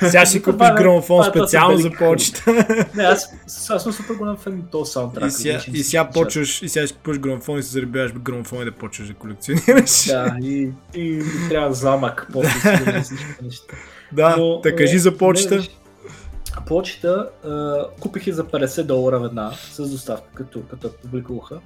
Сега 0.00 0.26
ще 0.26 0.42
купиш 0.42 0.68
грамофон 0.76 1.24
специално 1.24 1.78
за 1.78 1.90
почта. 1.90 2.52
Не, 2.94 3.02
аз, 3.02 3.34
аз 3.70 3.82
съм 3.82 3.92
супер 3.92 4.14
голям 4.14 4.36
фен 4.36 4.56
на 4.56 4.70
този 4.70 4.92
саундтрак. 4.92 5.28
И 5.28 5.32
сега, 5.32 5.60
и 5.72 5.82
сега 5.82 6.10
почваш, 6.10 6.62
и 6.62 6.68
сега 6.68 6.86
ще 6.86 6.96
купиш 6.96 7.18
грамофон 7.18 7.58
и 7.58 7.62
се 7.62 7.70
заребяваш 7.70 8.12
грамофон 8.12 8.62
и 8.62 8.64
да 8.64 8.72
почваш 8.72 9.08
да 9.08 9.14
колекционираш. 9.14 10.06
Да, 10.06 10.36
и, 10.42 10.70
и, 10.94 11.22
трябва 11.48 11.74
замък 11.74 12.28
после. 12.32 12.80
Да, 14.12 14.36
Но, 14.36 14.60
да 14.60 14.76
кажи 14.76 14.98
за 14.98 15.18
почта. 15.18 15.62
Почта 16.66 17.28
купих 18.00 18.26
я 18.26 18.34
за 18.34 18.44
50 18.44 18.82
долара 18.82 19.18
веднага 19.18 19.54
с 19.56 19.90
доставка, 19.90 20.28
като, 20.34 20.62
като 20.70 20.90
публикуваха. 21.02 21.60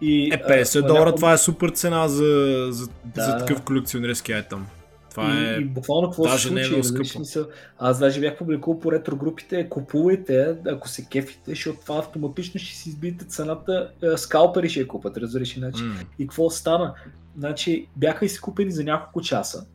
И, 0.00 0.34
е, 0.34 0.42
50 0.42 0.86
долара, 0.86 1.14
това 1.14 1.32
е 1.32 1.38
супер 1.38 1.68
цена 1.68 2.08
за, 2.08 2.68
за, 2.70 2.88
да. 3.04 3.22
за 3.22 3.36
такъв 3.38 3.62
колекционерски 3.62 4.32
айтъм. 4.32 4.66
Това 5.10 5.34
и, 5.34 5.54
е... 5.54 5.58
и 5.58 5.64
буквално 5.64 6.08
какво 6.08 6.22
даже 6.22 6.42
се 6.42 6.48
случи? 6.48 6.72
Не 6.72 6.78
е 6.78 6.82
скъпо. 6.82 7.04
Смисъл, 7.04 7.46
аз 7.78 7.98
даже 7.98 8.20
бях 8.20 8.38
публикувал 8.38 8.80
по 8.80 8.92
ретро 8.92 9.16
групите, 9.16 9.68
купувайте, 9.68 10.56
ако 10.66 10.88
се 10.88 11.04
кефите, 11.04 11.50
защото 11.50 11.80
това 11.80 11.98
автоматично 11.98 12.60
ще 12.60 12.76
си 12.76 12.88
избиете 12.88 13.24
цената, 13.24 13.90
скалпери 14.16 14.68
ще 14.68 14.80
я 14.80 14.88
купат, 14.88 15.16
разбираш 15.16 15.56
иначе. 15.56 15.82
Mm. 15.82 16.06
И 16.18 16.26
какво 16.26 16.50
стана? 16.50 16.94
Значи 17.38 17.86
бяха 17.96 18.24
изкупени 18.24 18.70
за 18.70 18.84
няколко 18.84 19.20
часа 19.20 19.66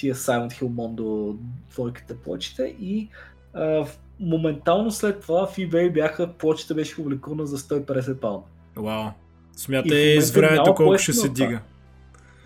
тия 0.00 0.14
Silent 0.14 0.52
Hill 0.52 0.68
Mondo 0.68 1.36
двойката 1.70 2.16
плочета 2.16 2.66
и 2.66 3.08
а, 3.54 3.86
моментално 4.20 4.90
след 4.90 5.20
това 5.20 5.46
в 5.46 5.56
eBay 5.56 5.92
бяха, 5.92 6.32
плочета 6.32 6.74
беше 6.74 6.96
публикувана 6.96 7.46
за 7.46 7.58
150 7.58 8.14
паунда. 8.14 8.46
Вау. 8.76 9.10
Смятай 9.56 10.20
с 10.20 10.30
времето 10.30 10.74
колко 10.74 10.98
ще 10.98 11.12
се 11.12 11.28
дига. 11.28 11.60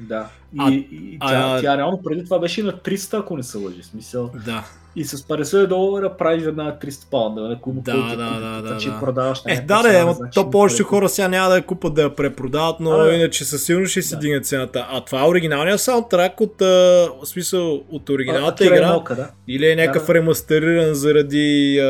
Да. 0.01 0.29
И, 0.55 0.59
а, 0.59 0.71
и 0.71 1.19
тя, 1.21 1.57
а... 1.57 1.61
тя 1.61 1.79
реално 1.79 2.01
преди 2.05 2.25
това 2.25 2.39
беше 2.39 2.63
на 2.63 2.73
300, 2.73 3.21
ако 3.21 3.37
не 3.37 3.43
се 3.43 3.59
лъжи. 3.59 3.83
Смисъл. 3.83 4.31
Да. 4.45 4.65
И 4.97 5.05
с 5.05 5.17
50 5.17 5.67
долара 5.67 6.17
правиш 6.17 6.43
веднага 6.43 6.77
300 6.83 7.11
паунда. 7.11 7.55
Ако 7.57 7.73
да, 7.73 7.93
да, 7.93 8.17
да, 8.17 8.41
да, 8.41 8.63
да, 8.63 8.79
че 8.79 8.91
продаваш 9.01 9.43
Е, 9.47 9.61
да, 9.61 9.83
да, 9.83 9.99
ама 9.99 10.13
значи, 10.13 10.35
то 10.35 10.51
повечето 10.51 10.85
хора 10.85 11.09
сега 11.09 11.29
няма 11.29 11.49
да 11.49 11.57
я 11.57 11.63
купат 11.63 11.95
да 11.95 12.03
я 12.03 12.15
препродават, 12.15 12.77
но 12.81 12.91
а, 12.91 13.15
иначе 13.15 13.45
със 13.45 13.65
сигурност 13.65 13.91
ще 13.91 14.03
се 14.03 14.15
да. 14.15 14.21
дигне 14.21 14.41
цената. 14.41 14.87
А 14.91 15.05
това 15.05 15.21
е 15.21 15.29
оригиналният 15.29 15.81
саундтрак 15.81 16.41
от, 16.41 16.63
а, 16.63 17.09
смисъл, 17.25 17.83
от 17.91 18.09
оригиналната 18.09 18.65
а, 18.65 18.67
игра? 18.67 18.93
Мока, 18.93 19.15
да. 19.15 19.31
Или 19.49 19.71
е 19.71 19.77
някакъв 19.77 20.03
да, 20.03 20.07
да. 20.07 20.15
ремастериран 20.15 20.95
заради 20.95 21.79
а, 21.79 21.85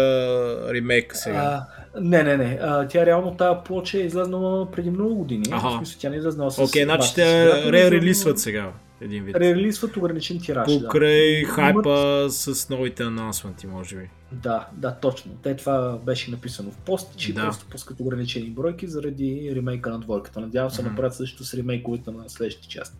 ремейк 0.75 1.17
сега? 1.17 1.39
А, 1.39 1.67
не, 2.01 2.23
не, 2.23 2.37
не. 2.37 2.59
А, 2.63 2.89
тя 2.89 3.07
реално 3.07 3.35
тази 3.37 3.59
плоча 3.65 3.99
е 3.99 4.01
излезнала 4.01 4.71
преди 4.71 4.91
много 4.91 5.15
години. 5.15 5.45
Ага. 5.51 5.69
В 5.69 5.77
смисъл, 5.77 5.99
тя 6.01 6.09
не 6.09 6.17
е 6.17 6.19
излезнала 6.19 6.51
с... 6.51 6.59
Окей, 6.59 6.83
okay, 6.83 6.85
значи 6.85 7.15
те 7.15 7.53
ре-релисват 7.73 8.39
сега. 8.39 8.71
Един 9.01 9.25
вид. 9.25 9.37
Релизват 9.37 9.97
ограничен 9.97 10.41
тираж. 10.41 10.67
Покрай 10.83 11.43
да. 11.43 11.49
хайпа 11.49 12.21
Имат... 12.21 12.33
с 12.33 12.69
новите 12.69 13.03
анонсменти, 13.03 13.67
може 13.67 13.97
би. 13.97 14.11
Да, 14.33 14.69
да, 14.73 14.95
точно. 14.95 15.33
Те 15.43 15.57
това 15.57 15.99
беше 16.07 16.31
написано 16.31 16.71
в 16.71 16.77
пост, 16.77 17.17
че 17.17 17.33
да. 17.33 17.43
просто 17.43 17.67
пускат 17.67 18.01
ограничени 18.01 18.51
бройки 18.51 18.87
заради 18.87 19.53
ремейка 19.57 19.91
на 19.91 19.99
двойката. 19.99 20.41
Надявам 20.41 20.71
се 20.71 20.83
mm-hmm. 20.83 20.85
направят 20.85 21.15
също 21.15 21.45
с 21.45 21.55
ремейковете 21.55 22.11
на 22.11 22.29
следващите 22.29 22.69
части. 22.69 22.97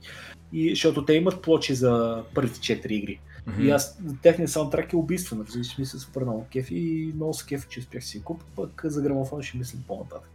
И, 0.53 0.71
защото 0.71 1.05
те 1.05 1.13
имат 1.13 1.43
плочи 1.43 1.75
за 1.75 2.23
първите 2.35 2.61
четири 2.61 2.95
игри. 2.95 3.21
Mm-hmm. 3.49 3.63
И 3.63 3.71
аз, 3.71 3.99
техният 4.23 4.51
саундтрак 4.51 4.93
е 4.93 4.97
убийствен, 4.97 5.45
разбираш, 5.47 5.79
ми 5.79 5.87
се 5.87 5.99
супер 5.99 6.23
много 6.23 6.47
кеф 6.53 6.71
и 6.71 7.13
много 7.15 7.35
се 7.35 7.47
кеф, 7.47 7.69
че 7.69 7.81
успях 7.81 8.05
си 8.05 8.23
купа, 8.23 8.45
пък 8.57 8.83
за 8.85 9.03
грамофон 9.03 9.43
ще 9.43 9.59
мислим 9.59 9.83
по-нататък. 9.89 10.31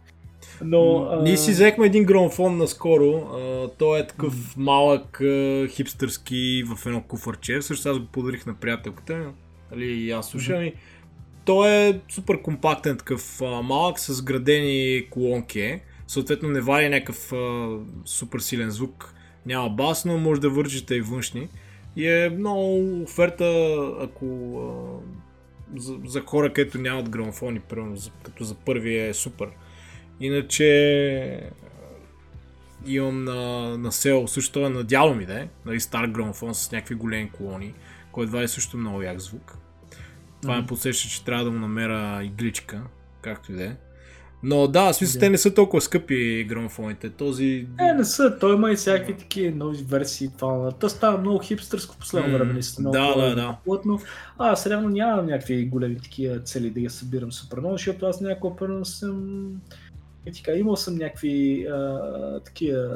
Но, 0.64 1.08
а... 1.10 1.22
Ние 1.22 1.36
си 1.36 1.50
взехме 1.50 1.86
един 1.86 2.04
грамофон 2.04 2.56
наскоро. 2.56 3.16
А, 3.16 3.68
той 3.78 4.00
е 4.00 4.06
такъв 4.06 4.34
mm. 4.34 4.54
малък, 4.56 5.20
а, 5.20 5.66
хипстърски 5.68 6.64
в 6.66 6.86
едно 6.86 7.02
куфърче. 7.02 7.62
Също 7.62 7.88
аз 7.88 7.98
го 7.98 8.06
подарих 8.06 8.46
на 8.46 8.54
приятелката. 8.54 9.32
Али, 9.72 9.92
и 9.92 10.10
аз 10.10 10.28
слушам. 10.28 10.56
Mm-hmm. 10.56 10.74
Той 11.44 11.70
е 11.70 12.00
супер 12.08 12.42
компактен, 12.42 12.96
такъв 12.96 13.42
а, 13.42 13.62
малък 13.62 14.00
с 14.00 14.22
градени 14.22 15.06
колонки. 15.10 15.80
Съответно 16.06 16.48
не 16.48 16.60
вади 16.60 16.88
някакъв 16.88 17.32
а, 17.32 17.68
супер 18.04 18.38
силен 18.38 18.70
звук. 18.70 19.14
Няма 19.46 19.70
бас, 19.70 20.04
но 20.04 20.18
може 20.18 20.40
да 20.40 20.50
вържите 20.50 20.94
и 20.94 21.00
външни. 21.00 21.48
И 21.96 22.08
е 22.08 22.30
много 22.30 23.02
оферта, 23.02 23.76
ако 24.00 24.26
а, 24.58 25.80
за, 25.80 25.96
за 26.06 26.20
хора, 26.20 26.52
където 26.52 26.78
нямат 26.78 27.08
грамофони, 27.08 27.60
примерно, 27.60 27.96
като 28.22 28.44
за 28.44 28.54
първи 28.54 28.98
е 28.98 29.14
супер. 29.14 29.48
Иначе 30.20 31.50
имам 32.86 33.24
на, 33.24 33.78
на 33.78 33.92
село, 33.92 34.28
също 34.28 34.66
е 34.66 34.68
на 34.68 34.84
дядо 34.84 35.14
ми, 35.14 35.26
да 35.26 35.40
е, 35.40 35.48
нали, 35.66 35.80
стар 35.80 36.06
грамофон 36.06 36.54
с 36.54 36.72
някакви 36.72 36.94
големи 36.94 37.30
колони, 37.30 37.74
който 38.12 38.32
вади 38.32 38.48
също 38.48 38.76
много 38.76 39.02
як 39.02 39.20
звук. 39.20 39.56
Това 40.42 40.54
mm-hmm. 40.54 40.60
ме 40.60 40.66
подсеща, 40.66 41.08
че 41.08 41.24
трябва 41.24 41.44
да 41.44 41.50
му 41.50 41.58
намеря 41.58 42.24
игличка, 42.24 42.82
както 43.22 43.52
и 43.52 43.54
да 43.54 43.64
е. 43.64 43.76
Но 44.42 44.68
да, 44.68 44.92
смисъл, 44.92 45.18
yeah. 45.18 45.20
те 45.20 45.30
не 45.30 45.38
са 45.38 45.54
толкова 45.54 45.80
скъпи 45.80 46.46
грамофоните. 46.48 47.10
Този... 47.10 47.66
Е, 47.80 47.92
не 47.92 48.04
са. 48.04 48.38
Той 48.40 48.54
има 48.54 48.72
и 48.72 48.76
всякакви 48.76 49.16
такива 49.16 49.56
нови 49.56 49.84
версии. 49.88 50.28
Това. 50.38 50.72
То 50.72 50.88
става 50.88 51.18
много 51.18 51.38
хипстърско 51.38 51.96
последно 51.98 52.28
mm. 52.28 52.38
време. 52.38 52.52
Наистина, 52.52 52.90
да, 52.90 53.14
да, 53.14 53.34
да. 53.34 53.56
Плътно. 53.64 54.00
А, 54.38 54.50
аз 54.50 54.66
реално 54.66 54.88
нямам 54.88 55.26
някакви 55.26 55.64
големи 55.64 56.00
такива 56.00 56.40
цели 56.40 56.70
да 56.70 56.80
ги 56.80 56.88
събирам 56.88 57.32
супер 57.32 57.58
много, 57.58 57.74
защото 57.74 58.06
аз 58.06 58.20
някакво 58.20 58.56
първо 58.56 58.84
съм... 58.84 59.48
И 60.26 60.32
така, 60.32 60.52
имал 60.52 60.76
съм 60.76 60.94
някакви 60.94 61.66
а, 61.66 62.40
такива 62.44 62.88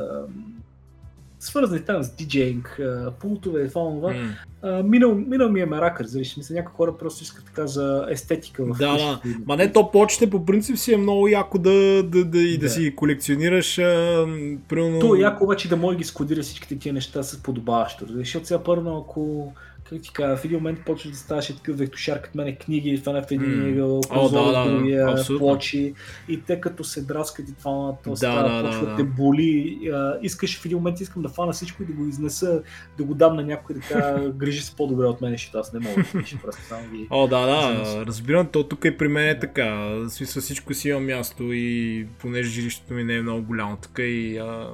свързани 1.44 1.80
там 1.80 2.02
с 2.02 2.14
диджейнг, 2.14 2.80
пултове, 3.20 3.68
това, 3.68 3.90
това. 3.90 4.14
Mm. 4.62 4.82
минал, 4.82 5.14
минал 5.14 5.48
ми 5.48 5.60
е 5.60 5.66
мерак, 5.66 6.00
разбираш. 6.00 6.36
Мисля, 6.36 6.54
някои 6.54 6.74
хора 6.74 6.98
просто 6.98 7.22
искат 7.22 7.44
така 7.44 7.66
за 7.66 8.06
естетика. 8.10 8.64
В 8.64 8.78
да, 8.78 8.96
да. 8.96 9.20
Ма 9.46 9.56
не, 9.56 9.72
то 9.72 9.90
почте 9.90 10.30
по 10.30 10.46
принцип 10.46 10.78
си 10.78 10.92
е 10.92 10.96
много 10.96 11.28
яко 11.28 11.58
да, 11.58 12.02
да, 12.02 12.24
да, 12.24 12.38
и 12.38 12.58
да, 12.58 12.66
да 12.66 12.70
си 12.70 12.96
колекционираш. 12.96 13.78
А, 13.78 14.26
примерно... 14.68 15.00
То 15.00 15.14
е 15.14 15.20
яко 15.20 15.44
обаче 15.44 15.68
да 15.68 15.76
може 15.76 15.98
ги 15.98 16.04
скодира 16.04 16.42
всичките 16.42 16.78
тия 16.78 16.92
неща 16.92 17.22
с 17.22 17.42
подобаващо. 17.42 18.06
Защото 18.08 18.46
сега 18.46 18.62
първо, 18.62 18.98
ако 18.98 19.52
как 19.90 20.02
ти 20.02 20.12
кажа, 20.12 20.36
в 20.36 20.44
един 20.44 20.58
момент 20.58 20.84
почваш 20.86 21.12
да 21.12 21.18
ставаш 21.18 21.46
такъв 21.46 21.78
вектошар 21.78 22.22
като 22.22 22.38
мене 22.38 22.56
книги, 22.56 23.00
това 23.00 23.22
в 23.22 23.30
един 23.30 23.40
mm. 23.40 24.30
да, 24.30 24.52
да, 24.52 24.70
другия, 24.70 25.16
плочи 25.38 25.94
и 26.28 26.40
те 26.42 26.60
като 26.60 26.84
се 26.84 27.02
драскат 27.02 27.48
и 27.48 27.54
това, 27.54 27.92
то 28.04 28.10
да, 28.10 28.16
става, 28.16 28.62
да, 28.62 28.68
почва 28.68 28.86
да, 28.86 28.96
те 28.96 29.04
боли. 29.04 29.80
А, 29.92 30.18
искаш 30.22 30.60
в 30.60 30.64
един 30.64 30.78
момент 30.78 31.00
искам 31.00 31.22
да 31.22 31.28
фана 31.28 31.52
всичко 31.52 31.82
и 31.82 31.86
да 31.86 31.92
го 31.92 32.06
изнеса, 32.06 32.62
да 32.98 33.04
го 33.04 33.14
дам 33.14 33.36
на 33.36 33.42
някой 33.42 33.76
така, 33.80 34.22
грижи 34.36 34.62
се 34.62 34.76
по-добре 34.76 35.06
от 35.06 35.20
мен, 35.20 35.32
защото 35.32 35.58
аз 35.58 35.72
не 35.72 35.80
мога 35.80 36.02
да 36.02 36.20
пиша, 36.20 36.38
просто 36.42 36.62
само 36.62 36.88
ги... 36.92 37.06
О, 37.10 37.26
да, 37.26 37.46
да, 37.46 38.06
разбирам, 38.06 38.46
то 38.46 38.64
тук 38.64 38.84
и 38.84 38.96
при 38.96 39.08
мен 39.08 39.28
е 39.28 39.38
така. 39.38 39.98
Смисъл 40.08 40.42
всичко 40.42 40.74
си 40.74 40.88
има 40.88 41.00
място 41.00 41.42
и 41.52 42.06
понеже 42.18 42.50
жилището 42.50 42.94
ми 42.94 43.04
не 43.04 43.14
е 43.14 43.22
много 43.22 43.42
голямо 43.42 43.76
тук 43.76 43.98
и 43.98 44.36
а, 44.36 44.68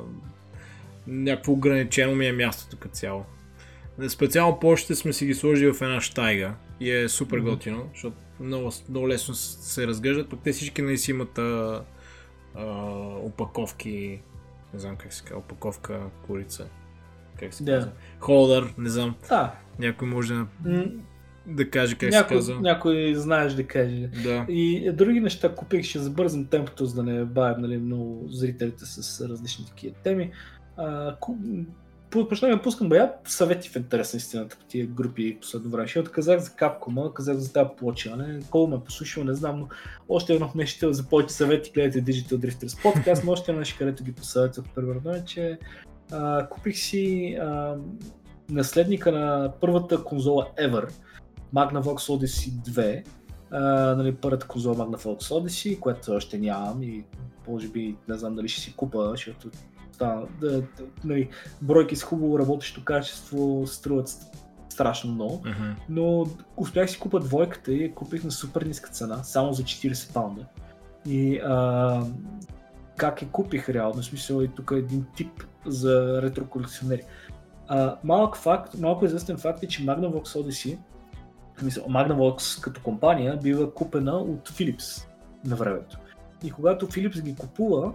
някакво 1.06 1.52
ограничено 1.52 2.14
ми 2.14 2.26
е 2.26 2.32
мястото 2.32 2.76
като 2.76 2.94
цяло. 2.94 3.24
Специално 4.08 4.58
почтите 4.60 4.94
сме 4.94 5.12
си 5.12 5.26
ги 5.26 5.34
сложили 5.34 5.72
в 5.72 5.82
една 5.82 6.00
штайга 6.00 6.54
и 6.80 6.90
е 6.90 7.08
супер 7.08 7.38
mm-hmm. 7.38 7.50
готино, 7.50 7.88
защото 7.92 8.16
много, 8.40 8.70
много 8.88 9.08
лесно 9.08 9.34
се 9.34 9.86
разглеждат, 9.86 10.28
пък 10.30 10.40
те 10.44 10.52
всички 10.52 10.82
не 10.82 10.96
си 10.96 11.10
имат 11.10 11.38
а, 11.38 11.82
а, 12.54 12.64
опаковки, 13.22 14.20
не 14.74 14.80
знам 14.80 14.96
как 14.96 15.12
се 15.12 15.24
казва, 15.24 15.38
опаковка 15.38 16.00
курица. 16.26 16.68
Как 17.38 17.54
се 17.54 17.64
казва? 17.64 17.90
Yeah. 17.90 18.20
Холдър, 18.20 18.74
не 18.78 18.88
знам. 18.88 19.14
Да. 19.28 19.54
Някой 19.78 20.08
може 20.08 20.34
да, 20.34 20.46
mm. 20.66 20.98
да 21.46 21.70
каже 21.70 21.96
как 21.98 22.10
някой, 22.10 22.36
се 22.42 22.52
казва. 22.52 22.60
Някой 22.60 23.14
знаеш 23.14 23.52
да 23.52 23.66
каже. 23.66 24.10
Да. 24.22 24.46
И 24.48 24.92
други 24.92 25.20
неща 25.20 25.54
купих, 25.54 25.84
ще 25.84 25.98
забързам 25.98 26.46
темпото, 26.46 26.86
за 26.86 26.94
да 26.94 27.02
не 27.02 27.24
бавим 27.24 27.62
нали, 27.62 27.78
много 27.78 28.28
зрителите 28.28 28.84
с 28.84 29.28
различни 29.28 29.66
такива 29.66 29.94
теми. 30.02 30.32
А, 30.76 31.16
почнем 31.20 31.66
да 32.42 32.62
пускам 32.62 32.88
бая 32.88 33.12
съвети 33.24 33.68
в 33.68 33.76
интерес 33.76 34.14
на 34.14 34.16
истината 34.16 34.56
по 34.56 34.64
тия 34.64 34.86
групи 34.86 35.38
последно 35.40 35.70
време. 35.70 35.86
Защото 35.86 36.12
казах 36.12 36.40
за 36.40 36.50
Capcom, 36.50 37.12
казах 37.12 37.36
за 37.36 37.52
тази 37.52 37.70
плоча, 37.76 38.16
не? 38.16 38.40
Колко 38.50 38.70
ме 38.70 38.76
е 38.76 38.80
послушал, 38.80 39.24
не 39.24 39.34
знам, 39.34 39.58
но 39.58 39.68
още 40.08 40.34
едно 40.34 40.50
нещо 40.54 40.92
за 40.92 41.08
повече 41.08 41.34
съвети 41.34 41.70
гледате 41.70 42.04
Digital 42.04 42.34
Drifters 42.34 42.82
подкаст, 42.82 43.24
но 43.24 43.32
още 43.32 43.50
едно 43.50 43.58
нещо, 43.58 43.78
където 43.78 44.04
ги 44.04 44.12
посъветвах 44.12 44.66
примерно 44.74 45.10
е, 45.10 45.24
че 45.24 45.58
а, 46.12 46.48
купих 46.48 46.76
си 46.78 47.36
а, 47.40 47.76
наследника 48.50 49.12
на 49.12 49.52
първата 49.60 50.04
конзола 50.04 50.46
ever, 50.58 50.90
Magnavox 51.54 51.82
Odyssey 51.82 52.50
2, 52.50 53.04
Uh, 53.52 53.96
нали, 53.96 54.14
първата 54.14 54.46
конзола 54.46 54.76
Magnavox 54.76 55.18
Odyssey, 55.18 55.78
която 55.78 56.12
още 56.12 56.38
нямам 56.38 56.82
и 56.82 57.04
може 57.48 57.68
би 57.68 57.96
не 58.08 58.18
знам 58.18 58.34
дали 58.34 58.48
ще 58.48 58.60
си 58.60 58.74
купа, 58.76 59.08
защото 59.10 59.50
стана. 60.00 60.26
Да, 60.40 60.62
нали, 61.04 61.28
бройки 61.62 61.96
с 61.96 62.02
хубаво 62.02 62.38
работещо 62.38 62.84
качество 62.84 63.66
струват 63.66 64.08
страшно 64.68 65.12
много, 65.12 65.36
uh-huh. 65.36 65.74
но 65.88 66.26
успях 66.56 66.90
си 66.90 66.98
купа 66.98 67.20
двойката 67.20 67.72
и 67.72 67.94
купих 67.94 68.24
на 68.24 68.30
супер 68.30 68.62
ниска 68.62 68.90
цена, 68.90 69.22
само 69.22 69.52
за 69.52 69.62
40 69.62 70.12
паунда. 70.12 70.46
И 71.06 71.38
а, 71.38 72.02
как 72.96 73.22
я 73.22 73.28
купих 73.28 73.68
реално, 73.68 74.02
в 74.02 74.04
смисъл 74.04 74.42
и 74.42 74.48
тук 74.48 74.70
е 74.74 74.78
един 74.78 75.06
тип 75.16 75.44
за 75.66 76.22
ретро 76.22 76.46
колекционери. 76.46 77.02
А, 77.68 77.96
малък 78.04 78.36
факт, 78.36 78.78
малко 78.78 79.04
известен 79.04 79.36
факт 79.36 79.62
е, 79.62 79.68
че 79.68 79.86
Magnavox 79.86 80.24
Odyssey, 80.24 80.78
мисъл, 81.62 81.84
Magnavox 81.84 82.60
като 82.60 82.82
компания 82.82 83.36
бива 83.42 83.74
купена 83.74 84.16
от 84.16 84.48
Philips 84.48 85.06
на 85.44 85.56
времето. 85.56 85.98
И 86.44 86.50
когато 86.50 86.86
Philips 86.86 87.22
ги 87.22 87.34
купува, 87.34 87.92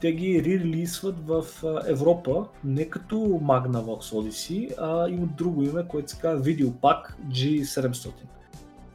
те 0.00 0.12
ги 0.12 0.42
ререлисват 0.44 1.26
в 1.26 1.44
Европа 1.86 2.46
не 2.64 2.84
като 2.84 3.16
Magnavox 3.16 4.00
Odyssey, 4.00 4.74
а 4.78 5.08
има 5.08 5.26
друго 5.26 5.62
име, 5.62 5.88
което 5.88 6.10
се 6.10 6.18
казва 6.18 6.44
Videopack 6.44 7.14
G700. 7.28 8.10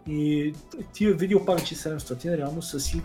И 0.07 0.53
тия 0.93 1.17
Videopack 1.17 1.59
G700 1.59 2.37
реално 2.37 2.61
са 2.61 2.79
си 2.79 3.01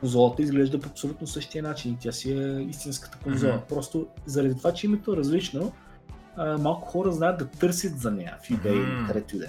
конзолата 0.00 0.42
изглежда 0.42 0.80
по 0.80 0.88
абсолютно 0.88 1.26
същия 1.26 1.62
начин. 1.62 1.96
Тя 2.00 2.12
си 2.12 2.32
е 2.32 2.66
истинската 2.70 3.18
конзола. 3.18 3.52
Mm-hmm. 3.52 3.68
Просто 3.68 4.06
заради 4.26 4.56
това, 4.56 4.72
че 4.72 4.86
името 4.86 5.12
е 5.12 5.16
различно, 5.16 5.72
малко 6.58 6.88
хора 6.88 7.12
знаят 7.12 7.38
да 7.38 7.46
търсят 7.46 7.98
за 7.98 8.10
нея 8.10 8.38
в 8.42 8.48
eBay 8.48 8.62
mm-hmm. 8.62 9.00
или 9.00 9.06
където 9.06 9.36
и 9.36 9.38
да 9.38 9.44
е. 9.44 9.48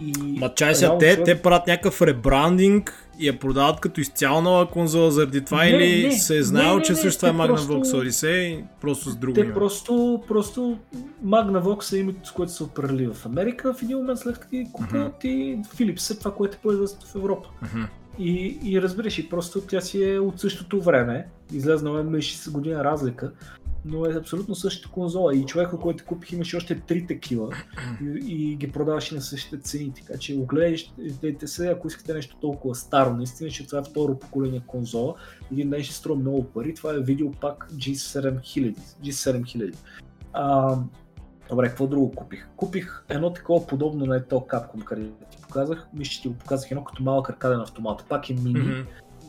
И 0.00 0.12
Ма 0.38 0.54
чай 0.54 0.74
сега, 0.74 0.98
те, 0.98 1.22
те 1.22 1.42
правят 1.42 1.66
някакъв 1.66 2.02
ребрандинг 2.02 3.06
и 3.18 3.28
я 3.28 3.38
продават 3.38 3.80
като 3.80 4.00
изцяло 4.00 4.42
нова 4.42 4.70
конзола 4.70 5.10
заради 5.10 5.44
това 5.44 5.64
не, 5.64 5.70
или 5.70 6.06
не, 6.06 6.12
се 6.12 6.38
е 6.38 6.42
знаел, 6.42 6.80
че 6.80 6.94
също 6.94 7.20
това 7.20 7.44
е 7.44 7.48
Magnavox 7.48 7.82
Odyssey 7.82 8.64
просто 8.80 9.10
с 9.10 9.16
друго 9.16 9.34
Те 9.34 9.40
име. 9.40 9.54
просто, 9.54 10.22
просто 10.28 10.78
Magnavox 11.24 11.96
е 11.96 11.98
името, 11.98 12.28
с 12.28 12.32
което 12.32 12.52
са 12.52 12.64
операли 12.64 13.06
в 13.06 13.26
Америка 13.26 13.74
в 13.74 13.82
един 13.82 13.96
момент 13.96 14.18
след 14.18 14.38
като 14.38 14.50
ти 14.50 14.66
купуват 14.72 15.22
uh-huh. 15.22 15.26
и 15.26 15.62
Philips 15.62 16.14
е 16.14 16.18
това, 16.18 16.34
което 16.34 16.56
е 16.56 16.60
производство 16.62 17.08
в 17.08 17.14
Европа. 17.14 17.48
Uh-huh. 17.64 17.86
И, 18.18 18.58
и 18.64 18.82
разбираш, 18.82 19.18
и 19.18 19.28
просто 19.28 19.60
тя 19.60 19.80
си 19.80 20.04
е 20.04 20.18
от 20.18 20.40
същото 20.40 20.82
време, 20.82 21.26
излезнала 21.52 22.00
е 22.00 22.04
60 22.04 22.50
година 22.50 22.84
разлика, 22.84 23.32
но 23.84 24.06
е 24.06 24.16
абсолютно 24.16 24.54
същата 24.54 24.94
конзола. 24.94 25.34
И 25.34 25.46
човека, 25.46 25.78
който 25.78 26.04
купих, 26.04 26.32
имаше 26.32 26.56
още 26.56 26.80
три 26.80 27.06
такива 27.06 27.48
и, 28.02 28.52
и 28.52 28.56
ги 28.56 28.72
продаваше 28.72 29.14
на 29.14 29.20
същите 29.20 29.58
цени. 29.58 29.92
Така 29.94 30.18
че 30.18 30.36
го 30.36 30.46
гледайте 30.46 31.46
се, 31.46 31.68
ако 31.68 31.88
искате 31.88 32.14
нещо 32.14 32.36
толкова 32.40 32.74
старо, 32.74 33.16
наистина, 33.16 33.50
че 33.50 33.66
това 33.66 33.78
е 33.78 33.90
второ 33.90 34.18
поколение 34.18 34.62
конзола. 34.66 35.14
Един 35.52 35.70
ден 35.70 35.82
ще 35.82 35.94
струва 35.94 36.20
много 36.20 36.44
пари. 36.44 36.74
Това 36.74 36.94
е 36.94 36.98
видеопак 36.98 37.68
G7000. 37.72 38.76
G7000. 39.04 39.74
А, 40.32 40.76
добре, 41.50 41.68
какво 41.68 41.86
друго 41.86 42.10
купих? 42.10 42.48
Купих 42.56 43.04
едно 43.08 43.32
такова 43.32 43.66
подобно 43.66 44.06
на 44.06 44.16
ето 44.16 44.34
Capcom, 44.34 44.84
където 44.84 45.10
ти 45.30 45.38
показах. 45.42 45.88
Мисля, 45.94 46.10
че 46.10 46.22
ти 46.22 46.28
го 46.28 46.34
показах 46.34 46.70
едно 46.70 46.84
като 46.84 47.02
малък 47.02 47.30
аркаден 47.30 47.60
автомат. 47.60 48.04
Пак 48.08 48.30
е 48.30 48.34
мини. 48.34 48.54
Mm-hmm 48.54 48.84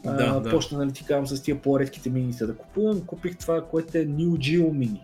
да, 0.06 0.40
да. 0.40 0.50
Почна, 0.50 0.78
нали, 0.78 0.92
ти 0.92 1.06
казвам, 1.06 1.28
с 1.28 1.42
тия 1.42 1.62
по-редките 1.62 2.10
мините 2.10 2.46
да 2.46 2.56
купувам. 2.56 3.02
Купих 3.02 3.38
това, 3.38 3.62
което 3.62 3.98
е 3.98 4.06
New 4.06 4.30
Geo 4.30 4.72
Mini. 4.72 5.02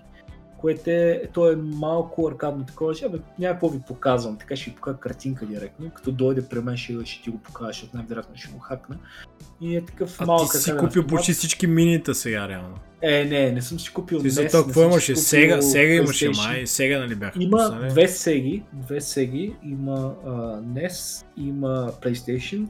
което 0.57 0.89
е, 0.89 1.21
то 1.33 1.51
е 1.51 1.55
малко 1.55 2.27
аркадно 2.27 2.65
такова, 2.65 2.95
че 2.95 3.05
абе, 3.05 3.17
няма 3.39 3.53
какво 3.53 3.69
ви 3.69 3.79
показвам, 3.87 4.37
така 4.37 4.55
ще 4.55 4.69
ви 4.69 4.75
покажа 4.75 4.97
картинка 4.97 5.45
директно, 5.45 5.89
като 5.93 6.11
дойде 6.11 6.49
при 6.49 6.59
мен 6.59 6.77
ще, 6.77 7.05
ще 7.05 7.23
ти 7.23 7.29
го 7.29 7.37
покажа, 7.37 7.71
защото 7.71 7.97
най-вероятно 7.97 8.35
ще 8.35 8.51
го 8.51 8.59
хакна. 8.59 8.97
И 9.61 9.77
е 9.77 9.85
такъв 9.85 10.21
А 10.21 10.25
малък 10.25 10.51
ти 10.51 10.57
си 10.57 10.71
купил 10.71 10.85
автомат. 10.87 11.07
почти 11.07 11.33
всички 11.33 11.67
минита 11.67 12.15
сега, 12.15 12.47
реално. 12.47 12.75
Е, 13.01 13.25
не, 13.25 13.51
не 13.51 13.61
съм 13.61 13.79
си 13.79 13.93
купил 13.93 14.21
Ти 14.21 14.29
за 14.29 14.47
това 14.47 14.63
какво 14.63 14.83
имаше? 14.83 15.15
Сега, 15.15 15.61
сега 15.61 15.93
имаше 15.93 16.29
май, 16.29 16.67
сега 16.67 16.99
нали 16.99 17.15
бяха 17.15 17.43
Има 17.43 17.87
две 17.89 18.07
сеги, 18.07 18.63
две 18.73 19.01
сеги, 19.01 19.55
има 19.63 20.13
а, 20.25 20.29
NES, 20.61 21.25
има 21.37 21.91
PlayStation, 22.01 22.67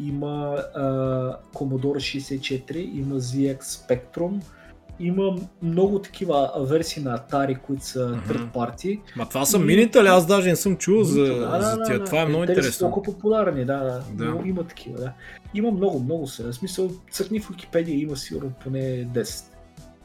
има 0.00 0.56
а, 0.74 0.82
Commodore 1.54 2.20
64, 2.20 2.76
има 2.94 3.14
ZX 3.14 3.60
Spectrum, 3.62 4.40
има 5.00 5.36
много 5.62 5.98
такива 5.98 6.52
версии 6.60 7.02
на 7.02 7.18
Atari, 7.18 7.60
които 7.60 7.84
са 7.84 8.08
Мгм. 8.08 8.20
third 8.20 8.52
party. 8.52 9.00
Ма 9.16 9.28
това 9.28 9.44
са 9.44 9.56
И- 9.56 9.60
мините 9.60 10.02
ли? 10.02 10.06
Аз 10.08 10.26
даже 10.26 10.48
не 10.50 10.56
съм 10.56 10.76
чул 10.76 11.02
за, 11.02 11.24
Да, 11.24 11.34
да, 11.50 11.60
за 11.62 11.76
да, 11.76 11.84
тия. 11.84 11.98
да. 11.98 12.04
Това 12.04 12.20
е 12.22 12.26
много 12.26 12.42
Те 12.42 12.46
са 12.46 12.52
интересно. 12.52 12.84
толкова 12.84 13.04
популярни, 13.04 13.64
да, 13.64 13.78
да. 13.78 14.02
Да. 14.14 14.24
Но 14.24 14.46
има 14.46 14.64
такива, 14.64 14.98
да. 14.98 15.12
Има 15.54 15.70
много, 15.70 16.00
много 16.00 16.26
са. 16.26 16.42
В 16.44 16.54
смисъл, 16.54 16.90
цъкни 17.10 17.40
в 17.40 17.48
Википедия, 17.48 18.00
има 18.00 18.16
сигурно 18.16 18.52
поне 18.64 18.78
10. 19.06 19.44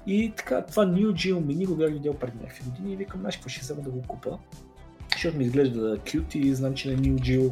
И 0.08 0.34
така, 0.38 0.62
това 0.62 0.86
New 0.86 1.08
Geo 1.08 1.36
Mini 1.36 1.68
го 1.68 1.76
бях 1.76 1.92
видял 1.92 2.14
преди 2.14 2.38
някакви 2.38 2.64
години 2.66 2.94
и 2.94 2.98
викам, 2.98 3.20
знаеш 3.20 3.36
какво 3.36 3.50
ще 3.50 3.62
взема 3.62 3.82
да 3.82 3.90
го 3.90 4.02
купа. 4.02 4.38
Защото 5.14 5.38
ми 5.38 5.44
изглежда 5.44 5.98
cute 5.98 6.36
и 6.36 6.56
знам, 6.56 6.74
че 6.74 6.92
на 6.92 6.98
New 6.98 7.16
Geo 7.16 7.52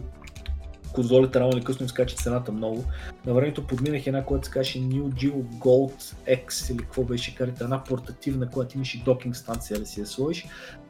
конзолите 0.98 1.40
рано 1.40 1.52
или 1.54 1.64
късно 1.64 1.84
им 1.84 1.90
скача 1.90 2.16
цената 2.16 2.52
много. 2.52 2.84
На 3.26 3.34
времето 3.34 3.68
подминах 3.68 4.08
една, 4.08 4.26
която 4.26 4.46
се 4.46 4.52
казваше 4.52 4.80
New 4.80 5.04
Geo 5.04 5.44
Gold 5.44 6.16
X 6.28 6.72
или 6.72 6.78
какво 6.78 7.04
беше 7.04 7.36
карта, 7.36 7.64
една 7.64 7.84
портативна, 7.84 8.50
която 8.50 8.76
имаше 8.76 9.04
докинг 9.04 9.36
станция 9.36 9.80
да 9.80 9.86
си 9.86 10.00
я 10.00 10.06
сложиш. 10.06 10.46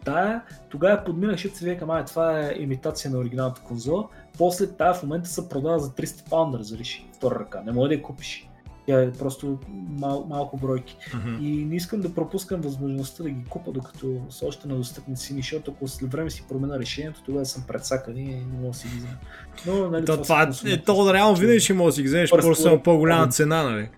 Тая, 0.05 0.41
тогава 0.69 1.03
подминах, 1.03 1.35
защото 1.35 1.57
се 1.57 1.69
викам, 1.69 1.89
а 1.89 2.05
това 2.05 2.41
е 2.41 2.53
имитация 2.57 3.11
на 3.11 3.17
оригиналната 3.17 3.61
конзола. 3.61 4.07
После 4.37 4.67
тая 4.67 4.93
в 4.93 5.03
момента 5.03 5.29
се 5.29 5.49
продава 5.49 5.79
за 5.79 5.89
300 5.89 6.29
паунда, 6.29 6.59
разбираш, 6.59 7.05
втора 7.13 7.39
ръка. 7.39 7.61
Не 7.65 7.71
може 7.71 7.87
да 7.87 7.95
я 7.95 8.01
купиш. 8.01 8.46
Тя 8.87 9.01
е 9.01 9.11
просто 9.11 9.57
мал, 9.99 10.25
малко 10.29 10.57
бройки. 10.57 10.97
Мгм. 11.15 11.37
И 11.41 11.65
не 11.65 11.75
искам 11.75 12.01
да 12.01 12.13
пропускам 12.13 12.61
възможността 12.61 13.23
да 13.23 13.29
ги 13.29 13.43
купа, 13.49 13.71
докато 13.71 14.21
са 14.29 14.45
още 14.45 14.67
недостъпни 14.67 15.15
цени, 15.15 15.41
защото 15.41 15.71
ако 15.71 15.87
след 15.87 16.11
време 16.11 16.29
си 16.29 16.45
променя 16.49 16.79
решението, 16.79 17.21
тогава 17.25 17.45
съм 17.45 17.63
предсакан 17.67 18.17
и 18.17 18.23
не 18.23 18.57
мога 18.57 18.67
да 18.67 18.73
си 18.73 18.87
ги 18.87 18.97
взема. 18.97 19.17
Но, 19.65 19.89
нали, 19.89 20.05
То, 20.05 20.21
това, 20.21 20.51
са 20.51 20.71
е, 20.71 20.81
то 20.81 21.13
реално 21.13 21.35
винаги 21.35 21.59
ще 21.59 21.73
можеш 21.73 21.93
да 21.93 21.95
си 21.95 22.01
ги 22.01 22.07
вземеш, 22.07 22.29
Просто 22.29 22.47
просто 22.47 22.71
на 22.71 22.83
по-голяма 22.83 23.27
цена, 23.27 23.63
нали? 23.63 23.89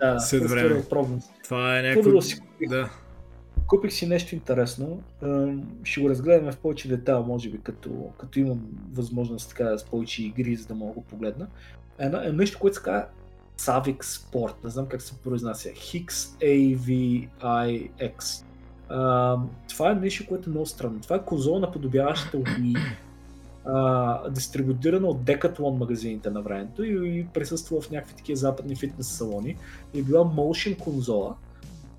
Да, 0.00 0.12
да, 0.12 0.20
след 0.20 0.50
време. 0.50 0.78
е 0.78 0.88
проблем. 0.88 1.20
Това 1.44 1.78
е 1.78 1.94
Какво 1.94 2.10
някакво... 2.10 2.36
да 2.68 2.90
купих? 3.70 3.92
Си 3.92 4.06
нещо 4.06 4.34
интересно. 4.34 5.02
Ще 5.84 6.00
го 6.00 6.08
разгледаме 6.08 6.52
в 6.52 6.56
повече 6.56 6.88
детайл, 6.88 7.24
може 7.24 7.50
би, 7.50 7.60
като, 7.60 7.90
като 8.18 8.38
имам 8.38 8.60
възможност 8.92 9.48
така 9.48 9.78
с 9.78 9.84
повече 9.84 10.24
игри, 10.24 10.56
за 10.56 10.66
да 10.66 10.74
мога 10.74 10.94
да 10.94 10.94
го 10.94 11.06
погледна. 11.06 11.46
Едно, 11.98 12.22
е 12.22 12.32
нещо, 12.32 12.58
което 12.58 12.76
се 12.76 12.82
казва 12.82 13.06
Savix 13.60 14.02
Sport. 14.02 14.64
Не 14.64 14.70
знам 14.70 14.86
как 14.86 15.02
се 15.02 15.14
произнася. 15.14 15.68
Hix 15.68 16.08
A-V-I-X. 16.42 18.44
Ам, 18.88 19.50
това 19.68 19.90
е 19.90 19.94
нещо, 19.94 20.26
което 20.28 20.50
е 20.50 20.52
много 20.52 20.66
странно. 20.66 21.00
Това 21.00 21.16
е 21.16 21.24
конзола 21.24 21.60
наподобяваща 21.60 22.36
Wii. 22.36 22.78
А, 23.64 24.30
дистрибутирана 24.30 25.08
от 25.08 25.18
Decathlon 25.18 25.78
магазините 25.78 26.30
на 26.30 26.42
времето 26.42 26.84
и, 26.84 27.18
и 27.18 27.26
присъства 27.34 27.80
в 27.80 27.90
някакви 27.90 28.16
такива 28.16 28.36
западни 28.36 28.76
фитнес 28.76 29.08
салони. 29.08 29.56
И 29.94 30.00
е 30.00 30.02
била 30.02 30.24
motion 30.24 30.78
конзола, 30.78 31.34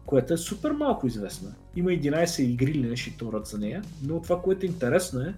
което 0.05 0.33
е 0.33 0.37
супер 0.37 0.71
малко 0.71 1.07
известна. 1.07 1.53
Има 1.75 1.89
11 1.89 2.41
игри 2.41 2.71
или 2.71 2.89
нещо 2.89 3.41
за 3.43 3.57
нея, 3.57 3.81
но 4.03 4.21
това, 4.21 4.41
което 4.41 4.65
е 4.65 4.69
интересно 4.69 5.21
е, 5.21 5.33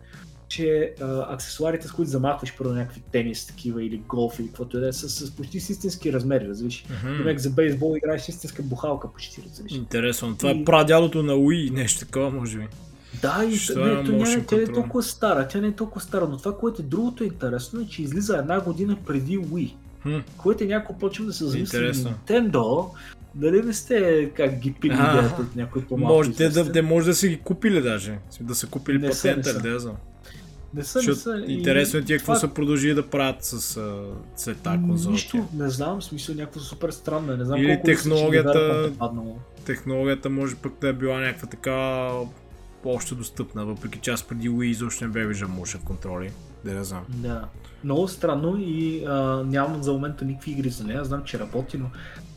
че 0.54 0.94
а, 1.02 1.34
аксесуарите, 1.34 1.88
с 1.88 1.92
които 1.92 2.12
замахваш 2.12 2.54
първо 2.58 2.74
някакви 2.74 3.02
тенис 3.12 3.46
такива 3.46 3.84
или 3.84 3.98
голф 3.98 4.40
или 4.40 4.48
каквото 4.48 4.78
и 4.78 4.80
да 4.80 4.88
е, 4.88 4.94
са 4.94 5.10
с 5.10 5.32
почти 5.32 5.60
с 5.60 5.70
истински 5.70 6.14
размери, 6.14 6.48
разбираш. 6.48 6.86
Демек 7.18 7.40
за 7.40 7.50
бейсбол 7.50 7.98
играеш 7.98 8.22
с 8.22 8.30
истинска 8.30 8.64
бухалка 8.64 9.14
почти, 9.14 9.42
разбираш. 9.46 9.72
Интересно. 9.72 10.38
Това 10.38 10.50
е 10.52 10.54
И- 10.54 10.66
прадядото 10.66 11.24
на 11.24 11.34
Wii, 11.34 11.72
нещо 11.72 12.00
такова, 12.00 12.32
може 12.32 12.58
би. 12.58 12.68
Да, 13.22 13.46
и 13.52 13.56
Що 13.56 13.86
не, 13.86 13.92
е 13.92 13.94
няма, 13.94 14.08
motion 14.08 14.48
тя 14.48 14.56
не 14.56 14.62
е 14.62 14.66
control? 14.66 14.74
толкова 14.74 15.04
стара, 15.04 15.48
тя 15.48 15.62
не 15.62 15.68
е 15.68 15.72
толкова 15.72 16.02
стара, 16.02 16.28
но 16.28 16.38
това, 16.38 16.58
което 16.58 16.82
е 16.82 16.86
другото 16.86 17.24
интересно 17.24 17.82
е, 17.82 17.86
че 17.86 18.02
излиза 18.02 18.38
една 18.38 18.62
година 18.62 18.98
преди 19.08 19.40
Wii, 19.40 19.74
Хм. 20.04 20.18
което 20.38 20.64
е 20.64 20.68
някакво 20.68 20.94
почвам 20.94 21.28
да 21.28 21.34
се 21.34 21.58
Интересно. 21.58 22.14
Nintendo, 22.28 22.86
дали 23.36 23.62
не 23.62 23.74
сте 23.74 24.30
как 24.36 24.60
ги 24.60 24.74
пили 24.74 24.94
идеята 24.94 25.42
от 25.42 25.56
някой 25.56 25.86
по-малко 25.86 26.14
Може 26.14 26.30
да, 26.30 26.84
може 26.84 27.06
да 27.06 27.16
са 27.16 27.28
ги 27.28 27.40
купили 27.40 27.82
даже. 27.82 28.18
Да 28.42 28.56
са 28.56 28.68
купили 28.68 28.98
Не 28.98 29.08
не 29.08 29.14
патента, 29.14 29.60
да 29.60 29.80
знам. 29.80 29.96
Не 30.74 30.84
са, 30.84 31.02
не 31.02 31.16
са. 31.16 31.44
интересно 31.48 32.00
е 32.00 32.04
тия 32.04 32.18
какво 32.18 32.32
това- 32.32 32.40
са 32.40 32.48
продължили 32.48 32.94
да 32.94 33.10
правят 33.10 33.38
с 33.42 33.78
а, 33.78 34.02
цвета 34.36 34.80
конзолите. 34.80 35.12
Нищо, 35.12 35.48
не 35.54 35.70
знам, 35.70 36.00
в 36.00 36.04
смисъл 36.04 36.36
някакво 36.36 36.60
супер 36.60 36.92
странно 36.92 37.34
е, 37.34 37.38
не 37.38 37.46
знам 37.46 37.60
Или 37.60 37.68
колко 37.68 37.86
технологията- 37.86 38.94
е. 39.00 39.64
Технологията 39.66 40.30
може 40.30 40.56
пък 40.56 40.74
да 40.82 40.88
е 40.88 40.94
била 40.94 41.20
някаква 41.20 41.48
така 41.48 42.10
още 42.86 43.16
достъпна, 43.16 43.66
въпреки 43.66 44.00
че 44.00 44.12
аз 44.12 44.24
преди 44.24 44.50
Wii 44.50 44.66
изобщо 44.66 45.04
не 45.06 45.10
бе 45.10 45.26
виждал 45.26 45.50
motion 45.50 45.84
контроли. 45.84 46.32
Да 46.66 46.74
не 46.74 46.84
знам. 46.84 47.02
Да. 47.10 47.46
Много 47.84 48.08
странно 48.08 48.58
и 48.60 49.06
а, 49.06 49.14
нямам 49.46 49.84
за 49.84 49.92
момента 49.94 50.26
никакви 50.26 50.52
игри 50.52 50.70
за 50.70 50.84
нея, 50.84 51.06
знам, 51.06 51.24
че 51.24 51.40
работи, 51.40 51.78
но 51.78 51.86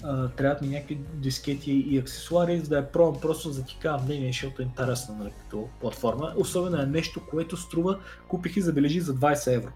а, 0.02 0.28
трябват 0.28 0.62
ми 0.62 0.68
някакви 0.68 0.98
дискети 1.14 1.73
и 1.73 1.98
аксесуари, 1.98 2.60
за 2.60 2.68
да 2.68 2.77
я 2.77 2.93
пробвам 2.93 3.20
просто 3.20 3.51
за 3.51 3.60
да 3.60 3.66
ти 3.66 3.78
кажа 3.82 4.05
мнение, 4.05 4.28
защото 4.28 4.62
е 4.62 4.64
интересно 4.64 5.14
нали, 5.14 5.31
като 5.43 5.68
платформа. 5.81 6.35
Особено 6.36 6.82
е 6.82 6.86
нещо, 6.86 7.20
което 7.31 7.56
струва, 7.56 7.98
купих 8.28 8.56
и 8.56 8.60
забележи 8.60 9.01
за 9.01 9.14
20 9.14 9.55
евро. 9.55 9.73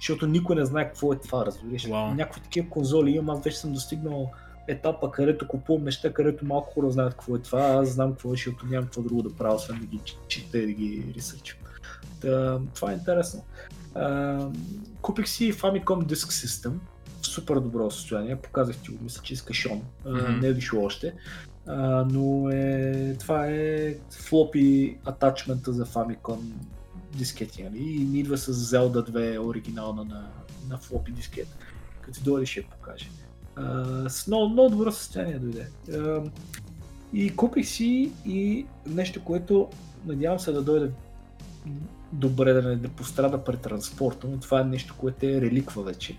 Защото 0.00 0.26
никой 0.26 0.56
не 0.56 0.64
знае 0.64 0.88
какво 0.88 1.12
е 1.12 1.18
това, 1.18 1.46
разбираш. 1.46 1.86
Вау. 1.86 2.14
Някакви 2.14 2.40
такива 2.40 2.68
конзоли 2.68 3.10
имам, 3.10 3.36
аз 3.36 3.44
вече 3.44 3.58
съм 3.58 3.72
достигнал 3.72 4.30
етапа, 4.68 5.10
където 5.10 5.48
купувам 5.48 5.84
неща, 5.84 6.12
където 6.12 6.46
малко 6.46 6.74
хора 6.74 6.90
знаят 6.90 7.12
какво 7.12 7.36
е 7.36 7.38
това, 7.38 7.60
аз 7.60 7.88
знам 7.88 8.10
какво 8.10 8.28
е, 8.28 8.36
защото 8.36 8.66
нямам 8.66 8.84
какво 8.84 9.02
друго 9.02 9.22
да 9.22 9.34
правя, 9.34 9.54
освен 9.54 9.78
да 9.80 9.86
ги 9.86 10.00
чета 10.28 10.58
и 10.58 10.66
да 10.66 10.72
ги 10.72 11.12
ресърчвам. 11.16 11.62
Та, 12.20 12.60
това 12.74 12.90
е 12.90 12.94
интересно. 12.94 13.44
А, 13.94 14.38
купих 15.02 15.28
си 15.28 15.52
Famicom 15.52 16.04
Disk 16.04 16.46
System 16.46 16.72
супер 17.26 17.54
добро 17.54 17.90
състояние, 17.90 18.36
показах 18.36 18.76
ти 18.76 18.90
го, 18.90 19.04
мисля, 19.04 19.22
че 19.22 19.36
с 19.36 19.42
кашон, 19.42 19.82
а, 20.06 20.10
Мгм. 20.10 20.40
не 20.40 20.46
е 20.46 20.54
дошло 20.54 20.84
още, 20.84 21.14
а, 21.66 22.04
но 22.10 22.50
е, 22.50 23.16
това 23.20 23.46
е 23.46 23.94
флопи 24.10 24.96
атачмента 25.04 25.72
за 25.72 25.86
Famicom 25.86 26.38
дискети, 27.12 27.62
нали? 27.62 27.78
и 27.78 28.18
идва 28.18 28.38
с 28.38 28.52
Zelda 28.52 29.10
2 29.10 29.38
оригинална 29.46 30.04
на, 30.04 30.26
на 30.68 30.78
флопи 30.78 31.12
дискет. 31.12 31.48
Като 32.00 32.20
дойде 32.20 32.46
ще 32.46 32.60
я 32.60 32.66
покаже. 32.66 33.10
А, 33.56 34.08
с 34.08 34.26
много, 34.26 34.48
много 34.48 34.70
добро 34.70 34.92
състояние 34.92 35.38
дойде. 35.38 35.68
А, 35.92 36.22
и 37.12 37.36
купих 37.36 37.66
си 37.66 38.12
и 38.26 38.66
нещо, 38.86 39.24
което 39.24 39.68
надявам 40.06 40.38
се 40.38 40.52
да 40.52 40.62
дойде 40.62 40.90
добре 42.12 42.52
да 42.52 42.62
не 42.62 42.76
да 42.76 42.88
пострада 42.88 43.44
при 43.44 43.56
транспорта, 43.56 44.26
но 44.30 44.40
това 44.40 44.60
е 44.60 44.64
нещо, 44.64 44.94
което 44.98 45.26
е 45.26 45.40
реликва 45.40 45.82
вече. 45.82 46.16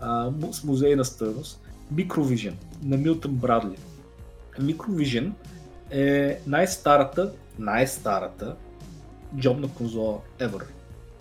А, 0.00 0.30
му- 0.30 0.52
с 0.52 0.64
музейна 0.64 1.04
стойност. 1.04 1.60
Microvision 1.94 2.52
на 2.82 2.96
Милтън 2.96 3.32
Брадли. 3.32 3.76
Microvision 4.60 5.30
е 5.90 6.38
най-старата, 6.46 7.32
най-старата 7.58 8.56
джобна 9.38 9.68
конзола 9.68 10.18
ever. 10.38 10.62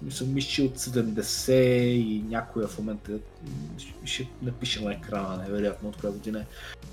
Мисля, 0.01 0.25
мисля, 0.25 0.49
че 0.49 0.61
от 0.61 0.77
70 0.77 1.51
и 1.51 2.23
някоя 2.29 2.67
в 2.67 2.77
момента 2.77 3.11
ще 4.05 4.27
напише 4.41 4.83
на 4.83 4.93
екрана, 4.93 5.37
невероятно 5.37 5.89
от 5.89 5.97
коя 5.97 6.13
година 6.13 6.39
е. 6.39 6.45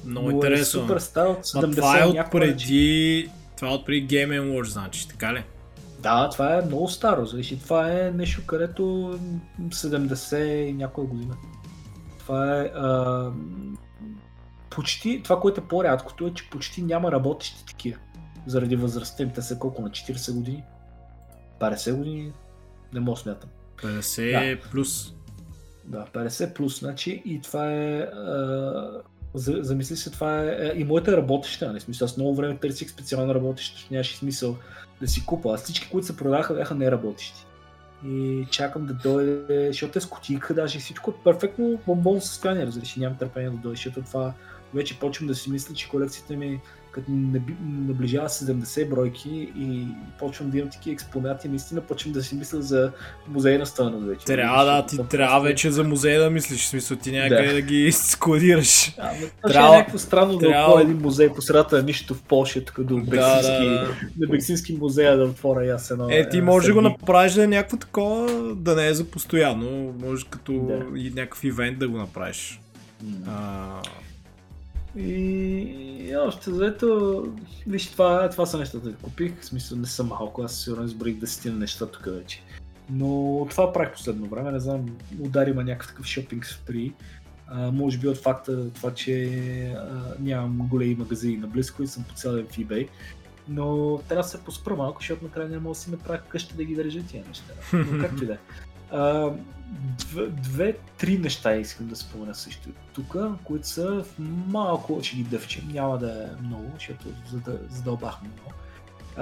Много 0.05 0.27
Но 0.27 0.31
е 0.31 0.35
интересно. 0.35 0.81
супер 0.81 0.99
стар 0.99 1.27
от 1.27 1.45
70 1.45 1.67
Ма 1.67 1.75
това 1.75 2.01
е 2.01 2.05
от 2.05 2.31
преди... 2.31 3.31
Това 3.57 3.69
е 3.69 3.75
от 3.75 3.87
преди 3.87 4.17
Game 4.17 4.41
Watch, 4.53 4.65
значи, 4.69 5.09
така 5.09 5.35
ли? 5.35 5.45
Да, 5.99 6.29
това 6.31 6.59
е 6.59 6.63
много 6.63 6.89
старо, 6.89 7.27
зависи. 7.27 7.59
Това 7.61 7.93
е 7.93 8.11
нещо, 8.11 8.43
където 8.47 8.85
м, 9.59 9.69
70 9.71 10.37
и 10.69 10.73
някоя 10.73 11.07
година. 11.07 11.35
Това 12.25 12.61
е 12.61 12.65
а, 12.75 13.31
почти, 14.71 15.21
това, 15.25 15.41
което 15.41 15.61
е 15.61 15.69
по-рядкото 15.69 16.27
е, 16.27 16.35
че 16.35 16.51
почти 16.51 16.83
няма 16.83 17.13
работещи 17.13 17.67
такива. 17.67 17.99
Заради 18.47 18.77
възрастта 18.77 19.23
им, 19.23 19.31
те 19.31 19.43
са 19.43 19.59
колко 19.59 19.83
на 19.83 19.91
40 19.91 20.35
години? 20.35 20.65
50 21.61 21.95
години? 21.95 22.33
Не 22.93 23.01
мога 23.01 23.17
да 23.17 23.21
смятам. 23.21 23.51
50 23.77 24.71
плюс. 24.71 25.15
Да, 25.85 26.07
50 26.13 26.55
плюс, 26.55 26.79
значи 26.81 27.23
и 27.25 27.41
това 27.41 27.73
е... 27.73 27.99
А, 27.99 29.03
за- 29.35 29.59
замисли 29.61 29.97
се, 29.97 30.11
това 30.11 30.43
е... 30.43 30.47
е, 30.47 30.73
И 30.77 30.85
моята 30.85 31.17
работеща, 31.17 31.67
нали? 31.69 31.81
Смисъл, 31.81 32.05
аз 32.07 32.17
много 32.17 32.35
време 32.35 32.57
търсих 32.57 32.91
специално 32.91 33.35
работеща, 33.35 33.89
нямаше 33.91 34.17
смисъл 34.17 34.57
да 35.01 35.09
си 35.09 35.27
купа. 35.27 35.55
А 35.55 35.57
всички, 35.57 35.89
които 35.91 36.07
се 36.07 36.17
продаха, 36.17 36.55
бяха 36.55 36.75
неработещи. 36.75 37.47
И 38.07 38.47
чакам 38.51 38.87
да 38.87 38.95
дойде, 38.95 39.67
защото 39.67 39.99
е 39.99 40.01
с 40.01 40.07
кутийка, 40.07 40.55
даже 40.55 40.79
всичко 40.79 41.11
е 41.11 41.25
перфектно 41.25 41.79
бомбон 41.87 42.21
състояние, 42.21 42.67
разреши, 42.67 43.01
нямам 43.01 43.19
търпение 43.19 43.51
да 43.51 43.57
дойде, 43.57 43.77
защото 43.77 44.03
това 44.03 44.33
вече 44.75 44.99
почвам 44.99 45.29
да 45.29 45.35
си 45.35 45.51
мисля, 45.51 45.75
че 45.75 45.89
колекцията 45.89 46.37
ми 46.37 46.61
като 46.95 47.11
наближава 47.65 48.29
70 48.29 48.89
бройки 48.89 49.53
и 49.57 49.87
почвам 50.19 50.51
да 50.51 50.59
имам 50.59 50.71
такива 50.71 50.95
експонати, 50.95 51.49
наистина 51.49 51.81
почвам 51.81 52.13
да 52.13 52.23
си 52.23 52.35
мисля 52.35 52.63
за 52.63 52.93
музейна 53.29 53.67
стойност 53.67 54.07
вече. 54.07 54.25
Трябва 54.25 54.65
да, 54.65 54.87
ти 54.87 54.99
трябва 55.11 55.41
вече 55.41 55.71
за 55.71 55.85
музей 55.85 56.19
да 56.19 56.31
мислиш, 56.31 56.61
в 56.61 56.69
смисъл 56.69 56.97
ти 56.97 57.13
някъде 57.13 57.47
да, 57.47 57.53
да 57.53 57.61
ги 57.61 57.93
складираш. 57.93 58.95
А, 59.45 59.49
трябва, 59.49 59.75
е 59.75 59.79
някакво 59.79 59.99
странно 59.99 60.39
трябва... 60.39 60.77
да 60.77 60.83
един 60.83 60.99
музей 60.99 61.29
по 61.29 61.43
средата 61.43 61.77
на 61.77 61.83
нищо 61.83 62.15
в 62.15 62.23
Польша, 62.23 62.65
тук 62.65 62.83
до 62.83 62.97
Бексински, 62.97 63.65
да, 63.65 63.71
да, 63.71 63.95
да. 64.17 64.29
Бексински 64.29 64.73
музея 64.73 65.17
да 65.17 65.25
отворя 65.25 65.75
аз 65.75 65.91
едно. 65.91 66.09
Е, 66.11 66.29
ти 66.29 66.41
може 66.41 66.67
да 66.67 66.75
го 66.75 66.81
направиш 66.81 67.33
да 67.33 67.45
е 67.45 67.47
някакво 67.47 67.77
такова, 67.77 68.55
да 68.55 68.75
не 68.75 68.89
е 68.89 68.95
за 68.95 69.05
постоянно, 69.05 69.95
може 70.01 70.25
като 70.31 70.53
да. 70.53 70.99
и 71.01 71.13
някакъв 71.17 71.45
ивент 71.45 71.79
да 71.79 71.89
го 71.89 71.99
направиш. 71.99 72.61
Mm. 73.05 73.15
А, 73.29 73.83
и, 74.97 76.17
още 76.27 76.51
заето, 76.51 77.27
виж, 77.67 77.91
това, 77.91 78.31
това 78.31 78.47
са 78.47 78.59
нещата, 78.59 78.83
които 78.83 78.99
купих, 79.03 79.41
в 79.41 79.45
смисъл 79.45 79.79
не 79.79 79.87
са 79.87 80.05
малко, 80.05 80.43
аз 80.43 80.57
сигурно 80.57 80.85
изборих 80.85 81.17
десетина 81.17 81.57
неща 81.57 81.87
тук 81.87 82.05
вече. 82.07 82.43
Но 82.91 83.47
това 83.51 83.73
правих 83.73 83.93
последно 83.93 84.27
време, 84.27 84.53
не 84.53 84.61
знам, 84.61 84.87
удари 85.21 85.53
ма 85.53 85.65
някакъв 85.65 85.89
такъв 85.89 86.07
шопинг 86.07 86.47
спри. 86.47 86.93
А, 87.47 87.71
може 87.71 87.99
би 87.99 88.09
от 88.09 88.17
факта 88.17 88.71
това, 88.71 88.95
че 88.95 89.27
а, 89.73 90.15
нямам 90.21 90.69
големи 90.69 90.95
магазини 90.95 91.37
наблизко 91.37 91.83
и 91.83 91.87
съм 91.87 92.05
по 92.05 92.15
цял 92.15 92.33
в 92.33 92.37
eBay. 92.37 92.89
Но 93.49 93.99
трябва 94.09 94.23
да 94.23 94.29
се 94.29 94.45
поспра 94.45 94.77
малко, 94.77 95.01
защото 95.01 95.25
накрая 95.25 95.49
не 95.49 95.59
мога 95.59 95.75
да 95.75 95.81
си 95.81 95.91
направя 95.91 96.21
къща 96.29 96.57
да 96.57 96.65
ги 96.65 96.75
държа 96.75 97.03
тия 97.03 97.25
неща. 97.29 97.53
Но 97.73 97.99
както 98.01 98.25
и 98.25 98.27
да 98.27 98.33
е 98.33 98.39
две-три 100.43 101.19
неща 101.19 101.57
искам 101.57 101.87
да 101.87 101.97
спомена 101.97 102.35
също 102.35 102.69
тук, 102.95 103.17
които 103.45 103.69
са 103.69 104.05
в 104.05 104.19
малко, 104.49 105.01
ще 105.03 105.17
ги 105.17 105.23
дъвчем, 105.23 105.69
няма 105.73 105.99
да 105.99 106.25
е 106.25 106.43
много, 106.43 106.71
защото 106.75 107.09
задълбахме 107.71 108.29
много. 108.29 108.51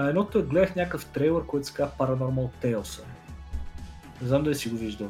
Едното 0.09 0.39
е 0.39 0.43
гледах 0.43 0.76
някакъв 0.76 1.06
трейлър, 1.06 1.47
който 1.47 1.66
се 1.66 1.74
казва 1.74 1.93
Paranormal 1.98 2.48
Tales. 2.62 3.02
Не 4.22 4.28
знам 4.28 4.43
дали 4.43 4.55
си 4.55 4.68
го 4.68 4.76
виждал. 4.76 5.09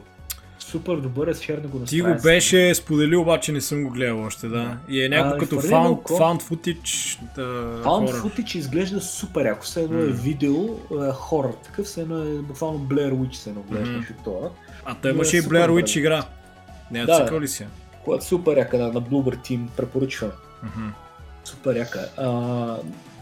Супер 0.72 0.96
добър 0.96 1.26
е, 1.26 1.34
шерна 1.34 1.68
го 1.68 1.78
Ти 1.78 2.00
го 2.00 2.14
беше 2.22 2.74
споделил, 2.74 3.20
обаче 3.20 3.52
не 3.52 3.60
съм 3.60 3.82
го 3.82 3.90
гледал 3.90 4.24
още, 4.24 4.48
да. 4.48 4.76
И 4.88 5.04
е 5.04 5.08
някакво 5.08 5.38
като 5.38 5.56
found, 5.56 6.02
found 6.02 6.42
footage. 6.42 7.20
Да, 7.34 7.42
found 7.82 8.10
horror. 8.10 8.22
footage 8.22 8.56
изглежда 8.56 9.00
супер 9.00 9.44
яко. 9.44 9.64
Все 9.64 9.82
едно 9.82 9.98
е 9.98 10.06
видео, 10.06 10.64
е, 10.64 11.12
хорър 11.12 11.52
такъв, 11.52 11.86
все 11.86 12.00
едно 12.00 12.22
е 12.22 12.42
буквално 12.42 12.78
Blair 12.78 13.12
Witch, 13.12 13.32
все 13.32 13.50
едно 13.50 13.62
гледаш 13.62 13.88
mm. 13.88 14.24
това. 14.24 14.50
А 14.84 14.94
той 14.94 15.10
имаше 15.10 15.36
и 15.36 15.42
Blair 15.42 15.70
Witch 15.70 15.98
игра. 15.98 16.24
Не, 16.90 17.04
да, 17.04 17.24
цикъл 17.24 17.40
ли 17.40 17.48
си? 17.48 17.66
Която 18.04 18.24
супер 18.24 18.56
яка 18.56 18.78
на, 18.78 18.86
на 18.86 19.02
Bloober 19.02 19.36
Team 19.36 19.60
препоръчваме. 19.76 20.32
Mm-hmm. 20.64 20.90
Супер 21.44 21.76
яка. 21.76 22.08
А, 22.16 22.28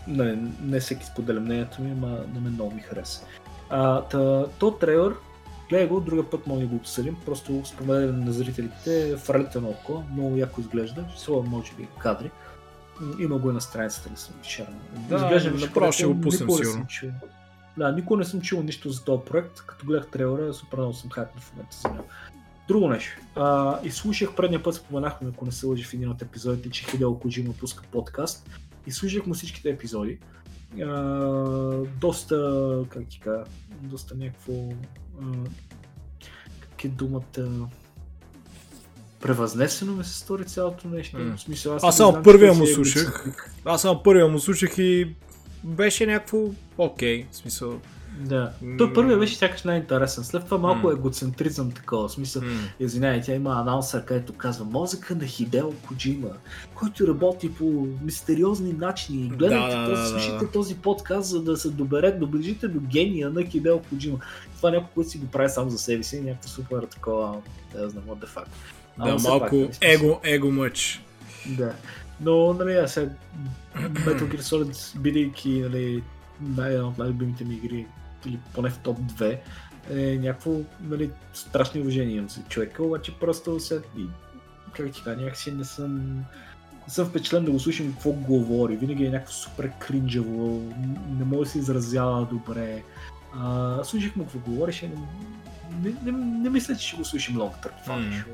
не, 0.09 0.39
не 0.64 0.81
всеки 0.81 1.06
споделя 1.06 1.40
мнението 1.40 1.82
ми, 1.82 1.90
ама 1.90 2.09
на 2.09 2.40
мен 2.40 2.52
много 2.52 2.74
ми 2.74 2.81
хареса. 2.81 3.24
А, 3.70 4.02
та, 4.02 4.44
то 4.59 4.70
трейлър, 4.70 5.14
гледай 5.70 5.86
го, 5.86 6.01
друга 6.01 6.30
път 6.30 6.47
може 6.47 6.60
да 6.60 6.66
го 6.66 6.76
обсъдим, 6.76 7.16
просто 7.26 7.62
споменали 7.64 8.12
на 8.12 8.32
зрителите, 8.32 9.16
фралите 9.16 9.60
на 9.60 9.68
око, 9.68 10.02
много 10.12 10.36
яко 10.36 10.60
изглежда, 10.60 11.05
слова 11.16 11.48
може 11.48 11.72
би 11.74 11.88
кадри. 11.98 12.30
Има 13.18 13.38
го 13.38 13.51
и 13.51 13.52
на 13.52 13.60
страницата 13.60 14.10
ли 14.10 14.16
съм 14.16 14.34
шерна. 14.42 14.76
Да, 15.09 15.16
изглежда 15.16 15.66
направо 15.66 15.92
ще 15.92 16.06
го 16.06 16.20
пуснем 16.20 16.51
сигурно. 16.51 16.86
Да, 17.78 17.92
никога 17.92 18.18
не 18.18 18.24
съм 18.24 18.40
чул 18.40 18.62
нищо 18.62 18.90
за 18.90 19.05
този 19.05 19.22
проект. 19.24 19.60
Като 19.66 19.86
гледах 19.86 20.10
трейлера, 20.10 20.55
супер 20.55 20.78
много 20.78 20.94
съм 20.94 21.10
хайпен 21.10 21.40
в 21.40 21.52
момента 21.52 21.76
за 21.76 21.88
него. 21.88 22.05
Друго 22.68 22.88
нещо. 22.88 23.20
А, 23.36 23.78
изслушах 23.84 24.34
предния 24.34 24.62
път, 24.62 24.74
споменахме, 24.74 25.28
ако 25.34 25.44
не 25.44 25.52
се 25.52 25.66
лъжи 25.66 25.84
в 25.84 25.94
един 25.94 26.10
от 26.10 26.22
епизодите, 26.22 26.70
че 26.70 26.84
Хидео 26.84 27.18
Коджима 27.18 27.52
пуска 27.52 27.84
подкаст. 27.92 28.51
Изслушах 28.86 29.26
му 29.26 29.34
всичките 29.34 29.70
епизоди. 29.70 30.18
А, 30.82 30.92
доста, 32.01 32.84
как 32.88 33.09
ти 33.09 33.20
кажа, 33.20 33.44
доста 33.82 34.14
някакво... 34.14 34.52
Как 36.60 36.84
е 36.84 36.88
думата... 36.88 37.68
Превъзнесено 39.20 39.97
ми 39.97 40.05
се 40.05 40.18
стори 40.18 40.44
цялото 40.44 40.88
нещо. 40.88 41.16
Mm. 41.16 41.36
В 41.36 41.40
смисъл, 41.40 41.76
аз, 41.76 41.84
аз 41.84 41.97
само 41.97 42.22
първия 42.22 42.55
му 42.55 42.66
слушах. 42.66 43.26
Аз 43.64 43.82
само 43.82 44.02
първия 44.02 44.28
му 44.28 44.38
слушах 44.38 44.78
и 44.78 45.14
беше 45.64 46.06
някакво 46.06 46.38
окей, 46.78 47.22
okay, 47.22 47.30
в 47.30 47.36
смисъл. 47.36 47.80
Да. 48.20 48.52
Той 48.78 48.92
първият 48.92 49.20
беше 49.20 49.36
сякаш 49.36 49.62
най-интересен. 49.62 50.24
След 50.24 50.44
това 50.44 50.59
малко 50.59 50.86
mm. 50.86 50.92
егоцентризъм 50.92 51.70
такова. 51.70 52.09
В 52.09 52.12
смисъл, 52.12 52.42
mm. 52.42 52.59
извинявай, 52.80 53.20
тя 53.20 53.34
има 53.34 53.60
анаунсър, 53.60 54.05
където 54.05 54.32
казва 54.32 54.64
мозъка 54.64 55.14
на 55.14 55.26
Хидео 55.26 55.72
Коджима, 55.72 56.28
който 56.74 57.06
работи 57.06 57.55
по 57.55 57.86
мистериозни 58.02 58.72
начини. 58.72 59.28
Гледайте, 59.28 59.76
да, 59.76 59.86
този, 59.86 60.02
да, 60.02 60.09
слушайте 60.09 60.44
да. 60.44 60.51
този 60.51 60.76
подкаст, 60.76 61.28
за 61.28 61.42
да 61.42 61.56
се 61.56 61.70
доберете, 61.70 62.18
доближите 62.18 62.68
до 62.68 62.80
гения 62.80 63.30
на 63.30 63.42
Хидео 63.42 63.78
Коджима. 63.82 64.18
Това 64.56 64.68
е 64.68 64.72
някой, 64.72 64.88
който 64.94 65.10
си 65.10 65.18
го 65.18 65.26
прави 65.26 65.48
сам 65.48 65.70
за 65.70 65.78
себе 65.78 66.02
си, 66.02 66.20
някакво 66.20 66.48
супер 66.48 66.82
такова, 66.82 67.36
да 67.74 67.88
знам, 67.88 68.05
what 68.05 68.24
the 68.24 68.28
fuck. 68.28 68.47
Да, 68.98 69.28
малко 69.28 69.68
пак, 69.68 69.78
его, 69.80 70.20
его 70.24 70.51
мъч. 70.51 71.02
Да. 71.47 71.72
Но, 72.20 72.52
нали, 72.52 72.72
аз 72.72 72.92
сега 72.92 73.12
Metal 73.76 74.34
Gear 74.34 74.40
Solid, 74.40 74.98
бидейки, 74.98 75.51
нали, 75.51 76.02
най- 76.40 76.74
една 76.74 76.88
от 76.88 76.98
най-любимите 76.98 77.44
ми 77.44 77.55
игри, 77.55 77.86
или 78.26 78.38
поне 78.55 78.70
в 78.70 78.78
топ 78.78 78.98
2, 78.98 79.38
е 79.90 80.18
някакво, 80.22 80.52
нали, 80.80 81.10
страшни 81.32 81.80
уважения 81.80 82.16
имам 82.16 82.28
за 82.28 82.42
човека, 82.42 82.82
обаче 82.82 83.18
просто 83.20 83.60
се, 83.60 83.82
и, 83.98 84.06
как 84.72 84.92
ти 84.92 85.02
кажа, 85.02 85.20
някакси 85.20 85.52
не 85.52 85.64
съм, 85.64 86.16
не 86.88 86.94
съм 86.94 87.06
впечатлен 87.06 87.44
да 87.44 87.51
го 87.51 87.60
слушам 87.60 87.92
какво 87.92 88.10
говори. 88.10 88.76
Винаги 88.76 89.05
е 89.05 89.10
някакво 89.10 89.32
супер 89.32 89.70
кринджаво, 89.78 90.72
не 91.18 91.24
може 91.24 91.38
да 91.38 91.47
се 91.47 91.59
изразява 91.59 92.28
добре. 92.32 92.82
А, 93.36 93.78
слушах 93.84 94.16
му 94.16 94.24
какво 94.24 94.38
говореше, 94.38 94.88
не, 94.88 95.90
не, 95.90 96.12
не, 96.12 96.12
не, 96.12 96.51
мисля, 96.51 96.76
че 96.76 96.88
ще 96.88 96.97
го 96.97 97.05
слушам 97.05 97.34
много 97.34 97.55
това 97.84 97.97
mm 97.97 98.24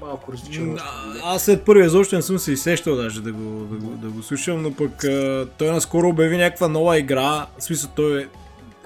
малко 0.00 0.32
различен. 0.32 0.78
Аз 1.24 1.42
след 1.42 1.64
първия 1.64 1.86
изобщо 1.86 2.16
не 2.16 2.22
съм 2.22 2.38
се 2.38 2.52
изсещал 2.52 2.96
даже 2.96 3.22
да 3.22 3.32
го, 3.32 3.64
да 3.64 3.76
го, 3.76 3.90
да 3.90 4.08
го 4.08 4.22
слушам, 4.22 4.62
но 4.62 4.74
пък 4.74 5.04
той 5.58 5.70
наскоро 5.70 6.08
обяви 6.08 6.36
някаква 6.36 6.68
нова 6.68 6.98
игра, 6.98 7.46
в 7.58 7.62
смисъл 7.62 7.90
той 7.96 8.22
е 8.22 8.26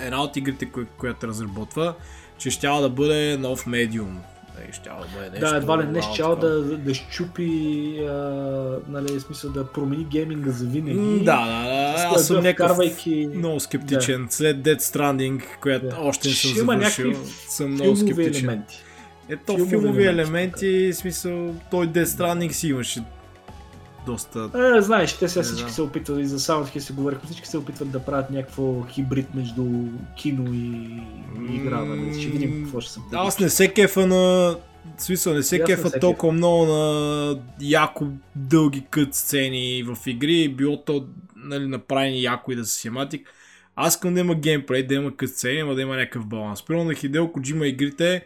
една 0.02 0.22
от 0.22 0.36
игрите, 0.36 0.66
коя, 0.66 0.86
която 0.86 1.26
разработва, 1.28 1.94
че 2.38 2.50
ще 2.50 2.66
да 2.66 2.88
бъде 2.88 3.36
нов 3.36 3.66
медиум. 3.66 4.20
Ще 4.72 4.88
да 4.88 5.06
бъде 5.14 5.30
нещо. 5.30 5.46
Да, 5.50 5.56
едва 5.56 5.82
ли 5.82 5.86
не 5.86 6.02
ще 6.02 6.22
да, 6.22 6.62
да 6.78 6.94
щупи, 6.94 7.98
а, 8.08 8.12
нали, 8.88 9.20
смисъл 9.20 9.50
да 9.50 9.66
промени 9.66 10.04
гейминга 10.04 10.50
за 10.50 10.66
винаги. 10.66 11.24
Да, 11.24 11.46
да, 11.46 11.64
да. 11.64 12.14
Аз 12.14 12.26
съм 12.26 12.36
някакъв 12.36 12.66
вкарвайки... 12.66 13.28
много 13.34 13.60
скептичен. 13.60 14.26
Да. 14.26 14.32
След 14.32 14.56
Dead 14.56 14.78
Stranding, 14.78 15.42
която 15.60 15.86
да. 15.86 15.96
още 15.98 16.28
не 16.28 16.34
съм 16.34 16.50
завършил, 16.54 17.12
съм 17.48 17.70
много 17.70 17.96
скептичен. 17.96 18.48
Елементи. 18.48 18.82
Ето 19.28 19.54
филмови, 19.54 19.70
филмови 19.70 20.06
елементи, 20.06 20.92
в 20.92 20.96
смисъл, 20.96 21.54
той 21.70 21.86
Death 21.86 22.04
Stranding 22.04 22.50
си 22.50 22.68
имаше 22.68 23.02
доста... 24.06 24.50
Е, 24.78 24.82
знаеш, 24.82 25.18
те 25.18 25.28
сега 25.28 25.42
всички 25.42 25.70
се 25.72 25.82
опитват 25.82 26.20
и 26.20 26.26
за 26.26 26.38
Sound 26.38 26.78
се 26.78 26.92
говорихме, 26.92 27.22
всички 27.24 27.48
се 27.48 27.58
опитват 27.58 27.90
да 27.90 28.04
правят 28.04 28.30
някакво 28.30 28.82
хибрид 28.82 29.34
между 29.34 29.64
кино 30.16 30.54
и, 30.54 31.00
и 31.50 31.54
игра, 31.54 31.84
нали? 31.84 32.20
Ще 32.20 32.30
видим 32.30 32.62
какво 32.62 32.80
ще 32.80 32.92
се 32.92 33.00
получи. 33.00 33.16
Аз 33.28 33.38
не 33.38 33.50
се 33.50 33.72
кефа 33.72 34.06
на... 34.06 34.56
Смисъл, 34.98 35.34
не 35.34 35.42
се 35.42 35.64
кефа 35.64 36.00
толкова 36.00 36.32
много 36.32 36.66
на 36.66 37.38
яко 37.60 38.06
дълги 38.36 38.86
кът 38.90 39.14
сцени 39.14 39.82
в 39.82 40.06
игри, 40.06 40.48
било 40.48 40.84
то 40.84 41.06
нали, 41.36 41.66
направени 41.66 42.22
яко 42.22 42.52
и 42.52 42.56
да 42.56 42.64
са 42.64 42.72
симатик. 42.72 43.30
Аз 43.76 43.94
искам 43.94 44.14
да 44.14 44.20
има 44.20 44.34
геймплей, 44.34 44.82
да 44.86 44.94
има 44.94 45.16
кът 45.16 45.30
сцени, 45.30 45.60
ама 45.60 45.74
да 45.74 45.82
има 45.82 45.96
някакъв 45.96 46.26
баланс. 46.26 46.62
Примерно 46.62 46.88
на 46.88 46.94
Хидео 46.94 47.32
Коджима 47.32 47.66
игрите, 47.66 48.24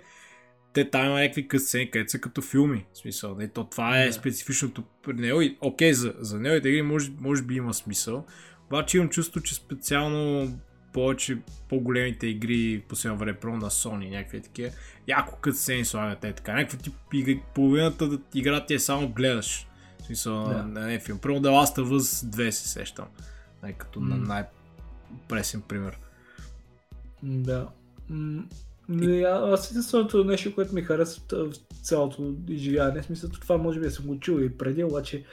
те 0.76 0.90
там 0.90 1.06
има 1.06 1.20
някакви 1.20 1.48
късцени, 1.48 1.90
където 1.90 2.10
са 2.10 2.18
като 2.18 2.42
филми. 2.42 2.86
В 2.92 2.98
смисъл, 2.98 3.34
не, 3.34 3.48
то 3.48 3.64
това 3.64 4.02
е 4.02 4.08
yeah. 4.08 4.10
специфичното 4.10 4.84
при 5.02 5.12
него. 5.12 5.40
И, 5.40 5.56
окей, 5.60 5.92
за, 5.92 6.14
за 6.18 6.40
неговите 6.40 6.68
игри 6.68 6.82
може, 6.82 7.10
може 7.20 7.42
би 7.42 7.54
има 7.54 7.74
смисъл. 7.74 8.26
Обаче 8.66 8.96
имам 8.96 9.08
чувство, 9.08 9.40
че 9.40 9.54
специално 9.54 10.48
повече 10.92 11.38
по-големите 11.68 12.26
игри 12.26 12.84
по 12.88 12.96
сега 12.96 13.14
време, 13.14 13.38
про 13.38 13.56
на 13.56 13.70
Sony, 13.70 14.10
някакви 14.10 14.42
такива, 14.42 14.70
яко 15.08 15.38
като 15.40 15.56
сцени 15.56 15.84
слагат 15.84 16.24
е 16.24 16.32
така. 16.32 16.52
Някаква 16.52 16.78
тип 16.78 16.94
игри, 17.12 17.42
половината 17.54 18.08
да 18.08 18.18
игра 18.34 18.66
ти 18.66 18.74
е 18.74 18.78
само 18.78 19.08
гледаш. 19.08 19.68
В 19.98 20.02
смисъл, 20.06 20.34
yeah. 20.34 20.64
на, 20.64 20.86
не 20.86 21.00
филм. 21.00 21.18
Първо 21.18 21.38
The 21.38 21.48
Last 21.48 21.82
of 21.82 21.98
Us 21.98 22.26
2 22.36 22.50
се 22.50 22.68
сещам. 22.68 23.06
Най- 23.62 23.72
като 23.72 24.00
mm. 24.00 24.08
на 24.08 24.16
най-пресен 24.16 25.62
пример. 25.62 25.98
Да. 27.22 27.68
Не, 28.88 29.20
аз 29.22 29.70
единственото 29.70 30.24
нещо, 30.24 30.54
което 30.54 30.74
ми 30.74 30.82
харесва 30.82 31.22
в 31.30 31.52
цялото 31.82 32.34
изживяване, 32.48 33.02
смисъл, 33.02 33.30
това 33.30 33.56
може 33.56 33.80
би 33.80 33.90
съм 33.90 34.06
го 34.06 34.20
чул 34.20 34.40
и 34.40 34.58
преди, 34.58 34.84
обаче 34.84 35.24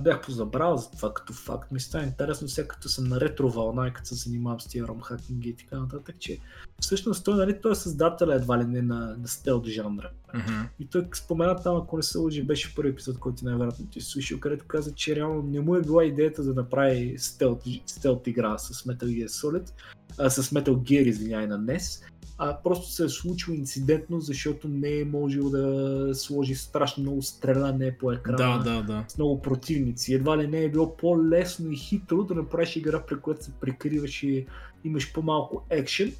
бях 0.00 0.22
позабрал 0.22 0.76
за 0.76 0.90
това 0.90 1.14
като 1.14 1.32
факт. 1.32 1.72
Ми 1.72 1.80
става 1.80 2.04
интересно 2.04 2.48
сега 2.48 2.68
като 2.68 2.88
съм 2.88 3.04
на 3.04 3.20
ретро 3.20 3.50
вълна 3.50 3.88
и 3.88 3.92
като 3.92 4.08
се 4.08 4.14
занимавам 4.14 4.60
с 4.60 4.66
тия 4.66 4.86
ромхакинги 4.86 5.48
и 5.48 5.56
така 5.56 5.80
нататък, 5.80 6.16
че 6.18 6.38
всъщност 6.80 7.24
той, 7.24 7.36
нали, 7.36 7.60
той 7.62 7.72
е 7.72 7.74
създател 7.74 8.26
едва 8.26 8.58
ли 8.58 8.64
не 8.64 8.82
на, 8.82 9.16
на 9.18 9.28
стелт 9.28 9.66
жанра. 9.66 10.10
Mm-hmm. 10.34 10.68
И 10.78 10.86
той 10.86 11.08
спомена 11.14 11.56
там, 11.56 11.76
ако 11.76 11.96
не 11.96 12.02
се 12.02 12.18
лъжи, 12.18 12.42
беше 12.42 12.74
първи 12.74 12.90
епизод, 12.90 13.18
който 13.18 13.44
най-вероятно 13.44 13.86
ти 13.86 14.00
слушал, 14.00 14.40
където 14.40 14.64
каза, 14.66 14.94
че 14.94 15.16
реално 15.16 15.42
не 15.42 15.60
му 15.60 15.74
е 15.74 15.82
била 15.82 16.04
идеята 16.04 16.42
да 16.42 16.54
направи 16.54 17.14
стелт, 17.18 17.62
стелт 17.86 18.26
игра 18.26 18.58
с 18.58 18.82
Metal 18.82 19.04
Gear 19.04 19.26
Solid, 19.26 19.70
а, 20.18 20.30
с 20.30 20.50
Metal 20.50 20.74
Gear, 20.74 21.02
извиняй, 21.02 21.46
на 21.46 21.60
NES, 21.60 22.04
а 22.38 22.58
просто 22.64 22.90
се 22.92 23.04
е 23.04 23.08
случило 23.08 23.56
инцидентно, 23.56 24.20
защото 24.20 24.68
не 24.68 25.00
е 25.00 25.04
можел 25.04 25.50
да 25.50 26.10
сложи 26.14 26.54
страшно 26.54 27.02
много 27.02 27.22
стреляне 27.22 27.96
по 27.98 28.12
екрана 28.12 28.62
Да, 28.64 28.70
да, 28.70 28.82
да. 28.82 29.04
с 29.08 29.18
много 29.18 29.42
противници. 29.42 30.14
Едва 30.14 30.38
ли 30.38 30.46
не 30.46 30.64
е 30.64 30.70
било 30.70 30.96
по-лесно 30.96 31.70
и 31.70 31.76
хитро 31.76 32.24
да 32.24 32.34
направиш 32.34 32.76
игра, 32.76 33.02
при 33.06 33.20
която 33.20 33.44
се 33.44 33.52
прикриваш 33.60 34.22
и 34.22 34.46
имаш 34.84 35.12
по-малко 35.12 35.66
екшен. 35.70 36.12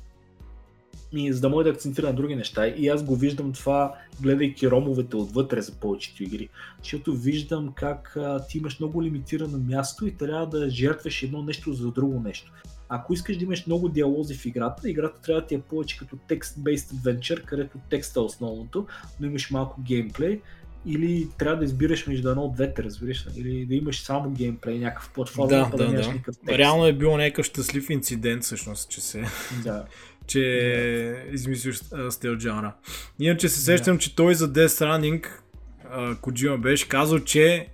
И 1.12 1.32
за 1.32 1.40
да 1.40 1.48
може 1.48 1.64
да 1.64 1.70
акцентира 1.70 2.06
на 2.06 2.12
други 2.12 2.36
неща. 2.36 2.66
И 2.66 2.88
аз 2.88 3.04
го 3.04 3.16
виждам 3.16 3.52
това, 3.52 3.94
гледайки 4.20 4.70
ромовете 4.70 5.16
отвътре 5.16 5.62
за 5.62 5.72
повечето 5.72 6.22
игри. 6.22 6.48
Защото 6.82 7.14
виждам 7.14 7.72
как 7.74 8.16
а, 8.16 8.46
ти 8.46 8.58
имаш 8.58 8.80
много 8.80 9.02
лимитирано 9.02 9.58
място 9.58 10.06
и 10.06 10.16
трябва 10.16 10.46
да 10.46 10.70
жертваш 10.70 11.22
едно 11.22 11.42
нещо 11.42 11.72
за 11.72 11.90
друго 11.90 12.20
нещо. 12.20 12.52
Ако 12.88 13.14
искаш 13.14 13.36
да 13.36 13.44
имаш 13.44 13.66
много 13.66 13.88
диалози 13.88 14.34
в 14.34 14.46
играта, 14.46 14.90
играта 14.90 15.20
трябва 15.20 15.40
да 15.40 15.46
ти 15.46 15.54
е 15.54 15.60
повече 15.60 15.98
като 15.98 16.16
text-based 16.16 16.94
adventure, 16.94 17.44
където 17.44 17.78
текста 17.90 18.20
е 18.20 18.22
основното, 18.22 18.86
но 19.20 19.26
имаш 19.26 19.50
малко 19.50 19.80
геймплей. 19.80 20.40
Или 20.88 21.28
трябва 21.38 21.58
да 21.58 21.64
избираш 21.64 22.06
между 22.06 22.30
едно 22.30 22.42
от 22.42 22.54
двете, 22.54 22.82
разбираш 22.82 23.26
ли? 23.26 23.40
Или 23.40 23.66
да 23.66 23.74
имаш 23.74 24.00
само 24.00 24.30
геймплей, 24.30 24.78
някакъв 24.78 25.10
платформа, 25.14 25.48
Да, 25.48 25.70
да, 25.70 25.76
да, 25.76 25.92
да. 25.92 26.12
текст. 26.24 26.40
Реално 26.48 26.86
е 26.86 26.92
бил 26.92 27.16
някакъв 27.16 27.46
щастлив 27.46 27.90
инцидент, 27.90 28.42
всъщност, 28.42 28.90
че 28.90 29.00
се 29.00 29.24
Да. 29.64 29.84
че 30.26 31.24
измислиш 31.32 31.80
а, 31.92 32.10
стил 32.10 32.38
жанра. 32.38 32.74
Иначе 33.18 33.48
се 33.48 33.60
сещам, 33.60 33.98
че 33.98 34.16
той 34.16 34.34
за 34.34 34.52
Death 34.52 34.66
Stranding 34.66 35.26
а, 35.90 36.16
Коджима 36.16 36.58
беше 36.58 36.88
казал, 36.88 37.18
че 37.18 37.68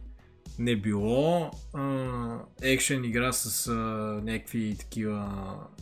не 0.62 0.76
било 0.76 1.50
а, 1.74 2.38
екшен 2.62 3.04
игра 3.04 3.32
с 3.32 3.68
а, 3.68 3.72
някакви 4.24 4.76
такива 4.78 5.32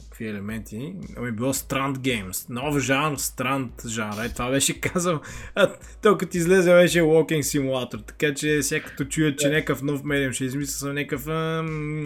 какви 0.05 0.29
елементи, 0.29 0.95
ами 1.17 1.33
било 1.33 1.55
Strand 1.55 1.97
Games. 1.97 2.51
Нов 2.51 2.79
жанр, 2.79 3.17
Strand 3.17 3.89
жанр. 3.89 4.25
Е, 4.25 4.29
това 4.29 4.51
беше 4.51 4.81
казал. 4.81 5.21
А, 5.55 5.75
той 6.03 6.19
като 6.19 6.37
излезе 6.37 6.75
беше 6.75 7.01
Walking 7.01 7.41
Simulator. 7.41 8.07
Така 8.07 8.35
че 8.35 8.59
всяка 8.63 8.91
като 8.91 9.05
чуят, 9.05 9.39
че 9.39 9.49
някакъв 9.49 9.83
нов 9.83 10.05
медиум 10.05 10.33
ще 10.33 10.45
измисля 10.45 10.73
съм 10.73 10.95
някакъв... 10.95 11.29
ам, 11.29 12.05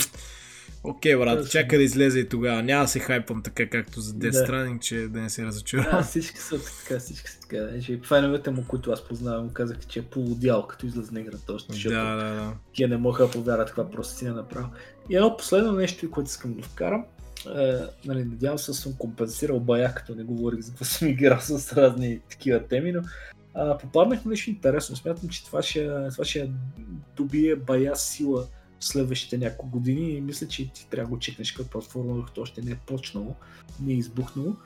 Окей, 0.85 1.17
брат, 1.17 1.39
Точно. 1.39 1.51
чака 1.51 1.77
да 1.77 1.83
излезе 1.83 2.19
и 2.19 2.29
тогава. 2.29 2.63
Няма 2.63 2.85
да 2.85 2.89
се 2.89 2.99
хайпам 2.99 3.43
така, 3.43 3.69
както 3.69 4.01
за 4.01 4.13
Death 4.13 4.31
Да. 4.33 4.47
Stranding, 4.47 4.81
че 4.81 4.97
да 5.09 5.21
не 5.21 5.31
се 5.31 5.41
Да, 5.43 5.47
разочаровам. 5.47 6.03
всички 6.03 6.39
са 6.39 6.57
така, 6.83 7.01
всички 7.01 7.31
са 7.31 7.41
така. 7.41 7.69
Значи, 7.73 8.01
феновете 8.05 8.51
му, 8.51 8.65
които 8.69 8.91
аз 8.91 9.05
познавам, 9.05 9.51
казаха, 9.51 9.85
че 9.85 9.99
е 9.99 10.03
полудял, 10.03 10.67
като 10.67 10.87
излезе 10.87 11.21
играта 11.21 11.53
още, 11.53 11.73
защото 11.73 11.95
Да, 11.95 12.17
да, 12.17 12.35
да. 12.35 12.53
тия 12.73 12.89
не 12.89 12.97
могат 12.97 13.27
да 13.27 13.31
повярват 13.33 13.67
каква 13.69 13.91
простина 13.91 14.31
е 14.31 14.35
направил. 14.35 14.69
И 15.11 15.17
едно 15.17 15.37
последно 15.37 15.73
нещо, 15.73 16.11
което 16.11 16.29
искам 16.29 16.55
да 16.55 16.63
вкарам, 16.63 17.05
е, 17.59 17.75
нали, 18.05 18.25
надявам 18.25 18.59
се 18.59 18.71
да 18.71 18.75
съм 18.75 18.93
компенсирал 18.99 19.61
бая, 19.61 19.95
като 19.95 20.15
не 20.15 20.23
говорих 20.25 20.61
за 20.61 20.71
какво 20.71 20.85
съм 20.85 21.09
играл 21.09 21.39
с 21.41 21.73
разни 21.73 22.21
такива 22.31 22.67
теми, 22.67 22.93
но 22.93 23.03
а, 23.55 23.79
попаднах 23.79 24.25
на 24.25 24.31
нещо 24.31 24.51
интересно. 24.51 24.97
Смятам, 24.97 25.29
че 25.29 25.45
това 25.45 25.63
ще, 25.63 25.91
това 26.13 26.25
ще 26.25 26.51
добие 27.17 27.57
бая 27.57 27.97
сила 27.97 28.47
следващите 28.87 29.39
няколко 29.39 29.79
години 29.79 30.11
и 30.11 30.21
мисля, 30.21 30.49
че 30.49 30.73
ти 30.73 30.89
трябва 30.91 31.09
да 31.11 31.15
го 31.15 31.19
чекнеш 31.19 31.53
като 31.53 31.71
платформа, 31.71 32.15
докато 32.15 32.41
още 32.41 32.63
не 32.63 32.71
е 32.71 32.77
почнало, 32.87 33.35
не 33.81 33.93
е 33.93 33.97
избухнало. 33.97 34.57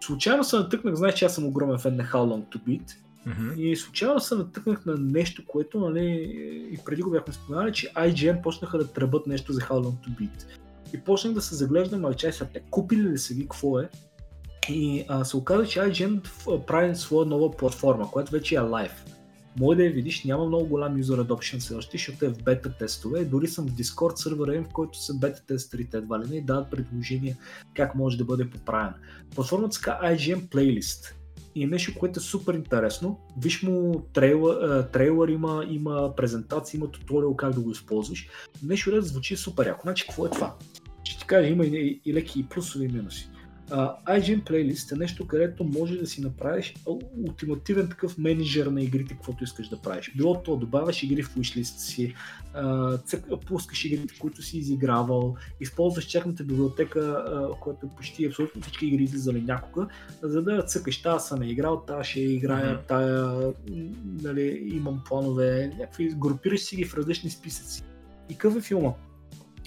Случайно 0.00 0.44
се 0.44 0.56
натъкнах, 0.56 0.94
знаеш, 0.94 1.14
че 1.14 1.24
аз 1.24 1.34
съм 1.34 1.46
огромен 1.46 1.78
фен 1.78 1.96
на 1.96 2.04
How 2.04 2.12
Long 2.12 2.56
to 2.56 2.60
Beat. 2.62 2.96
Мгм. 3.26 3.60
И 3.60 3.76
случайно 3.76 4.20
се 4.20 4.34
натъкнах 4.34 4.86
на 4.86 4.96
нещо, 4.96 5.42
което, 5.46 5.80
нали, 5.80 6.06
и 6.72 6.78
преди 6.84 7.02
го 7.02 7.10
бяхме 7.10 7.32
споменали, 7.32 7.72
че 7.72 7.92
IGN 7.92 8.42
почнаха 8.42 8.78
да 8.78 8.92
тръбат 8.92 9.26
нещо 9.26 9.52
за 9.52 9.60
How 9.60 9.72
Long 9.72 10.08
to 10.08 10.20
Beat. 10.20 10.44
И 10.94 11.00
почнах 11.00 11.34
да 11.34 11.42
се 11.42 11.54
заглеждам, 11.54 12.04
а 12.04 12.14
чай 12.14 12.30
те 12.52 12.62
купили 12.70 13.02
ли 13.02 13.18
са 13.18 13.34
ги, 13.34 13.42
какво 13.42 13.78
е? 13.78 13.88
И 14.68 15.04
а, 15.08 15.24
се 15.24 15.36
оказа, 15.36 15.66
че 15.66 15.80
IGN 15.80 16.20
прави 16.66 16.96
своя 16.96 17.26
нова 17.26 17.50
платформа, 17.50 18.10
която 18.10 18.32
вече 18.32 18.54
е 18.54 18.60
лайв. 18.60 19.04
Може 19.60 19.76
да 19.76 19.84
я 19.84 19.90
видиш, 19.90 20.24
няма 20.24 20.46
много 20.46 20.66
голям 20.66 21.02
user 21.02 21.26
adoption 21.26 21.58
все 21.58 21.74
още, 21.74 21.98
защото 21.98 22.24
е 22.24 22.28
в 22.28 22.42
бета 22.42 22.72
тестове. 22.72 23.24
Дори 23.24 23.48
съм 23.48 23.68
в 23.68 23.72
Discord 23.72 24.14
сервера 24.14 24.54
им, 24.54 24.64
в 24.64 24.68
който 24.68 25.02
са 25.02 25.14
бета 25.14 25.46
тестерите 25.46 25.96
едва 25.96 26.20
ли 26.20 26.28
не 26.30 26.36
и 26.36 26.42
дават 26.42 26.70
предложения 26.70 27.36
как 27.74 27.94
може 27.94 28.18
да 28.18 28.24
бъде 28.24 28.50
поправена. 28.50 28.94
Платформата 29.34 29.74
се 29.74 29.82
казва 29.82 30.06
Playlist. 30.06 31.14
И 31.54 31.64
е 31.64 31.66
нещо, 31.66 31.98
което 31.98 32.20
е 32.20 32.22
супер 32.22 32.54
интересно. 32.54 33.20
Виж 33.38 33.62
му 33.62 34.02
трейлър, 34.12 34.82
трейлър 34.82 35.28
има, 35.28 35.64
има 35.70 36.16
презентация, 36.16 36.78
има 36.78 36.90
туториал 36.90 37.36
как 37.36 37.54
да 37.54 37.60
го 37.60 37.70
използваш. 37.70 38.28
Нещо 38.62 38.90
да 38.90 39.02
звучи 39.02 39.36
супер 39.36 39.66
яко. 39.66 39.80
Значи, 39.82 40.06
какво 40.06 40.26
е 40.26 40.30
това? 40.30 40.54
Ще 41.04 41.18
ти 41.18 41.26
кажа, 41.26 41.48
има 41.48 41.64
и, 41.64 42.00
и 42.04 42.14
леки 42.14 42.40
и 42.40 42.46
плюсови 42.46 42.84
и 42.84 42.88
минуси. 42.88 43.30
Uh, 43.70 43.94
IGN 44.06 44.50
Playlist 44.50 44.92
е 44.92 44.98
нещо, 44.98 45.26
където 45.26 45.64
може 45.64 45.96
да 45.96 46.06
си 46.06 46.20
направиш 46.20 46.74
ултимативен 47.26 47.88
такъв 47.88 48.18
менеджер 48.18 48.66
на 48.66 48.82
игрите, 48.82 49.14
каквото 49.14 49.44
искаш 49.44 49.68
да 49.68 49.82
правиш. 49.82 50.12
Било 50.16 50.42
то 50.42 50.56
добавяш 50.56 51.02
игри 51.02 51.22
в 51.22 51.34
wishlist 51.34 51.78
си, 51.78 52.14
uh, 52.56 53.04
цък, 53.04 53.24
пускаш 53.46 53.84
игрите, 53.84 54.14
които 54.18 54.42
си 54.42 54.58
изигравал, 54.58 55.36
използваш 55.60 56.08
тяхната 56.08 56.44
библиотека, 56.44 57.00
uh, 57.00 57.58
която 57.58 57.88
почти 57.88 58.26
абсолютно 58.26 58.62
всички 58.62 58.86
игри 58.86 59.02
излизали 59.02 59.42
някога, 59.42 59.88
за 60.22 60.42
да 60.42 60.62
цъкаш, 60.62 61.02
тази 61.02 61.26
съм 61.26 61.42
е 61.42 61.46
играл, 61.46 61.80
тази 61.80 62.10
ще 62.10 62.20
играя, 62.20 62.72
Мгм. 62.72 62.82
тая, 62.88 63.52
нали, 64.22 64.70
имам 64.72 65.02
планове, 65.04 65.72
някакви, 65.78 66.14
групираш 66.16 66.60
си 66.60 66.76
ги 66.76 66.84
в 66.84 66.94
различни 66.94 67.30
списъци. 67.30 67.82
И 68.28 68.32
какъв 68.32 68.56
е 68.56 68.60
филма? 68.60 68.90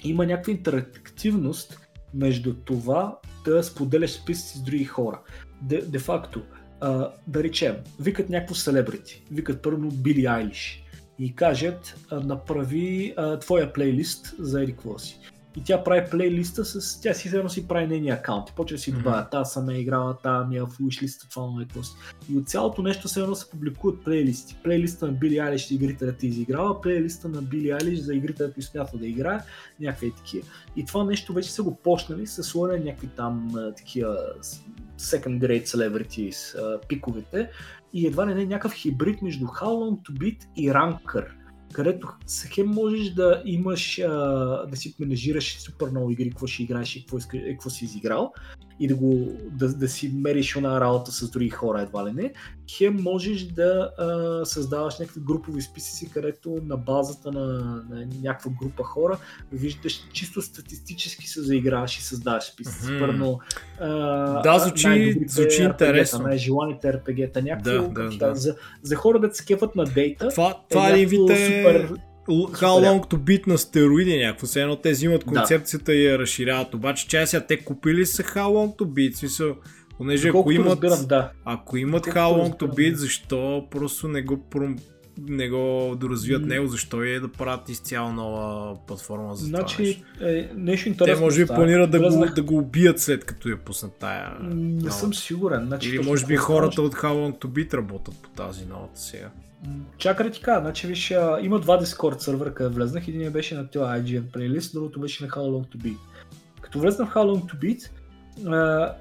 Има 0.03 0.25
някаква 0.25 0.51
интерактивност 0.51 1.79
между 2.13 2.53
това 2.53 3.17
да 3.45 3.63
споделяш 3.63 4.11
списъци 4.11 4.57
с 4.57 4.61
други 4.61 4.85
хора. 4.85 5.19
Де, 5.61 5.81
де 5.81 5.99
факто, 5.99 6.41
а, 6.81 7.11
да 7.27 7.43
речем, 7.43 7.75
викат 7.99 8.29
някакво 8.29 8.55
селебрити, 8.55 9.23
викат 9.31 9.61
първо 9.61 9.89
Били 9.91 10.25
Айлиш 10.25 10.83
и 11.19 11.35
кажат, 11.35 11.95
а, 12.09 12.19
направи 12.19 13.13
а, 13.17 13.39
твоя 13.39 13.73
плейлист 13.73 14.35
за 14.39 14.63
Ерик 14.63 14.75
какво 14.75 14.99
си. 14.99 15.19
И 15.57 15.63
тя 15.63 15.83
прави 15.83 16.09
плейлиста 16.11 16.65
с... 16.65 17.01
Тя 17.01 17.13
си 17.13 17.29
само 17.29 17.49
си 17.49 17.67
прави 17.67 17.87
нейния 17.87 18.15
акаунт. 18.15 18.49
И 18.49 18.53
почва 18.55 18.75
да 18.75 18.81
си 18.81 18.91
добавя, 18.91 19.29
тази 19.29 19.51
съм 19.51 19.69
е 19.69 19.77
играла, 19.77 20.17
тази 20.17 20.47
ми 20.49 20.57
е 20.57 20.61
в 20.61 20.69
листа, 21.01 21.29
това 21.29 21.45
му 21.45 21.59
е 21.59 21.65
си. 21.83 21.91
И 22.29 22.37
от 22.37 22.49
цялото 22.49 22.81
нещо 22.81 23.07
се 23.07 23.21
едно 23.21 23.35
се 23.35 23.49
публикуват 23.49 24.03
плейлисти. 24.03 24.57
Плейлиста 24.63 25.05
на 25.05 25.11
Били 25.11 25.39
Айлиш 25.39 25.67
за 25.67 25.73
игрите 25.73 26.05
да 26.05 26.13
ти 26.13 26.27
изиграла, 26.27 26.81
плейлиста 26.81 27.29
на 27.29 27.41
Били 27.41 27.71
Айлиш 27.71 27.99
за 27.99 28.15
игрите 28.15 28.43
да 28.43 28.53
ти 28.53 28.61
смятва 28.61 28.99
да 28.99 29.07
играе, 29.07 29.39
някакви 29.79 30.11
такива. 30.11 30.47
И 30.75 30.85
това 30.85 31.03
нещо 31.03 31.33
вече 31.33 31.51
са 31.51 31.63
го 31.63 31.75
почнали 31.75 32.27
с 32.27 32.43
сложа 32.43 32.79
някакви 32.79 33.07
там 33.07 33.51
такива 33.77 34.17
second 34.99 35.39
grade 35.39 35.65
celebrities, 35.65 36.57
пиковете 36.87 37.49
и 37.93 38.07
едва 38.07 38.27
ли 38.27 38.33
не 38.33 38.45
някакъв 38.45 38.73
хибрид 38.73 39.21
между 39.21 39.45
How 39.45 39.63
Long 39.63 40.09
to 40.09 40.17
Beat 40.17 40.37
и 40.55 40.69
Ranker 40.69 41.27
където 41.73 42.07
хем 42.53 42.67
можеш 42.67 43.09
да 43.09 43.41
имаш, 43.45 43.99
а, 43.99 44.07
да 44.69 44.75
си 44.75 44.95
менажираш 44.99 45.59
супер 45.59 45.89
много 45.89 46.11
игри, 46.11 46.29
какво 46.29 46.47
ще 46.47 46.63
играеш 46.63 46.95
и 46.95 46.99
какво, 46.99 47.17
иска, 47.17 47.37
какво 47.49 47.69
си 47.69 47.85
изиграл 47.85 48.33
и 48.79 48.87
да, 48.87 48.95
го, 48.95 49.31
да, 49.51 49.73
да 49.73 49.87
си 49.87 50.11
мериш 50.15 50.55
една 50.55 50.81
работа 50.81 51.11
с 51.11 51.29
други 51.29 51.49
хора 51.49 51.81
едва 51.81 52.07
ли 52.07 52.13
не. 52.13 52.33
Хем 52.71 52.97
можеш 53.01 53.43
да 53.43 53.91
а, 53.97 54.45
създаваш 54.45 54.99
някакви 54.99 55.21
групови 55.21 55.61
списъци, 55.61 56.11
където 56.11 56.61
на 56.65 56.77
базата 56.77 57.31
на, 57.31 57.45
на 57.89 58.07
някаква 58.23 58.51
група 58.61 58.83
хора 58.83 59.17
виждаш 59.51 60.07
чисто 60.13 60.41
статистически 60.41 61.27
се 61.27 61.41
заиграваш 61.41 61.97
и 61.97 62.03
създаваш 62.03 62.43
списъци. 62.43 62.91
Мгм. 62.91 62.99
Първо, 62.99 63.39
а, 63.79 63.87
Да, 64.41 64.59
звучи- 64.59 65.25
звучи 65.27 65.61
RPG-та, 65.61 65.85
интересно. 65.85 66.19
Най-желаните 66.19 66.87
RPG-та, 66.87 67.41
някакво, 67.41 67.71
Да, 67.71 68.03
да, 68.03 68.17
да. 68.17 68.35
За, 68.35 68.55
за 68.81 68.95
хора 68.95 69.19
да 69.19 69.33
се 69.33 69.45
кефат 69.45 69.75
на 69.75 69.83
дейта. 69.83 70.29
Това, 70.29 70.55
това 70.69 70.89
е 70.89 70.91
някакво 70.91 71.09
вид 71.09 71.29
е... 71.29 71.33
супер- 71.35 71.97
How 72.27 72.79
long 72.83 73.11
to 73.11 73.17
beat 73.17 73.47
на 73.47 73.57
стероиди 73.57 74.17
някакво. 74.17 74.47
Все 74.47 74.61
едно 74.61 74.75
те 74.75 74.91
взимат 74.91 75.19
Да. 75.19 75.25
концепцията 75.25 75.93
и 75.93 76.05
я 76.05 76.19
разширяват. 76.19 76.73
Обаче 76.73 77.07
чай 77.07 77.27
сега 77.27 77.45
те 77.45 77.57
купили 77.57 78.05
са 78.05 78.23
How 78.23 78.45
long 78.45 78.77
to 78.77 78.83
beat. 78.85 79.13
Смисъл, 79.13 79.55
понеже 79.97 80.29
ако 80.29 80.51
имат, 80.51 80.83
разбирам, 80.83 81.05
да. 81.07 81.31
ако 81.45 81.77
имат 81.77 82.05
How 82.05 82.13
long 82.13 82.59
to 82.59 82.67
beat, 82.67 82.91
да. 82.91 82.97
защо 82.97 83.67
просто 83.71 84.07
не 84.07 84.21
го 84.21 84.37
пром... 84.37 84.75
не 85.27 85.49
го 85.49 85.95
доразвият 85.99 86.43
mm. 86.43 86.47
него, 86.47 86.67
защо 86.67 87.03
е 87.03 87.19
да 87.19 87.27
правят 87.27 87.69
изцяло 87.69 88.11
нова 88.11 88.75
платформа 88.87 89.35
за 89.35 89.45
значи, 89.45 90.03
това 90.13 90.29
е, 90.29 90.49
нещо 90.55 90.89
интересно. 90.89 91.15
Те 91.15 91.21
може 91.21 91.45
би 91.45 91.47
планират 91.47 91.91
да, 91.91 91.99
го, 91.99 92.25
да 92.35 92.43
го 92.43 92.57
убият 92.57 92.99
след 92.99 93.25
като 93.25 93.49
я 93.49 93.57
пуснат 93.57 93.93
тая. 93.99 94.37
Не 94.41 94.55
нова. 94.55 94.91
съм 94.91 95.13
сигурен. 95.13 95.65
Значи, 95.65 95.89
Или 95.89 95.99
може 95.99 96.25
би 96.25 96.35
хората 96.35 96.81
от 96.81 96.95
How 96.95 97.13
Long 97.13 97.39
To 97.39 97.45
Beat 97.45 97.73
работят 97.73 98.15
по 98.21 98.29
тази 98.29 98.65
новата 98.65 98.99
сега. 98.99 99.29
Чакай 99.97 100.31
ти 100.31 100.41
кажа, 100.41 100.61
значи 100.61 100.87
виж, 100.87 101.11
има 101.41 101.59
два 101.59 101.81
Discord 101.81 102.19
сервера, 102.19 102.53
къде 102.53 102.69
влезнах. 102.69 103.07
Един 103.07 103.31
беше 103.31 103.55
на 103.55 103.67
този 103.67 103.83
IGN 103.83 104.31
плейлист, 104.31 104.73
другото 104.73 104.99
беше 104.99 105.23
на 105.23 105.29
How 105.29 105.39
Long 105.39 105.75
To 105.75 105.77
Beat. 105.77 105.97
Като 106.61 106.79
влезнах 106.79 107.09
в 107.09 107.13
How 107.13 107.25
Long 107.25 107.53
To 107.53 107.59
Beat 107.59 107.89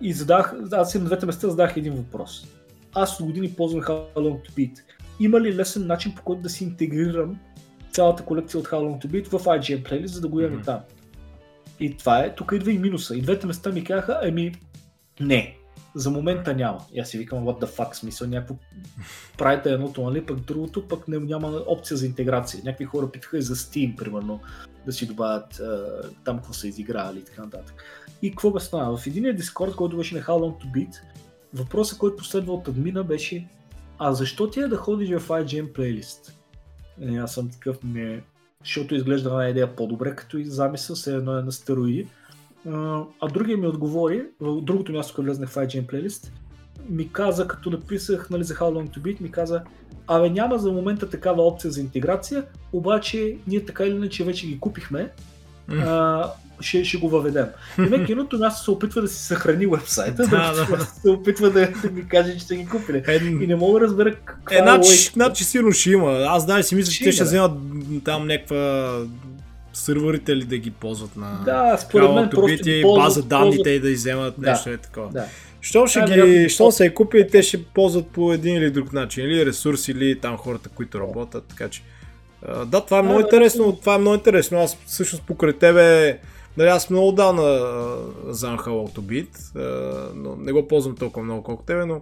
и 0.00 0.12
задах, 0.12 0.54
аз 0.72 0.94
на 0.94 1.04
двете 1.04 1.26
места 1.26 1.48
задах 1.48 1.76
един 1.76 1.94
въпрос. 1.94 2.46
Аз 2.94 3.20
от 3.20 3.26
години 3.26 3.52
ползвам 3.52 3.82
How 3.82 4.14
Long 4.16 4.48
To 4.48 4.50
Beat. 4.50 4.80
Има 5.20 5.40
ли 5.40 5.54
лесен 5.54 5.86
начин 5.86 6.14
по 6.14 6.22
който 6.22 6.42
да 6.42 6.48
си 6.48 6.64
интегрирам 6.64 7.38
цялата 7.92 8.24
колекция 8.24 8.60
от 8.60 8.68
How 8.68 8.76
Long 8.76 9.04
To 9.04 9.06
Beat 9.06 9.38
в 9.38 9.44
IGN 9.44 9.82
плейлист, 9.82 10.14
за 10.14 10.20
да 10.20 10.28
го 10.28 10.40
имам 10.40 10.60
mm-hmm. 10.60 10.64
там? 10.64 10.80
И 11.80 11.96
това 11.96 12.18
е, 12.18 12.34
тук 12.34 12.52
идва 12.54 12.72
и 12.72 12.78
минуса. 12.78 13.16
И 13.16 13.22
двете 13.22 13.46
места 13.46 13.70
ми 13.70 13.84
казаха, 13.84 14.20
еми, 14.22 14.54
не, 15.20 15.56
за 15.94 16.10
момента 16.10 16.54
няма. 16.54 16.80
И 16.92 17.00
аз 17.00 17.08
си 17.08 17.18
викам, 17.18 17.44
what 17.44 17.64
the 17.64 17.76
fuck, 17.76 17.92
смисъл, 17.92 18.28
някакво 18.28 18.54
правите 19.38 19.72
едното, 19.72 20.02
нали, 20.02 20.26
пък 20.26 20.40
другото, 20.40 20.88
пък 20.88 21.08
не, 21.08 21.18
няма 21.18 21.62
опция 21.66 21.96
за 21.96 22.06
интеграция. 22.06 22.62
Някакви 22.64 22.84
хора 22.84 23.10
питаха 23.10 23.38
и 23.38 23.42
за 23.42 23.54
Steam, 23.54 23.96
примерно, 23.96 24.40
да 24.86 24.92
си 24.92 25.06
добавят 25.06 25.54
uh, 25.54 26.10
там 26.24 26.36
какво 26.36 26.52
са 26.52 26.68
изиграли 26.68 27.18
и 27.18 27.24
така 27.24 27.42
нататък. 27.42 27.84
И 28.22 28.30
какво 28.30 28.50
бе 28.50 28.60
стана? 28.60 28.96
В 28.96 29.06
единия 29.06 29.36
Discord, 29.36 29.74
който 29.74 29.96
беше 29.96 30.14
на 30.14 30.20
How 30.20 30.26
Long 30.26 30.64
to 30.64 30.72
Beat, 30.72 30.94
въпросът, 31.54 31.98
който 31.98 32.16
последва 32.16 32.52
от 32.52 32.68
админа 32.68 33.04
беше 33.04 33.48
а 34.04 34.12
защо 34.12 34.50
ти 34.50 34.60
е 34.60 34.68
да 34.68 34.76
ходиш 34.76 35.10
в 35.10 35.28
IGN 35.28 35.72
плейлист? 35.72 36.34
И 37.00 37.16
аз 37.16 37.34
съм 37.34 37.50
такъв, 37.50 37.78
не, 37.84 38.22
защото 38.60 38.94
изглежда 38.94 39.28
една 39.28 39.48
идея 39.48 39.76
по-добре, 39.76 40.16
като 40.16 40.38
и 40.38 40.44
замисъл, 40.44 40.96
се 40.96 41.14
едно 41.14 41.38
е 41.38 41.42
на 41.42 41.52
стероиди. 41.52 42.08
А 43.20 43.28
другия 43.32 43.56
ми 43.56 43.66
отговори, 43.66 44.22
в 44.40 44.60
другото 44.60 44.92
място, 44.92 45.14
където 45.14 45.26
влезнах 45.26 45.50
в 45.50 45.54
IGN 45.54 45.86
плейлист, 45.86 46.32
ми 46.88 47.12
каза, 47.12 47.48
като 47.48 47.70
написах 47.70 48.30
нали, 48.30 48.44
за 48.44 48.54
How 48.54 48.62
Long 48.62 48.96
To 48.96 48.98
Beat, 48.98 49.20
ми 49.20 49.30
каза, 49.30 49.62
абе 50.06 50.30
няма 50.30 50.58
за 50.58 50.72
момента 50.72 51.10
такава 51.10 51.42
опция 51.42 51.70
за 51.70 51.80
интеграция, 51.80 52.44
обаче 52.72 53.36
ние 53.46 53.64
така 53.64 53.84
или 53.84 53.94
иначе 53.94 54.24
вече 54.24 54.46
ги 54.46 54.60
купихме, 54.60 55.10
mm. 55.70 55.84
а, 55.86 56.32
ще, 56.60 56.84
ще 56.84 56.98
го 56.98 57.08
въведем. 57.08 57.46
И 57.78 58.04
киното 58.04 58.38
място 58.38 58.64
се 58.64 58.70
опитва 58.70 59.00
да 59.00 59.08
си 59.08 59.26
съхрани 59.26 59.66
вебсайта, 59.66 60.26
да, 60.30 60.66
да. 60.70 60.80
се 60.84 61.10
опитва 61.10 61.50
да, 61.50 61.68
да 61.82 61.90
ми 61.90 62.08
каже, 62.08 62.32
че 62.32 62.38
ще 62.38 62.56
ги 62.56 62.66
купили. 62.66 63.02
Е, 63.08 63.16
и 63.16 63.46
не 63.46 63.56
мога 63.56 63.80
да 63.80 63.86
разбера 63.86 64.14
каква 64.24 64.56
е, 64.56 64.58
значи, 64.58 65.10
значи 65.12 65.44
сигурно 65.44 65.72
ще 65.72 65.90
има. 65.90 66.10
Аз 66.10 66.46
да, 66.46 66.62
си 66.62 66.74
мисля, 66.74 66.92
че 66.92 67.04
те 67.04 67.12
ще 67.12 67.24
вземат 67.24 67.52
там 68.04 68.26
някаква 68.26 68.98
сървърите 69.72 70.36
ли 70.36 70.44
да 70.44 70.58
ги 70.58 70.70
ползват 70.70 71.16
на 71.16 71.42
да, 71.44 71.78
според 71.78 72.10
мен 72.14 72.30
просто 72.30 72.64
ги 72.64 72.82
ползват, 72.82 73.04
база 73.04 73.22
данните 73.22 73.56
ползват... 73.56 73.76
и 73.76 73.80
да 73.80 73.90
иземат 73.90 74.34
да, 74.38 74.50
нещо 74.50 74.70
е 74.70 74.76
такова. 74.76 75.08
Да. 75.08 75.24
Що 75.60 75.86
ще 75.86 76.00
да, 76.00 76.26
ги, 76.26 76.48
що 76.48 76.70
се 76.70 76.86
е 76.86 76.94
купи, 76.94 77.26
те 77.26 77.42
ще 77.42 77.64
ползват 77.64 78.06
по 78.06 78.32
един 78.32 78.56
или 78.56 78.70
друг 78.70 78.92
начин, 78.92 79.24
или 79.24 79.46
ресурси, 79.46 79.90
или 79.90 80.20
там 80.20 80.36
хората, 80.36 80.68
които 80.68 81.00
работят, 81.00 81.44
така 81.44 81.68
че 81.68 81.82
да, 82.66 82.80
това 82.80 82.98
е 82.98 83.02
много 83.02 83.18
да, 83.18 83.24
интересно, 83.24 83.76
това 83.76 83.94
е 83.94 83.98
много 83.98 84.14
интересно. 84.14 84.58
Аз 84.58 84.78
всъщност 84.86 85.24
покрай 85.26 85.52
тебе, 85.52 86.18
нали, 86.56 86.68
аз 86.68 86.90
много 86.90 87.10
знам 88.28 88.58
How 88.58 88.96
to 88.96 88.98
Beat, 88.98 89.54
но 90.14 90.36
не 90.36 90.52
го 90.52 90.68
ползвам 90.68 90.96
толкова 90.96 91.24
много 91.24 91.42
колко 91.42 91.62
тебе, 91.62 91.84
но 91.86 92.00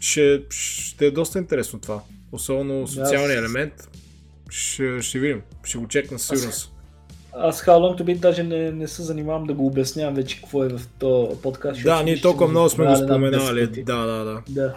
ще, 0.00 0.42
ще 0.50 1.06
е 1.06 1.10
доста 1.10 1.38
интересно 1.38 1.80
това. 1.80 2.00
Особено 2.32 2.86
социалния 2.86 3.38
елемент. 3.38 3.72
Ще, 4.52 5.02
ще 5.02 5.18
видим. 5.18 5.42
Ще 5.64 5.78
го 5.78 5.88
чекна 5.88 6.18
със 6.18 6.40
сигурност. 6.40 6.72
Аз 7.32 7.62
How 7.62 7.70
Long 7.70 8.00
To 8.00 8.04
Beat 8.04 8.18
даже 8.18 8.42
не, 8.42 8.70
не 8.70 8.88
се 8.88 9.02
занимавам 9.02 9.44
да 9.44 9.54
го 9.54 9.66
обяснявам 9.66 10.14
вече 10.14 10.36
какво 10.36 10.64
е 10.64 10.68
в 10.68 10.80
този 10.98 11.40
подкаст. 11.40 11.82
Да, 11.82 12.02
ние 12.02 12.20
толкова 12.20 12.48
много 12.48 12.68
сме 12.68 12.86
го 12.86 12.96
споменали. 12.96 13.66
Да, 13.66 14.06
да, 14.06 14.24
да. 14.24 14.42
да. 14.48 14.74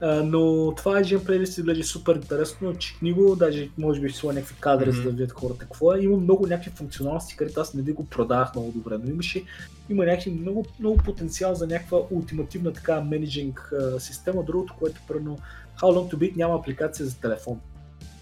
А, 0.00 0.22
но 0.22 0.72
това 0.76 0.98
е 0.98 1.04
GM 1.04 1.26
плейлист 1.26 1.58
изглежда 1.58 1.84
супер 1.84 2.14
интересно, 2.14 2.74
че 2.74 2.98
книго, 2.98 3.36
даже 3.36 3.68
може 3.78 4.00
би 4.00 4.08
ще 4.08 4.18
сложа 4.18 4.34
някакви 4.34 4.56
кадри, 4.60 4.90
mm-hmm. 4.90 4.96
за 4.96 5.02
да 5.02 5.10
видят 5.10 5.32
хората 5.32 5.58
какво 5.58 5.94
е. 5.94 6.00
Има 6.00 6.16
много 6.16 6.46
някакви 6.46 6.70
функционалности, 6.70 7.36
където 7.36 7.60
аз 7.60 7.74
не 7.74 7.82
ви 7.82 7.92
го 7.92 8.06
продавах 8.06 8.54
много 8.54 8.72
добре, 8.72 8.98
но 9.04 9.10
имаше, 9.10 9.44
има 9.90 10.04
някакви 10.04 10.30
много, 10.30 10.66
много 10.80 10.96
потенциал 10.96 11.54
за 11.54 11.66
някаква 11.66 11.98
ултимативна 12.10 12.72
така 12.72 13.00
менеджинг 13.00 13.72
система. 13.98 14.44
Другото, 14.44 14.74
което 14.78 15.00
първо 15.08 15.38
How 15.80 15.84
Long 15.84 16.12
To 16.12 16.14
Beat 16.14 16.36
няма 16.36 16.54
апликация 16.54 17.06
за 17.06 17.20
телефон. 17.20 17.60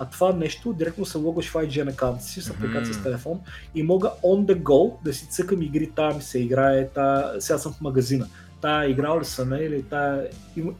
А 0.03 0.05
това 0.07 0.33
нещо 0.33 0.73
директно 0.73 1.05
се 1.05 1.19
логваш 1.19 1.49
в 1.51 1.55
IGN 1.55 1.93
аккаунта 1.93 2.25
си 2.25 2.41
с 2.41 2.51
апликация 2.51 2.95
mm-hmm. 2.95 3.01
с 3.01 3.03
телефон 3.03 3.41
и 3.75 3.83
мога 3.83 4.11
on 4.23 4.53
the 4.53 4.63
go 4.63 4.95
да 5.05 5.15
си 5.15 5.27
цъкам 5.31 5.63
игри, 5.63 5.91
тая 5.97 6.15
ми 6.15 6.23
се 6.23 6.39
играе, 6.39 6.89
тая... 6.89 7.41
сега 7.41 7.59
съм 7.59 7.73
в 7.73 7.81
магазина. 7.81 8.27
Тая 8.61 8.91
играл 8.91 9.21
ли 9.21 9.25
съм 9.25 9.53
или 9.53 9.83
тая 9.83 10.29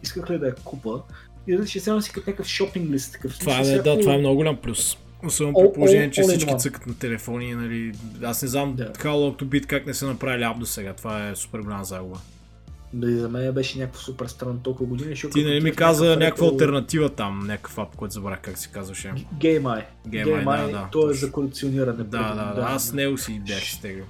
исках 0.03 0.31
ли 0.31 0.39
да 0.39 0.47
я 0.47 0.55
купа 0.55 1.03
и 1.47 1.57
да 1.57 1.67
ще 1.67 1.79
взема 1.79 2.03
си 2.03 2.13
като 2.13 2.31
някакъв 2.31 2.47
шопинг 2.47 2.91
лист. 2.91 3.13
Такъв. 3.13 3.39
Това 3.39 3.61
е, 3.61 3.65
всяко... 3.65 3.85
да, 3.85 4.01
това 4.01 4.15
е 4.15 4.19
много 4.19 4.37
голям 4.37 4.57
плюс. 4.57 4.97
Особено 5.25 5.55
при 5.61 5.73
положение, 5.73 6.11
че 6.11 6.23
всички 6.23 6.55
цъкат 6.59 6.87
на 6.87 6.99
телефони, 6.99 7.55
нали, 7.55 7.93
аз 8.23 8.43
не 8.43 8.49
знам 8.49 8.77
yeah. 8.77 8.97
Long 8.97 9.43
to 9.43 9.45
Beat 9.45 9.67
как 9.67 9.87
не 9.87 9.95
са 9.95 10.07
направили 10.07 10.43
ап 10.43 10.59
до 10.59 10.67
сега, 10.67 10.93
това 10.93 11.29
е 11.29 11.37
супер 11.37 11.59
голяма 11.59 11.85
загуба. 11.85 12.19
Дали 12.93 13.17
за 13.17 13.29
мен 13.29 13.53
беше 13.53 13.79
някакво 13.79 14.01
супер 14.01 14.27
странно 14.27 14.59
толкова 14.59 14.87
години. 14.87 15.11
Защото 15.11 15.33
Ти 15.33 15.45
нали 15.45 15.61
ми 15.61 15.73
каза 15.73 16.05
някаква 16.05 16.25
някаква 16.25 16.47
альтернатива 16.47 17.09
там, 17.09 17.47
някакъв 17.47 17.79
ап, 17.79 17.97
който 17.97 18.15
забравях 18.15 18.41
как 18.41 18.59
се 18.59 18.69
казваше. 18.69 19.13
GameEye. 19.39 19.85
GameEye, 20.09 20.67
да, 20.67 20.73
да. 20.73 20.89
То 20.93 21.11
е 21.11 21.15
за 21.15 21.33
колекциониране. 21.33 22.05
Да, 22.05 22.05
да, 22.05 22.35
да, 22.35 22.55
да, 22.55 22.67
аз 22.69 22.93
него 22.93 23.19
си 23.19 23.41
бях 23.47 23.65
стегал. 23.65 24.07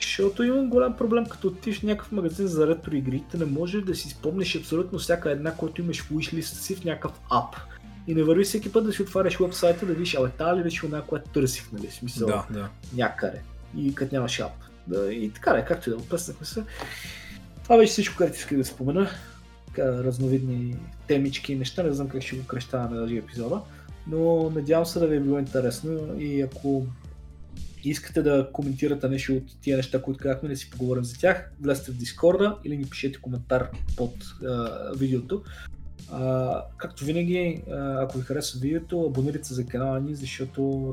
Защото 0.00 0.42
имам 0.42 0.68
голям 0.68 0.96
проблем, 0.96 1.26
като 1.26 1.48
отиш 1.48 1.80
в 1.80 1.82
някакъв 1.82 2.12
магазин 2.12 2.46
за 2.46 2.66
ретро 2.66 2.94
игри, 2.94 3.22
не 3.38 3.44
можеш 3.44 3.82
да 3.82 3.94
си 3.94 4.08
спомнеш 4.08 4.56
абсолютно 4.56 4.98
всяка 4.98 5.30
една, 5.30 5.54
която 5.54 5.80
имаш 5.80 6.02
в 6.02 6.10
wishlist 6.10 6.40
си 6.40 6.76
в 6.76 6.84
някакъв 6.84 7.12
ап. 7.30 7.56
И 8.06 8.14
не 8.14 8.22
върви 8.22 8.44
всеки 8.44 8.72
път 8.72 8.84
да 8.84 8.92
си 8.92 9.02
отваряш 9.02 9.38
вебсайта 9.38 9.86
да 9.86 9.92
видиш, 9.92 10.14
абе, 10.14 10.28
тази 10.28 10.60
ли 10.60 10.62
беше 10.62 10.86
една, 10.86 11.02
която 11.02 11.30
търсих, 11.30 11.72
нали, 11.72 11.90
смисъл, 11.90 12.28
да, 12.28 12.46
да. 12.50 12.68
някъде. 12.94 13.40
И 13.76 13.94
като 13.94 14.14
нямаш 14.14 14.40
ап. 14.40 14.52
Да, 14.86 15.12
и 15.12 15.30
така 15.30 15.50
е, 15.50 15.64
както 15.64 15.90
и 15.90 15.92
да 15.92 15.98
опъснахме 15.98 16.46
се. 16.46 16.64
Това 17.62 17.76
беше 17.76 17.92
всичко, 17.92 18.16
което 18.16 18.36
исках 18.36 18.58
да 18.58 18.64
спомена. 18.64 19.08
Така, 19.66 20.04
разновидни 20.04 20.76
темички 21.06 21.52
и 21.52 21.56
неща. 21.56 21.82
Не 21.82 21.92
знам 21.92 22.08
как 22.08 22.22
ще 22.22 22.36
го 22.36 22.46
кръщаваме 22.46 22.96
този 22.96 23.16
епизода. 23.16 23.60
Но 24.06 24.50
надявам 24.50 24.86
се 24.86 24.98
да 24.98 25.06
ви 25.06 25.16
е 25.16 25.20
било 25.20 25.38
интересно 25.38 26.20
и 26.20 26.42
ако 26.42 26.86
искате 27.84 28.22
да 28.22 28.48
коментирате 28.52 29.08
нещо 29.08 29.32
от 29.32 29.60
тия 29.60 29.76
неща, 29.76 30.02
които 30.02 30.20
казахме, 30.20 30.48
да 30.48 30.56
си 30.56 30.70
поговорим 30.70 31.04
за 31.04 31.18
тях, 31.18 31.52
влезте 31.60 31.92
в 31.92 31.96
Дискорда 31.96 32.58
или 32.64 32.76
ни 32.76 32.84
пишете 32.84 33.20
коментар 33.20 33.70
под 33.96 34.14
а, 34.46 34.68
видеото. 34.96 35.42
А, 36.12 36.64
както 36.76 37.04
винаги, 37.04 37.62
ако 37.72 38.18
ви 38.18 38.24
харесва 38.24 38.60
видеото, 38.60 39.06
абонирайте 39.06 39.48
се 39.48 39.54
за 39.54 39.66
канала 39.66 40.00
ни, 40.00 40.14
защото 40.14 40.92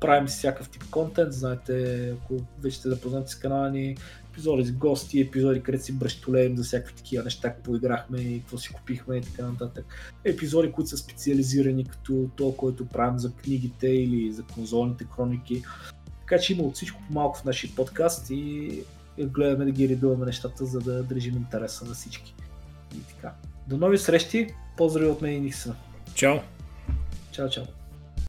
правим 0.00 0.26
всякакъв 0.26 0.68
тип 0.68 0.84
контент. 0.90 1.32
Знаете, 1.32 2.08
ако 2.10 2.36
вече 2.62 2.76
сте 2.76 2.88
запознати 2.88 3.32
с 3.32 3.34
канала 3.34 3.70
ни, 3.70 3.96
епизоди 4.32 4.64
с 4.64 4.72
гости, 4.72 5.20
епизоди, 5.20 5.62
където 5.62 5.84
си 5.84 5.92
бръщолеем 5.92 6.56
за 6.56 6.64
всякакви 6.64 6.94
такива 6.94 7.24
неща, 7.24 7.54
поиграхме 7.64 8.20
и 8.20 8.40
какво 8.40 8.58
си 8.58 8.72
купихме 8.72 9.16
и 9.16 9.20
така 9.20 9.46
нататък. 9.46 10.14
Епизоди, 10.24 10.72
които 10.72 10.90
са 10.90 10.96
специализирани 10.96 11.84
като 11.84 12.30
то, 12.36 12.54
което 12.56 12.88
правим 12.88 13.18
за 13.18 13.32
книгите 13.32 13.88
или 13.88 14.32
за 14.32 14.42
конзолните 14.42 15.06
хроники. 15.16 15.62
Така 16.20 16.38
че 16.38 16.52
има 16.52 16.62
от 16.62 16.74
всичко 16.74 17.02
по-малко 17.08 17.38
в 17.38 17.44
нашия 17.44 17.74
подкаст 17.74 18.30
и 18.30 18.82
гледаме 19.18 19.64
да 19.64 19.70
ги 19.70 19.88
редуваме 19.88 20.26
нещата, 20.26 20.66
за 20.66 20.80
да 20.80 21.02
държим 21.02 21.36
интереса 21.36 21.84
на 21.84 21.94
всички. 21.94 22.34
И 22.94 23.00
така. 23.14 23.34
До 23.68 23.76
нови 23.76 23.98
срещи, 23.98 24.54
поздрави 24.76 25.06
от 25.06 25.22
мен 25.22 25.34
и 25.34 25.40
Никсън. 25.40 25.76
Чао! 26.14 26.36
Чао, 27.32 27.48
чао! 27.48 27.64